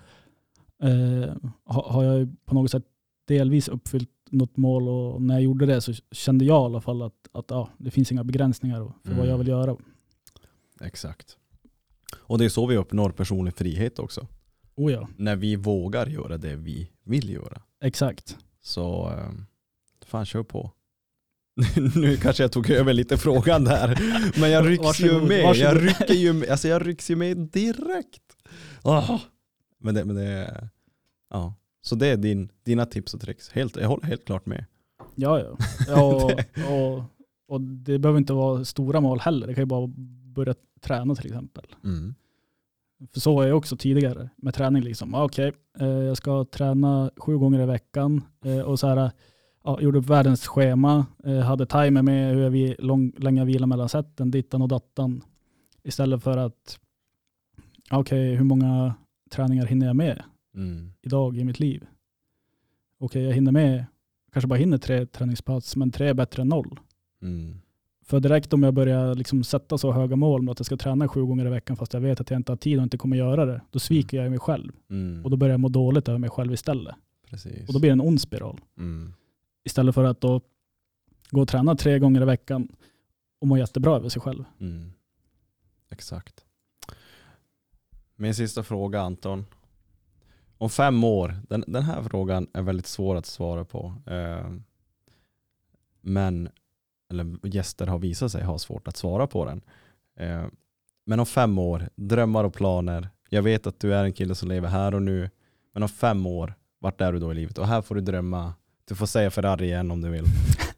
eh, 0.83 1.33
ha- 1.65 1.91
har 1.91 2.03
jag 2.03 2.35
på 2.45 2.55
något 2.55 2.71
sätt 2.71 2.83
delvis 3.27 3.67
uppfyllt 3.67 4.09
något 4.29 4.57
mål 4.57 4.87
och 4.89 5.21
när 5.21 5.33
jag 5.35 5.43
gjorde 5.43 5.65
det 5.65 5.81
så 5.81 5.93
kände 6.11 6.45
jag 6.45 6.61
i 6.63 6.65
alla 6.65 6.81
fall 6.81 7.01
att, 7.01 7.27
att 7.31 7.45
ja, 7.49 7.69
det 7.77 7.91
finns 7.91 8.11
inga 8.11 8.23
begränsningar 8.23 8.77
för 9.03 9.09
vad 9.09 9.17
Mm. 9.17 9.29
jag 9.29 9.37
vill 9.37 9.47
göra. 9.47 9.77
Exakt. 10.81 11.37
Och 12.17 12.37
det 12.37 12.45
är 12.45 12.49
så 12.49 12.65
vi 12.65 12.77
uppnår 12.77 13.09
personlig 13.09 13.53
frihet 13.53 13.99
också. 13.99 14.27
Oh 14.75 14.91
ja, 14.91 15.07
När 15.17 15.35
vi 15.35 15.55
vågar 15.55 16.07
göra 16.07 16.37
det 16.37 16.55
vi 16.55 16.89
vill 17.03 17.29
göra. 17.29 17.61
exakt. 17.81 18.37
Så 18.61 19.09
eh, 19.11 19.31
fan 20.05 20.25
kör 20.25 20.43
på. 20.43 20.71
nu 21.95 22.17
kanske 22.17 22.43
jag 22.43 22.51
tog 22.51 22.69
över 22.69 22.93
lite 22.93 23.17
frågan 23.17 23.63
där. 23.63 23.99
Men 24.39 24.51
jag 24.51 24.69
rycks 24.69 24.99
ju 24.99 25.07
Varsågod, 25.07 25.27
med. 25.27 25.55
Jag 25.55 25.87
rycker 25.87 26.13
ju 26.13 26.33
med. 26.33 26.49
Alltså 26.49 26.67
jag 26.67 26.87
rycks 26.87 27.09
ju 27.09 27.15
med 27.15 27.37
direkt. 27.37 28.21
Ah. 28.81 29.19
Men 29.79 29.95
det, 29.95 30.05
men 30.05 30.15
det 30.15 30.69
ja. 31.29 31.53
Så 31.81 31.95
det 31.95 32.07
är 32.07 32.17
din, 32.17 32.49
dina 32.63 32.85
tips 32.85 33.13
och 33.13 33.21
tricks. 33.21 33.49
Helt, 33.49 33.75
jag 33.75 33.87
håller 33.87 34.05
helt 34.05 34.25
klart 34.25 34.45
med. 34.45 34.65
Ja, 35.15 35.39
ja. 35.39 35.57
ja 35.87 36.03
och, 36.03 36.31
och, 36.71 37.03
och 37.47 37.61
det 37.61 37.99
behöver 37.99 38.19
inte 38.19 38.33
vara 38.33 38.65
stora 38.65 39.01
mål 39.01 39.19
heller. 39.19 39.47
Det 39.47 39.53
kan 39.53 39.61
ju 39.61 39.65
bara 39.65 39.87
börja 40.35 40.55
träna 40.81 41.15
till 41.15 41.25
exempel. 41.25 41.65
Mm. 41.83 42.15
För 43.13 43.19
så 43.19 43.35
var 43.35 43.45
jag 43.45 43.57
också 43.57 43.77
tidigare 43.77 44.29
med 44.35 44.53
träning. 44.53 44.83
Liksom. 44.83 45.15
Ah, 45.15 45.23
Okej, 45.23 45.53
eh, 45.79 45.87
jag 45.87 46.17
ska 46.17 46.45
träna 46.45 47.11
sju 47.17 47.37
gånger 47.37 47.61
i 47.61 47.65
veckan 47.65 48.23
eh, 48.45 48.59
och 48.59 48.79
så 48.79 48.87
här, 48.87 49.11
ja, 49.65 49.81
gjorde 49.81 49.99
upp 49.99 50.09
världens 50.09 50.47
schema, 50.47 51.05
eh, 51.23 51.39
hade 51.39 51.65
timer 51.65 52.01
med 52.01 52.35
hur 52.35 52.49
vi, 52.49 52.75
lång, 52.79 53.11
länge 53.17 53.41
jag 53.41 53.45
vilar 53.45 53.67
mellan 53.67 53.89
sätten, 53.89 54.31
dittan 54.31 54.61
och 54.61 54.67
dattan. 54.67 55.21
Istället 55.83 56.23
för 56.23 56.37
att, 56.37 56.79
okej, 57.91 58.35
hur 58.35 58.43
många 58.45 58.93
träningar 59.31 59.65
hinner 59.65 59.85
jag 59.87 59.95
med 59.95 60.23
Mm. 60.55 60.91
idag 61.01 61.37
i 61.37 61.43
mitt 61.43 61.59
liv? 61.59 61.85
Okej, 62.99 63.23
jag 63.23 63.33
hinner 63.33 63.51
med, 63.51 63.85
kanske 64.33 64.47
bara 64.47 64.59
hinner 64.59 64.77
tre 64.77 65.05
träningspass, 65.05 65.75
men 65.75 65.91
tre 65.91 66.07
är 66.07 66.13
bättre 66.13 66.41
än 66.41 66.47
noll. 66.49 66.79
Mm. 67.21 67.61
För 68.05 68.19
direkt 68.19 68.53
om 68.53 68.63
jag 68.63 68.73
börjar 68.73 69.15
liksom 69.15 69.43
sätta 69.43 69.77
så 69.77 69.91
höga 69.91 70.15
mål 70.15 70.41
med 70.41 70.51
att 70.51 70.59
jag 70.59 70.65
ska 70.65 70.77
träna 70.77 71.07
sju 71.07 71.25
gånger 71.25 71.45
i 71.45 71.49
veckan 71.49 71.77
fast 71.77 71.93
jag 71.93 72.01
vet 72.01 72.21
att 72.21 72.29
jag 72.29 72.39
inte 72.39 72.51
har 72.51 72.57
tid 72.57 72.77
och 72.77 72.83
inte 72.83 72.97
kommer 72.97 73.17
göra 73.17 73.45
det, 73.45 73.61
då 73.71 73.79
sviker 73.79 74.21
jag 74.21 74.29
mig 74.29 74.39
själv. 74.39 74.71
Mm. 74.89 75.23
Och 75.25 75.31
då 75.31 75.37
börjar 75.37 75.53
jag 75.53 75.59
må 75.59 75.69
dåligt 75.69 76.09
över 76.09 76.19
mig 76.19 76.29
själv 76.29 76.53
istället. 76.53 76.95
Precis. 77.29 77.67
Och 77.67 77.73
då 77.73 77.79
blir 77.79 77.89
det 77.89 77.93
en 77.93 78.01
ond 78.01 78.21
spiral. 78.21 78.59
mm. 78.77 79.13
Istället 79.65 79.95
för 79.95 80.03
att 80.03 80.21
då 80.21 80.41
gå 81.29 81.41
och 81.41 81.47
träna 81.47 81.75
tre 81.75 81.99
gånger 81.99 82.21
i 82.21 82.25
veckan 82.25 82.67
och 83.39 83.47
må 83.47 83.57
jättebra 83.57 83.95
över 83.95 84.09
sig 84.09 84.21
själv. 84.21 84.43
Mm. 84.59 84.91
Exakt. 85.89 86.45
Min 88.15 88.35
sista 88.35 88.63
fråga 88.63 89.01
Anton. 89.01 89.45
Om 90.57 90.69
fem 90.69 91.03
år, 91.03 91.35
den, 91.49 91.63
den 91.67 91.83
här 91.83 92.03
frågan 92.03 92.47
är 92.53 92.61
väldigt 92.61 92.87
svår 92.87 93.15
att 93.15 93.25
svara 93.25 93.65
på. 93.65 93.93
Eh, 94.05 94.51
men, 96.01 96.49
eller 97.09 97.47
gäster 97.47 97.87
har 97.87 97.99
visat 97.99 98.31
sig 98.31 98.43
ha 98.43 98.59
svårt 98.59 98.87
att 98.87 98.97
svara 98.97 99.27
på 99.27 99.45
den. 99.45 99.61
Eh, 100.15 100.45
men 101.05 101.19
om 101.19 101.25
fem 101.25 101.59
år, 101.59 101.89
drömmar 101.95 102.43
och 102.43 102.53
planer. 102.53 103.09
Jag 103.29 103.43
vet 103.43 103.67
att 103.67 103.79
du 103.79 103.95
är 103.95 104.03
en 104.03 104.13
kille 104.13 104.35
som 104.35 104.49
lever 104.49 104.69
här 104.69 104.95
och 104.95 105.01
nu. 105.01 105.29
Men 105.73 105.83
om 105.83 105.89
fem 105.89 106.25
år, 106.25 106.53
vart 106.79 107.01
är 107.01 107.13
du 107.13 107.19
då 107.19 107.31
i 107.31 107.35
livet? 107.35 107.57
Och 107.57 107.67
här 107.67 107.81
får 107.81 107.95
du 107.95 108.01
drömma. 108.01 108.53
Du 108.87 108.95
får 108.95 109.05
säga 109.05 109.31
Ferrari 109.31 109.65
igen 109.65 109.91
om 109.91 110.01
du 110.01 110.09
vill. 110.09 110.25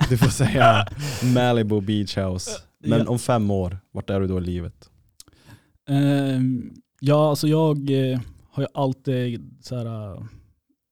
Du 0.09 0.17
får 0.17 0.27
säga 0.29 0.85
Malibu 1.33 1.81
Beach 1.81 2.17
House. 2.17 2.51
Men 2.79 2.99
Ja. 2.99 3.05
om 3.09 3.19
fem 3.19 3.51
år, 3.51 3.77
vart 3.91 4.09
är 4.09 4.19
du 4.19 4.27
då 4.27 4.37
i 4.37 4.41
livet? 4.41 4.89
Ehm, 5.89 6.73
ja, 6.99 7.29
alltså 7.29 7.47
jag 7.47 7.89
eh, 8.11 8.19
har 8.51 8.63
ju 8.63 8.67
alltid 8.73 9.57
så 9.61 9.75
här, 9.75 9.85
eh, 10.13 10.23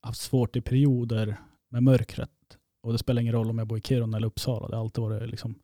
haft 0.02 0.22
svårt 0.22 0.56
i 0.56 0.62
perioder 0.62 1.38
med 1.72 1.84
mörkret. 1.84 2.30
Och 2.84 2.92
det 2.92 2.98
spelar 2.98 3.22
ingen 3.22 3.34
roll 3.34 3.50
om 3.50 3.58
jag 3.58 3.68
bor 3.68 3.78
i 3.78 3.82
Kiruna 3.82 4.18
eller 4.18 4.28
Uppsala. 4.28 4.68
Det 4.68 4.76
har 4.76 4.84
alltid 4.84 5.02
varit 5.02 5.30
liksom 5.30 5.56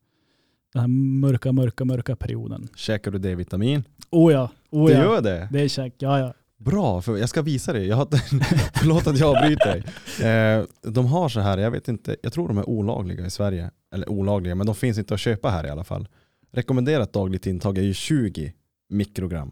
den 0.73 0.79
här 0.81 0.87
mörka, 0.87 1.51
mörka, 1.51 1.85
mörka 1.85 2.15
perioden. 2.15 2.67
Käkar 2.75 3.11
du 3.11 3.17
D-vitamin? 3.19 3.83
Oh 4.09 4.33
ja, 4.33 4.49
oh 4.69 4.87
du 4.87 4.93
ja. 4.93 5.03
gör 5.03 5.21
det? 5.21 5.47
Det 5.51 5.61
är 5.61 5.67
check, 5.67 5.93
ja 5.97 6.19
ja. 6.19 6.33
Bra, 6.65 7.01
för 7.01 7.17
jag 7.17 7.29
ska 7.29 7.41
visa 7.41 7.73
dig. 7.73 7.87
Jag 7.87 7.95
har, 7.95 8.05
förlåt 8.79 9.07
att 9.07 9.19
jag 9.19 9.35
avbryter 9.37 9.71
dig. 9.71 9.83
Eh, 10.31 10.65
de 10.91 11.05
har 11.05 11.29
så 11.29 11.39
här, 11.39 11.57
jag 11.57 11.71
vet 11.71 11.87
inte, 11.87 12.15
jag 12.23 12.33
tror 12.33 12.47
de 12.47 12.57
är 12.57 12.69
olagliga 12.69 13.25
i 13.25 13.29
Sverige. 13.29 13.71
Eller 13.93 14.09
olagliga, 14.09 14.55
men 14.55 14.65
de 14.65 14.75
finns 14.75 14.97
inte 14.97 15.13
att 15.13 15.19
köpa 15.19 15.49
här 15.49 15.65
i 15.65 15.69
alla 15.69 15.83
fall. 15.83 16.07
Rekommenderat 16.53 17.13
dagligt 17.13 17.45
intag 17.47 17.77
är 17.77 17.81
ju 17.81 17.93
20 17.93 18.53
mikrogram. 18.89 19.51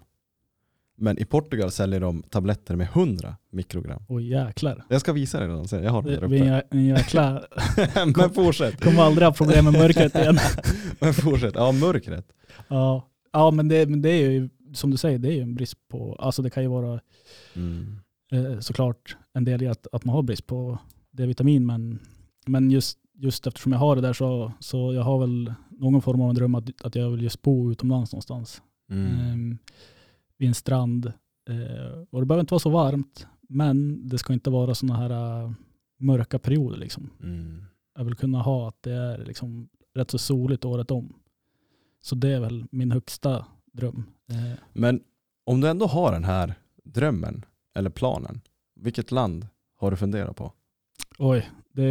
Men 0.98 1.18
i 1.18 1.26
Portugal 1.26 1.72
säljer 1.72 2.00
de 2.00 2.24
tabletter 2.24 2.76
med 2.76 2.88
100 2.88 3.36
mikrogram. 3.52 4.04
Oj 4.08 4.30
jäklar. 4.32 4.84
Jag 4.90 5.02
ska 5.02 5.14
visa 5.14 5.40
dig 5.40 5.48
den 5.48 5.68
sen, 5.68 5.84
jag 5.84 5.92
har 5.92 6.02
den 6.02 6.12
Det 6.12 6.20
där 6.20 6.58
uppe. 6.60 6.64
en 6.78 6.86
jäkla, 6.86 7.44
Men 8.16 8.30
fortsätt. 8.34 8.82
kommer 8.84 9.04
aldrig 9.04 9.26
ha 9.28 9.34
problem 9.34 9.66
med 9.66 9.74
mörkret 9.74 10.16
igen. 10.16 10.38
Men 11.00 11.14
fortsätt. 11.14 11.54
Ja, 11.56 11.72
mörkret. 11.72 12.26
Ja, 12.68 13.10
ja 13.34 13.52
men, 13.52 13.68
det, 13.68 13.90
men 13.90 14.02
det 14.02 14.10
är 14.10 14.30
ju 14.32 14.50
som 14.74 14.92
du 14.92 14.98
säger, 14.98 15.20
det 15.20 15.28
är 15.28 15.34
ju 15.34 15.42
en 15.42 15.56
brist 15.56 15.88
på, 15.88 16.16
alltså 16.16 16.42
det 16.42 16.50
kan 16.50 16.64
ju 16.64 16.70
vara 16.70 17.00
Mm. 17.56 18.00
eh, 18.32 18.60
såklart 18.60 19.18
en 19.34 19.44
del 19.44 19.62
i 19.62 19.68
att, 19.68 19.88
att 19.92 20.06
man 20.06 20.16
har 20.16 20.24
brist 20.24 20.48
på 20.48 20.78
D-vitamin 21.12 21.66
men, 21.66 22.00
men 22.48 22.72
just, 22.72 23.00
just 23.14 23.48
eftersom 23.48 23.72
jag 23.72 23.80
har 23.80 23.96
det 23.96 24.02
där 24.02 24.14
så, 24.14 24.52
så 24.60 24.94
jag 24.94 25.04
har 25.04 25.20
väl 25.20 25.54
någon 25.70 26.02
form 26.02 26.22
av 26.22 26.30
en 26.30 26.36
dröm 26.36 26.56
att, 26.56 26.86
att 26.86 26.96
jag 26.96 27.10
vill 27.10 27.22
just 27.24 27.42
bo 27.42 27.72
utomlands 27.72 28.12
någonstans. 28.14 28.62
Mm. 28.90 29.06
Ehm, 29.20 29.58
vid 30.38 30.48
en 30.48 30.54
strand. 30.56 31.06
Eh, 31.50 32.04
och 32.10 32.20
det 32.20 32.26
behöver 32.26 32.40
inte 32.42 32.54
vara 32.54 32.60
så 32.60 32.70
varmt 32.70 33.28
men 33.42 34.08
det 34.10 34.18
ska 34.18 34.34
inte 34.34 34.50
vara 34.50 34.76
sådana 34.76 35.00
här 35.00 35.44
eh, 35.44 35.52
mörka 36.00 36.40
perioder 36.40 36.78
liksom. 36.78 37.10
Mm. 37.24 37.64
Jag 37.98 38.04
vill 38.06 38.16
kunna 38.16 38.42
ha 38.42 38.68
att 38.68 38.84
det 38.84 38.94
är 38.94 39.26
liksom 39.26 39.70
rätt 39.96 40.12
så 40.12 40.18
soligt 40.18 40.66
året 40.66 40.92
om. 40.92 41.14
Så 42.02 42.16
det 42.16 42.30
är 42.30 42.40
väl 42.40 42.66
min 42.72 42.92
högsta 42.92 43.46
dröm. 43.74 44.04
Eh, 44.32 44.36
Men 44.74 45.00
om 45.46 45.62
du 45.62 45.68
ändå 45.70 45.86
har 45.86 46.12
den 46.12 46.24
här 46.24 46.54
drömmen 46.84 47.46
eller 47.78 47.90
planen, 47.90 48.42
vilket 48.80 49.12
land 49.12 49.48
har 49.80 49.92
du 49.92 49.98
funderat 49.98 50.36
på? 50.36 50.52
Oj, 51.18 51.50
det 51.74 51.84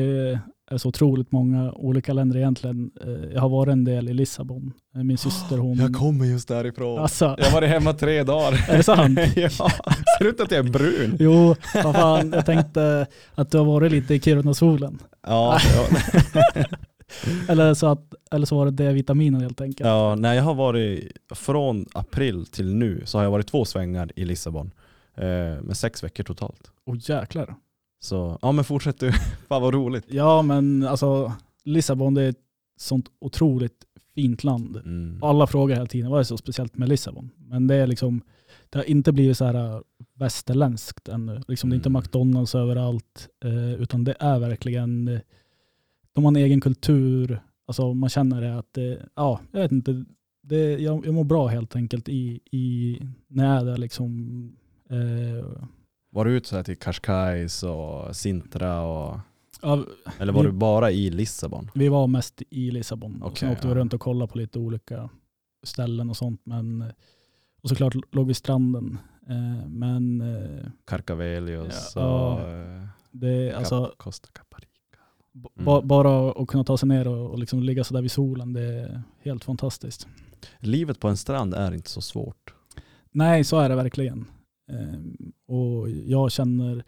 är 0.71 0.79
så 0.79 0.89
otroligt 0.89 1.33
många 1.33 1.73
olika 1.73 2.13
länder 2.13 2.37
egentligen. 2.37 2.91
Eh, 3.01 3.09
Jag 3.35 3.41
har 3.41 3.49
varit 3.49 3.73
en 3.73 3.85
del 3.85 4.09
i 4.09 4.15
Lissabon. 4.15 4.73
Eh, 4.97 5.03
Min 5.03 5.19
syster 5.19 5.59
hon... 5.59 5.77
Jag 5.79 5.95
kommer 5.95 6.25
just 6.25 6.49
därifrån. 6.49 6.99
Alltså, 6.99 7.35
Jag 7.39 7.45
har 7.45 7.53
varit 7.53 7.69
hemma 7.71 7.93
tre 7.93 8.23
dagar. 8.23 8.53
är 8.71 8.77
det 8.77 8.83
sant? 8.83 9.19
ja, 9.37 9.49
ser 10.19 10.25
ut 10.29 10.41
att 10.41 10.51
jag 10.51 10.67
är 10.67 10.71
brun? 10.71 11.17
Jo, 11.21 11.55
vad 11.85 11.95
fan, 11.95 12.33
jag 12.33 12.47
tänkte 12.47 13.07
att 13.35 13.51
du 13.51 13.59
har 13.59 13.65
varit 13.65 13.93
lite 13.93 14.15
i 14.15 14.21
Kiruna-solen. 14.21 14.99
Ja, 15.27 15.59
ja. 15.77 15.99
Eller 17.49 17.75
så, 17.75 17.87
att, 17.87 18.15
eller 18.31 18.47
så 18.47 18.57
var 18.57 18.65
det 18.65 18.71
D-vitaminen 18.85 19.41
helt 19.41 19.61
enkelt. 19.61 19.87
ja, 19.89 20.15
nej 20.15 20.37
jag 20.37 20.45
har 20.45 20.55
varit, 20.55 21.13
från 21.35 21.87
april 21.95 22.47
till 22.47 22.75
nu 22.75 23.03
så 23.05 23.19
har 23.19 23.23
jag 23.25 23.31
varit 23.31 23.47
två 23.47 23.65
svängar 23.65 24.11
i 24.17 24.25
Lissabon. 24.25 24.71
Eh, 25.15 25.25
med 25.63 25.77
sex 25.77 26.05
veckor 26.05 26.25
totalt. 26.25 26.71
Åh 26.87 26.97
jäklar. 27.01 27.55
Så 28.01 28.39
ja 28.43 28.53
men 28.53 28.65
fortsätt 28.65 29.01
du, 29.01 29.13
fan 29.49 29.63
vad 29.63 29.75
roligt. 29.75 30.05
Ja 30.09 30.43
men 30.43 30.87
alltså 30.87 31.33
Lissabon 31.65 32.15
det 32.15 32.23
är 32.23 32.29
ett 32.29 32.37
sånt 32.79 33.07
otroligt 33.21 33.85
fint 34.15 34.45
land. 34.45 34.77
Mm. 34.77 35.23
Alla 35.23 35.47
frågar 35.47 35.77
hela 35.77 35.87
tiden 35.87 36.11
vad 36.11 36.21
är 36.21 36.25
så 36.25 36.37
speciellt 36.37 36.77
med 36.79 36.89
Lissabon? 36.89 37.31
Men 37.39 37.67
det 37.67 37.75
är 37.75 37.87
liksom, 37.87 38.21
det 38.71 38.79
har 38.79 38.85
inte 38.85 39.13
blivit 39.13 39.37
så 39.37 39.45
här 39.45 39.55
äh, 39.75 39.81
västerländskt 40.15 41.09
ännu. 41.09 41.43
Liksom, 41.49 41.71
Det 41.71 41.75
är 41.75 41.77
inte 41.77 41.89
Mm. 41.89 42.01
McDonalds 42.01 42.55
överallt, 42.55 43.29
eh, 43.45 43.73
utan 43.75 44.05
det 44.05 44.15
är 44.21 44.39
verkligen, 44.39 45.21
de 46.19 46.25
har 46.25 46.33
en 46.33 46.37
egen 46.37 46.61
kultur. 46.61 47.43
Alltså 47.67 47.95
man 47.95 48.09
känner 48.11 48.41
det 48.41 48.59
att, 48.59 48.73
det, 48.75 49.09
ja, 49.15 49.41
jag 49.53 49.61
vet 49.61 49.73
inte, 49.73 50.05
det, 50.43 50.79
jag, 50.79 51.07
jag 51.07 51.15
mår 51.15 51.25
bra 51.25 51.47
helt 51.47 51.77
enkelt 51.77 52.09
i, 52.09 52.41
i 52.51 52.99
när 53.29 53.45
jag 53.55 53.61
är 53.61 53.65
där 53.65 53.77
liksom. 53.77 54.13
Eh, 54.91 55.47
Var 56.11 56.25
du 56.25 56.31
ute 56.37 56.49
så 56.49 56.57
här 56.57 56.63
till 56.63 56.77
Cascais 56.77 57.63
och 57.63 58.17
Sintra 58.17 58.81
och, 58.83 59.19
ja, 59.63 59.85
eller 60.19 60.33
var 60.33 60.43
Vi- 60.43 60.49
du 60.49 60.53
bara 60.53 60.91
i 60.91 61.11
Lissabon? 61.11 61.71
Vi 61.75 61.89
var 61.89 62.07
mest 62.07 62.43
i 62.51 62.71
Lissabon. 62.71 63.23
och 63.23 63.39
sen 63.39 63.51
åkte 63.53 63.67
vi 63.67 63.73
ja. 63.73 63.79
runt 63.79 63.93
och 63.95 64.01
kollade 64.01 64.33
på 64.33 64.39
lite 64.39 64.59
olika 64.59 65.09
ställen 65.65 66.11
och 66.11 66.17
sånt. 66.17 66.41
Men, 66.45 66.85
och 67.63 67.69
såklart 67.69 67.95
låg 68.15 68.27
vi 68.27 68.31
i 68.31 68.35
stranden. 68.35 68.99
Eh, 69.29 69.69
men 69.69 70.21
eh, 70.21 70.67
Carcavellos 70.85 71.93
Ja, 71.95 72.35
och 72.35 72.41
ja. 72.51 72.77
eh, 72.77 72.87
det, 73.11 73.53
alltså, 73.53 73.95
Costa 73.97 74.29
Caparica. 74.33 74.68
Mm. 75.55 75.65
ba, 75.65 75.83
bara 75.83 76.31
att 76.31 76.49
kunna 76.49 76.65
ta 76.65 76.77
sig 76.77 76.89
ner 76.89 77.09
och, 77.09 77.31
och 77.31 77.39
liksom 77.39 77.63
ligga 77.63 77.85
sådär 77.85 78.03
vid 78.03 78.11
solen, 78.11 78.53
det 78.53 78.63
är 78.63 79.03
helt 79.23 79.45
fantastiskt. 79.45 80.09
Livet 80.59 81.01
på 81.01 81.09
en 81.09 81.17
strand 81.17 81.55
är 81.55 81.75
inte 81.75 81.91
så 81.91 82.01
svårt. 82.01 82.55
Nej, 83.11 83.45
så 83.45 83.59
är 83.59 83.69
det 83.69 83.75
verkligen. 83.75 84.25
Ehm, 84.71 85.33
och 85.47 85.91
jag 85.91 86.33
känner 86.33 86.85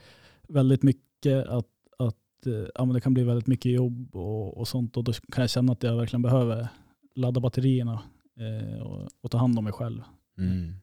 väldigt 0.48 0.82
mycket 0.82 1.46
att, 1.46 1.68
att 1.98 2.46
eh, 2.46 2.66
ja, 2.74 2.84
men 2.84 2.94
det 2.94 3.00
kan 3.00 3.14
bli 3.14 3.24
väldigt 3.24 3.46
mycket 3.46 3.72
jobb 3.72 4.16
och, 4.16 4.58
och 4.58 4.68
sånt 4.68 4.96
och 4.96 5.04
då 5.04 5.12
kan 5.12 5.42
jag 5.42 5.50
känna 5.50 5.72
att 5.72 5.82
jag 5.82 5.96
verkligen 5.96 6.22
behöver 6.22 6.68
ladda 7.14 7.40
batterierna 7.40 8.02
eh, 8.40 8.80
och, 8.80 9.08
och 9.20 9.30
ta 9.30 9.38
hand 9.38 9.58
om 9.58 9.64
mig 9.64 9.72
själv. 9.72 10.02
Mm. 10.38 10.74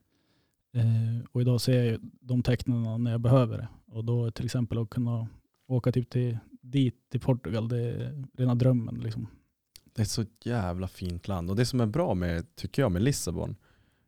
Eh, 0.73 1.25
och 1.31 1.41
idag 1.41 1.61
ser 1.61 1.83
jag 1.83 1.99
de 2.21 2.43
tecknen 2.43 3.03
när 3.03 3.11
jag 3.11 3.21
behöver 3.21 3.57
det. 3.57 3.67
Och 3.87 4.05
då 4.05 4.31
till 4.31 4.45
exempel 4.45 4.77
att 4.77 4.89
kunna 4.89 5.27
åka 5.67 5.91
typ 5.91 6.09
till, 6.09 6.37
dit 6.61 6.95
till 7.11 7.19
Portugal, 7.19 7.67
det 7.69 7.77
är 7.81 8.23
rena 8.37 8.55
drömmen. 8.55 8.95
Liksom. 9.03 9.27
Det 9.93 10.01
är 10.01 10.03
ett 10.03 10.09
så 10.09 10.25
jävla 10.43 10.87
fint 10.87 11.27
land. 11.27 11.49
Och 11.49 11.55
det 11.55 11.65
som 11.65 11.81
är 11.81 11.85
bra 11.85 12.13
med, 12.13 12.55
tycker 12.55 12.81
jag, 12.81 12.91
med 12.91 13.01
Lissabon, 13.01 13.55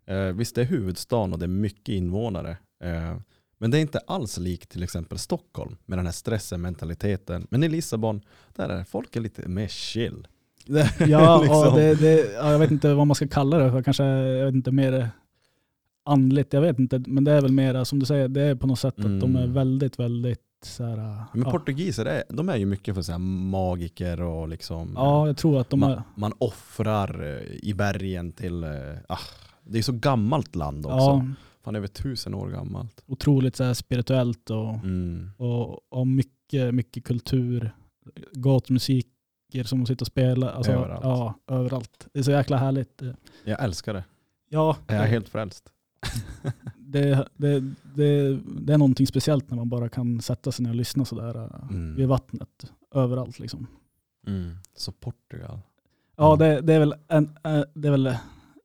eh, 0.06 0.23
visst 0.26 0.56
det 0.56 0.61
är 0.61 0.65
huvudstaden 0.65 1.34
och 1.34 1.40
det 1.40 1.45
är 1.45 1.48
mycket 1.48 1.90
invånare. 1.90 2.57
Eh, 2.84 3.18
men 3.57 3.72
det 3.72 3.77
är 3.77 3.81
inte 3.81 3.99
alls 3.99 4.38
likt 4.38 4.69
till 4.69 4.84
exempel 4.84 5.18
Stockholm 5.18 5.77
med 5.86 5.98
den 5.98 6.06
här 6.06 6.14
stressen, 6.14 6.61
mentaliteten. 6.61 7.48
Men 7.52 7.64
i 7.64 7.69
Lissabon, 7.69 8.22
där 8.56 8.69
är 8.69 8.84
folk 8.84 9.15
är 9.15 9.22
lite 9.22 9.48
mer 9.48 9.68
chill. 9.68 10.27
Ja, 11.07 11.41
Liksom. 11.41 11.76
det, 11.76 11.95
det, 11.95 12.34
ja, 12.34 12.52
jag 12.52 12.60
vet 12.60 12.72
inte 12.72 12.94
vad 12.94 13.07
man 13.07 13.15
ska 13.15 13.27
kalla 13.27 13.57
det 13.57 13.72
för. 13.72 13.84
Kanske 13.84 14.03
jag 14.03 14.45
vet 14.45 14.56
inte, 14.56 14.72
mer 14.72 15.10
andligt. 16.06 16.53
Jag 16.53 16.61
vet 16.61 16.80
inte. 16.80 17.03
Men 17.07 17.23
det 17.23 17.31
är 17.31 17.41
väl 17.41 17.52
mer 17.52 17.84
som 17.84 17.99
du 17.99 18.06
säger, 18.06 18.27
det 18.27 18.41
är 18.41 18.56
på 18.56 18.68
något 18.68 18.80
sätt 18.80 18.99
att 18.99 19.19
de 19.22 19.36
är 19.36 19.44
Mm. 19.44 19.53
väldigt, 19.53 19.99
väldigt 19.99 20.41
så 20.61 20.84
här, 20.84 21.23
Men 21.34 21.41
ja. 21.44 21.52
portugiser, 21.52 22.06
är, 22.06 22.23
de 22.30 22.49
är 22.49 22.56
ju 22.56 22.65
mycket 22.65 22.95
för 22.95 23.02
så 23.02 23.18
magiker 23.18 24.22
och 24.22 24.48
liksom 24.49 24.94
ja, 24.95 25.27
jag 25.27 25.38
tror 25.38 25.61
att 25.61 25.69
de 25.69 25.80
man, 25.80 25.91
är, 25.91 26.02
man 26.15 26.34
offrar 26.38 27.23
eh, 27.23 27.56
i 27.69 27.73
bergen 27.73 28.31
till, 28.31 28.64
eh, 28.64 28.69
ah, 29.10 29.18
det 29.64 29.77
är 29.77 29.81
så 29.84 29.91
gammalt 29.94 30.56
land 30.56 30.86
också. 30.86 30.98
ja, 30.98 31.26
Fan 31.64 31.76
över 31.76 31.88
tusen 31.88 32.34
år 32.34 32.49
gammalt. 32.49 33.03
otroligt 33.07 33.56
så 33.56 33.76
spirituellt 33.76 34.49
och, 34.49 34.73
Mm. 34.73 35.31
och, 35.38 35.94
och 35.94 36.07
mycket, 36.07 36.73
mycket 36.76 37.03
kultur. 37.03 37.72
Gatumusiker 38.31 39.64
som 39.64 39.86
sitter 39.86 40.03
och 40.03 40.07
spelar. 40.07 40.52
Alltså, 40.52 40.72
Överallt. 40.72 41.03
Ja, 41.03 41.34
överallt. 41.48 42.07
Det 42.14 42.19
är 42.19 42.23
så 42.23 42.31
jäkla 42.31 42.57
härligt. 42.57 43.02
Jag 43.44 43.64
älskar 43.64 43.94
det. 43.94 44.03
Ja, 44.49 44.77
Jag 44.88 44.95
är 44.98 45.07
helt 45.07 45.30
frälst. 45.30 45.69
det, 46.91 47.28
det, 47.38 47.60
det, 47.95 48.40
det 48.61 48.74
är 48.74 48.78
någonting 48.78 49.07
speciellt 49.07 49.49
när 49.49 49.57
man 49.57 49.70
bara 49.70 49.90
kan 49.90 50.22
sätta 50.22 50.52
sig 50.52 50.64
ner 50.64 50.70
och 50.70 50.76
lyssna 50.76 51.06
sådär 51.06 51.36
äh, 51.38 51.70
Mm. 51.70 51.95
vid 51.95 52.07
vattnet. 52.07 52.72
Överallt 52.95 53.40
liksom. 53.40 53.68
Mm. 54.28 54.52
Så 54.76 54.91
Portugal. 54.91 55.60
Ja, 56.18 56.34
Mm. 56.36 56.40
det, 56.40 56.61
det, 56.61 56.74
är 56.74 56.80
väl 56.80 56.94
en, 57.07 57.24
äh, 57.44 57.61
det 57.74 57.88
är 57.88 57.91
väl 57.91 58.07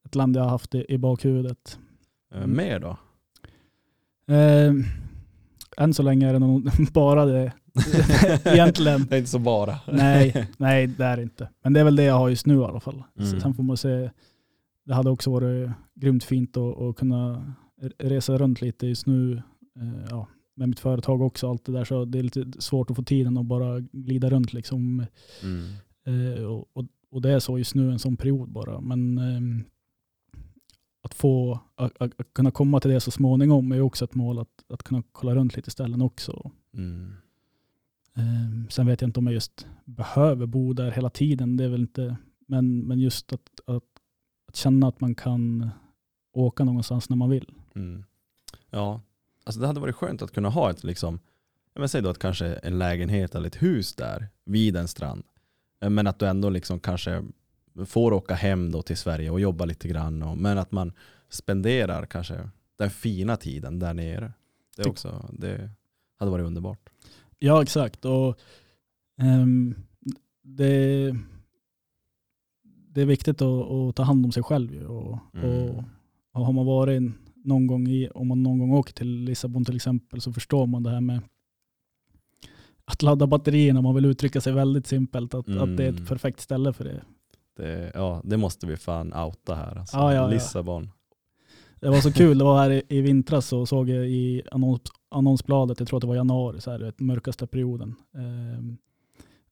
ett 0.05 0.14
land 0.14 0.36
jag 0.36 0.42
har 0.42 0.51
haft 0.51 0.74
i, 0.74 0.84
i 0.88 0.98
bakhuvudet. 0.98 1.78
Eh, 2.34 2.38
Mm. 2.42 2.56
Mer 2.56 2.78
då? 2.80 2.96
Eh, 4.34 4.72
än 5.76 5.94
så 5.94 6.02
länge 6.02 6.28
är 6.28 6.32
det 6.32 6.38
nog 6.38 6.70
bara 6.92 7.24
det. 7.24 7.52
Egentligen. 8.44 9.06
Det 9.09 9.14
är 9.14 9.18
inte 9.18 9.30
så 9.30 9.38
bara. 9.38 9.78
Nej, 9.92 10.48
nej 10.56 10.86
det 10.86 11.05
är 11.05 11.16
det 11.16 11.22
inte. 11.22 11.48
Men 11.62 11.72
det 11.72 11.80
är 11.80 11.84
väl 11.84 11.96
det 11.96 12.02
jag 12.05 12.14
har 12.14 12.28
just 12.28 12.46
nu 12.46 12.55
i 12.60 12.64
alla 12.64 12.80
fall. 12.80 13.02
Mm. 13.18 13.40
Sen 13.40 13.55
får 13.55 13.62
man 13.62 13.76
se. 13.76 14.10
Det 14.84 14.94
hade 14.94 15.10
också 15.10 15.30
varit 15.30 15.70
grymt 15.94 16.24
fint 16.24 16.56
att, 16.56 16.80
att 16.80 16.96
kunna 16.96 17.52
resa 17.98 18.39
runt 18.39 18.61
lite 18.61 18.86
just 18.86 19.06
nu. 19.06 19.43
Eh, 19.77 20.06
ja, 20.11 20.28
med 20.55 20.69
mitt 20.69 20.81
företag 20.81 21.23
också 21.23 21.51
allt 21.51 21.65
det 21.65 21.73
där. 21.73 21.85
Så 21.85 22.05
det 22.05 22.19
är 22.19 22.23
lite 22.23 22.52
svårt 22.59 22.90
att 22.90 22.97
få 22.97 23.02
tiden 23.02 23.39
att 23.39 23.47
bara 23.47 23.81
glida 23.81 24.31
runt 24.31 24.52
liksom. 24.52 25.06
Mm. 25.43 25.65
Eh, 26.05 26.44
och, 26.44 26.69
och, 26.73 26.85
och 27.11 27.23
det 27.23 27.31
är 27.31 27.39
så 27.39 27.59
just 27.59 27.74
nu 27.74 27.93
en 27.93 27.98
sån 27.98 28.16
period 28.16 28.48
bara. 28.48 28.81
Men 28.81 29.19
ehm, 29.19 29.65
att 31.02 31.15
få 31.15 31.61
att, 31.74 31.93
att, 32.02 32.20
att 32.20 32.35
kunna 32.35 32.51
komma 32.51 32.81
till 32.81 32.90
det 32.90 33.01
så 33.01 33.11
småningom 33.11 33.73
är 33.73 33.81
också 33.81 34.05
ett 34.05 34.15
mål. 34.15 34.39
Att, 34.39 34.65
att 34.69 34.82
kunna 34.82 35.02
kolla 35.12 35.35
runt 35.35 35.56
lite 35.56 35.70
ställen 35.70 36.02
också. 36.02 36.51
Mm. 36.74 37.12
Ehm, 38.16 38.66
sen 38.70 38.86
vet 38.86 39.01
jag 39.01 39.09
inte 39.09 39.20
om 39.20 39.27
jag 39.27 39.35
just 39.35 39.66
behöver 39.85 40.47
bo 40.47 40.73
där 40.73 40.90
hela 40.90 41.11
tiden. 41.11 41.56
Det 41.56 41.65
är 41.65 41.69
väl 41.69 41.81
inte, 41.81 42.16
men, 42.47 42.78
men 42.81 43.01
just 43.01 43.32
att, 43.32 43.61
att, 43.66 43.82
att 44.48 44.56
känna 44.56 44.89
att 44.89 45.01
man 45.01 45.15
kan 45.15 45.70
åka 46.32 46.65
någonstans 46.65 47.11
när 47.11 47.16
man 47.16 47.31
vill. 47.31 47.52
Mm. 47.74 48.05
Ja, 48.70 49.01
alltså 49.44 49.60
det 49.60 49.66
hade 49.66 49.80
varit 49.80 49.94
skönt 49.96 50.22
att 50.22 50.32
kunna 50.32 50.48
ha 50.48 50.70
ett 50.70 50.84
liksom, 50.84 51.18
jag 51.74 51.80
menar, 51.80 51.86
säg 51.88 52.02
då 52.02 52.10
att 52.10 52.18
kanske 52.18 52.46
en 52.46 52.78
lägenhet 52.78 53.34
eller 53.34 53.46
ett 53.46 53.62
hus 53.62 53.94
där 53.94 54.28
vid 54.44 54.76
en 54.76 54.88
strand. 54.88 55.24
Eh, 55.80 55.90
Men 55.90 56.06
att 56.06 56.18
du 56.18 56.26
ändå 56.26 56.51
liksom 56.51 56.80
kanske 56.80 57.22
får 57.86 58.12
åka 58.12 58.34
hem 58.34 58.70
då 58.70 58.82
till 58.82 58.96
Sverige 58.96 59.30
och 59.30 59.40
jobba 59.40 59.64
lite 59.64 59.88
grann. 59.88 60.22
Och, 60.22 60.38
men 60.38 60.59
att 60.59 60.72
man 60.72 60.92
spenderar 61.28 62.06
kanske 62.06 62.51
den 62.76 62.90
fina 62.90 63.36
tiden 63.36 63.78
där 63.78 63.94
nere. 63.94 64.32
Det, 64.76 64.82
är 64.82 64.88
också, 64.88 65.28
det 65.32 65.70
hade 66.18 66.30
varit 66.30 66.46
underbart. 66.46 66.88
Ja, 67.38 67.62
exakt. 67.62 68.05
Och, 68.05 68.38
ehm, 69.18 69.74
det, 70.42 71.14
det 72.88 73.01
är 73.02 73.06
viktigt 73.06 73.42
att, 73.42 73.70
att 73.70 73.96
ta 73.96 74.02
hand 74.02 74.24
om 74.26 74.32
sig 74.32 74.42
själv. 74.42 74.82
Och, 74.90 75.18
Mm. 75.34 75.44
och, 75.68 75.84
och 76.32 76.44
har 76.46 76.52
man 76.52 76.66
varit 76.66 77.02
någon 77.44 77.66
gång 77.66 77.88
i, 77.88 78.08
om 78.14 78.28
man 78.28 78.42
någon 78.42 78.58
gång 78.58 78.72
åker 78.72 78.92
till 78.92 79.08
Lissabon 79.24 79.64
till 79.64 79.76
exempel 79.76 80.20
så 80.20 80.32
förstår 80.32 80.66
man 80.66 80.82
det 80.82 80.90
här 80.90 81.00
med 81.00 81.20
att 82.84 83.02
ladda 83.02 83.26
batterierna. 83.26 83.82
Man 83.82 83.94
vill 83.94 84.04
uttrycka 84.04 84.40
sig 84.40 84.52
väldigt 84.52 84.86
simpelt. 84.86 85.34
Att, 85.34 85.48
att 85.48 85.76
det 85.76 85.84
är 85.84 85.88
Mm. 85.88 86.02
ett 86.02 86.08
perfekt 86.08 86.40
ställe 86.40 86.72
för 86.72 86.84
det. 86.84 87.02
Det, 87.56 87.90
ja, 87.94 88.20
det 88.24 88.36
måste 88.36 88.66
vi 88.66 88.76
fan 88.76 89.12
outa 89.14 89.54
här. 89.54 89.76
Alltså. 89.78 89.96
Ja, 89.96 90.14
ja, 90.14 90.22
ja. 90.22 90.28
Lissabon. 90.28 90.90
Det 91.80 91.90
var 91.90 92.00
så 92.00 92.12
kul, 92.20 92.38
det 92.38 92.44
var 92.44 92.58
här 92.58 92.70
i, 92.70 92.82
i 92.88 93.00
vintras 93.00 93.46
så 93.46 93.66
såg 93.66 93.88
jag 93.88 94.08
i 94.08 94.42
annons, 94.50 94.80
annonsbladet, 95.10 95.78
jag 95.80 95.88
tror 95.88 95.96
att 95.96 96.00
det 96.00 96.06
var 96.06 96.14
januari, 96.16 96.60
så 96.60 96.70
här, 96.70 96.78
vet, 96.78 97.00
mörkaste 97.00 97.46
perioden. 97.46 97.94
Ehm, 98.14 98.76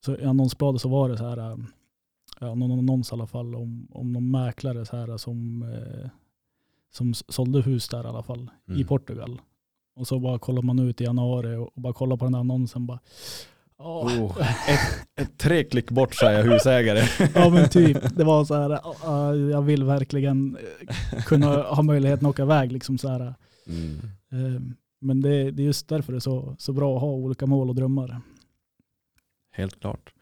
så 0.05 0.15
i 0.17 0.25
annonsbladet 0.25 0.81
så 0.81 0.89
var 0.89 1.09
det 1.09 1.17
så 1.17 1.27
här, 1.29 1.37
ja, 2.39 2.55
någon 2.55 2.71
annons 2.71 3.11
i 3.11 3.13
alla 3.13 3.27
fall 3.27 3.55
om, 3.55 3.87
om 3.91 4.11
någon 4.13 4.31
mäklare 4.31 4.85
så 4.85 4.97
här, 4.97 5.17
som, 5.17 5.63
eh, 5.63 6.09
som 6.95 7.13
sålde 7.13 7.61
hus 7.61 7.87
där 7.89 8.03
i 8.03 8.07
alla 8.07 8.23
fall, 8.23 8.49
i 8.67 8.71
Mm. 8.71 8.87
Portugal. 8.87 9.41
Och 9.95 10.07
så 10.07 10.19
bara 10.19 10.39
kollar 10.39 10.61
man 10.61 10.79
ut 10.79 11.01
i 11.01 11.03
januari 11.03 11.55
och, 11.55 11.71
bara 11.81 11.93
kollar 11.93 12.17
på 12.17 12.25
den 12.25 12.33
här 12.33 12.39
annonsen. 12.41 12.85
Bara, 12.87 12.99
åh. 13.77 14.07
Oh, 14.07 14.37
ett, 14.69 15.07
ett 15.21 15.37
tre 15.37 15.63
klick 15.63 15.91
bort 15.91 16.15
jag 16.21 16.43
husägare. 16.43 17.01
Ja 17.35 17.49
men 17.49 17.69
typ, 17.69 18.15
det 18.17 18.23
var 18.23 18.45
så 18.45 18.55
här, 18.55 18.79
ah, 19.03 19.33
jag 19.33 19.61
vill 19.61 19.83
verkligen 19.83 20.57
eh, 20.57 21.23
kunna 21.23 21.47
ha 21.63 21.81
möjligheten 21.83 22.25
att 22.25 22.29
åka 22.29 22.41
iväg. 22.43 22.71
Liksom 22.71 22.97
så 22.97 23.07
här. 23.09 23.33
Mm. 23.67 23.99
Eh, 24.31 24.61
Men 25.01 25.21
det, 25.21 25.51
det 25.51 25.63
är 25.63 25.65
just 25.65 25.87
därför 25.87 26.11
det 26.13 26.17
är 26.17 26.19
så, 26.19 26.55
så 26.59 26.73
bra 26.73 26.95
att 26.95 27.01
ha 27.01 27.09
olika 27.09 27.45
mål 27.45 27.69
och 27.69 27.75
drömmar. 27.75 28.21
Helt 29.51 29.79
klart. 29.79 30.13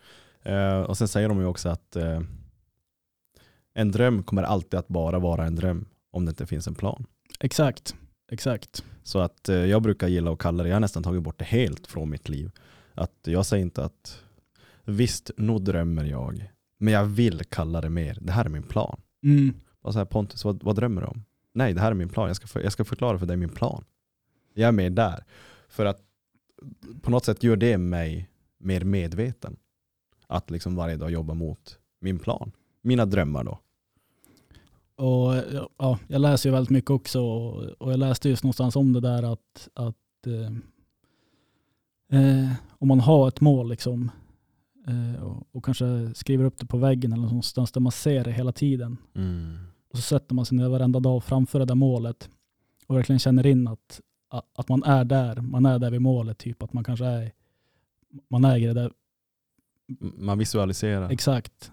Eh, 0.43 0.79
och 0.81 0.97
sen 0.97 1.07
säger 1.07 1.29
de 1.29 1.39
ju 1.39 1.45
också 1.45 1.69
att 1.69 1.95
en 3.73 3.91
dröm 3.91 4.23
kommer 4.23 4.43
alltid 4.43 4.79
att 4.79 4.87
bara 4.87 5.19
vara 5.19 5.45
en 5.45 5.55
dröm 5.55 5.85
om 6.11 6.25
det 6.25 6.29
inte 6.29 6.45
finns 6.45 6.67
en 6.67 6.75
plan. 6.75 7.05
Exakt, 7.39 7.95
exakt. 8.31 8.83
Så 9.03 9.19
att 9.19 9.49
eh, 9.49 9.55
jag 9.55 9.81
brukar 9.81 10.07
gilla 10.07 10.31
att 10.31 10.39
kalla 10.39 10.63
det, 10.63 10.69
jag 10.69 10.75
har 10.75 10.79
nästan 10.79 11.03
tagit 11.03 11.23
bort 11.23 11.39
det 11.39 11.45
helt 11.45 11.87
från 11.87 12.09
mitt 12.09 12.29
liv. 12.29 12.51
Att 12.93 13.19
jag 13.23 13.45
säger 13.45 13.63
inte 13.63 13.83
att 13.83 14.23
visst, 14.85 15.31
nog 15.37 15.63
drömmer 15.63 16.03
jag, 16.05 16.51
men 16.77 16.93
jag 16.93 17.05
vill 17.05 17.43
kalla 17.43 17.81
det 17.81 17.89
mer, 17.89 18.17
det 18.21 18.31
här 18.31 18.45
är 18.45 18.49
min 18.49 18.63
plan. 18.63 19.01
Mm. 19.23 19.53
Och 19.81 19.93
så 19.93 19.99
här, 19.99 20.05
Pontus, 20.05 20.45
vad, 20.45 20.63
vad 20.63 20.75
drömmer 20.75 21.01
du 21.01 21.07
om? 21.07 21.23
Nej, 21.53 21.73
det 21.73 21.81
här 21.81 21.91
är 21.91 21.95
min 21.95 22.09
plan, 22.09 22.27
jag 22.27 22.35
ska, 22.35 22.47
för, 22.47 22.59
jag 22.59 22.71
ska 22.71 22.85
förklara 22.85 23.19
för 23.19 23.25
dig 23.25 23.37
min 23.37 23.49
plan. 23.49 23.83
Jag 24.53 24.67
är 24.67 24.71
med 24.71 24.93
där. 24.93 25.23
För 25.69 25.85
att 25.85 26.01
på 27.01 27.11
något 27.11 27.25
sätt 27.25 27.43
gör 27.43 27.55
det 27.55 27.77
mig 27.77 28.29
mer 28.57 28.83
medveten. 28.83 29.57
Att 30.27 30.51
liksom 30.51 30.75
varje 30.75 30.95
dag 30.95 31.11
jobba 31.11 31.33
mot 31.33 31.79
min 31.99 32.19
plan. 32.19 32.51
Mina 32.81 33.05
drömmar 33.05 33.43
då. 33.43 33.59
Och 35.01 35.35
ja, 35.77 35.99
jag 36.07 36.21
läser 36.21 36.49
ju 36.49 36.53
väldigt 36.53 36.69
mycket 36.69 36.91
också 36.91 37.21
och, 37.21 37.91
jag 37.91 37.99
läste 37.99 38.29
just 38.29 38.43
någonstans 38.43 38.75
om 38.75 38.93
det 38.93 38.99
där 38.99 39.33
att, 39.33 39.69
att 39.73 40.27
eh, 40.27 40.51
eh, 42.21 42.51
om 42.69 42.87
man 42.87 42.99
har 42.99 43.27
ett 43.27 43.41
mål 43.41 43.69
liksom 43.69 44.11
eh, 44.87 45.23
och, 45.23 45.47
och 45.51 45.65
kanske 45.65 46.11
skriver 46.15 46.45
upp 46.45 46.57
det 46.57 46.65
på 46.65 46.77
väggen 46.77 47.13
eller 47.13 47.23
någonstans 47.23 47.71
där 47.71 47.81
man 47.81 47.91
ser 47.91 48.23
det 48.23 48.31
hela 48.31 48.51
tiden. 48.51 48.97
Och 49.91 49.97
så 49.97 50.01
sätter 50.01 50.35
man 50.35 50.45
sig 50.45 50.57
ner 50.57 50.69
varenda 50.69 50.99
dag 50.99 51.23
framför 51.23 51.59
det 51.59 51.65
där 51.65 51.75
målet 51.75 52.29
och 52.87 52.95
verkligen 52.95 53.19
känner 53.19 53.45
in 53.45 53.67
att, 53.67 54.01
att 54.29 54.45
att 54.53 54.69
man 54.69 54.83
är 54.83 55.03
där, 55.03 55.35
man 55.35 55.65
är 55.65 55.79
där 55.79 55.91
vid 55.91 56.01
målet, 56.01 56.37
typ 56.37 56.63
att 56.63 56.73
man 56.73 56.83
kanske 56.83 57.05
är, 57.05 57.31
man 58.29 58.45
äger 58.45 58.67
det 58.67 58.73
där. 58.73 58.91
Man 60.17 60.37
visualiserar. 60.37 61.09
exakt. 61.09 61.71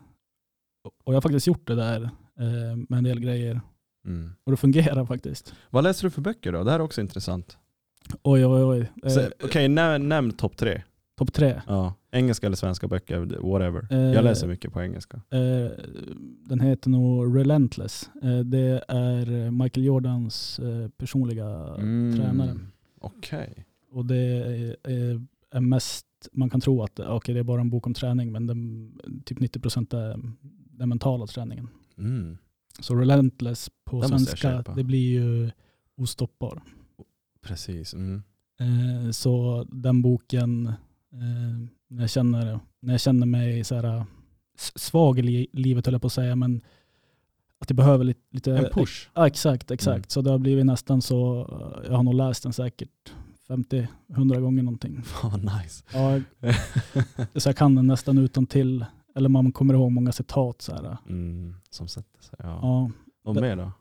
Och 0.82 1.12
jag 1.12 1.16
har 1.16 1.20
faktiskt 1.20 1.46
gjort 1.46 1.66
det 1.66 1.74
där 1.74 2.10
eh, 2.39 2.77
med 2.89 2.98
en 2.98 3.05
del 3.05 3.20
grejer 3.20 3.60
Mm. 4.06 4.31
och 4.44 4.51
det 4.52 4.56
fungerar 4.56 5.05
faktiskt. 5.06 5.55
Vad 5.70 5.85
läser 5.85 6.05
du 6.05 6.10
för 6.10 6.20
böcker 6.23 6.52
då? 6.52 6.65
Det 6.65 6.70
här 6.70 6.78
är 6.78 6.82
också 6.85 7.01
intressant. 7.01 7.59
Oj 8.23 8.47
oj 8.47 8.62
oj. 8.65 8.93
Eh, 9.05 9.27
Okej, 9.44 9.69
nämn, 9.69 10.09
nämn 10.09 10.32
topp 10.32 10.56
tre. 10.56 10.82
Topp 11.19 11.32
tre. 11.32 11.60
Ja. 11.66 11.94
Engelska 12.10 12.47
eller 12.47 12.56
svenska 12.56 12.89
böcker, 12.89 13.19
whatever. 13.52 13.86
Eh, 13.90 13.98
Jag 14.15 14.24
läser 14.24 14.47
mycket 14.48 14.73
på 14.73 14.82
engelska. 14.82 15.16
Eh, 15.31 15.70
den 16.47 16.60
heter 16.60 16.90
nog 16.90 17.36
Relentless. 17.36 18.10
Eh, 18.23 18.39
det 18.39 18.85
är 18.89 19.51
Michael 19.51 19.85
Jordans 19.86 20.59
eh, 20.59 20.89
personliga 20.89 21.66
tränare. 22.16 22.51
Mm. 22.51 22.66
Okej. 23.01 23.66
Och 23.90 24.06
det 24.06 24.16
är, 24.16 24.77
är 25.51 25.60
mest, 25.60 26.06
man 26.32 26.51
kan 26.51 26.60
tro 26.60 26.82
att 26.82 27.01
okay, 27.01 27.35
det 27.35 27.40
är 27.40 27.44
bara 27.44 27.60
en 27.60 27.70
bok 27.70 27.86
om 27.86 27.94
träning 27.94 28.32
men 28.32 28.47
den, 28.47 28.93
typ 29.24 29.39
90% 29.39 29.97
är 29.97 30.20
den 30.78 30.89
mentala 30.89 31.27
träningen. 31.27 31.69
Mm. 31.98 32.38
Så 32.80 32.94
Relentless 32.94 33.70
på 33.84 34.00
Den 34.00 34.08
svenska, 34.08 34.62
det 34.76 34.84
blir 34.84 35.10
ju 35.12 35.50
ostoppbar. 35.96 36.62
Precis. 37.42 37.94
Mm. 37.94 38.22
Eh, 38.60 39.10
så 39.10 39.64
den 39.72 40.02
boken, 40.02 40.66
eh, 41.12 41.68
när, 41.88 42.00
jag 42.02 42.10
känner, 42.10 42.60
när 42.80 42.94
jag 42.94 43.00
känner 43.00 43.26
mig 43.26 43.64
så 43.64 43.74
här, 43.74 44.04
s- 44.58 44.72
svag 44.78 45.18
i 45.18 45.22
li- 45.22 45.48
livet 45.52 45.86
höll 45.86 45.92
jag 45.94 46.00
på 46.02 46.06
att 46.06 46.12
säga, 46.12 46.36
men 46.36 46.60
att 47.58 47.70
jag 47.70 47.76
behöver 47.76 48.04
lite... 48.04 48.20
lite 48.30 48.52
En 48.56 48.72
push. 48.72 49.08
Ja, 49.14 49.26
exakt, 49.26 49.70
exakt. 49.70 49.96
Mm. 49.96 50.04
Så 50.08 50.20
det 50.22 50.30
har 50.30 50.38
blivit 50.38 50.66
nästan 50.66 51.02
så, 51.02 51.40
eh, 51.40 51.90
jag 51.90 51.96
har 51.96 52.02
nog 52.02 52.14
läst 52.14 52.42
den 52.42 52.52
säkert 52.52 53.12
50-100 53.48 54.40
gånger 54.40 54.62
någonting. 54.62 55.02
Fan 55.04 55.30
vad 55.30 55.44
nice. 55.62 55.84
Ja, 55.92 56.20
så 57.40 57.48
jag 57.48 57.56
kan 57.56 57.74
den 57.74 57.86
nästan 57.86 58.18
utan 58.18 58.46
till 58.46 58.84
eller 59.19 59.28
man 59.28 59.53
kommer 59.53 59.74
ihåg 59.74 59.93
många 59.93 60.12
citat. 60.12 60.62
Så 60.62 60.73
här. 60.73 60.97
mm. 61.09 61.55
Som 61.70 61.89
sätter 61.89 62.23
sig. 62.23 62.35
Ja. 62.39 62.59
Ja. 62.62 62.90
Och 63.24 63.35
mer 63.36 63.57
då? 63.57 63.73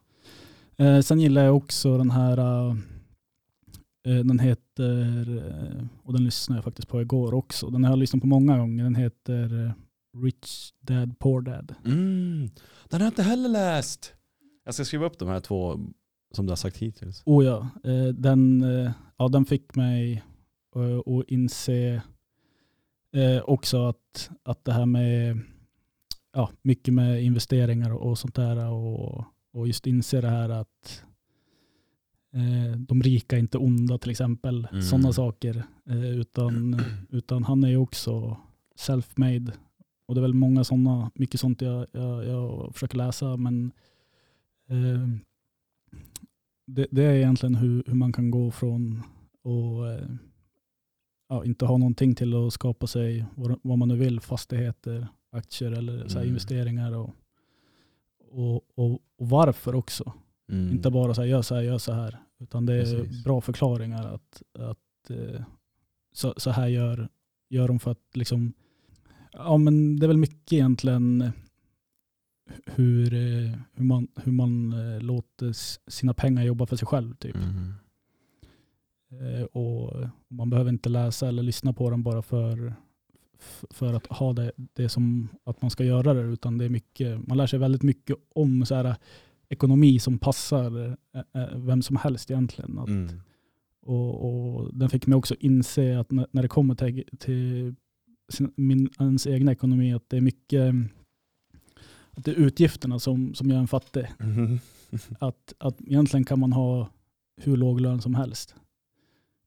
Eh, 0.84 1.00
sen 1.02 1.20
gillar 1.20 1.44
jag 1.44 1.56
också 1.58 1.98
den 1.98 2.12
här, 2.12 2.38
eh, 2.68 2.76
den 4.16 4.40
heter, 4.40 5.38
eh, 5.38 5.86
och 6.04 6.14
den 6.14 6.24
lyssnade 6.24 6.58
jag 6.58 6.64
faktiskt 6.64 6.88
på 6.88 7.02
igår 7.02 7.34
också. 7.34 7.70
Den 7.70 7.84
har 7.84 7.92
jag 7.92 8.00
lyssnat 8.00 8.22
på 8.22 8.28
många 8.28 8.58
gånger. 8.58 8.84
Den 8.84 8.96
heter 8.96 9.66
eh, 9.66 9.72
Rich 10.24 10.72
Dad 10.82 11.20
Poor 11.20 11.42
Dad. 11.42 11.76
Mm. 11.86 12.50
Den 12.90 13.02
har 13.02 13.06
jag 13.06 13.12
inte 13.12 13.24
heller 13.24 13.50
läst. 13.50 14.14
Jag 14.66 14.74
ska 14.74 14.86
skriva 14.86 15.06
upp 15.06 15.20
de 15.20 15.28
här 15.30 15.40
två 15.40 15.80
som 16.36 16.46
du 16.46 16.52
har 16.52 16.56
sagt 16.56 16.78
hittills. 16.78 17.24
Oh 17.26 17.46
ja, 17.46 17.70
eh, 17.84 18.06
den, 18.08 18.62
eh, 18.62 18.92
ja, 19.18 19.28
den 19.28 19.46
fick 19.46 19.76
mig 19.76 20.24
eh, 20.76 20.98
att 20.98 21.26
inse 21.28 22.02
eh, 23.18 23.41
också 23.44 23.88
att, 23.88 24.30
att 24.44 24.65
det 24.65 24.73
här 24.73 24.85
med 24.85 25.39
ja, 26.34 26.49
mycket 26.61 26.94
med 26.94 27.23
investeringar 27.23 27.94
och, 27.94 28.10
och 28.10 28.18
sånt 28.18 28.35
där 28.35 28.72
och, 28.72 29.26
och 29.53 29.68
just 29.68 29.88
inse 29.88 30.22
det 30.22 30.30
här 30.30 30.49
att 30.49 31.03
eh, 32.34 32.77
de 32.77 33.02
rika 33.02 33.35
är 33.35 33.39
inte 33.39 33.57
onda 33.57 33.98
till 33.98 34.11
exempel. 34.11 34.68
Mm. 34.72 34.81
Sådana 34.81 35.14
saker. 35.14 35.64
Eh, 35.89 36.10
utan, 36.10 36.81
utan 37.10 37.44
han 37.44 37.64
är 37.64 37.69
ju 37.69 37.77
också 37.77 38.38
self-made. 38.76 39.52
Och 40.07 40.15
det 40.15 40.19
är 40.19 40.22
väl 40.22 40.34
många 40.34 40.64
sådana, 40.64 41.11
mycket 41.15 41.39
sånt 41.39 41.61
jag, 41.61 41.88
jag, 41.91 42.26
jag 42.26 42.73
försöker 42.73 42.98
läsa 42.98 43.38
men 43.38 43.72
eh, 44.69 45.07
det, 46.68 46.88
det 46.91 47.03
är 47.03 47.14
egentligen 47.14 47.56
hur, 47.56 47.84
hur 47.88 47.95
man 47.95 48.14
kan 48.14 48.31
gå 48.31 48.52
från 48.52 49.03
eh, 49.45 50.10
ja, 51.30 51.45
inte 51.45 51.66
ha 51.66 51.78
någonting 51.78 52.16
till 52.16 52.36
att 52.48 52.54
skapa 52.54 52.88
sig 52.88 53.26
vad, 53.36 53.78
man 53.78 53.88
nu 53.88 53.95
vill, 53.95 54.20
fastigheter, 54.20 55.08
aktier 55.32 55.72
eller 55.72 56.08
så 56.08 56.18
Mm. 56.18 56.28
investeringar 56.30 56.91
och, 56.95 57.10
och, 58.32 58.56
och, 58.76 58.91
och 58.94 59.30
varför 59.30 59.76
också. 59.76 60.14
Mm. 60.52 60.72
Inte 60.72 60.90
bara 60.91 61.14
så 61.14 61.22
här, 61.22 61.28
gör 61.28 61.41
så 61.41 61.56
här, 61.56 61.62
gör 61.62 61.78
så 61.78 61.91
här. 61.94 62.18
Utan 62.40 62.66
det 62.66 62.74
är 62.74 62.82
Precis. 63.04 63.24
bra 63.24 63.41
förklaringar 63.41 64.14
att, 64.14 64.41
att 64.60 65.10
eh, 65.10 65.41
så, 66.14 66.34
så 66.38 66.49
här 66.49 66.68
gör, 66.68 67.10
gör 67.49 67.68
de 67.68 67.80
för 67.80 67.91
att 67.91 68.16
liksom, 68.16 68.54
ja 69.32 69.58
men 69.58 69.99
det 69.99 70.06
är 70.06 70.08
väl 70.08 70.18
mycket 70.18 70.54
egentligen 70.54 71.32
hur, 72.66 73.14
eh, 73.14 73.52
hur 73.74 73.84
man, 73.86 74.08
hur 74.16 74.32
man 74.32 74.74
eh, 74.74 75.02
låter 75.02 75.54
sina 75.91 76.14
pengar 76.14 76.44
jobba 76.44 76.66
för 76.66 76.76
sig 76.76 76.88
själv. 76.88 77.16
Typ. 77.16 77.36
Mm. 77.36 77.74
Eh, 79.12 79.44
och 79.44 80.08
man 80.28 80.50
behöver 80.50 80.70
inte 80.70 80.90
läsa 80.90 81.28
eller 81.28 81.44
lyssna 81.44 81.74
på 81.74 81.90
den 81.90 82.04
bara 82.04 82.22
för, 82.22 82.74
för 83.70 83.94
att 83.94 84.08
ha 84.08 84.34
det, 84.34 84.52
det 84.74 84.90
som 84.90 85.30
att 85.44 85.62
man 85.62 85.72
ska 85.72 85.84
göra 85.84 86.14
det. 86.14 86.22
Utan 86.22 86.58
det 86.58 86.66
är 86.66 86.70
mycket, 86.70 87.28
man 87.28 87.38
lär 87.38 87.48
sig 87.48 87.60
väldigt 87.60 87.84
mycket 87.84 88.18
om 88.36 88.66
så 88.66 88.76
här, 88.76 88.96
ekonomi 89.50 90.00
som 90.00 90.20
passar 90.20 90.98
eh, 91.14 91.42
eh, 91.42 91.58
vem 91.58 91.82
som 91.82 91.96
helst 91.96 92.32
egentligen. 92.32 92.80
Att, 92.80 92.88
Mm. 92.88 93.22
och, 93.86 94.26
och 94.56 94.74
den 94.74 94.90
fick 94.90 95.08
mig 95.08 95.16
också 95.16 95.36
inse 95.40 96.00
att 96.00 96.12
när, 96.12 96.28
när 96.32 96.42
det 96.42 96.48
kommer 96.48 96.76
till, 96.76 97.04
till 97.20 97.76
sin, 98.30 98.52
min, 98.56 98.90
ens 99.00 99.28
egna 99.28 99.52
ekonomi 99.52 99.94
att 99.94 100.10
det 100.10 100.18
är 100.18 100.22
mycket 100.22 100.74
att 102.12 102.26
det 102.26 102.32
är 102.32 102.36
utgifterna 102.36 103.00
som, 103.00 103.34
som 103.34 103.50
gör 103.50 103.58
en 103.58 103.68
fattig. 103.68 104.08
Mm. 104.20 104.60
Att, 105.20 105.54
att 105.58 105.82
egentligen 105.82 106.24
kan 106.24 106.40
man 106.40 106.54
ha 106.54 106.90
hur 107.42 107.58
låg 107.58 107.82
lön 107.82 108.02
som 108.02 108.16
helst. 108.16 108.56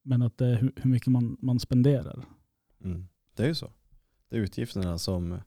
Men 0.03 0.23
att 0.23 0.39
det 0.39 0.47
är 0.47 0.57
hur, 0.57 0.73
hur 0.77 0.91
mycket 0.91 1.09
man, 1.09 1.37
man 1.41 1.61
spenderar. 1.61 2.25
Mm. 2.85 3.09
Det 3.35 3.43
är 3.43 3.49
ju 3.49 3.55
så. 3.55 3.71
Det 4.29 4.37
är 4.37 4.41
utgifterna 4.41 4.99
som 4.99 5.39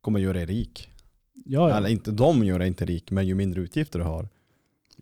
kommer 0.00 0.20
göra 0.20 0.32
dig 0.32 0.46
rik. 0.46 0.90
Ja, 1.44 1.76
Eller 1.76 1.88
ja. 1.88 1.92
inte, 1.92 2.10
de 2.10 2.44
gör 2.44 2.58
dig 2.58 2.68
inte 2.68 2.84
rik, 2.84 3.10
men 3.10 3.26
ju 3.26 3.34
mindre 3.34 3.60
utgifter 3.60 3.98
du 3.98 4.04
har, 4.04 4.28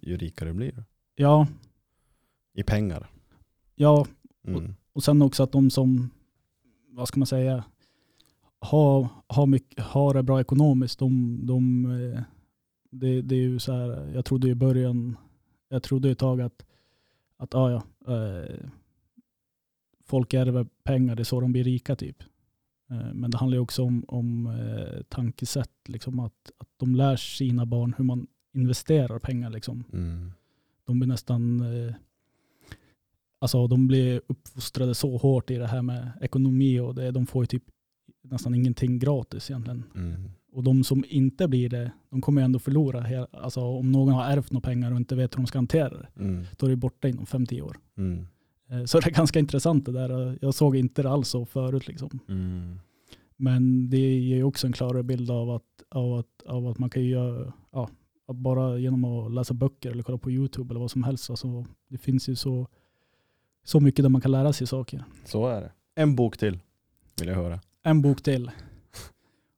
ju 0.02 0.16
rikare 0.16 0.52
blir 0.54 0.72
du. 0.72 0.84
ja, 1.16 1.46
I 2.54 2.62
pengar. 2.62 3.10
ja. 3.74 4.06
Mm. 4.46 4.74
Och 4.92 5.04
sen 5.04 5.22
också 5.22 5.42
att 5.42 5.52
de 5.52 5.70
som, 5.70 6.10
vad 6.88 7.08
ska 7.08 7.20
man 7.20 7.26
säga, 7.26 7.64
har, 8.58 9.08
har, 9.26 9.46
mycket, 9.46 9.84
har 9.84 10.14
det 10.14 10.22
bra 10.22 10.40
ekonomiskt, 10.40 10.98
de, 10.98 11.40
de, 11.46 11.84
eh, 11.84 12.22
det, 12.90 13.22
det 13.22 13.34
är 13.34 13.40
ju 13.40 13.58
så 13.58 13.72
här, 13.72 14.12
jag 14.14 14.24
trodde 14.24 14.48
i 14.48 14.54
början, 14.54 15.16
jag 15.68 15.82
trodde 15.82 16.10
ett 16.10 16.18
tag 16.18 16.40
att, 16.40 16.66
att 17.36 17.54
ah, 17.54 17.70
ja, 17.70 17.82
eh, 18.14 18.68
folk 20.08 20.34
ärver 20.34 20.66
pengar, 20.84 21.16
det 21.16 21.22
är 21.22 21.24
så 21.24 21.40
de 21.40 21.52
blir 21.52 21.64
rika 21.64 21.96
typ. 21.96 22.22
Eh, 22.90 23.12
Men 23.14 23.30
det 23.30 23.38
handlar 23.38 23.58
också 23.58 23.82
om, 23.82 24.04
om 24.08 24.46
eh, 24.46 25.02
tankesätt, 25.08 25.70
liksom 25.88 26.20
att, 26.20 26.50
att 26.58 26.68
de 26.76 26.94
lär 26.94 27.16
sina 27.16 27.66
barn 27.66 27.94
hur 27.98 28.04
man 28.04 28.26
investerar 28.54 29.18
pengar. 29.18 29.50
Liksom. 29.50 29.84
Mm. 29.92 30.32
De 30.84 30.98
blir 31.00 31.08
nästan, 31.08 31.60
eh, 31.60 31.94
alltså 33.38 33.66
de 33.66 33.88
blir 33.88 34.20
uppfostrade 34.26 34.94
så 34.94 35.16
hårt 35.16 35.50
i 35.50 35.56
det 35.56 35.66
här 35.66 35.82
med 35.82 36.10
ekonomi 36.20 36.80
och 36.80 36.94
det, 36.94 37.10
de 37.10 37.26
får 37.26 37.42
ju 37.42 37.46
typ 37.46 37.64
nästan 38.22 38.54
ingenting 38.54 38.98
gratis 38.98 39.50
egentligen. 39.50 39.84
Mm. 39.94 40.30
Och 40.52 40.62
de 40.64 40.84
som 40.84 41.04
inte 41.08 41.48
blir 41.48 41.68
det, 41.68 41.90
de 42.10 42.20
kommer 42.20 42.40
ju 42.40 42.44
ändå 42.44 42.58
förlora. 42.58 43.26
Alltså 43.32 43.60
om 43.60 43.92
någon 43.92 44.14
har 44.14 44.24
ärvt 44.24 44.52
några 44.52 44.64
pengar 44.68 44.90
och 44.92 44.96
inte 44.96 45.14
vet 45.16 45.34
hur 45.34 45.36
de 45.42 45.46
ska 45.46 45.58
hantera 45.58 45.88
det, 45.98 46.08
Mm. 46.16 46.44
då 46.58 46.66
är 46.66 46.70
det 46.70 46.76
borta 46.76 47.08
inom 47.08 47.26
50 47.26 47.62
år. 47.62 47.76
Mm. 47.96 48.26
Eh, 48.70 48.84
Så 48.84 49.00
det 49.00 49.06
är 49.06 49.10
ganska 49.10 49.38
intressant 49.38 49.86
det 49.86 49.92
där. 49.92 50.38
Jag 50.40 50.54
såg 50.54 50.76
inte 50.76 51.02
det 51.02 51.10
alls 51.10 51.28
så 51.28 51.44
förut 51.46 51.88
liksom. 51.88 52.18
Mm. 52.28 52.78
Men 53.36 53.90
det 53.90 54.18
ger 54.18 54.36
ju 54.36 54.44
också 54.44 54.66
en 54.66 54.72
klarare 54.72 55.02
bild 55.02 55.30
av 55.30 55.50
att, 55.50 55.62
av 55.88 56.12
att, 56.14 56.42
av 56.46 56.66
att 56.66 56.78
man 56.78 56.90
kan 56.90 57.04
göra, 57.04 57.52
ja, 57.72 57.88
bara 58.32 58.78
genom 58.78 59.04
att 59.04 59.32
läsa 59.32 59.54
böcker 59.54 59.90
eller 59.90 60.02
kolla 60.02 60.18
på 60.18 60.30
YouTube 60.30 60.72
eller 60.72 60.80
vad 60.80 60.90
som 60.90 61.02
helst. 61.02 61.30
Alltså, 61.30 61.64
det 61.88 61.98
finns 61.98 62.28
ju 62.28 62.36
så, 62.36 62.66
så 63.64 63.80
mycket 63.80 64.02
där 64.04 64.08
man 64.08 64.20
kan 64.20 64.30
lära 64.30 64.52
sig 64.52 64.66
saker. 64.66 65.04
Så 65.24 65.46
är 65.46 65.60
det. 65.60 65.72
En 65.94 66.16
bok 66.16 66.38
till 66.38 66.58
vill 67.20 67.28
jag 67.28 67.36
höra. 67.36 67.60
En 67.82 68.02
bok 68.02 68.22
till. 68.22 68.50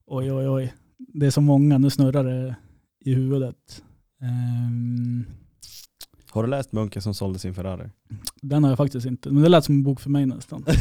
Oj, 0.07 0.33
oj, 0.33 0.49
oj. 0.49 0.75
Det 0.97 1.27
är 1.27 1.31
så 1.31 1.41
många, 1.41 1.79
nu 1.79 1.91
snurrar 1.91 2.25
det 2.25 2.57
i 3.01 3.15
huvudet. 3.15 3.85
Ehm, 4.21 5.25
Har 6.31 6.43
du 6.43 6.49
läst 6.49 6.73
Munken 6.73 7.03
som 7.03 7.15
sålde 7.15 7.39
sin 7.39 7.55
Ferrari? 7.55 7.91
den 8.43 8.65
har 8.65 8.71
jag 8.71 8.79
faktiskt 8.79 9.07
inte, 9.07 9.31
men 9.31 9.43
det 9.43 9.49
lät 9.49 9.65
som 9.65 9.75
en 9.75 9.83
bok 9.83 10.01
för 10.01 10.11
mig 10.11 10.27
nästan. 10.27 10.65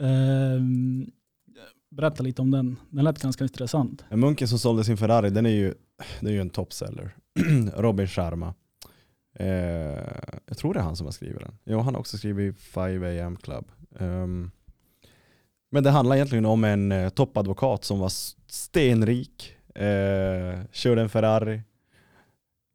Ehm, 0.00 1.10
berätta 1.90 2.22
lite 2.22 2.42
om 2.42 2.50
den. 2.50 2.76
Den 2.90 3.04
lät 3.04 3.22
ganska 3.22 3.44
intressant. 3.44 4.04
En 4.08 4.20
Munken 4.20 4.48
som 4.48 4.58
sålde 4.58 4.84
sin 4.84 4.96
Ferrari, 4.96 5.30
den 5.30 5.46
är 5.46 5.50
ju, 5.50 5.74
det 6.20 6.28
är 6.28 6.32
ju 6.32 6.40
en 6.40 6.50
topseller. 6.50 7.14
Robin 7.76 8.06
Sharma. 8.06 8.54
Eh, 9.38 9.46
jag 10.46 10.56
tror 10.58 10.74
det 10.74 10.80
är 10.80 10.84
han 10.84 10.96
som 10.96 11.06
har 11.06 11.12
skrivit 11.12 11.40
den. 11.40 11.58
Jo, 11.64 11.80
han 11.80 11.94
har 11.94 12.00
också 12.00 12.18
skrivit 12.18 12.58
5 12.60 13.02
AM 13.02 13.36
Club. 13.36 13.64
Ehm, 13.98 14.50
men 15.70 15.82
det 15.84 15.90
handlar 15.90 16.16
egentligen 16.16 16.46
om 16.46 16.64
en 16.64 16.92
eh, 16.92 17.08
toppadvokat 17.08 17.84
som 17.84 17.98
var 17.98 18.12
stenrik, 18.46 19.56
eh, 19.74 20.60
körde 20.72 21.02
en 21.02 21.08
Ferrari, 21.08 21.62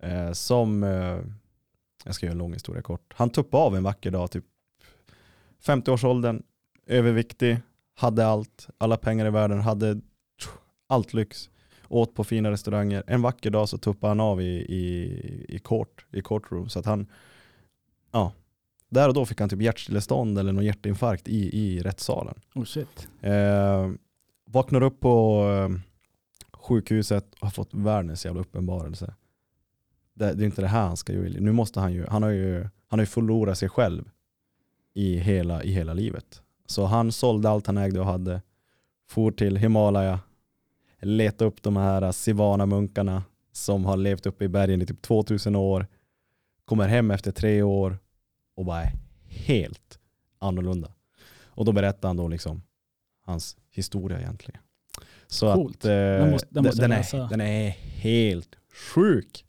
eh, 0.01 0.31
som, 0.31 0.83
eh, 0.83 1.19
jag 2.05 2.15
ska 2.15 2.25
göra 2.25 2.31
en 2.31 2.37
lång 2.37 2.53
historia 2.53 2.81
kort, 2.81 3.13
han 3.15 3.29
tuppade 3.29 3.63
av 3.63 3.75
en 3.75 3.83
vacker 3.83 4.11
dag, 4.11 4.31
typ 4.31 4.45
50-årsåldern, 5.65 6.43
överviktig, 6.85 7.59
hade 7.95 8.27
allt, 8.27 8.69
alla 8.77 8.97
pengar 8.97 9.25
i 9.25 9.29
världen, 9.29 9.61
hade 9.61 10.01
allt 10.87 11.13
lyx, 11.13 11.49
åt 11.87 12.15
på 12.15 12.23
fina 12.23 12.51
restauranger. 12.51 13.03
En 13.07 13.21
vacker 13.21 13.49
dag 13.49 13.69
så 13.69 13.77
tuppade 13.77 14.11
han 14.11 14.19
av 14.19 14.41
i, 14.41 14.45
i, 14.55 15.45
i 15.49 15.59
court, 15.59 16.05
i 16.11 16.21
courtroom. 16.21 16.69
Så 16.69 16.79
att 16.79 16.85
han, 16.85 17.07
ja, 18.11 18.33
där 18.89 19.07
och 19.07 19.13
då 19.13 19.25
fick 19.25 19.39
han 19.39 19.49
typ 19.49 19.61
hjärtstillestånd 19.61 20.39
eller 20.39 20.51
någon 20.51 20.65
hjärtinfarkt 20.65 21.27
i, 21.27 21.59
i 21.59 21.81
rättssalen. 21.81 22.41
Oh 22.55 22.63
shit. 22.63 23.07
Eh, 23.21 23.91
vaknar 24.45 24.83
upp 24.83 24.99
på 24.99 25.45
eh, 25.49 25.79
sjukhuset 26.53 27.33
och 27.33 27.41
har 27.47 27.51
fått 27.51 27.73
världens 27.73 28.25
jävla 28.25 28.41
uppenbarelse. 28.41 29.15
Det, 30.13 30.33
det 30.33 30.43
är 30.43 30.45
inte 30.45 30.61
det 30.61 30.67
här 30.67 30.87
han 30.87 30.97
ska 30.97 31.13
göra. 31.13 31.29
Nu 31.39 31.51
måste 31.51 31.79
han 31.79 31.93
ju, 31.93 32.05
han 32.07 32.23
har 32.23 32.29
ju, 32.29 32.61
han 32.87 32.99
har 32.99 33.01
ju 33.01 33.05
förlorat 33.05 33.57
sig 33.57 33.69
själv 33.69 34.09
i 34.93 35.17
hela, 35.17 35.63
i 35.63 35.71
hela 35.71 35.93
livet. 35.93 36.41
Så 36.65 36.85
han 36.85 37.11
sålde 37.11 37.49
allt 37.49 37.67
han 37.67 37.77
ägde 37.77 37.99
och 37.99 38.05
hade, 38.05 38.41
for 39.09 39.31
till 39.31 39.57
Himalaya, 39.57 40.19
letade 41.01 41.45
upp 41.47 41.61
de 41.63 41.77
här 41.77 42.11
Sivana-munkarna 42.11 43.23
som 43.51 43.85
har 43.85 43.97
levt 43.97 44.25
uppe 44.25 44.45
i 44.45 44.47
bergen 44.47 44.81
i 44.81 44.85
typ 44.85 45.01
2000 45.01 45.55
år, 45.55 45.87
kommer 46.65 46.87
hem 46.87 47.11
efter 47.11 47.31
tre 47.31 47.61
år 47.61 47.97
och 48.55 48.65
bara 48.65 48.81
är 48.83 48.91
helt 49.27 49.99
annorlunda. 50.39 50.91
Och 51.45 51.65
då 51.65 51.71
berättar 51.71 52.09
han 52.09 52.17
då 52.17 52.27
liksom 52.27 52.61
hans 53.25 53.57
historia 53.69 54.19
egentligen. 54.19 54.61
Så 55.27 55.53
Coolt. 55.53 55.77
att 55.77 55.85
eh, 55.85 55.91
Den 55.91 56.31
måste- 56.31 56.47
den 56.51 56.63
måste 56.63 56.81
den, 56.81 56.91
är, 56.91 57.29
den 57.29 57.41
är 57.41 57.69
helt 58.01 58.55
sjuk. 58.95 59.45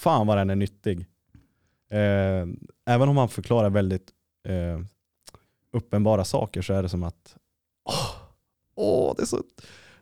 Fan 0.00 0.26
vad 0.26 0.36
den 0.38 0.50
är 0.50 0.56
nyttig. 0.56 1.06
Eh, 1.90 2.46
även 2.86 3.08
om 3.08 3.16
han 3.16 3.28
förklarar 3.28 3.70
väldigt 3.70 4.10
eh, 4.48 4.80
uppenbara 5.72 6.24
saker 6.24 6.62
så 6.62 6.72
är 6.72 6.82
det 6.82 6.88
som 6.88 7.02
att 7.02 7.36
åh, 7.84 8.16
åh, 8.74 9.14
det, 9.16 9.22
är 9.22 9.26
så, 9.26 9.42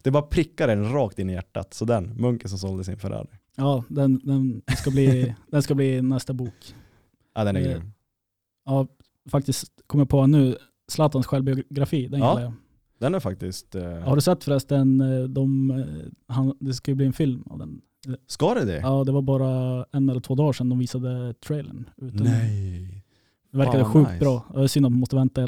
det 0.02 0.10
bara 0.10 0.22
prickar 0.22 0.68
en 0.68 0.92
rakt 0.92 1.18
in 1.18 1.30
i 1.30 1.32
hjärtat. 1.32 1.74
Så 1.74 1.84
den, 1.84 2.14
munken 2.20 2.48
som 2.48 2.58
sålde 2.58 2.84
sin 2.84 2.98
Ferrari. 2.98 3.28
Ja, 3.56 3.84
den, 3.88 4.20
den, 4.24 4.62
ska 4.78 4.90
bli, 4.90 5.34
den 5.46 5.62
ska 5.62 5.74
bli 5.74 6.02
nästa 6.02 6.32
bok. 6.32 6.74
Ja, 7.34 7.44
den 7.44 7.56
är 7.56 7.60
Eh, 7.60 7.66
grym. 7.66 7.92
Ja, 8.64 8.86
faktiskt 9.30 9.72
kommer 9.86 10.04
på 10.04 10.26
nu, 10.26 10.56
Zlatans 10.88 11.26
självbiografi, 11.26 12.08
den 12.08 12.20
Ja. 12.20 12.28
gillar 12.30 12.42
jag. 12.42 12.52
Den 12.98 13.14
är 13.14 13.20
faktiskt... 13.20 13.74
Eh, 13.74 13.98
Har 13.98 14.14
du 14.16 14.20
sett 14.22 14.44
förresten, 14.44 15.00
eh, 15.00 15.22
de, 15.24 15.70
eh, 15.70 16.34
han, 16.34 16.56
det 16.60 16.74
ska 16.74 16.90
ju 16.90 16.94
bli 16.94 17.06
en 17.06 17.12
film 17.12 17.42
av 17.46 17.58
den. 17.58 17.80
ska 18.26 18.54
det 18.54 18.64
det? 18.64 18.78
Ja, 18.80 19.04
det 19.04 19.12
var 19.12 19.22
bara 19.22 19.84
en 19.92 20.08
eller 20.08 20.20
två 20.20 20.34
dagar 20.34 20.52
sedan 20.52 20.68
de 20.68 20.78
visade 20.78 21.34
trailern. 21.34 21.90
Utan 21.96 22.22
Nej. 22.26 23.04
Det 23.52 23.58
verkade 23.58 23.84
Fan, 23.84 23.92
sjukt 23.92 24.10
nice. 24.10 24.20
bra. 24.20 24.44
Det 24.54 24.60
är 24.62 24.66
synd 24.66 24.86
att 24.86 24.92
man 24.92 25.00
måste 25.00 25.16
vänta 25.16 25.46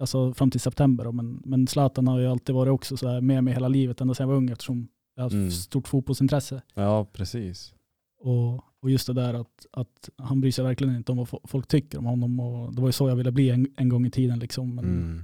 alltså, 0.00 0.34
fram 0.34 0.50
till 0.50 0.60
september. 0.60 1.12
Men, 1.12 1.42
men 1.44 1.66
Zlatan 1.66 2.08
har 2.08 2.18
ju 2.18 2.26
alltid 2.26 2.54
varit 2.54 2.70
också 2.70 2.96
så 2.96 3.08
här 3.08 3.20
med 3.20 3.44
mig 3.44 3.54
hela 3.54 3.68
livet, 3.68 4.00
ända 4.00 4.14
sedan 4.14 4.24
jag 4.24 4.28
var 4.28 4.36
ung 4.36 4.50
eftersom 4.50 4.88
jag 5.16 5.22
har 5.22 5.30
Mm. 5.30 5.50
stort 5.50 5.88
fotbollsintresse. 5.88 6.62
Ja, 6.74 7.04
precis. 7.12 7.74
Och, 8.20 8.54
och 8.82 8.90
just 8.90 9.06
det 9.06 9.12
där 9.12 9.34
att, 9.34 9.66
att 9.72 10.08
han 10.16 10.40
bryr 10.40 10.50
sig 10.52 10.64
verkligen 10.64 10.96
inte 10.96 11.12
om 11.12 11.18
vad 11.18 11.28
fo- 11.28 11.40
folk 11.44 11.66
tycker 11.68 11.98
om 11.98 12.04
honom. 12.04 12.40
Och 12.40 12.74
det 12.74 12.80
var 12.80 12.88
ju 12.88 12.92
så 12.92 13.08
jag 13.08 13.16
ville 13.16 13.32
bli 13.32 13.50
en, 13.50 13.66
en 13.76 13.88
gång 13.88 14.06
i 14.06 14.10
tiden, 14.10 14.38
liksom, 14.38 14.74
men, 14.74 14.84
Mm. 14.84 15.22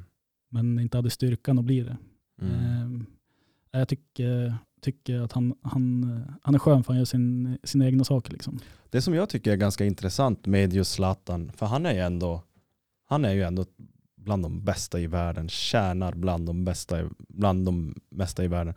Men 0.55 0.79
inte 0.79 0.99
hade 0.99 1.11
styrkan 1.11 1.59
att 1.59 1.65
bli 1.65 1.81
det. 1.81 1.97
Mm. 2.43 2.55
Ehm, 2.55 3.07
jag 3.71 3.89
tycker, 3.89 4.55
tycker 4.81 5.21
att 5.21 5.33
han, 5.33 5.55
han, 5.63 6.23
han 6.43 6.55
är 6.55 6.59
skön 6.59 6.85
för 6.85 6.93
han 6.93 6.99
gör 6.99 7.05
sin, 7.05 7.59
sina 7.65 7.87
egna 7.87 8.05
saker. 8.05 8.33
Liksom. 8.33 8.59
Det 8.91 9.03
som 9.03 9.15
jag 9.15 9.29
tycker 9.29 9.53
är 9.53 9.57
ganska 9.57 9.85
intressant 9.85 10.47
med 10.47 10.73
just 10.73 10.93
Zlatan, 10.93 11.53
för 11.57 11.67
han 11.67 11.87
är 11.87 11.93
ju 11.93 12.01
ändå, 12.01 12.43
han 13.07 13.25
är 13.25 13.33
ju 13.33 13.43
ändå 13.43 13.65
bland 14.17 14.43
de 14.43 14.65
bästa 14.65 15.01
i 15.01 15.07
världen, 15.07 15.49
tjänar 15.49 16.13
bland 16.13 16.47
de 16.47 16.65
bästa, 16.65 17.11
bland 17.29 17.67
de 17.67 17.95
bästa 18.11 18.45
i 18.45 18.49
världen. 18.49 18.75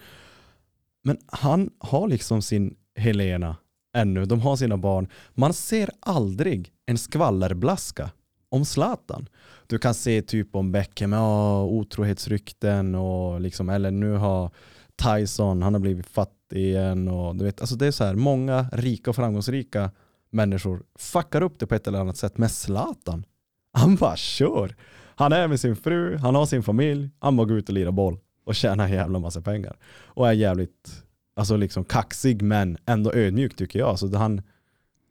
Men 1.04 1.18
han 1.28 1.70
har 1.80 2.08
liksom 2.08 2.41
sin 2.41 2.76
Helena 2.95 3.56
ännu, 3.94 4.26
de 4.26 4.41
har 4.41 4.56
sina 4.56 4.78
barn. 4.78 5.08
Man 5.34 5.54
ser 5.54 5.90
aldrig 5.99 6.72
en 6.86 6.98
skvallerblaska 6.98 8.12
om 8.49 8.65
Zlatan. 8.65 9.30
Du 9.68 9.78
kan 9.78 9.94
se 9.94 10.22
typ 10.22 10.56
om 10.56 10.72
Beckham, 10.72 11.14
ja, 11.14 11.64
otrohetsrykten 11.64 12.95
och 12.95 13.41
liksom, 13.41 13.69
eller 13.69 13.91
nu 13.91 14.11
har 14.11 14.52
Tyson, 14.95 15.61
han 15.61 15.74
har 15.74 15.82
blivit 15.82 16.07
fattig 16.07 16.57
igen 16.57 17.07
och 17.07 17.36
du 17.36 17.45
vet, 17.45 17.61
alltså 17.61 17.76
det 17.76 17.88
är 17.88 17.91
så 17.91 18.03
här, 18.03 18.15
många 18.15 18.69
rika 18.72 19.10
och 19.10 19.15
framgångsrika 19.15 19.91
människor 20.30 20.84
fuckar 20.95 21.41
upp 21.41 21.60
det 21.60 21.68
på 21.68 21.76
ett 21.76 21.88
eller 21.88 21.99
annat 21.99 22.18
sätt 22.18 22.38
med 22.38 22.52
Zlatan. 22.52 23.26
Han 23.74 23.95
bara 23.95 24.15
kör. 24.15 24.76
Han 25.15 25.34
är 25.34 25.48
med 25.48 25.60
sin 25.60 25.76
fru, 25.76 26.18
han 26.18 26.36
har 26.36 26.45
sin 26.45 26.64
familj, 26.64 27.10
han 27.19 27.38
bara 27.38 27.48
går 27.48 27.57
ut 27.57 27.69
och 27.69 27.76
lirar 27.76 27.91
boll 27.91 28.19
och 28.45 28.56
tjänar 28.56 28.86
en 28.86 28.91
jävla 28.91 29.19
massa 29.19 29.41
pengar. 29.41 29.78
Och 30.06 30.28
är 30.28 30.34
jävligt, 30.34 31.03
alltså 31.36 31.57
liksom 31.57 31.84
kaxig 31.84 32.41
men 32.41 32.78
ändå 32.86 33.14
ödmjuk 33.14 33.56
tycker 33.56 33.80
jag. 33.80 33.99
Så 33.99 34.18
han, 34.18 34.41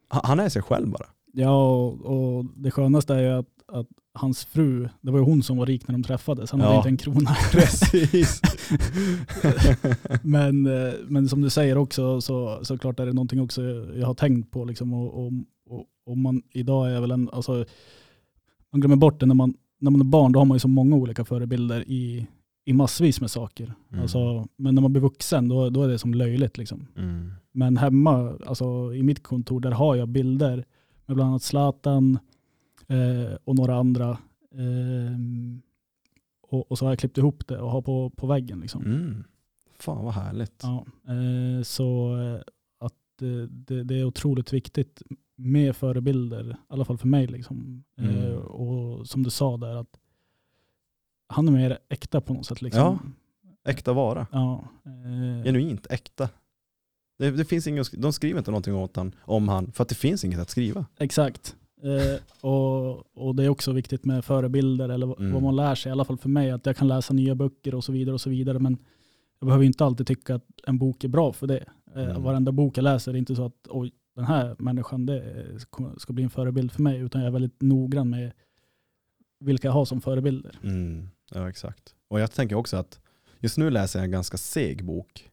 han 0.08 0.40
är 0.40 0.48
sig 0.48 0.62
själv 0.62 0.88
bara. 0.88 1.06
Ja, 1.38 1.76
och, 1.76 2.00
och 2.06 2.44
det 2.56 2.70
skönaste 2.70 3.14
är 3.14 3.20
ju 3.22 3.28
att, 3.28 3.46
att 3.72 3.86
hans 4.14 4.44
fru, 4.44 4.88
det 5.00 5.10
var 5.10 5.18
ju 5.18 5.24
hon 5.24 5.42
som 5.42 5.56
var 5.56 5.66
rik 5.66 5.88
när 5.88 5.92
de 5.92 6.02
träffades. 6.02 6.50
Han 6.50 6.60
hade 6.60 6.72
Ja. 6.72 6.76
inte 6.76 6.88
en 6.88 6.96
krona. 6.96 7.30
Precis. 7.52 8.40
men, 10.22 10.66
eh, 10.66 10.92
men 11.08 11.28
som 11.28 11.40
du 11.40 11.50
säger 11.50 11.78
också, 11.78 12.20
så, 12.20 12.58
så 12.62 12.78
klart 12.78 13.00
är 13.00 13.06
det 13.06 13.12
någonting 13.12 13.40
också 13.40 13.62
jag 13.96 14.06
har 14.06 14.14
tänkt 14.14 14.50
på. 14.50 14.64
Liksom, 14.64 14.94
och, 14.94 15.26
och, 15.26 15.32
och 16.06 16.18
man, 16.18 16.42
idag 16.50 16.90
är 16.92 17.00
väl 17.00 17.10
en, 17.10 17.30
alltså, 17.32 17.64
man 18.72 18.80
glömmer 18.80 18.96
bort 18.96 19.20
det 19.20 19.26
när 19.26 19.34
man, 19.34 19.54
när 19.80 19.90
man 19.90 20.00
är 20.00 20.04
barn, 20.04 20.32
då 20.32 20.40
har 20.40 20.44
man 20.44 20.54
ju 20.54 20.60
så 20.60 20.68
många 20.68 20.96
olika 20.96 21.24
förebilder 21.24 21.84
i, 21.88 22.26
i 22.64 22.72
massvis 22.72 23.20
med 23.20 23.30
saker. 23.30 23.74
Mm. 23.90 24.02
Alltså, 24.02 24.46
men 24.56 24.74
när 24.74 24.82
man 24.82 24.92
blir 24.92 25.02
vuxen, 25.02 25.48
då, 25.48 25.70
då 25.70 25.82
är 25.82 25.88
det 25.88 25.98
som 25.98 26.14
löjligt. 26.14 26.58
Liksom. 26.58 26.86
Mm. 26.96 27.32
Men 27.52 27.76
hemma, 27.76 28.34
alltså 28.46 28.94
i 28.94 29.02
mitt 29.02 29.22
kontor, 29.22 29.60
där 29.60 29.70
har 29.70 29.94
jag 29.94 30.08
bilder 30.08 30.64
med 31.06 31.16
bland 31.16 31.30
annat 31.30 31.42
Zlatan 31.42 32.18
eh, 32.88 33.34
och 33.44 33.54
några 33.56 33.74
andra. 33.76 34.18
Ehm, 34.54 35.62
och, 36.42 36.70
och 36.70 36.78
så 36.78 36.84
har 36.84 36.92
jag 36.92 36.98
klippt 36.98 37.18
ihop 37.18 37.46
det 37.46 37.58
och 37.58 37.70
har 37.70 37.82
på, 37.82 38.10
på 38.10 38.26
väggen. 38.26 38.60
Liksom. 38.60 38.84
Mm. 38.84 39.24
Fan 39.78 40.04
vad 40.04 40.14
härligt. 40.14 40.60
Ja, 40.62 40.86
eh, 41.12 41.62
så 41.62 42.16
eh, 42.18 42.40
att 42.78 43.22
eh, 43.22 43.48
det, 43.50 43.84
det 43.84 43.94
är 44.00 44.04
otroligt 44.04 44.52
viktigt 44.52 45.02
med 45.36 45.76
förebilder, 45.76 46.50
i 46.50 46.54
alla 46.68 46.84
fall 46.84 46.98
för 46.98 47.08
mig. 47.08 47.26
Liksom. 47.26 47.84
Eh, 47.98 48.04
Mm. 48.26 48.36
och 48.42 49.06
som 49.08 49.22
du 49.22 49.30
sa 49.30 49.56
där, 49.56 49.76
att 49.76 49.98
han 51.28 51.48
är 51.48 51.52
mer 51.52 51.78
äkta 51.88 52.20
på 52.20 52.34
något 52.34 52.46
sätt. 52.46 52.62
Liksom. 52.62 52.80
Ja. 52.82 52.98
Äkta 53.70 53.92
vara. 53.92 54.26
Ja, 54.32 54.64
eh, 54.84 55.44
Genuint 55.44 55.86
äkta. 55.90 56.28
Det, 57.18 57.30
det 57.30 57.44
finns 57.44 57.66
ingen, 57.66 57.84
de 57.92 58.12
skriver 58.12 58.38
inte 58.38 58.50
någonting 58.50 58.74
åt 58.74 58.96
han, 58.96 59.14
om 59.20 59.48
han 59.48 59.72
för 59.72 59.82
att 59.82 59.88
det 59.88 59.94
finns 59.94 60.24
inget 60.24 60.40
att 60.40 60.50
skriva. 60.50 60.86
Exakt. 60.98 61.56
Eh, 61.82 62.46
och, 62.50 63.16
och 63.16 63.34
det 63.34 63.44
är 63.44 63.48
också 63.48 63.72
viktigt 63.72 64.04
med 64.04 64.24
förebilder 64.24 64.88
eller 64.88 65.20
Mm. 65.20 65.32
vad 65.32 65.42
man 65.42 65.56
lär 65.56 65.74
sig, 65.74 65.90
i 65.90 65.92
alla 65.92 66.04
fall 66.04 66.18
för 66.18 66.28
mig, 66.28 66.50
att 66.50 66.66
jag 66.66 66.76
kan 66.76 66.88
läsa 66.88 67.14
nya 67.14 67.34
böcker 67.34 67.74
och 67.74 67.84
så 67.84 67.92
vidare. 67.92 68.14
och 68.14 68.20
så 68.20 68.30
vidare. 68.30 68.58
Men 68.58 68.78
jag 69.38 69.46
behöver 69.46 69.64
inte 69.64 69.84
alltid 69.84 70.06
tycka 70.06 70.34
att 70.34 70.44
en 70.66 70.78
bok 70.78 71.04
är 71.04 71.08
bra 71.08 71.32
för 71.32 71.46
det. 71.46 71.64
Eh, 71.94 72.02
Mm. 72.04 72.22
Varenda 72.22 72.52
bok 72.52 72.78
jag 72.78 72.82
läser 72.82 73.12
är 73.12 73.16
inte 73.16 73.36
så 73.36 73.44
att 73.44 73.66
oj, 73.68 73.92
den 74.14 74.24
här 74.24 74.56
människan 74.58 75.06
det 75.06 75.44
ska 75.98 76.12
bli 76.12 76.24
en 76.24 76.30
förebild 76.30 76.72
för 76.72 76.82
mig, 76.82 76.98
utan 77.00 77.20
jag 77.20 77.28
är 77.28 77.32
väldigt 77.32 77.62
noggrann 77.62 78.10
med 78.10 78.32
vilka 79.40 79.68
jag 79.68 79.72
har 79.72 79.84
som 79.84 80.00
förebilder. 80.00 80.58
Mm, 80.62 81.08
ja 81.32 81.48
exakt. 81.48 81.94
Och 82.08 82.20
jag 82.20 82.32
tänker 82.32 82.56
också 82.56 82.76
att 82.76 83.00
just 83.40 83.58
nu 83.58 83.70
läser 83.70 83.98
jag 83.98 84.04
en 84.04 84.10
ganska 84.10 84.36
seg 84.36 84.84
bok. 84.84 85.30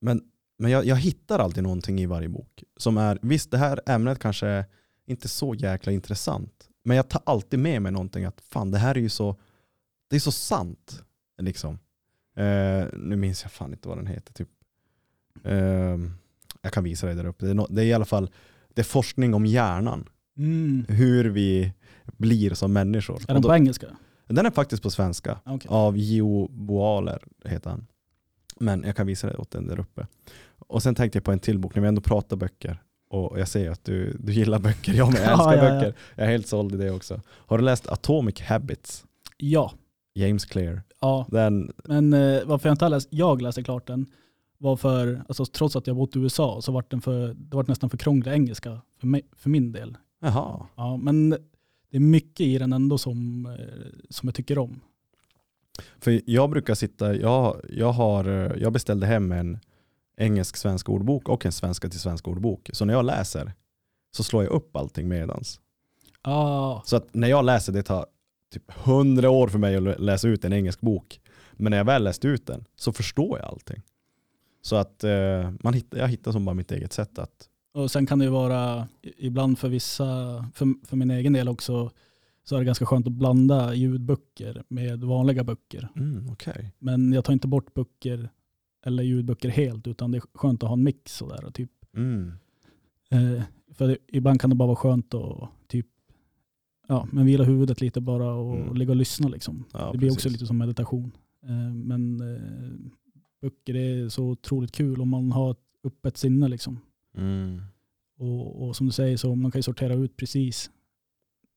Men, 0.00 0.22
men 0.62 0.70
jag, 0.70 0.84
jag 0.84 0.96
hittar 0.96 1.38
alltid 1.38 1.62
någonting 1.62 2.00
i 2.00 2.06
varje 2.06 2.28
bok. 2.28 2.64
Som 2.76 2.98
är, 2.98 3.18
visst 3.22 3.50
det 3.50 3.58
här 3.58 3.80
ämnet 3.86 4.18
kanske 4.18 4.46
är 4.46 4.64
inte 5.06 5.28
så 5.28 5.54
jäkla 5.54 5.92
intressant. 5.92 6.68
Men 6.84 6.96
jag 6.96 7.08
tar 7.08 7.22
alltid 7.26 7.58
med 7.58 7.82
mig 7.82 7.92
någonting 7.92 8.24
att 8.24 8.40
fan 8.40 8.70
det 8.70 8.78
här 8.78 8.94
är 8.94 9.00
ju 9.00 9.08
så, 9.08 9.36
det 10.10 10.16
är 10.16 10.20
så 10.20 10.32
sant. 10.32 11.02
Liksom. 11.38 11.78
Eh, 12.36 12.84
nu 12.92 13.16
minns 13.16 13.42
jag 13.42 13.52
fan 13.52 13.72
inte 13.72 13.88
vad 13.88 13.98
den 13.98 14.06
heter. 14.06 14.32
Typ. 14.32 14.48
Eh, 15.44 15.98
jag 16.62 16.72
kan 16.72 16.84
visa 16.84 17.06
dig 17.06 17.14
där 17.16 17.26
uppe. 17.26 17.44
Det 17.44 17.50
är, 17.50 17.54
no, 17.54 17.66
det 17.70 17.82
är 17.82 17.86
i 17.86 17.92
alla 17.92 18.04
fall 18.04 18.30
det 18.74 18.80
är 18.80 18.84
forskning 18.84 19.34
om 19.34 19.46
hjärnan. 19.46 20.08
Hur 20.88 21.24
vi 21.24 21.72
blir 22.04 22.54
som 22.54 22.72
människor. 22.72 23.20
Är 23.28 23.32
den 23.32 23.42
då- 23.42 23.48
på 23.48 23.54
engelska? 23.54 23.86
den 24.26 24.46
är 24.46 24.50
faktiskt 24.50 24.82
på 24.82 24.90
svenska. 24.90 25.40
Okej. 25.44 25.68
Av 25.70 25.96
Gio 25.96 26.48
Boaler 26.48 27.24
heter 27.44 27.70
han. 27.70 27.86
Men 28.60 28.82
jag 28.86 28.96
kan 28.96 29.06
visa 29.06 29.26
dig 29.26 29.36
åt 29.36 29.50
den 29.50 29.66
där 29.66 29.80
uppe. 29.80 30.06
Och 30.72 30.82
sen 30.82 30.94
tänkte 30.94 31.16
jag 31.16 31.24
på 31.24 31.32
en 31.32 31.38
till 31.38 31.58
bok 31.58 31.74
när 31.74 31.82
vi 31.82 31.88
ändå 31.88 32.00
pratar 32.00 32.36
böcker. 32.36 32.82
Och 33.10 33.40
jag 33.40 33.48
ser 33.48 33.70
att 33.70 33.84
du, 33.84 34.16
du 34.20 34.32
gillar 34.32 34.58
böcker, 34.58 34.92
jag 34.94 35.12
med, 35.12 35.22
jag 35.22 35.30
älskar 35.32 35.56
Ja, 35.56 35.64
ja, 35.64 35.74
böcker. 35.80 35.94
Jag 36.14 36.26
är 36.26 36.30
helt 36.30 36.46
såld 36.46 36.74
i 36.74 36.76
det 36.76 36.90
också. 36.90 37.20
Har 37.28 37.58
du 37.58 37.64
läst 37.64 37.88
Atomic 37.88 38.40
Habits? 38.40 39.04
Ja. 39.36 39.72
James 40.14 40.44
Clear. 40.44 40.82
ja. 41.00 41.26
Den, 41.30 41.72
Men 41.84 42.12
eh, 42.12 42.40
varför 42.44 42.68
jag 42.68 42.74
inte 42.74 42.84
har 42.84 42.90
läst, 42.90 43.08
jag 43.10 43.42
läste 43.42 43.62
klart 43.62 43.86
den, 43.86 44.06
var 44.58 44.76
för, 44.76 45.22
alltså, 45.28 45.44
trots 45.46 45.76
att 45.76 45.86
jag 45.86 45.96
bott 45.96 46.16
i 46.16 46.18
USA 46.18 46.60
så 46.62 46.72
var 46.72 46.84
den 46.88 47.00
för, 47.00 47.34
det 47.34 47.56
var 47.56 47.64
nästan 47.68 47.90
för 47.90 47.98
krånglig 47.98 48.32
engelska 48.32 48.80
för, 49.00 49.06
mig, 49.06 49.22
för 49.36 49.50
min 49.50 49.72
del. 49.72 49.96
jaha. 50.20 50.66
Ja, 50.76 50.96
men 50.96 51.30
det 51.90 51.96
är 51.96 52.00
mycket 52.00 52.40
i 52.46 52.58
den 52.58 52.72
ändå 52.72 52.98
som, 52.98 53.46
eh, 53.46 53.52
som 54.10 54.26
jag 54.28 54.34
tycker 54.34 54.58
om. 54.58 54.80
För 55.98 56.20
jag 56.26 56.50
brukar 56.50 56.74
sitta, 56.74 57.14
jag, 57.16 57.56
jag, 57.70 57.92
har, 57.92 58.24
eh, 58.28 58.52
jag 58.62 58.72
beställde 58.72 59.06
hem 59.06 59.32
en 59.32 59.58
engelsk-svensk 60.22 60.88
ordbok 60.88 61.28
och 61.28 61.46
en 61.46 61.52
svenska 61.52 61.88
till 61.88 62.00
svensk 62.00 62.28
ordbok. 62.28 62.70
Så 62.72 62.84
när 62.84 62.94
jag 62.94 63.04
läser 63.04 63.52
så 64.16 64.22
slår 64.22 64.42
jag 64.44 64.52
upp 64.52 64.76
allting 64.76 65.08
medans. 65.08 65.60
Ja, 66.24 66.82
Så 66.86 66.96
att 66.96 67.14
när 67.14 67.28
jag 67.28 67.44
läser 67.44 67.72
det 67.72 67.82
tar 67.82 68.06
typ 68.52 68.72
hundra 68.72 69.30
år 69.30 69.48
för 69.48 69.58
mig 69.58 69.76
att 69.76 69.82
lä- 69.82 69.98
läsa 69.98 70.28
ut 70.28 70.44
en 70.44 70.52
engelsk 70.52 70.80
bok. 70.80 71.20
Men 71.52 71.70
när 71.70 71.76
jag 71.76 71.84
väl 71.84 72.04
läst 72.04 72.24
ut 72.24 72.46
den 72.46 72.64
så 72.76 72.92
förstår 72.92 73.38
jag 73.38 73.48
allting. 73.48 73.82
Så 74.62 74.76
att 74.76 75.04
eh, 75.04 75.50
man 75.62 75.74
hittar, 75.74 75.98
jag 75.98 76.08
hittar 76.08 76.32
som 76.32 76.44
bara 76.44 76.54
mitt 76.54 76.72
eget 76.72 76.92
sätt 76.92 77.18
att, 77.18 77.48
och 77.74 77.90
sen 77.90 78.06
kan 78.06 78.18
det 78.18 78.24
ju 78.24 78.30
vara 78.30 78.88
ibland 79.02 79.58
för 79.58 79.68
vissa, 79.68 80.04
för, 80.54 80.86
för 80.86 80.96
min 80.96 81.10
egen 81.10 81.32
del 81.32 81.48
också, 81.48 81.90
så 82.44 82.54
är 82.54 82.58
det 82.58 82.64
ganska 82.64 82.86
skönt 82.86 83.06
att 83.06 83.12
blanda 83.12 83.74
ljudböcker 83.74 84.64
med 84.68 85.04
vanliga 85.04 85.44
böcker. 85.44 85.88
mm, 85.96 86.30
okej. 86.32 86.72
Men 86.78 87.12
jag 87.12 87.24
tar 87.24 87.32
inte 87.32 87.48
bort 87.48 87.74
böcker 87.74 88.28
eller 88.82 89.02
ljudböcker 89.02 89.48
helt, 89.48 89.86
utan 89.86 90.10
det 90.10 90.18
är 90.18 90.22
skönt 90.34 90.62
att 90.62 90.68
ha 90.68 90.74
en 90.76 90.82
mix 90.82 91.16
sådär. 91.16 91.44
och 91.44 91.54
Typ, 91.54 91.70
Mm. 91.96 92.32
eh, 93.10 93.42
för 93.74 93.88
det, 93.88 93.96
ibland 94.08 94.40
kan 94.40 94.50
det 94.50 94.56
bara 94.56 94.66
vara 94.66 94.76
skönt 94.76 95.14
att 95.14 95.48
typ, 95.66 95.86
ja, 96.88 97.08
men 97.12 97.26
vila 97.26 97.44
huvudet 97.44 97.80
lite 97.80 98.00
bara 98.00 98.34
och 98.34 98.56
Mm. 98.56 98.74
ligga 98.76 98.90
och 98.90 98.96
lyssna. 98.96 99.28
Liksom. 99.28 99.64
Ja, 99.72 99.92
det 99.92 99.98
blir 99.98 100.08
precis. 100.08 100.18
också 100.18 100.28
lite 100.28 100.46
som 100.46 100.58
meditation. 100.58 101.12
Eh, 101.42 101.74
men 101.74 102.20
eh, 102.20 102.92
böcker 103.40 103.74
är 103.76 104.08
så 104.08 104.24
otroligt 104.24 104.72
kul 104.72 105.00
om 105.00 105.08
man 105.08 105.32
har 105.32 105.50
ett 105.50 105.58
öppet 105.84 106.16
sinne. 106.16 106.48
Liksom. 106.48 106.78
Mm. 107.16 107.60
Och, 108.18 108.62
och 108.68 108.76
som 108.76 108.86
du 108.86 108.92
säger 108.92 109.16
så 109.16 109.34
man 109.34 109.50
kan 109.50 109.58
ju 109.58 109.62
sortera 109.62 109.94
ut 109.94 110.16
precis 110.16 110.70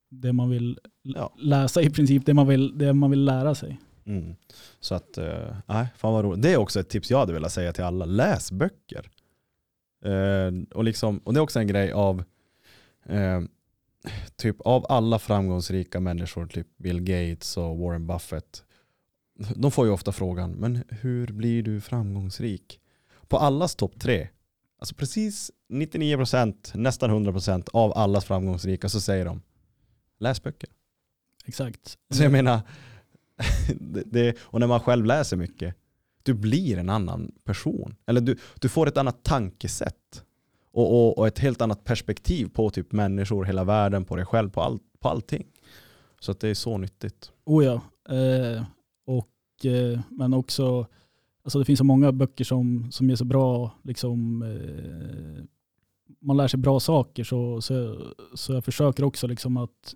det 0.09 0.33
man 0.33 0.49
vill 0.49 0.79
Ja. 1.01 1.33
läsa 1.37 1.81
i 1.81 1.89
princip, 1.89 2.25
det 2.25 2.33
man 2.33 2.47
vill, 2.47 2.77
det 2.77 2.93
man 2.93 3.09
vill 3.11 3.23
lära 3.25 3.55
sig. 3.55 3.79
Mm. 4.07 4.35
Så 4.79 4.95
att, 4.95 5.17
eh, 5.17 5.55
nej, 5.65 5.87
fan 5.97 6.13
vad 6.13 6.25
roligt. 6.25 6.41
Det 6.41 6.53
är 6.53 6.57
också 6.57 6.79
ett 6.79 6.89
tips 6.89 7.11
jag 7.11 7.17
hade 7.17 7.33
velat 7.33 7.51
säga 7.51 7.73
till 7.73 7.83
alla. 7.83 8.05
Läs 8.05 8.51
böcker. 8.51 9.09
Eh, 10.05 10.51
och, 10.73 10.83
liksom, 10.83 11.17
och 11.17 11.33
det 11.33 11.39
är 11.39 11.41
också 11.41 11.59
en 11.59 11.67
grej 11.67 11.91
av, 11.91 12.23
eh, 13.05 13.41
typ 14.35 14.61
av 14.61 14.85
alla 14.89 15.19
framgångsrika 15.19 15.99
människor, 15.99 16.47
typ 16.47 16.67
Bill 16.77 17.01
Gates 17.01 17.57
och 17.57 17.77
Warren 17.77 18.07
Buffett. 18.07 18.63
De 19.55 19.71
får 19.71 19.85
ju 19.85 19.91
ofta 19.91 20.11
frågan, 20.11 20.51
men 20.51 20.83
hur 20.89 21.27
blir 21.27 21.63
du 21.63 21.81
framgångsrik? 21.81 22.79
På 23.27 23.37
allas 23.37 23.75
topp 23.75 23.99
tre, 23.99 24.27
alltså 24.79 24.95
precis 24.95 25.51
99%, 25.69 26.71
nästan 26.73 27.11
100% 27.11 27.69
av 27.73 27.97
allas 27.97 28.25
framgångsrika 28.25 28.89
så 28.89 29.01
säger 29.01 29.25
de, 29.25 29.41
läs 30.19 30.43
böcker. 30.43 30.69
Exakt. 31.45 31.97
Så 32.09 32.23
jag 32.23 32.31
menar, 32.31 32.61
det, 33.79 34.03
det, 34.05 34.37
och 34.41 34.59
när 34.59 34.67
man 34.67 34.79
själv 34.79 35.05
läser 35.05 35.37
mycket, 35.37 35.75
du 36.23 36.33
blir 36.33 36.77
en 36.77 36.89
annan 36.89 37.31
person. 37.43 37.95
Eller 38.05 38.21
du, 38.21 38.37
du 38.59 38.69
får 38.69 38.87
ett 38.87 38.97
annat 38.97 39.23
tankesätt. 39.23 40.23
Och, 40.71 40.91
och, 40.91 41.17
och 41.17 41.27
ett 41.27 41.39
helt 41.39 41.61
annat 41.61 41.83
perspektiv 41.83 42.49
på 42.53 42.69
typ 42.69 42.91
människor, 42.91 43.45
hela 43.45 43.63
världen, 43.63 44.05
på 44.05 44.15
dig 44.15 44.25
själv, 44.25 44.49
på, 44.49 44.61
all, 44.61 44.79
på 44.99 45.09
allting. 45.09 45.45
Så 46.19 46.31
att 46.31 46.39
det 46.39 46.49
är 46.49 46.53
så 46.53 46.77
nyttigt. 46.77 47.31
Oh 47.45 47.65
ja. 47.65 47.81
Eh, 48.15 48.63
och, 49.05 49.65
eh, 49.65 49.99
men 50.09 50.33
också, 50.33 50.87
alltså 51.43 51.59
det 51.59 51.65
finns 51.65 51.77
så 51.77 51.83
många 51.83 52.11
böcker 52.11 52.43
som, 52.43 52.91
som 52.91 53.09
är 53.09 53.15
så 53.15 53.25
bra, 53.25 53.71
liksom, 53.83 54.41
eh, 54.41 55.43
man 56.19 56.37
lär 56.37 56.47
sig 56.47 56.59
bra 56.59 56.79
saker 56.79 57.23
så, 57.23 57.61
så, 57.61 58.01
så 58.33 58.53
jag 58.53 58.65
försöker 58.65 59.03
också 59.03 59.27
liksom 59.27 59.57
att 59.57 59.95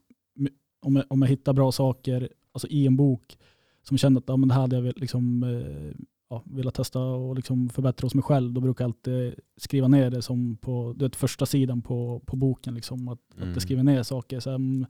om 0.82 0.96
jag, 0.96 1.06
om 1.10 1.22
jag 1.22 1.30
hittar 1.30 1.54
bra 1.54 1.72
saker 1.72 2.30
alltså 2.52 2.68
i 2.68 2.86
en 2.88 2.96
bok 2.96 3.38
som 3.84 3.98
känner 3.98 4.18
att 4.20 4.24
ja, 4.28 4.38
men 4.38 4.48
det 4.50 4.54
här 4.56 4.62
hade 4.62 4.76
jag 4.76 5.00
liksom, 5.00 5.44
eh, 5.44 6.02
ja, 6.30 6.44
velat 6.46 6.74
testa 6.74 7.00
och 7.02 7.36
liksom 7.36 7.70
förbättra 7.70 8.06
hos 8.06 8.16
mig 8.16 8.24
själv, 8.24 8.54
då 8.54 8.62
brukar 8.62 8.84
jag 8.84 8.90
alltid 8.90 9.36
skriva 9.58 9.88
ner 9.88 10.10
det 10.10 10.22
som 10.22 10.58
på 10.58 10.94
du 10.98 11.06
vet, 11.06 11.16
första 11.16 11.46
sidan 11.46 11.82
på, 11.82 12.22
på 12.26 12.36
boken. 12.36 12.76
Liksom, 12.76 13.08
att, 13.08 13.20
att 13.32 13.38
Mm. 13.38 13.54
jag 13.54 13.62
skriver 13.62 13.84
ner 13.84 14.04
saker. 14.04 14.40
Så, 14.40 14.50
mm, 14.50 14.86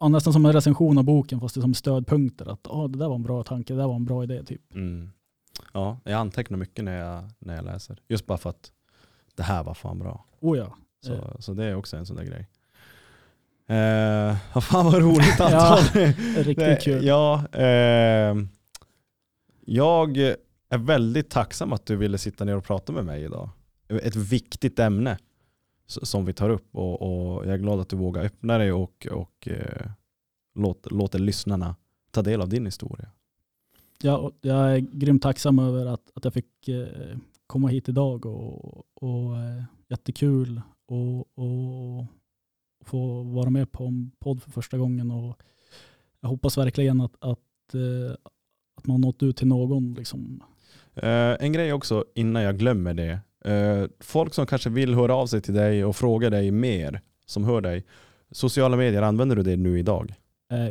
ja, 0.00 0.08
nästan 0.08 0.32
som 0.32 0.46
en 0.46 0.52
recension 0.52 0.98
av 0.98 1.04
boken 1.04 1.40
fast 1.40 1.54
det 1.54 1.58
är 1.58 1.62
som 1.62 1.74
stödpunkter. 1.74 2.46
Att 2.52 2.66
ah, 2.70 2.88
det 2.88 2.98
där 2.98 3.08
var 3.08 3.14
en 3.14 3.22
bra 3.22 3.42
tanke, 3.42 3.72
det 3.72 3.78
där 3.80 3.86
var 3.88 3.96
en 3.96 4.04
bra 4.04 4.22
idé. 4.24 4.42
Typ. 4.44 4.74
Mm. 4.74 5.10
Ja, 5.72 6.00
jag 6.04 6.12
antecknar 6.14 6.58
mycket 6.58 6.84
när 6.84 6.98
jag, 6.98 7.24
när 7.38 7.56
jag 7.56 7.64
läser. 7.64 8.00
Just 8.08 8.26
bara 8.26 8.38
för 8.38 8.50
att 8.50 8.72
det 9.34 9.42
här 9.42 9.64
var 9.64 9.74
fan 9.74 9.98
bra. 9.98 10.24
Oh 10.40 10.58
ja. 10.58 10.76
Så, 11.00 11.12
Eh, 11.14 11.38
så 11.38 11.54
det 11.54 11.64
är 11.64 11.74
också 11.74 11.96
en 11.96 12.06
sån 12.06 12.16
där 12.16 12.24
grej. 12.24 12.46
Eh, 13.68 14.36
fan 14.60 14.84
vad 14.84 14.94
roligt 14.94 15.34
Ja, 15.38 15.78
Anton. 15.78 16.12
riktigt 16.36 16.82
kul. 16.82 17.04
Ja, 17.06 17.44
eh, 17.52 18.36
jag 19.64 20.16
är 20.68 20.78
väldigt 20.78 21.30
tacksam 21.30 21.72
att 21.72 21.86
du 21.86 21.96
ville 21.96 22.18
sitta 22.18 22.44
ner 22.44 22.56
och 22.56 22.64
prata 22.64 22.92
med 22.92 23.04
mig 23.04 23.24
idag. 23.24 23.50
Ett 23.88 24.16
viktigt 24.16 24.78
ämne 24.78 25.18
som 25.86 26.24
vi 26.24 26.32
tar 26.32 26.50
upp 26.50 26.76
och, 26.76 27.02
och 27.02 27.46
jag 27.46 27.54
är 27.54 27.58
glad 27.58 27.80
att 27.80 27.88
du 27.88 27.96
vågar 27.96 28.24
öppna 28.24 28.58
dig 28.58 28.72
och, 28.72 29.06
och 29.10 29.48
eh, 29.48 29.90
låt, 30.54 30.92
låter 30.92 31.18
lyssnarna 31.18 31.76
ta 32.10 32.22
del 32.22 32.40
av 32.40 32.48
din 32.48 32.64
historia. 32.64 33.10
Ja, 34.02 34.32
jag 34.40 34.72
är 34.72 34.78
grymt 34.78 35.22
tacksam 35.22 35.58
över 35.58 35.86
att, 35.86 36.10
att 36.14 36.24
jag 36.24 36.34
fick 36.34 36.68
eh, 36.68 37.16
komma 37.46 37.68
hit 37.68 37.88
idag 37.88 38.26
och, 38.26 38.84
och 38.94 39.36
eh, 39.36 39.62
jättekul 39.88 40.60
och, 40.86 41.38
och 41.38 42.06
få 42.84 43.22
vara 43.22 43.50
med 43.50 43.72
på 43.72 43.84
en 43.86 44.10
podd 44.18 44.42
för 44.42 44.50
första 44.50 44.78
gången 44.78 45.10
och 45.10 45.38
jag 46.20 46.28
hoppas 46.28 46.58
verkligen 46.58 47.00
att, 47.00 47.12
att, 47.20 47.74
eh, 47.74 48.16
att 48.76 48.86
man 48.86 49.00
nått 49.00 49.22
ut 49.22 49.36
till 49.36 49.46
någon. 49.46 49.94
Liksom. 49.94 50.42
Eh, 50.94 51.36
en 51.40 51.52
grej 51.52 51.72
också 51.72 52.04
innan 52.14 52.42
jag 52.42 52.58
glömmer 52.58 52.94
det. 52.94 53.20
Eh, 53.44 53.88
folk 54.00 54.34
som 54.34 54.46
kanske 54.46 54.70
vill 54.70 54.94
höra 54.94 55.14
av 55.14 55.26
sig 55.26 55.40
till 55.40 55.54
dig 55.54 55.84
och 55.84 55.96
fråga 55.96 56.30
dig 56.30 56.50
mer, 56.50 57.00
som 57.26 57.44
hör 57.44 57.60
dig. 57.60 57.84
Sociala 58.30 58.76
medier, 58.76 59.02
använder 59.02 59.36
du 59.36 59.42
det 59.42 59.56
nu 59.56 59.78
idag? 59.78 60.14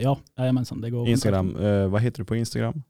Ja, 0.02 0.20
jajamensan. 0.38 0.82
Det 0.82 0.90
går 0.90 1.08
Instagram, 1.08 1.54
vad 1.92 2.02
heter 2.02 2.20
du 2.20 2.26
på 2.26 2.36
Instagram? 2.36 2.84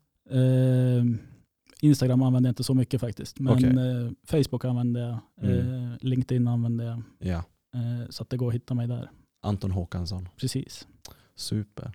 Instagram 1.81 2.21
använder 2.21 2.47
jag 2.47 2.51
inte 2.51 2.63
så 2.63 2.73
mycket 2.73 3.01
faktiskt. 3.01 3.39
Men 3.39 3.77
eh, 3.77 4.11
Facebook 4.25 4.65
använder 4.65 5.01
jag. 5.01 5.19
Mm. 5.51 5.91
LinkedIn 6.01 6.47
använder 6.47 6.85
jag. 6.85 7.01
Ja, 7.19 7.43
så 8.09 8.23
att 8.23 8.29
det 8.29 8.37
går 8.37 8.47
att 8.47 8.53
hitta 8.53 8.73
mig 8.73 8.87
där. 8.87 9.11
Anton 9.41 9.71
Håkansson. 9.71 10.29
Precis. 10.37 10.87
Super, 11.35 11.91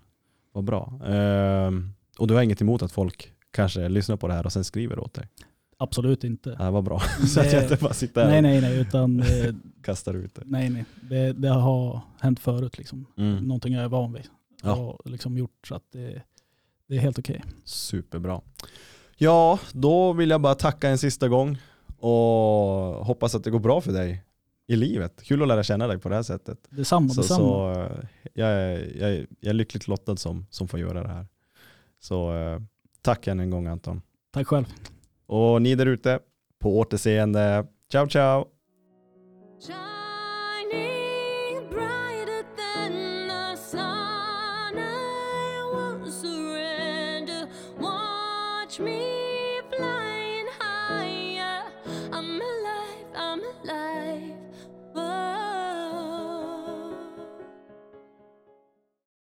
vad 0.51 0.63
bra. 0.63 0.99
Ehm, 1.05 1.93
och 2.19 2.27
du 2.27 2.33
har 2.33 2.41
inget 2.41 2.61
emot 2.61 2.81
att 2.81 2.91
folk 2.91 3.33
kanske 3.51 3.89
lyssnar 3.89 4.17
på 4.17 4.27
det 4.27 4.33
här 4.33 4.45
och 4.45 4.53
sen 4.53 4.63
skriver 4.63 4.99
åt 4.99 5.13
dig? 5.13 5.27
Absolut 5.77 6.23
inte. 6.23 6.55
Ja, 6.59 6.71
vad 6.71 6.83
bra. 6.83 6.99
Så 7.27 7.39
att 7.39 7.53
jag 7.53 7.63
inte 7.63 7.77
bara 7.81 7.93
sitter 7.93 8.23
här 8.23 8.29
Nej, 8.29 8.41
nej, 8.41 8.61
nej. 8.61 8.79
Utan, 8.79 9.19
eh, 9.19 9.55
kastar 9.83 10.13
ut 10.13 10.35
det. 10.35 10.41
nej, 10.45 10.69
nej. 10.69 10.85
Det, 11.01 11.33
det 11.33 11.49
har 11.49 12.01
hänt 12.19 12.39
förut. 12.39 12.77
Liksom. 12.77 13.05
Mm. 13.17 13.43
Någonting 13.43 13.73
jag 13.73 13.83
är 13.83 13.89
van 13.89 14.13
vid. 14.13 14.23
Ja. 14.63 14.75
Och 14.75 15.11
liksom 15.11 15.37
gjort 15.37 15.67
så 15.67 15.75
att 15.75 15.91
det, 15.91 16.21
det 16.87 16.95
är 16.95 16.99
helt 16.99 17.19
okej. 17.19 17.43
Superbra. 17.63 18.41
Ja, 19.17 19.59
då 19.71 20.13
vill 20.13 20.29
jag 20.29 20.41
bara 20.41 20.55
tacka 20.55 20.89
en 20.89 20.97
sista 20.97 21.27
gång 21.27 21.57
och 21.99 23.05
hoppas 23.05 23.35
att 23.35 23.43
det 23.43 23.49
går 23.51 23.59
bra 23.59 23.81
för 23.81 23.91
dig 23.91 24.23
i 24.67 24.75
livet. 24.75 25.23
Kul 25.23 25.41
att 25.41 25.47
lära 25.47 25.63
känna 25.63 25.87
dig 25.87 25.99
på 25.99 26.09
det 26.09 26.15
här 26.15 26.23
sättet. 26.23 26.57
Detsamma, 26.69 27.09
Så, 27.09 27.21
detsamma. 27.21 27.39
så 27.39 27.71
eh, 27.81 28.05
jag, 28.33 28.49
är, 28.49 28.97
jag, 28.99 29.09
är, 29.09 29.27
jag 29.39 29.49
är 29.49 29.53
lyckligt 29.53 29.87
lottad 29.87 30.17
som, 30.17 30.45
som 30.49 30.67
får 30.67 30.79
göra 30.79 31.03
det 31.03 31.09
här. 31.09 31.27
Så 31.99 32.35
eh, 32.35 32.59
tack 33.01 33.27
än 33.27 33.39
en 33.39 33.49
gång 33.49 33.67
Anton. 33.67 34.01
Tack 34.33 34.47
själv. 34.47 34.65
Och 35.25 35.61
ni 35.61 35.75
där 35.75 35.85
ute, 35.85 36.19
på 36.59 36.79
återseende. 36.79 37.65
Ciao 37.91 38.07
ciao! 38.09 38.45
Shining 39.67 39.92